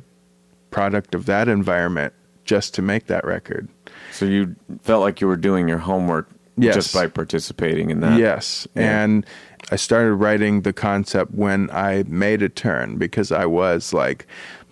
product 0.72 1.16
of 1.16 1.26
that 1.26 1.48
environment 1.48 2.14
just 2.46 2.74
to 2.76 2.82
make 2.82 3.08
that 3.08 3.26
record. 3.26 3.68
So 4.12 4.26
you 4.26 4.56
felt 4.82 5.02
like 5.02 5.22
you 5.22 5.28
were 5.28 5.38
doing 5.38 5.68
your 5.68 5.80
homework 5.80 6.30
Yes. 6.60 6.74
just 6.74 6.94
by 6.94 7.06
participating 7.06 7.92
in 7.92 8.00
that. 8.00 8.18
Yes. 8.20 8.68
Yeah. 8.74 9.04
And 9.04 9.26
I 9.72 9.76
started 9.76 10.16
writing 10.16 10.62
the 10.62 10.74
concept 10.74 11.32
when 11.36 11.70
I 11.72 12.04
made 12.08 12.42
a 12.42 12.50
turn 12.50 12.98
because 12.98 13.32
I 13.32 13.46
was 13.46 13.94
like 13.94 14.26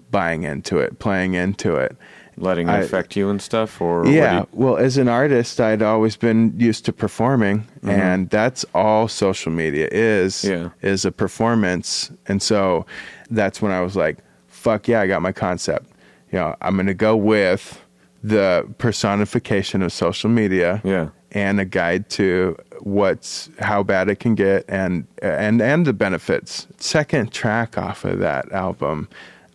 buying 0.09 0.41
into 0.43 0.79
it, 0.79 0.97
playing 0.97 1.35
into 1.35 1.75
it. 1.75 1.95
Letting 2.37 2.67
it 2.69 2.71
I- 2.71 2.77
affect 2.79 3.15
you 3.15 3.29
and 3.29 3.39
stuff 3.41 3.79
or 3.79 4.05
Yeah. 4.07 4.39
what 4.39 4.51
do 4.51 4.57
well, 4.57 4.77
as 4.77 4.97
an 4.97 5.07
artist, 5.07 5.61
I'd 5.61 5.83
always 5.83 6.15
been 6.17 6.53
used 6.57 6.85
to 6.85 6.91
performing, 6.93 7.59
Mm-hmm. 7.81 7.89
and 7.91 8.29
that's 8.31 8.65
all 8.73 9.07
social 9.07 9.51
media 9.51 9.87
is 9.91 10.43
Yeah. 10.43 10.69
is 10.81 11.05
a 11.05 11.11
performance. 11.11 12.09
And 12.27 12.41
so 12.41 12.85
that's 13.29 13.61
when 13.61 13.71
I 13.71 13.81
was 13.81 13.95
like, 13.95 14.17
"Fuck 14.47 14.87
yeah, 14.87 15.01
I 15.01 15.07
got 15.07 15.21
my 15.21 15.31
concept." 15.31 15.91
You 16.31 16.39
know, 16.39 16.55
I'm 16.61 16.75
going 16.75 16.87
to 16.87 16.93
go 16.93 17.15
with 17.15 17.81
the 18.23 18.67
personification 18.79 19.83
of 19.83 19.93
social 19.93 20.29
media 20.29 20.81
yeah. 20.83 21.09
and 21.31 21.59
a 21.59 21.65
guide 21.65 22.09
to 22.09 22.57
what's 22.79 23.49
how 23.59 23.83
bad 23.83 24.09
it 24.09 24.19
can 24.19 24.33
get 24.33 24.65
and 24.67 25.05
and 25.21 25.61
and 25.61 25.85
the 25.85 25.93
benefits. 25.93 26.67
Second 26.77 27.31
track 27.31 27.77
off 27.77 28.03
of 28.03 28.19
that 28.19 28.51
album 28.51 29.07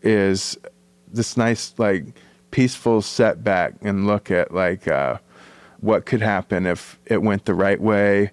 is 0.02 0.56
this 1.12 1.36
nice 1.36 1.74
like 1.78 2.04
peaceful 2.50 3.02
setback 3.02 3.74
and 3.82 4.06
look 4.06 4.30
at 4.30 4.52
like 4.54 4.88
uh, 4.88 5.18
what 5.80 6.06
could 6.06 6.22
happen 6.22 6.66
if 6.66 6.98
it 7.06 7.22
went 7.22 7.44
the 7.44 7.54
right 7.54 7.80
way, 7.80 8.30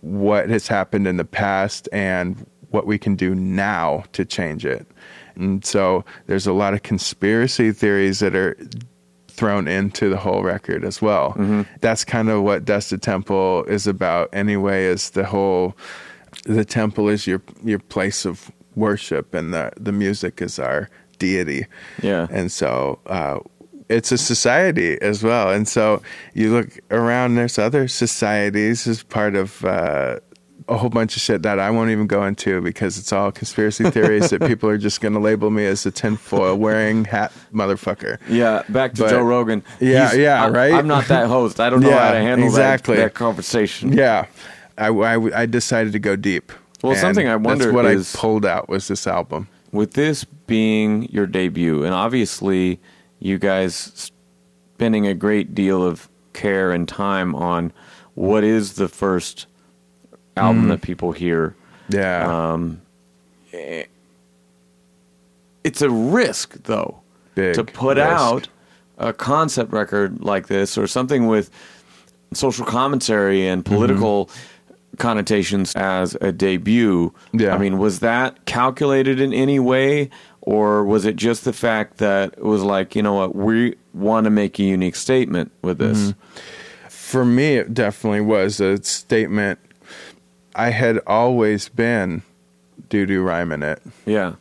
what 0.00 0.48
has 0.48 0.68
happened 0.68 1.06
in 1.06 1.16
the 1.16 1.24
past, 1.24 1.88
and 1.92 2.46
what 2.76 2.86
we 2.86 2.98
can 2.98 3.16
do 3.16 3.34
now 3.34 4.04
to 4.12 4.24
change 4.24 4.64
it. 4.64 4.86
And 5.34 5.64
so 5.64 6.04
there's 6.26 6.46
a 6.46 6.52
lot 6.52 6.74
of 6.74 6.82
conspiracy 6.82 7.72
theories 7.72 8.20
that 8.20 8.34
are 8.36 8.56
thrown 9.28 9.68
into 9.68 10.08
the 10.08 10.16
whole 10.16 10.42
record 10.42 10.84
as 10.84 11.02
well. 11.02 11.34
That's 11.80 12.04
kind 12.04 12.28
of 12.30 12.42
what 12.42 12.64
Dusted 12.64 13.02
Temple 13.02 13.64
is 13.64 13.86
about 13.86 14.28
anyway, 14.32 14.84
is 14.84 15.10
the 15.10 15.24
whole 15.24 15.74
the 16.44 16.64
temple 16.64 17.08
is 17.08 17.26
your 17.26 17.42
your 17.64 17.78
place 17.78 18.24
of 18.24 18.50
worship 18.74 19.34
and 19.34 19.52
the 19.54 19.72
the 19.80 19.92
music 19.92 20.42
is 20.42 20.58
our 20.58 20.88
deity. 21.18 21.66
Yeah. 22.02 22.26
And 22.30 22.52
so 22.52 23.00
uh 23.06 23.40
it's 23.88 24.12
a 24.12 24.18
society 24.18 25.00
as 25.00 25.22
well. 25.22 25.50
And 25.50 25.66
so 25.66 26.02
you 26.34 26.52
look 26.52 26.68
around 26.90 27.36
there's 27.36 27.58
other 27.58 27.88
societies 27.88 28.86
as 28.86 29.02
part 29.02 29.34
of 29.34 29.64
uh 29.64 30.20
a 30.68 30.76
whole 30.76 30.90
bunch 30.90 31.14
of 31.16 31.22
shit 31.22 31.42
that 31.42 31.60
I 31.60 31.70
won't 31.70 31.90
even 31.90 32.06
go 32.08 32.24
into 32.24 32.60
because 32.60 32.98
it's 32.98 33.12
all 33.12 33.30
conspiracy 33.30 33.88
theories 33.90 34.30
that 34.30 34.40
people 34.42 34.68
are 34.68 34.78
just 34.78 35.00
going 35.00 35.14
to 35.14 35.20
label 35.20 35.50
me 35.50 35.64
as 35.64 35.86
a 35.86 35.90
tinfoil 35.92 36.56
wearing 36.56 37.04
hat 37.04 37.32
motherfucker. 37.54 38.18
Yeah, 38.28 38.62
back 38.68 38.94
to 38.94 39.02
But- 39.02 39.10
Joe 39.10 39.22
Rogan. 39.22 39.62
Yeah, 39.78 40.08
He's- 40.08 40.16
yeah, 40.16 40.42
I'm- 40.42 40.52
right? 40.52 40.72
I'm 40.74 40.88
not 40.88 41.06
that 41.06 41.28
host. 41.28 41.60
I 41.60 41.70
don't 41.70 41.80
know 41.80 41.90
Yeah, 41.90 42.06
how 42.06 42.12
to 42.12 42.18
handle 42.20 42.48
exactly. 42.48 42.96
that, 42.96 43.02
that 43.02 43.14
conversation. 43.14 43.92
Yeah, 43.92 44.26
I, 44.76 44.88
I, 44.88 45.42
I 45.42 45.46
decided 45.46 45.92
to 45.92 45.98
go 46.00 46.16
deep. 46.16 46.50
Well, 46.82 46.94
something 46.96 47.28
I 47.28 47.36
wonder 47.36 47.66
that's 47.66 47.74
what 47.74 47.84
is- 47.86 48.14
I 48.14 48.18
pulled 48.18 48.44
out 48.44 48.68
was 48.68 48.88
this 48.88 49.06
album. 49.06 49.48
With 49.72 49.92
this 49.94 50.24
being 50.24 51.04
your 51.12 51.26
debut, 51.26 51.84
and 51.84 51.92
obviously 51.94 52.80
you 53.18 53.38
guys 53.38 54.10
spending 54.74 55.06
a 55.06 55.14
great 55.14 55.54
deal 55.54 55.82
of 55.82 56.08
care 56.32 56.70
and 56.72 56.86
time 56.88 57.34
on 57.34 57.72
what 58.14 58.44
is 58.44 58.74
the 58.74 58.88
first 58.88 59.46
album 60.36 60.66
mm. 60.66 60.68
that 60.68 60.82
people 60.82 61.12
hear. 61.12 61.54
Yeah, 61.88 62.50
Um, 62.52 62.82
it's 65.64 65.82
a 65.82 65.90
risk, 65.90 66.62
though, 66.64 67.00
big 67.34 67.54
to 67.54 67.64
put 67.64 67.96
risk. 67.96 68.08
out 68.08 68.48
a 68.98 69.12
concept 69.12 69.72
record 69.72 70.22
like 70.22 70.46
this 70.46 70.78
or 70.78 70.86
something 70.86 71.26
with 71.26 71.50
social 72.32 72.64
commentary 72.64 73.46
and 73.46 73.64
mm-hmm. 73.64 73.74
political 73.74 74.30
connotations 74.98 75.74
as 75.76 76.16
a 76.20 76.32
debut. 76.32 77.12
Yeah. 77.32 77.54
I 77.54 77.58
mean, 77.58 77.78
was 77.78 78.00
that 78.00 78.44
calculated 78.46 79.20
in 79.20 79.32
any 79.32 79.58
way? 79.58 80.10
Or 80.40 80.84
was 80.84 81.04
it 81.04 81.16
just 81.16 81.44
the 81.44 81.52
fact 81.52 81.98
that 81.98 82.34
it 82.34 82.44
was 82.44 82.62
like, 82.62 82.94
you 82.94 83.02
know 83.02 83.14
what, 83.14 83.34
we 83.34 83.74
want 83.92 84.24
to 84.24 84.30
make 84.30 84.58
a 84.60 84.62
unique 84.62 84.94
statement 84.94 85.50
with 85.62 85.78
this? 85.78 85.98
Mm-hmm. 85.98 86.88
For 86.88 87.24
me, 87.24 87.56
it 87.56 87.74
definitely 87.74 88.20
was 88.20 88.60
a 88.60 88.82
statement. 88.82 89.58
I 90.56 90.70
had 90.70 90.98
always 91.06 91.68
been 91.68 92.22
doo 92.88 93.06
doo 93.06 93.22
rhyming 93.22 93.62
it. 93.62 93.80
Yeah. 94.06 94.34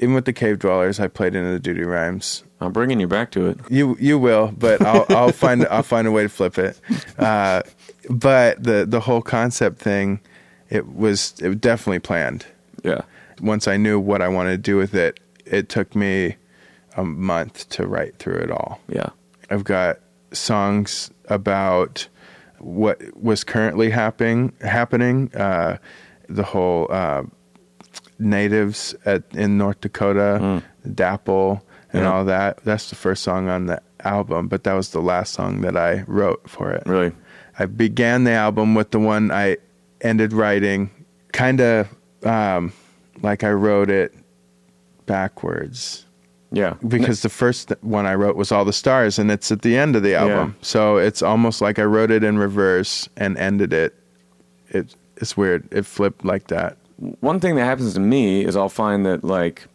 Even 0.00 0.14
with 0.14 0.26
the 0.26 0.32
Cave 0.32 0.60
Dwellers, 0.60 1.00
I 1.00 1.08
played 1.08 1.34
into 1.34 1.50
the 1.50 1.58
doo 1.58 1.74
doo 1.74 1.86
rhymes. 1.86 2.44
I'm 2.60 2.72
bringing 2.72 3.00
you 3.00 3.08
back 3.08 3.30
to 3.32 3.48
it. 3.48 3.58
You 3.68 3.96
you 3.98 4.18
will, 4.18 4.52
but 4.56 4.84
I'll 4.84 5.06
I'll 5.16 5.32
find 5.32 5.66
I'll 5.68 5.82
find 5.82 6.06
a 6.06 6.12
way 6.12 6.22
to 6.22 6.28
flip 6.28 6.58
it. 6.58 6.78
Uh, 7.18 7.62
but 8.10 8.62
the 8.62 8.84
the 8.86 9.00
whole 9.00 9.22
concept 9.22 9.78
thing, 9.78 10.20
it 10.68 10.94
was 10.94 11.34
it 11.40 11.48
was 11.48 11.56
definitely 11.56 12.00
planned. 12.00 12.46
Yeah. 12.84 13.00
Once 13.40 13.66
I 13.66 13.76
knew 13.76 13.98
what 13.98 14.20
I 14.20 14.28
wanted 14.28 14.50
to 14.50 14.58
do 14.58 14.76
with 14.76 14.94
it, 14.94 15.18
it 15.46 15.68
took 15.68 15.94
me 15.94 16.36
a 16.96 17.04
month 17.04 17.68
to 17.70 17.86
write 17.86 18.18
through 18.18 18.38
it 18.38 18.50
all. 18.50 18.80
Yeah. 18.88 19.10
I've 19.50 19.64
got 19.64 20.00
songs 20.32 21.10
about 21.26 22.08
what 22.60 23.00
was 23.16 23.44
currently 23.44 23.90
happening 23.90 24.52
happening. 24.60 25.34
Uh, 25.34 25.78
the 26.28 26.42
whole 26.42 26.86
uh, 26.90 27.22
natives 28.18 28.94
at 29.04 29.22
in 29.32 29.58
North 29.58 29.80
Dakota, 29.80 30.62
DAPL, 30.86 31.60
and 31.92 32.02
Yeah. 32.02 32.12
all 32.12 32.24
that. 32.26 32.58
That's 32.64 32.90
the 32.90 32.96
first 32.96 33.22
song 33.22 33.48
on 33.48 33.66
the 33.66 33.80
album, 34.04 34.48
but 34.48 34.64
that 34.64 34.74
was 34.74 34.90
the 34.90 35.00
last 35.00 35.32
song 35.32 35.60
that 35.62 35.76
I 35.76 36.04
wrote 36.06 36.48
for 36.48 36.70
it. 36.70 36.82
Really? 36.86 37.12
I 37.58 37.66
began 37.66 38.24
the 38.24 38.32
album 38.32 38.74
with 38.74 38.90
the 38.90 38.98
one 39.00 39.30
I 39.30 39.56
ended 40.00 40.32
writing, 40.32 40.90
kind 41.32 41.60
of 41.60 41.88
um, 42.24 42.72
like 43.22 43.42
I 43.44 43.50
wrote 43.52 43.90
it 43.90 44.14
backwards 45.06 46.04
Yeah. 46.50 46.74
because 46.86 47.20
the 47.22 47.28
first 47.28 47.72
one 47.82 48.06
I 48.06 48.14
wrote 48.14 48.36
was 48.36 48.50
All 48.52 48.64
the 48.64 48.72
Stars, 48.72 49.18
and 49.18 49.30
it's 49.30 49.50
at 49.52 49.62
the 49.62 49.76
end 49.76 49.96
of 49.96 50.02
the 50.02 50.14
album. 50.14 50.56
So 50.62 50.96
it's 50.96 51.22
almost 51.22 51.60
like 51.60 51.78
I 51.78 51.84
wrote 51.84 52.10
it 52.10 52.24
in 52.24 52.38
reverse 52.38 53.08
and 53.16 53.36
ended 53.38 53.72
it 53.72 53.94
it 54.70 54.94
it's 55.16 55.36
weird. 55.36 55.66
It 55.72 55.84
flipped 55.86 56.24
like 56.24 56.46
that. 56.48 56.76
one 57.20 57.38
thing 57.40 57.54
that 57.56 57.64
happens 57.64 57.94
to 57.94 58.00
me 58.00 58.44
is 58.44 58.56
I'll 58.56 58.68
find 58.68 59.04
that 59.06 59.24
like 59.24 59.66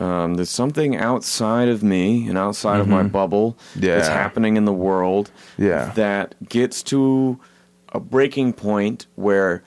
um, 0.00 0.34
there's 0.34 0.50
something 0.50 0.96
outside 0.96 1.68
of 1.68 1.82
me 1.82 2.28
and 2.28 2.38
outside 2.38 2.78
of 2.80 2.86
my 2.88 3.02
bubble 3.02 3.58
that's 3.74 4.06
Mm-hmm. 4.08 4.16
Happening 4.16 4.56
in 4.56 4.64
the 4.64 4.72
world 4.72 5.30
Yeah. 5.56 5.90
that 5.96 6.34
gets 6.48 6.82
to 6.84 7.38
a 7.92 7.98
breaking 8.00 8.52
point 8.52 9.06
where 9.16 9.64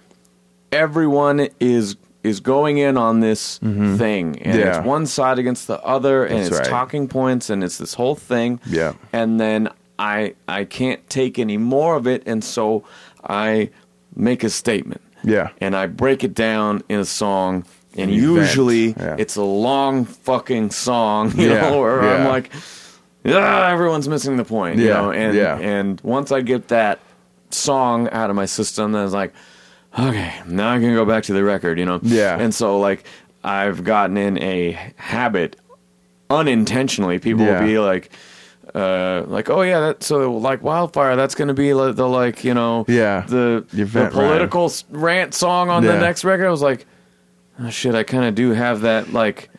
everyone 0.71 1.49
is 1.59 1.97
is 2.23 2.39
going 2.39 2.77
in 2.77 2.97
on 2.97 3.19
this 3.19 3.57
thing 3.57 3.67
and 3.71 3.97
Mm-hmm. 3.97 4.59
Yeah. 4.59 4.77
it's 4.77 4.85
one 4.85 5.05
side 5.07 5.39
against 5.39 5.67
the 5.67 5.79
other 5.83 6.23
and 6.25 6.37
That's 6.37 6.49
it's 6.49 6.57
right. 6.59 6.67
talking 6.67 7.07
points 7.07 7.49
and 7.49 7.63
it's 7.63 7.77
this 7.77 7.93
whole 7.95 8.15
thing 8.15 8.59
Yeah. 8.65 8.93
and 9.13 9.39
then 9.39 9.69
I 9.97 10.35
I 10.47 10.65
can't 10.65 11.07
take 11.09 11.39
any 11.39 11.57
more 11.57 11.95
of 11.95 12.05
it 12.07 12.23
and 12.25 12.43
so 12.43 12.83
I 13.23 13.69
make 14.15 14.43
a 14.43 14.49
statement 14.49 15.01
Yeah. 15.23 15.49
and 15.59 15.75
I 15.75 15.87
break 15.87 16.23
it 16.23 16.33
down 16.33 16.83
in 16.89 16.99
a 16.99 17.05
song, 17.05 17.65
and 17.97 18.09
usually 18.11 18.87
yeah. 18.93 19.15
it's 19.19 19.35
a 19.35 19.43
long 19.43 20.05
fucking 20.05 20.71
song, 20.71 21.31
you 21.37 21.49
Yeah, 21.51 21.61
know, 21.69 21.79
where 21.81 22.01
I'm 22.01 22.27
like, 22.27 22.51
ah, 23.25 23.69
everyone's 23.69 24.07
missing 24.07 24.37
the 24.37 24.45
point, 24.45 24.79
you 24.79 24.87
know, 24.89 25.11
and 25.11 25.37
and 25.37 26.01
once 26.01 26.31
I 26.31 26.41
get 26.41 26.67
that 26.69 26.99
song 27.49 28.09
out 28.09 28.29
of 28.29 28.35
my 28.35 28.45
system, 28.45 28.91
then 28.93 29.03
it's 29.05 29.13
like, 29.13 29.33
okay, 29.97 30.33
now 30.47 30.73
I 30.73 30.79
can 30.79 30.93
go 30.93 31.05
back 31.05 31.23
to 31.25 31.33
the 31.33 31.43
record, 31.43 31.77
you 31.79 31.85
know, 31.85 31.99
Yeah. 32.03 32.37
and 32.39 32.53
so 32.53 32.79
like 32.79 33.03
I've 33.43 33.83
gotten 33.83 34.17
in 34.17 34.37
a 34.41 34.71
habit 34.97 35.55
unintentionally. 36.29 37.19
People 37.19 37.45
Yeah. 37.45 37.59
will 37.59 37.67
be 37.67 37.79
like. 37.79 38.11
Uh, 38.73 39.25
like 39.27 39.49
oh 39.49 39.63
yeah, 39.63 39.81
that 39.81 40.01
so 40.01 40.31
like 40.31 40.63
wildfire. 40.63 41.17
That's 41.17 41.35
gonna 41.35 41.53
be 41.53 41.73
like 41.73 41.97
the 41.97 42.07
like 42.07 42.45
you 42.45 42.53
know 42.53 42.85
Yeah. 42.87 43.25
the 43.27 43.65
the 43.73 44.07
political 44.09 44.65
s- 44.65 44.85
rant 44.89 45.33
song 45.33 45.69
on 45.69 45.83
the 45.83 45.97
next 45.97 46.23
record. 46.23 46.47
I 46.47 46.51
was 46.51 46.61
like, 46.61 46.85
oh 47.59 47.69
shit, 47.69 47.95
I 47.95 48.03
kind 48.03 48.23
of 48.23 48.33
do 48.33 48.51
have 48.51 48.81
that 48.81 49.11
like 49.11 49.49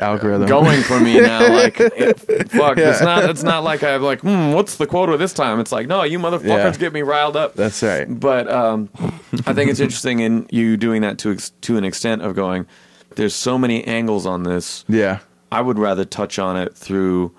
Algorithm 0.00 0.46
going 0.48 0.82
for 0.82 1.00
me 1.00 1.20
now. 1.20 1.40
Like, 1.56 1.80
it, 1.80 2.18
fuck, 2.50 2.76
it's 2.78 3.00
not. 3.00 3.28
It's 3.30 3.42
not 3.42 3.64
like 3.64 3.82
I'm 3.82 4.02
like, 4.02 4.20
hmm, 4.20 4.52
what's 4.52 4.76
the 4.76 4.86
quota 4.86 5.16
this 5.16 5.32
time? 5.32 5.58
It's 5.60 5.72
like, 5.72 5.86
no, 5.86 6.02
you 6.02 6.18
motherfuckers 6.18 6.46
Yeah. 6.72 6.76
get 6.78 6.92
me 6.92 7.02
riled 7.02 7.36
up. 7.36 7.54
That's 7.54 7.82
right. 7.82 8.06
But 8.08 8.50
um, 8.50 8.90
I 9.46 9.52
think 9.52 9.70
it's 9.70 9.80
interesting 9.80 10.20
in 10.20 10.46
you 10.50 10.76
doing 10.76 11.02
that 11.02 11.18
to 11.18 11.32
ex- 11.32 11.50
to 11.62 11.76
an 11.78 11.84
extent 11.84 12.22
of 12.22 12.34
going. 12.34 12.66
There's 13.14 13.34
so 13.34 13.56
many 13.58 13.82
angles 13.84 14.26
on 14.26 14.42
this. 14.42 14.84
Yeah. 14.88 15.20
I 15.50 15.60
would 15.62 15.78
rather 15.78 16.04
touch 16.04 16.38
on 16.38 16.56
it 16.56 16.74
through 16.76 17.32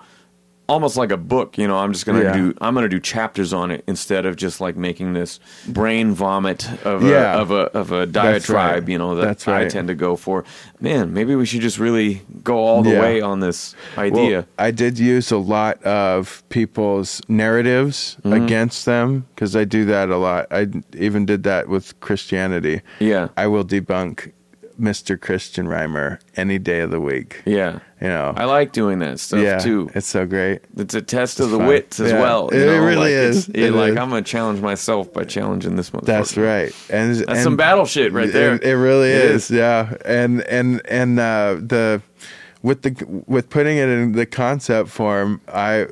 almost 0.68 0.96
like 0.96 1.10
a 1.10 1.16
book, 1.16 1.56
you 1.58 1.66
know, 1.66 1.76
I'm 1.78 1.92
just 1.92 2.04
going 2.06 2.18
to 2.20 2.24
Yeah. 2.26 2.32
do 2.36 2.54
I'm 2.60 2.74
to 2.74 2.88
do 2.88 3.00
chapters 3.00 3.52
on 3.52 3.70
it 3.70 3.82
instead 3.86 4.26
of 4.26 4.36
just 4.36 4.60
like 4.60 4.76
making 4.76 5.14
this 5.14 5.40
brain 5.66 6.12
vomit 6.12 6.68
of 6.84 7.02
a 7.02 7.08
Yeah. 7.08 7.40
of 7.40 7.50
a 7.50 7.62
of 7.76 7.90
a 7.92 8.06
diatribe, 8.06 8.82
right. 8.82 8.88
you 8.88 8.98
know, 8.98 9.14
that 9.16 9.24
That's 9.26 9.48
I 9.48 9.66
tend 9.68 9.88
to 9.88 9.94
go 9.94 10.14
for. 10.16 10.44
Man, 10.80 11.12
maybe 11.12 11.34
we 11.34 11.46
should 11.46 11.60
just 11.62 11.78
really 11.78 12.22
go 12.44 12.58
all 12.58 12.82
the 12.82 12.90
Yeah. 12.90 13.00
way 13.00 13.20
on 13.20 13.40
this 13.40 13.74
idea. 13.96 14.36
Well, 14.40 14.46
I 14.58 14.70
did 14.70 14.98
use 14.98 15.30
a 15.32 15.38
lot 15.38 15.82
of 15.84 16.42
people's 16.50 17.20
narratives 17.28 18.16
Mm-hmm. 18.24 18.32
against 18.44 18.84
them 18.86 19.24
because 19.34 19.56
I 19.56 19.64
do 19.64 19.84
that 19.86 20.08
a 20.10 20.16
lot. 20.16 20.46
i 20.50 20.66
even 20.96 21.24
did 21.26 21.42
that 21.44 21.68
with 21.68 21.98
Christianity. 22.00 22.82
yeah. 23.00 23.28
I 23.36 23.46
will 23.46 23.64
debunk 23.64 24.32
Mr. 24.80 25.20
Christian 25.20 25.66
Reimer 25.66 26.20
any 26.36 26.58
day 26.58 26.80
of 26.80 26.90
the 26.90 27.00
week. 27.00 27.42
Yeah. 27.44 27.80
You 28.00 28.08
know. 28.08 28.32
I 28.36 28.44
like 28.44 28.72
doing 28.72 29.00
that 29.00 29.18
stuff 29.18 29.40
yeah, 29.40 29.58
too. 29.58 29.90
It's 29.94 30.06
so 30.06 30.24
great. 30.26 30.60
It's 30.76 30.94
a 30.94 31.02
test 31.02 31.40
of 31.40 31.50
the 31.50 31.58
fun. 31.58 31.66
wits 31.66 31.98
as 31.98 32.12
Yeah. 32.12 32.20
well. 32.20 32.48
It 32.48 32.58
really 32.58 32.96
like, 32.96 33.10
is. 33.10 33.38
It's, 33.38 33.48
it, 33.48 33.64
It 33.64 33.72
like 33.72 33.90
is. 33.92 33.96
I'm 33.96 34.10
gonna 34.10 34.22
challenge 34.22 34.60
myself 34.60 35.12
by 35.12 35.24
challenging 35.24 35.76
this 35.76 35.90
motherfucker. 35.90 36.04
That's 36.06 36.36
right. 36.36 36.72
And 36.90 37.16
That's 37.16 37.28
and 37.28 37.38
some 37.40 37.56
battle 37.56 37.86
shit 37.86 38.12
right 38.12 38.32
there. 38.32 38.54
It, 38.54 38.72
really 38.74 39.10
It 39.10 39.24
is. 39.24 39.50
Yeah. 39.50 39.96
And 40.04 40.42
and 40.42 40.80
and 40.86 41.18
uh, 41.18 41.56
the 41.60 42.00
with 42.62 42.82
the 42.82 43.22
with 43.26 43.50
putting 43.50 43.76
it 43.78 43.88
in 43.88 44.12
the 44.12 44.26
concept 44.26 44.90
form, 44.90 45.40
I 45.52 45.88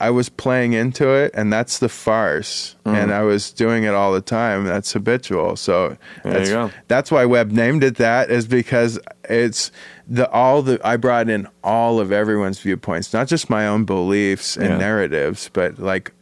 I 0.00 0.10
was 0.10 0.28
playing 0.28 0.74
into 0.74 1.08
it, 1.12 1.32
and 1.34 1.52
that's 1.52 1.78
the 1.78 1.88
farce. 1.88 2.76
Mm-hmm. 2.86 2.96
And 2.96 3.12
I 3.12 3.22
was 3.22 3.50
doing 3.50 3.82
it 3.84 3.94
all 3.94 4.12
the 4.12 4.20
time. 4.20 4.64
That's 4.64 4.92
habitual. 4.92 5.56
So 5.56 5.96
There 6.22 6.32
that's, 6.34 6.48
you 6.48 6.54
go. 6.54 6.70
that's 6.86 7.10
why 7.10 7.24
Webb 7.24 7.50
named 7.50 7.82
it 7.82 7.96
that 7.96 8.30
is 8.30 8.46
because 8.46 8.98
it's 9.28 9.72
the 10.06 10.30
all 10.30 10.62
the 10.62 10.80
I 10.86 10.96
brought 10.96 11.28
in 11.28 11.48
all 11.64 11.98
of 12.00 12.12
everyone's 12.12 12.60
viewpoints, 12.60 13.12
not 13.12 13.26
just 13.28 13.50
my 13.50 13.66
own 13.66 13.84
beliefs 13.84 14.56
and 14.56 14.68
Yeah. 14.68 14.78
narratives, 14.78 15.50
but 15.52 15.78
like 15.78 16.12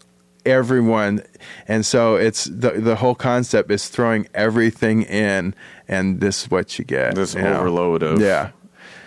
everyone 0.44 1.20
and 1.66 1.84
so 1.84 2.14
it's 2.14 2.44
the 2.44 2.70
the 2.78 2.94
whole 2.94 3.16
concept 3.16 3.68
is 3.70 3.88
throwing 3.88 4.28
everything 4.32 5.02
in 5.02 5.52
and 5.88 6.20
this 6.20 6.44
is 6.44 6.50
what 6.52 6.78
you 6.78 6.84
get 6.84 7.16
This 7.16 7.34
you 7.34 7.42
know? 7.42 7.58
overload 7.58 8.04
of 8.04 8.20
yeah 8.20 8.50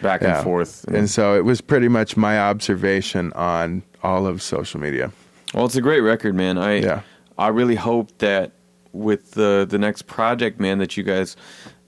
back 0.01 0.21
yeah 0.21 0.35
and 0.35 0.43
forth. 0.43 0.83
and 0.89 1.09
so 1.09 1.35
it 1.37 1.45
was 1.45 1.61
pretty 1.61 1.87
much 1.87 2.17
my 2.17 2.37
observation 2.37 3.31
on 3.33 3.83
all 4.03 4.25
of 4.27 4.41
social 4.41 4.79
media 4.79 5.11
Well, 5.53 5.65
it's 5.65 5.75
a 5.75 5.81
great 5.81 6.01
record, 6.01 6.35
man. 6.35 6.57
I 6.57 6.79
Yeah. 6.79 7.01
I 7.37 7.47
really 7.49 7.75
hope 7.75 8.17
that 8.19 8.51
with 8.93 9.31
the 9.31 9.65
the 9.69 9.77
next 9.77 10.03
project, 10.03 10.59
man, 10.59 10.77
that 10.79 10.95
you 10.97 11.03
guys 11.03 11.35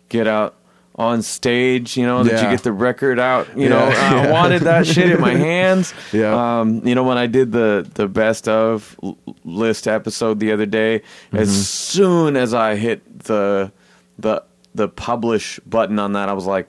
get 0.10 0.28
out 0.28 0.56
on 0.96 1.22
stage. 1.22 1.96
You 1.98 2.06
know, 2.06 2.24
that 2.24 2.42
you 2.44 2.50
get 2.50 2.64
the 2.64 2.72
record 2.72 3.20
out. 3.20 3.48
You 3.58 3.70
know, 3.70 3.88
Yeah. 3.88 4.10
I 4.12 4.16
Yeah. 4.26 4.32
wanted 4.32 4.62
that 4.64 4.86
shit 4.88 5.10
in 5.12 5.20
my 5.22 5.36
hands. 5.36 5.94
Yeah. 6.12 6.34
Um, 6.62 6.82
you 6.86 6.96
know, 6.96 7.04
when 7.04 7.18
I 7.18 7.28
did 7.28 7.52
the 7.52 7.86
the 7.94 8.08
best 8.08 8.48
of 8.48 8.96
list 9.44 9.88
episode 9.88 10.40
the 10.40 10.52
other 10.52 10.66
day, 10.66 11.02
as 11.34 11.50
Mm-hmm. 11.50 11.62
soon 11.62 12.38
as 12.38 12.54
I 12.54 12.76
hit 12.76 13.02
the 13.24 13.72
the 14.20 14.44
the 14.76 14.88
publish 14.88 15.60
button 15.66 16.00
on 16.00 16.14
that, 16.14 16.30
I 16.30 16.34
was 16.34 16.46
like. 16.46 16.68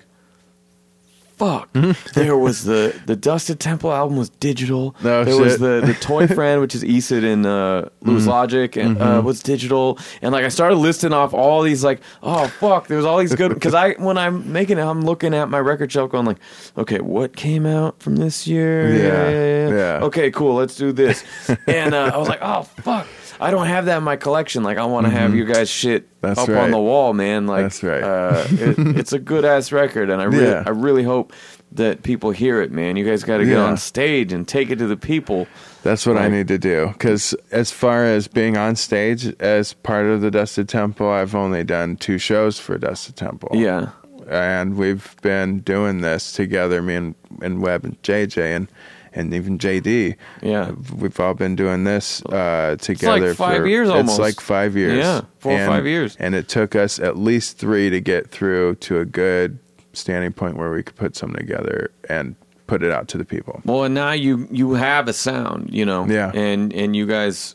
Fuck! 1.43 1.73
there 2.15 2.37
was 2.37 2.63
the 2.63 2.95
the 3.07 3.17
Dusted 3.17 3.59
Temple 3.59 3.93
album 3.93 4.17
was 4.17 4.29
digital. 4.29 4.95
No 5.03 5.25
there 5.25 5.37
was 5.37 5.59
the 5.59 5.83
the 5.85 5.95
Toy 5.95 6.27
Friend, 6.39 6.61
which 6.61 6.73
is 6.73 6.85
Esid 6.85 7.25
and 7.25 7.45
uh, 7.45 7.87
Lose 8.03 8.29
Logic, 8.29 8.77
and 8.77 9.03
uh, 9.03 9.21
was 9.25 9.43
digital. 9.43 9.99
And 10.23 10.33
like 10.33 10.45
I 10.45 10.49
started 10.51 10.77
listing 10.77 11.13
off 11.13 11.35
all 11.35 11.63
these, 11.63 11.83
like, 11.83 12.01
oh 12.23 12.47
fuck, 12.47 12.87
there's 12.87 13.05
all 13.05 13.19
these 13.19 13.35
good. 13.35 13.55
Because 13.55 13.75
I 13.75 13.93
when 13.99 14.19
I'm 14.19 14.53
making 14.53 14.79
it, 14.79 14.83
I'm 14.83 15.01
looking 15.03 15.35
at 15.35 15.49
my 15.49 15.59
record 15.59 15.91
shelf, 15.91 16.13
going 16.13 16.27
like, 16.27 16.39
okay, 16.79 17.01
what 17.01 17.35
came 17.35 17.67
out 17.67 18.01
from 18.01 18.15
this 18.17 18.47
year? 18.47 18.95
Yeah, 18.95 19.69
yeah. 19.99 20.05
Okay, 20.05 20.31
cool. 20.31 20.55
Let's 20.55 20.77
do 20.77 20.93
this. 20.93 21.25
and 21.67 21.93
uh, 21.93 22.13
I 22.15 22.19
was 22.19 22.29
like, 22.29 22.41
oh 22.41 22.63
fuck. 22.63 23.09
I 23.43 23.51
don't 23.51 23.67
have 23.67 23.87
that 23.87 23.99
in 23.99 24.05
my 24.05 24.17
collection. 24.17 24.63
Like, 24.63 24.79
I 24.79 24.85
want 24.85 25.07
to 25.07 25.11
have 25.13 25.35
you 25.35 25.45
guys 25.45 25.69
shit 25.69 26.05
Mm-hmm. 26.23 26.29
That's 26.29 26.39
up 26.39 26.49
right. 26.51 26.63
on 26.63 26.71
the 26.71 26.79
wall, 26.79 27.13
man. 27.15 27.49
Like, 27.49 27.65
That's 27.65 27.83
right. 27.83 28.01
Uh, 28.03 28.47
it, 28.49 28.79
it's 28.97 29.13
a 29.13 29.19
good 29.19 29.45
ass 29.45 29.73
record, 29.73 30.09
and 30.09 30.23
I 30.23 30.27
really, 30.27 30.45
Yeah. 30.47 30.63
I 30.65 30.71
really 30.71 31.03
hope 31.03 31.33
that 31.73 32.05
people 32.05 32.31
hear 32.31 32.61
it, 32.63 32.71
man. 32.71 32.97
You 32.97 33.05
guys 33.05 33.25
got 33.25 33.39
to 33.39 33.45
get 33.45 33.55
Yeah. 33.55 33.65
on 33.65 33.77
stage 33.77 34.33
and 34.33 34.47
take 34.47 34.71
it 34.71 34.77
to 34.79 34.87
the 34.87 34.97
people. 34.97 35.49
that's 35.83 36.07
what 36.07 36.17
i 36.17 36.29
need 36.29 36.47
to 36.47 36.59
do 36.59 36.87
because 36.93 37.35
as 37.51 37.73
far 37.73 38.05
as 38.05 38.29
being 38.29 38.57
on 38.57 38.77
stage 38.77 39.35
as 39.41 39.73
part 39.73 40.07
of 40.07 40.21
the 40.21 40.31
dusted 40.31 40.69
temple 40.69 41.09
i've 41.11 41.35
only 41.35 41.65
done 41.65 41.97
two 41.97 42.19
shows 42.19 42.61
for 42.61 42.79
dusted 42.79 43.17
temple 43.17 43.49
Yeah, 43.53 43.91
and 44.29 44.77
we've 44.77 45.17
been 45.23 45.59
doing 45.61 46.03
this 46.03 46.31
together, 46.33 46.81
me 46.83 46.95
and, 46.95 47.15
and 47.43 47.61
Webb 47.61 47.85
and 47.85 48.01
JJ 48.05 48.55
and 48.55 48.69
and 49.15 49.35
even 49.35 49.59
JD. 49.59 50.17
Yeah. 50.43 50.73
we've 50.97 51.19
all 51.21 51.35
been 51.35 51.57
doing 51.57 51.85
this 51.85 52.25
uh, 52.27 52.77
together. 52.81 53.35
five 53.35 53.63
for, 53.63 53.67
years 53.67 53.89
almost. 53.89 54.11
It's 54.11 54.19
like 54.19 54.41
five 54.41 54.77
years. 54.77 54.99
Yeah, 54.99 55.23
four 55.39 55.53
or 55.53 55.67
five 55.67 55.87
years. 55.87 56.17
and 56.19 56.35
it 56.35 56.49
took 56.49 56.75
us 56.75 56.99
at 56.99 57.17
least 57.17 57.59
three 57.59 57.91
to 57.91 58.01
get 58.01 58.31
through 58.31 58.77
to 58.77 58.99
a 59.01 59.05
good 59.05 59.59
standing 59.93 60.33
point 60.33 60.57
where 60.57 60.71
we 60.73 60.83
could 60.83 60.97
put 60.97 61.17
something 61.17 61.39
together 61.41 61.91
and 62.09 62.35
put 62.67 62.83
it 62.83 62.91
out 62.91 63.09
to 63.09 63.19
the 63.19 63.25
people. 63.25 63.61
Well, 63.65 63.85
and 63.85 63.95
now 63.95 64.13
you 64.13 64.49
you 64.51 64.73
have 64.75 65.09
a 65.09 65.13
sound, 65.13 65.69
you 65.73 65.85
know, 65.85 66.07
Yeah. 66.07 66.31
and 66.35 66.73
and 66.73 66.97
you 66.97 67.07
guys 67.07 67.55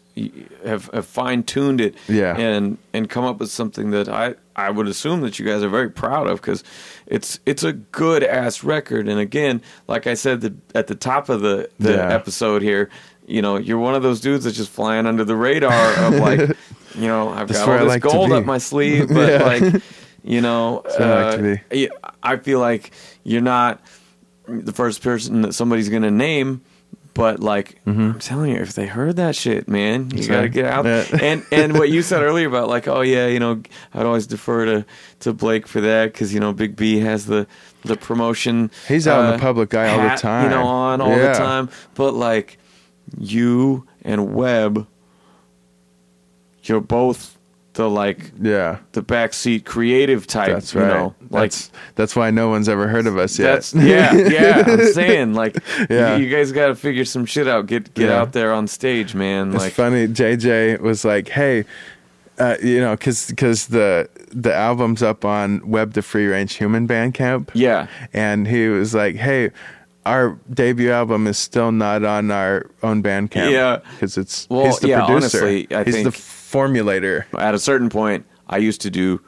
have, 0.66 0.90
have 0.94 1.06
fine 1.06 1.44
tuned 1.44 1.82
it, 1.82 1.96
Yeah. 2.08 2.36
and 2.38 2.78
and 2.94 3.10
come 3.10 3.24
up 3.26 3.40
with 3.40 3.50
something 3.52 3.92
that 3.92 4.08
I 4.10 4.36
I 4.56 4.70
would 4.72 4.88
assume 4.88 5.22
that 5.22 5.38
you 5.40 5.46
guys 5.46 5.64
are 5.64 5.70
very 5.70 5.90
proud 5.90 6.28
of 6.28 6.42
because 6.42 6.64
it's 7.06 7.40
it's 7.46 7.64
a 7.64 7.74
good 7.74 8.24
ass 8.24 8.64
record, 8.64 9.08
and 9.08 9.20
again, 9.20 9.62
like 9.88 10.08
I 10.08 10.14
said 10.16 10.42
the, 10.42 10.56
at 10.76 10.88
the 10.88 10.96
top 10.96 11.30
of 11.30 11.42
the 11.42 11.70
the 11.80 11.94
Yeah. 11.94 12.14
episode 12.14 12.62
here, 12.62 12.90
you 13.28 13.42
know, 13.42 13.58
you're 13.58 13.78
one 13.78 13.96
of 13.96 14.04
those 14.04 14.20
dudes 14.22 14.44
that's 14.46 14.58
just 14.58 14.72
flying 14.72 15.06
under 15.06 15.24
the 15.24 15.36
radar 15.36 15.94
of 16.06 16.16
like, 16.16 16.40
you 16.96 17.08
know, 17.08 17.30
I've 17.30 17.48
That's 17.48 17.60
got 17.60 17.70
all 17.70 17.86
this 17.86 17.88
like 17.88 18.02
gold 18.02 18.32
up 18.32 18.46
my 18.46 18.58
sleeve, 18.58 19.08
but 19.14 19.30
Yeah. 19.32 19.44
like, 19.44 19.84
you 20.24 20.42
know, 20.42 20.82
I 20.86 20.90
to 20.98 21.52
uh, 21.54 21.58
yeah, 21.72 21.88
I 22.24 22.38
feel 22.38 22.60
like 22.60 22.92
you're 23.24 23.42
not 23.42 23.82
the 24.48 24.72
first 24.74 25.04
person 25.04 25.42
that 25.44 25.54
somebody's 25.54 25.90
gonna 25.90 26.10
name. 26.12 26.62
But 27.18 27.40
like 27.42 27.82
I'm 27.86 28.20
telling 28.20 28.52
you, 28.52 28.58
if 28.58 28.74
they 28.74 28.86
heard 28.86 29.16
that 29.18 29.36
shit, 29.36 29.68
man, 29.68 30.12
you 30.16 30.28
gotta 30.28 30.48
get 30.50 30.66
out. 30.66 30.86
Yeah. 30.86 31.04
And 31.22 31.44
and 31.52 31.74
what 31.74 31.90
you 31.90 32.02
said 32.04 32.22
earlier 32.22 32.48
about 32.48 32.70
like, 32.70 32.88
oh 32.88 33.02
yeah, 33.02 33.28
you 33.28 33.40
know, 33.40 33.62
I'd 33.94 34.06
always 34.06 34.28
defer 34.28 34.66
to 34.66 34.86
to 35.22 35.34
Blake 35.34 35.68
for 35.68 35.82
that 35.82 36.14
because 36.14 36.34
you 36.34 36.40
know 36.40 36.54
Big 36.54 36.76
B 36.76 37.00
has 37.00 37.26
the 37.26 37.48
the 37.84 37.98
promotion. 37.98 38.70
He's 38.88 39.08
out 39.08 39.22
in 39.22 39.26
uh, 39.26 39.32
the 39.34 39.40
public 39.40 39.74
eye 39.74 39.90
all 39.90 40.10
the 40.10 40.16
time. 40.16 40.44
you 40.44 40.50
know, 40.52 40.64
on 40.64 41.02
all 41.02 41.10
Yeah. 41.10 41.34
the 41.34 41.38
time. 41.40 41.70
But 41.96 42.14
like 42.14 42.58
you 43.18 43.88
and 44.04 44.34
Webb, 44.36 44.88
you're 46.64 46.82
both 46.82 47.37
the 47.78 47.90
like 47.90 48.32
Yeah. 48.42 48.78
the 48.92 49.02
backseat 49.02 49.64
creative 49.66 50.28
type. 50.28 50.50
That's 50.50 50.76
right. 50.76 50.82
You 50.84 50.88
know, 50.94 51.16
like 51.30 51.52
that's 51.52 51.72
that's 51.96 52.16
why 52.16 52.32
no 52.32 52.50
one's 52.50 52.68
ever 52.68 52.88
heard 52.88 53.08
of 53.08 53.18
us 53.18 53.40
yet. 53.40 53.54
that's 53.54 53.74
yeah, 53.74 54.14
yeah. 54.14 54.64
I'm 54.68 54.86
saying 54.94 55.34
like, 55.34 55.58
Yeah. 55.90 56.18
you, 56.18 56.26
you 56.26 56.36
guys 56.36 56.52
got 56.52 56.68
to 56.68 56.76
figure 56.76 57.06
some 57.06 57.26
shit 57.26 57.48
out. 57.48 57.68
Get 57.68 57.94
get 57.94 58.10
Yeah. 58.10 58.20
out 58.20 58.34
there 58.34 58.52
on 58.52 58.68
stage, 58.68 59.16
man. 59.16 59.54
It's 59.54 59.64
like, 59.64 59.74
funny. 59.74 60.08
JJ 60.08 60.82
was 60.82 61.06
like, 61.06 61.30
"Hey, 61.30 61.66
uh, 62.40 62.58
you 62.62 62.80
know, 62.82 62.92
because 62.96 63.28
because 63.30 63.68
the 63.68 64.10
the 64.32 64.54
album's 64.54 65.02
up 65.02 65.24
on 65.24 65.62
Webb 65.70 65.94
the 65.94 66.02
Free 66.02 66.26
Range 66.28 66.54
Human 66.54 66.88
Bandcamp, 66.88 67.50
yeah, 67.54 67.88
and 68.14 68.48
he 68.48 68.68
was 68.68 68.94
like, 68.94 69.16
"Hey, 69.16 69.52
our 70.06 70.38
debut 70.54 70.92
album 70.92 71.28
is 71.28 71.38
still 71.38 71.72
not 71.72 72.04
on 72.04 72.32
our 72.32 72.66
own 72.84 73.04
Bandcamp, 73.04 73.52
Yeah. 73.52 73.80
because 73.92 74.18
it's 74.18 74.48
Well, 74.50 74.66
he's 74.66 74.80
the 74.80 74.88
yeah, 74.90 75.06
producer, 75.06 75.38
honestly, 75.46 75.68
I 75.76 75.84
he's 75.84 75.96
think- 75.96 76.14
the 76.14 76.22
formulator, 76.52 77.26
at 77.38 77.54
a 77.54 77.60
certain 77.60 77.90
point, 77.90 78.26
I 78.48 78.58
used 78.58 78.82
to 78.82 78.90
do, 78.90 79.22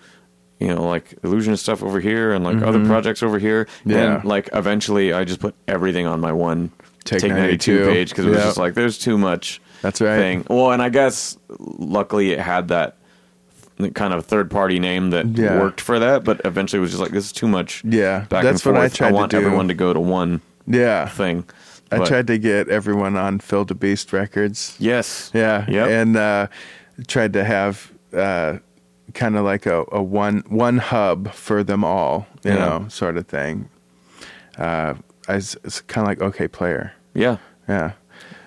you 0.59 0.67
know, 0.67 0.83
like 0.87 1.13
illusionist 1.23 1.63
stuff 1.63 1.83
over 1.83 1.99
here 1.99 2.31
and 2.33 2.43
like 2.43 2.61
other 2.61 2.83
projects 2.85 3.21
over 3.23 3.39
here. 3.39 3.65
Mm-hmm. 3.65 3.91
Yeah. 3.91 4.15
And 4.15 4.25
like 4.25 4.49
eventually, 4.53 5.13
I 5.13 5.23
just 5.25 5.39
put 5.39 5.55
everything 5.67 6.07
on 6.07 6.19
my 6.21 6.31
one 6.31 6.71
Take 7.05 7.21
Take, 7.21 7.31
92, 7.31 7.71
92. 7.85 7.91
page 7.91 8.09
because 8.09 8.25
it 8.25 8.29
was 8.29 8.37
Yeah. 8.39 8.43
just 8.45 8.57
like 8.57 8.73
there's 8.75 8.97
too 8.99 9.17
much. 9.17 9.61
That's 9.81 10.01
right. 10.01 10.17
Thing. 10.17 10.45
Well, 10.49 10.71
and 10.71 10.81
I 10.81 10.89
guess 10.89 11.37
luckily 11.57 12.31
it 12.31 12.39
had 12.39 12.67
that 12.67 12.97
kind 13.93 14.13
of 14.13 14.25
third 14.25 14.51
party 14.51 14.77
name 14.79 15.11
that 15.11 15.25
Yeah. 15.27 15.59
worked 15.59 15.79
for 15.79 15.99
that, 15.99 16.23
but 16.25 16.41
eventually 16.43 16.79
it 16.79 16.81
was 16.81 16.91
just 16.91 17.01
like 17.01 17.11
this 17.11 17.25
is 17.25 17.31
too 17.31 17.47
much. 17.47 17.81
Yeah, 17.85 18.25
back 18.29 18.43
that's 18.43 18.65
and 18.65 18.75
what 18.75 18.83
I 18.83 18.89
tried 18.89 19.09
to 19.09 19.15
want 19.15 19.31
do. 19.31 19.37
everyone 19.37 19.69
to 19.69 19.73
go 19.73 19.93
to 19.93 19.99
one 19.99 20.41
yeah. 20.67 21.07
thing. 21.07 21.45
I 21.91 21.97
But- 21.99 22.07
tried 22.07 22.27
to 22.27 22.37
get 22.37 22.67
everyone 22.67 23.15
on 23.15 23.39
Phil 23.39 23.63
the 23.65 23.73
Beast 23.75 24.11
Records. 24.13 24.75
Yes. 24.77 25.31
Yeah, 25.33 25.65
Yep. 25.69 25.87
and 25.89 26.17
uh, 26.17 26.47
tried 27.07 27.33
to 27.33 27.43
have 27.43 27.91
uh, 28.13 28.57
kind 29.13 29.37
of 29.37 29.45
like 29.45 29.65
a, 29.65 29.85
a 29.91 30.01
one 30.01 30.43
one 30.47 30.77
hub 30.77 31.31
for 31.33 31.63
them 31.63 31.83
all, 31.83 32.27
you 32.43 32.51
Yeah. 32.51 32.57
know, 32.57 32.85
sort 32.89 33.17
of 33.17 33.27
thing. 33.27 33.69
Uh, 34.57 34.95
I 35.27 35.35
was, 35.35 35.55
it's 35.63 35.81
kind 35.81 36.05
of 36.05 36.09
like 36.23 36.33
Okayplayer. 36.35 36.91
yeah. 37.13 37.37
Yeah, 37.67 37.91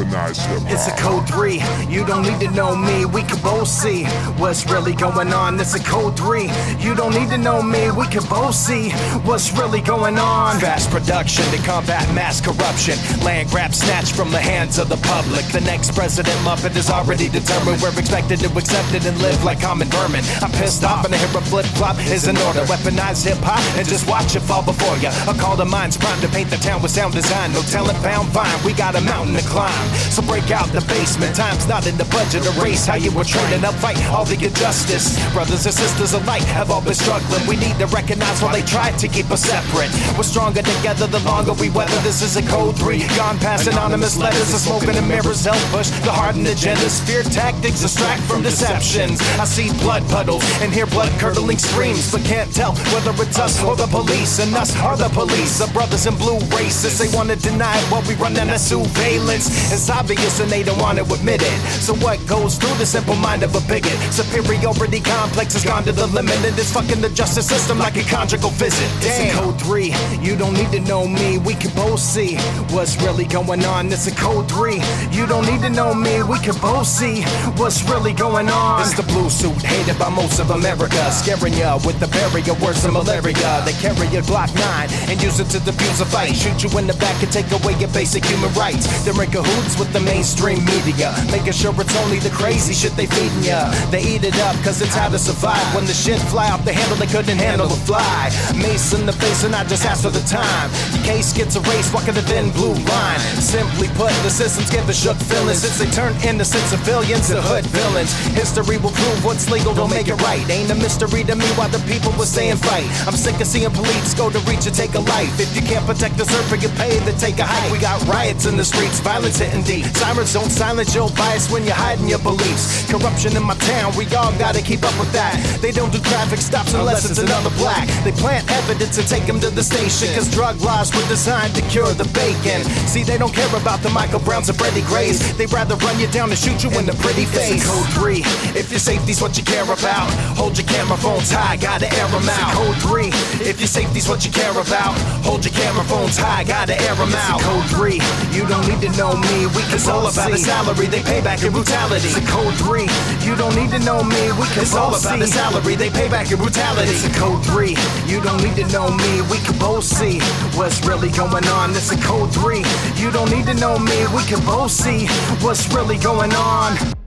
Weaponized 0.00 0.46
hip 0.46 0.72
It's 0.72 0.88
a 0.88 0.96
code 0.96 1.28
three. 1.28 1.60
You 1.88 2.06
don't 2.06 2.22
need 2.22 2.40
to 2.40 2.50
know 2.52 2.74
me. 2.74 3.04
We 3.04 3.22
can 3.22 3.40
both 3.42 3.68
see 3.68 4.04
what's 4.40 4.64
really 4.70 4.94
going 4.94 5.32
on. 5.32 5.60
It's 5.60 5.74
a 5.74 5.80
code 5.80 6.16
three. 6.16 6.48
You 6.78 6.94
don't 6.94 7.12
need 7.12 7.28
to 7.30 7.36
know 7.36 7.62
me. 7.62 7.90
We 7.90 8.06
can 8.06 8.24
both 8.24 8.54
see 8.54 8.90
what's 9.28 9.52
really 9.52 9.82
going 9.82 10.18
on. 10.18 10.58
Fast 10.58 10.90
production 10.90 11.44
to 11.52 11.58
combat 11.66 12.08
mass 12.14 12.40
corruption. 12.40 12.96
Land 13.24 13.50
grab 13.50 13.74
snatched 13.74 14.16
from 14.16 14.30
the 14.30 14.38
hands 14.38 14.78
of 14.78 14.88
the 14.88 14.96
public. 15.04 15.44
The 15.46 15.60
next 15.60 15.94
president 15.94 16.36
Muppet 16.48 16.74
is 16.76 16.88
already 16.88 17.28
determined. 17.28 17.82
We're 17.82 17.98
expected 17.98 18.40
to 18.40 18.48
accept 18.56 18.94
it 18.94 19.04
and 19.04 19.20
live 19.20 19.44
like 19.44 19.60
common 19.60 19.88
vermin. 19.88 20.24
I'm 20.40 20.52
pissed 20.52 20.82
off 20.82 21.04
and 21.04 21.14
I 21.14 21.18
hear 21.18 21.36
a 21.36 21.42
flip 21.42 21.66
flop 21.76 21.98
is 22.08 22.26
in 22.26 22.38
order. 22.48 22.60
Weaponize 22.64 23.26
hip 23.26 23.38
hop 23.42 23.60
and 23.76 23.86
just 23.86 24.08
watch 24.08 24.34
it 24.34 24.40
fall 24.40 24.64
before 24.64 24.96
ya. 24.96 25.12
A 25.28 25.34
call 25.34 25.58
to 25.58 25.66
minds 25.66 25.98
prime 25.98 26.20
to 26.22 26.28
paint 26.28 26.48
the 26.48 26.56
town 26.56 26.80
with 26.80 26.90
sound 26.90 27.12
design. 27.12 27.52
No 27.52 27.60
talent 27.62 27.98
found 27.98 28.32
fine. 28.32 28.64
We 28.64 28.72
got 28.72 28.96
a 28.96 29.00
mountain 29.02 29.36
to 29.36 29.42
climb. 29.42 29.89
So 30.10 30.22
break 30.22 30.50
out 30.50 30.68
the 30.72 30.80
basement. 30.86 31.36
Time's 31.36 31.66
not 31.66 31.86
in 31.86 31.96
the 31.96 32.08
budget. 32.10 32.46
Erase 32.56 32.86
how 32.86 32.96
you 32.96 33.12
were 33.12 33.24
training 33.24 33.64
up. 33.64 33.74
Fight 33.74 33.98
all 34.10 34.24
the 34.24 34.34
injustice. 34.34 35.18
Brothers 35.32 35.66
and 35.66 35.74
sisters 35.74 36.12
alike 36.14 36.42
have 36.42 36.70
all 36.70 36.82
been 36.82 36.94
struggling. 36.94 37.46
We 37.46 37.56
need 37.56 37.78
to 37.78 37.86
recognize 37.86 38.42
while 38.42 38.52
they 38.52 38.62
try 38.62 38.90
to 38.92 39.08
keep 39.08 39.30
us 39.30 39.42
separate. 39.42 39.90
We're 40.16 40.24
stronger 40.24 40.62
together 40.62 41.06
the 41.06 41.20
longer 41.20 41.52
we 41.54 41.70
weather. 41.70 41.96
This 42.02 42.22
is 42.22 42.36
a 42.36 42.42
code 42.42 42.76
three. 42.76 43.06
Gone 43.16 43.38
past 43.38 43.66
anonymous 43.66 44.16
letters. 44.16 44.48
Smoke 44.60 44.84
in 44.84 44.94
the 44.94 45.02
mirrors 45.02 45.44
help 45.44 45.60
push 45.72 45.90
the 46.04 46.12
hardened 46.12 46.46
agendas. 46.46 47.00
Fear 47.06 47.22
tactics 47.24 47.80
distract 47.80 48.22
from 48.22 48.42
deceptions. 48.42 49.20
I 49.38 49.44
see 49.44 49.70
blood 49.80 50.02
puddles 50.08 50.44
and 50.60 50.72
hear 50.72 50.86
blood 50.86 51.10
curdling 51.18 51.58
screams, 51.58 52.10
but 52.12 52.22
can't 52.24 52.52
tell 52.54 52.74
whether 52.92 53.12
it's 53.22 53.38
us 53.38 53.62
or 53.62 53.76
the 53.76 53.86
police. 53.86 54.38
And 54.38 54.54
us 54.54 54.76
are 54.80 54.96
the 54.96 55.08
police. 55.10 55.58
The 55.58 55.70
brothers 55.72 56.06
in 56.06 56.14
blue 56.16 56.38
racists. 56.56 56.98
They 57.00 57.16
want 57.16 57.30
to 57.30 57.36
deny 57.36 57.76
what 57.90 58.06
we 58.06 58.14
run 58.14 58.36
out 58.36 58.48
of 58.48 58.60
surveillance. 58.60 59.46
It's 59.80 59.88
obvious 59.88 60.40
and 60.40 60.50
they 60.50 60.62
don't 60.62 60.78
want 60.78 60.98
to 60.98 61.04
admit 61.04 61.40
it. 61.40 61.58
So 61.80 61.94
what 62.04 62.20
goes 62.26 62.58
through 62.58 62.76
the 62.76 62.84
simple 62.84 63.16
mind 63.16 63.42
of 63.42 63.54
a 63.56 63.60
bigot? 63.66 63.96
Superiority 64.12 65.00
complex 65.00 65.54
has 65.54 65.64
gone 65.64 65.84
to 65.84 65.92
the 65.92 66.06
limit 66.08 66.36
and 66.44 66.52
it's 66.58 66.70
fucking 66.70 67.00
the 67.00 67.08
justice 67.08 67.48
system 67.48 67.78
like 67.78 67.96
a 67.96 68.02
conjugal 68.02 68.50
visit. 68.50 68.84
Damn. 69.00 69.08
It's 69.08 69.32
a 69.32 69.40
code 69.40 69.58
three. 69.58 69.94
You 70.20 70.36
don't 70.36 70.52
need 70.52 70.70
to 70.72 70.80
know 70.80 71.08
me. 71.08 71.38
We 71.38 71.54
can 71.54 71.74
both 71.74 71.98
see 71.98 72.36
what's 72.76 73.00
really 73.00 73.24
going 73.24 73.64
on. 73.64 73.90
It's 73.90 74.06
a 74.06 74.14
code 74.14 74.50
three. 74.50 74.84
You 75.16 75.24
don't 75.24 75.46
need 75.46 75.62
to 75.62 75.70
know 75.70 75.94
me. 75.94 76.22
We 76.24 76.38
can 76.40 76.60
both 76.60 76.86
see 76.86 77.22
what's 77.56 77.82
really 77.88 78.12
going 78.12 78.50
on. 78.50 78.82
It's 78.82 78.92
the 78.92 79.08
blue 79.08 79.30
suit 79.30 79.62
hated 79.64 79.98
by 79.98 80.10
most 80.10 80.40
of 80.40 80.50
America, 80.50 81.00
scaring 81.10 81.54
ya 81.54 81.80
with 81.86 81.98
the 82.00 82.08
barrier 82.08 82.52
worse 82.60 82.82
than 82.82 82.92
malaria. 82.92 83.64
They 83.64 83.72
carry 83.80 84.12
a 84.12 84.20
Glock 84.28 84.52
9 84.52 85.08
and 85.08 85.16
use 85.22 85.40
it 85.40 85.48
to 85.56 85.58
defuse 85.64 86.02
a 86.02 86.04
fight. 86.04 86.36
Shoot 86.36 86.64
you 86.64 86.68
in 86.78 86.86
the 86.86 86.98
back 87.00 87.16
and 87.22 87.32
take 87.32 87.50
away 87.50 87.72
your 87.80 87.88
basic 87.96 88.26
human 88.26 88.52
rights. 88.52 88.84
They're 89.08 89.16
in 89.24 89.30
cahoots 89.30 89.69
with 89.78 89.92
the 89.92 90.00
mainstream 90.00 90.64
media, 90.64 91.14
making 91.30 91.52
sure 91.52 91.74
it's 91.78 91.96
only 92.02 92.18
the 92.18 92.30
crazy 92.30 92.72
shit 92.72 92.92
they 92.96 93.06
feeding 93.06 93.44
ya. 93.44 93.70
They 93.90 94.02
eat 94.02 94.24
it 94.24 94.38
up 94.40 94.56
cause 94.64 94.80
it's 94.80 94.94
how 94.94 95.08
to 95.08 95.18
survive. 95.18 95.62
When 95.74 95.86
the 95.86 95.94
shit 95.94 96.20
fly 96.32 96.50
off 96.50 96.64
the 96.64 96.72
handle, 96.72 96.96
they 96.96 97.06
couldn't 97.06 97.38
handle 97.38 97.68
the 97.68 97.80
fly. 97.86 98.30
Mace 98.56 98.92
in 98.92 99.06
the 99.06 99.12
face 99.12 99.44
and 99.44 99.54
I 99.54 99.64
just 99.64 99.84
asked 99.84 100.02
for 100.02 100.10
the 100.10 100.24
time. 100.26 100.70
Your 100.94 101.04
case 101.04 101.32
gets 101.32 101.56
erased, 101.56 101.92
walking 101.94 102.14
the 102.14 102.22
thin 102.22 102.50
blue 102.50 102.74
line. 102.74 103.20
Simply 103.38 103.88
put, 103.94 104.12
the 104.22 104.30
systems 104.30 104.70
the 104.90 104.92
shook 104.92 105.16
feelings 105.16 105.62
since 105.62 105.78
they 105.78 105.90
turned 105.94 106.16
innocent 106.24 106.62
civilians 106.66 107.28
to 107.28 107.40
hood 107.40 107.64
villains. 107.66 108.12
History 108.34 108.78
will 108.78 108.90
prove 108.90 109.24
what's 109.24 109.50
legal, 109.50 109.74
don't 109.74 109.90
make 109.90 110.08
it 110.08 110.18
right. 110.22 110.42
Ain't 110.50 110.70
a 110.70 110.74
mystery 110.74 111.22
to 111.24 111.34
me 111.36 111.46
why 111.54 111.68
the 111.68 111.78
people 111.86 112.12
were 112.18 112.26
saying 112.26 112.56
fight. 112.56 112.86
I'm 113.06 113.14
sick 113.14 113.38
of 113.40 113.46
seeing 113.46 113.70
police 113.70 114.14
go 114.14 114.30
to 114.30 114.38
reach 114.50 114.66
and 114.66 114.74
take 114.74 114.94
a 114.94 115.02
life. 115.14 115.38
If 115.38 115.54
you 115.54 115.62
can't 115.62 115.86
protect 115.86 116.16
the 116.16 116.24
earth 116.24 116.48
for 116.48 116.56
your 116.56 116.74
pay, 116.74 116.98
then 117.06 117.16
take 117.18 117.38
a 117.38 117.46
hike. 117.46 117.70
We 117.70 117.78
got 117.78 118.02
riots 118.06 118.46
in 118.46 118.56
the 118.56 118.64
streets, 118.64 119.00
violence 119.00 119.38
hitting 119.38 119.59
deep. 119.62 119.84
Sirens 119.96 120.32
don't 120.32 120.50
silence 120.50 120.94
your 120.94 121.08
bias 121.10 121.50
when 121.50 121.64
you're 121.64 121.74
hiding 121.74 122.08
your 122.08 122.18
beliefs. 122.20 122.90
Corruption 122.90 123.36
in 123.36 123.42
my 123.42 123.54
town, 123.56 123.92
we 123.96 124.04
all 124.14 124.32
gotta 124.38 124.62
keep 124.62 124.82
up 124.82 124.96
with 124.98 125.12
that. 125.12 125.36
They 125.60 125.72
don't 125.72 125.92
do 125.92 125.98
traffic 126.00 126.38
stops 126.38 126.74
unless 126.74 127.08
it's 127.08 127.18
another 127.18 127.50
black. 127.56 127.88
They 128.04 128.12
plant 128.12 128.50
evidence 128.50 128.98
and 128.98 129.06
take 129.06 129.26
them 129.26 129.40
to 129.40 129.50
the 129.50 129.62
station. 129.62 130.08
Cause 130.14 130.30
drug 130.30 130.60
laws 130.60 130.94
were 130.94 131.06
designed 131.08 131.54
to 131.54 131.62
cure 131.68 131.92
the 131.94 132.08
bacon. 132.12 132.64
See, 132.86 133.02
they 133.02 133.18
don't 133.18 133.34
care 133.34 133.50
about 133.56 133.80
the 133.80 133.90
Michael 133.90 134.20
Browns 134.20 134.48
and 134.48 134.58
Freddie 134.58 134.82
Grays. 134.82 135.20
They'd 135.36 135.52
rather 135.52 135.76
run 135.76 135.98
you 135.98 136.06
down 136.08 136.30
and 136.30 136.38
shoot 136.38 136.62
you 136.64 136.70
in 136.78 136.86
the 136.86 136.96
pretty 137.00 137.24
face. 137.24 137.66
Code 137.66 137.88
3, 137.94 138.22
if 138.58 138.70
your 138.70 138.80
safety's 138.80 139.20
what 139.20 139.36
you 139.36 139.44
care 139.44 139.64
about, 139.64 140.10
hold 140.36 140.58
your 140.58 140.66
camera 140.66 140.96
phones 140.96 141.30
high, 141.30 141.56
gotta 141.56 141.86
air 141.86 142.08
them 142.08 142.28
out. 142.28 142.54
Code 142.54 142.76
3, 142.82 143.08
if 143.46 143.60
your 143.60 143.68
safety's 143.68 144.08
what 144.08 144.24
you 144.24 144.32
care 144.32 144.52
about, 144.52 144.96
hold 145.24 145.44
your 145.44 145.54
camera 145.54 145.84
phones 145.84 146.16
high, 146.16 146.44
gotta 146.44 146.74
air 146.80 146.94
them 146.94 147.12
out. 147.14 147.40
Code 147.40 147.66
3, 147.70 148.00
you 148.32 148.46
don't 148.46 148.66
need 148.68 148.80
to 148.80 148.90
know 148.96 149.16
me, 149.16 149.39
we 149.46 149.62
can 149.68 149.80
all 149.88 150.06
about 150.06 150.30
the 150.30 150.38
salary, 150.38 150.86
they 150.86 151.02
pay 151.02 151.20
back 151.20 151.42
in 151.42 151.52
brutality. 151.52 152.08
It's 152.08 152.16
a 152.16 152.26
code 152.26 152.54
3, 152.54 152.82
you 153.26 153.36
don't 153.36 153.54
need 153.56 153.70
to 153.70 153.78
know 153.80 154.02
me, 154.02 154.32
we 154.32 154.46
can 154.52 154.62
it's 154.62 154.74
all 154.74 154.94
about 154.94 155.18
the 155.18 155.26
salary, 155.26 155.74
they 155.74 155.90
pay 155.90 156.08
back 156.08 156.30
in 156.30 156.38
brutality. 156.38 156.90
It's 156.90 157.04
a 157.04 157.12
code 157.18 157.44
3, 157.46 157.76
you 158.06 158.20
don't 158.20 158.42
need 158.42 158.56
to 158.56 158.66
know 158.72 158.90
me, 158.90 159.22
we 159.30 159.38
can 159.38 159.58
both 159.58 159.84
see 159.84 160.20
what's 160.56 160.84
really 160.86 161.10
going 161.10 161.46
on. 161.48 161.70
It's 161.70 161.90
a 161.92 161.98
code 162.00 162.32
3, 162.32 162.64
you 162.96 163.10
don't 163.10 163.30
need 163.30 163.46
to 163.46 163.54
know 163.54 163.78
me, 163.78 164.06
we 164.14 164.22
can 164.24 164.44
both 164.44 164.70
see 164.70 165.06
what's 165.40 165.72
really 165.72 165.98
going 165.98 166.34
on. 166.34 166.99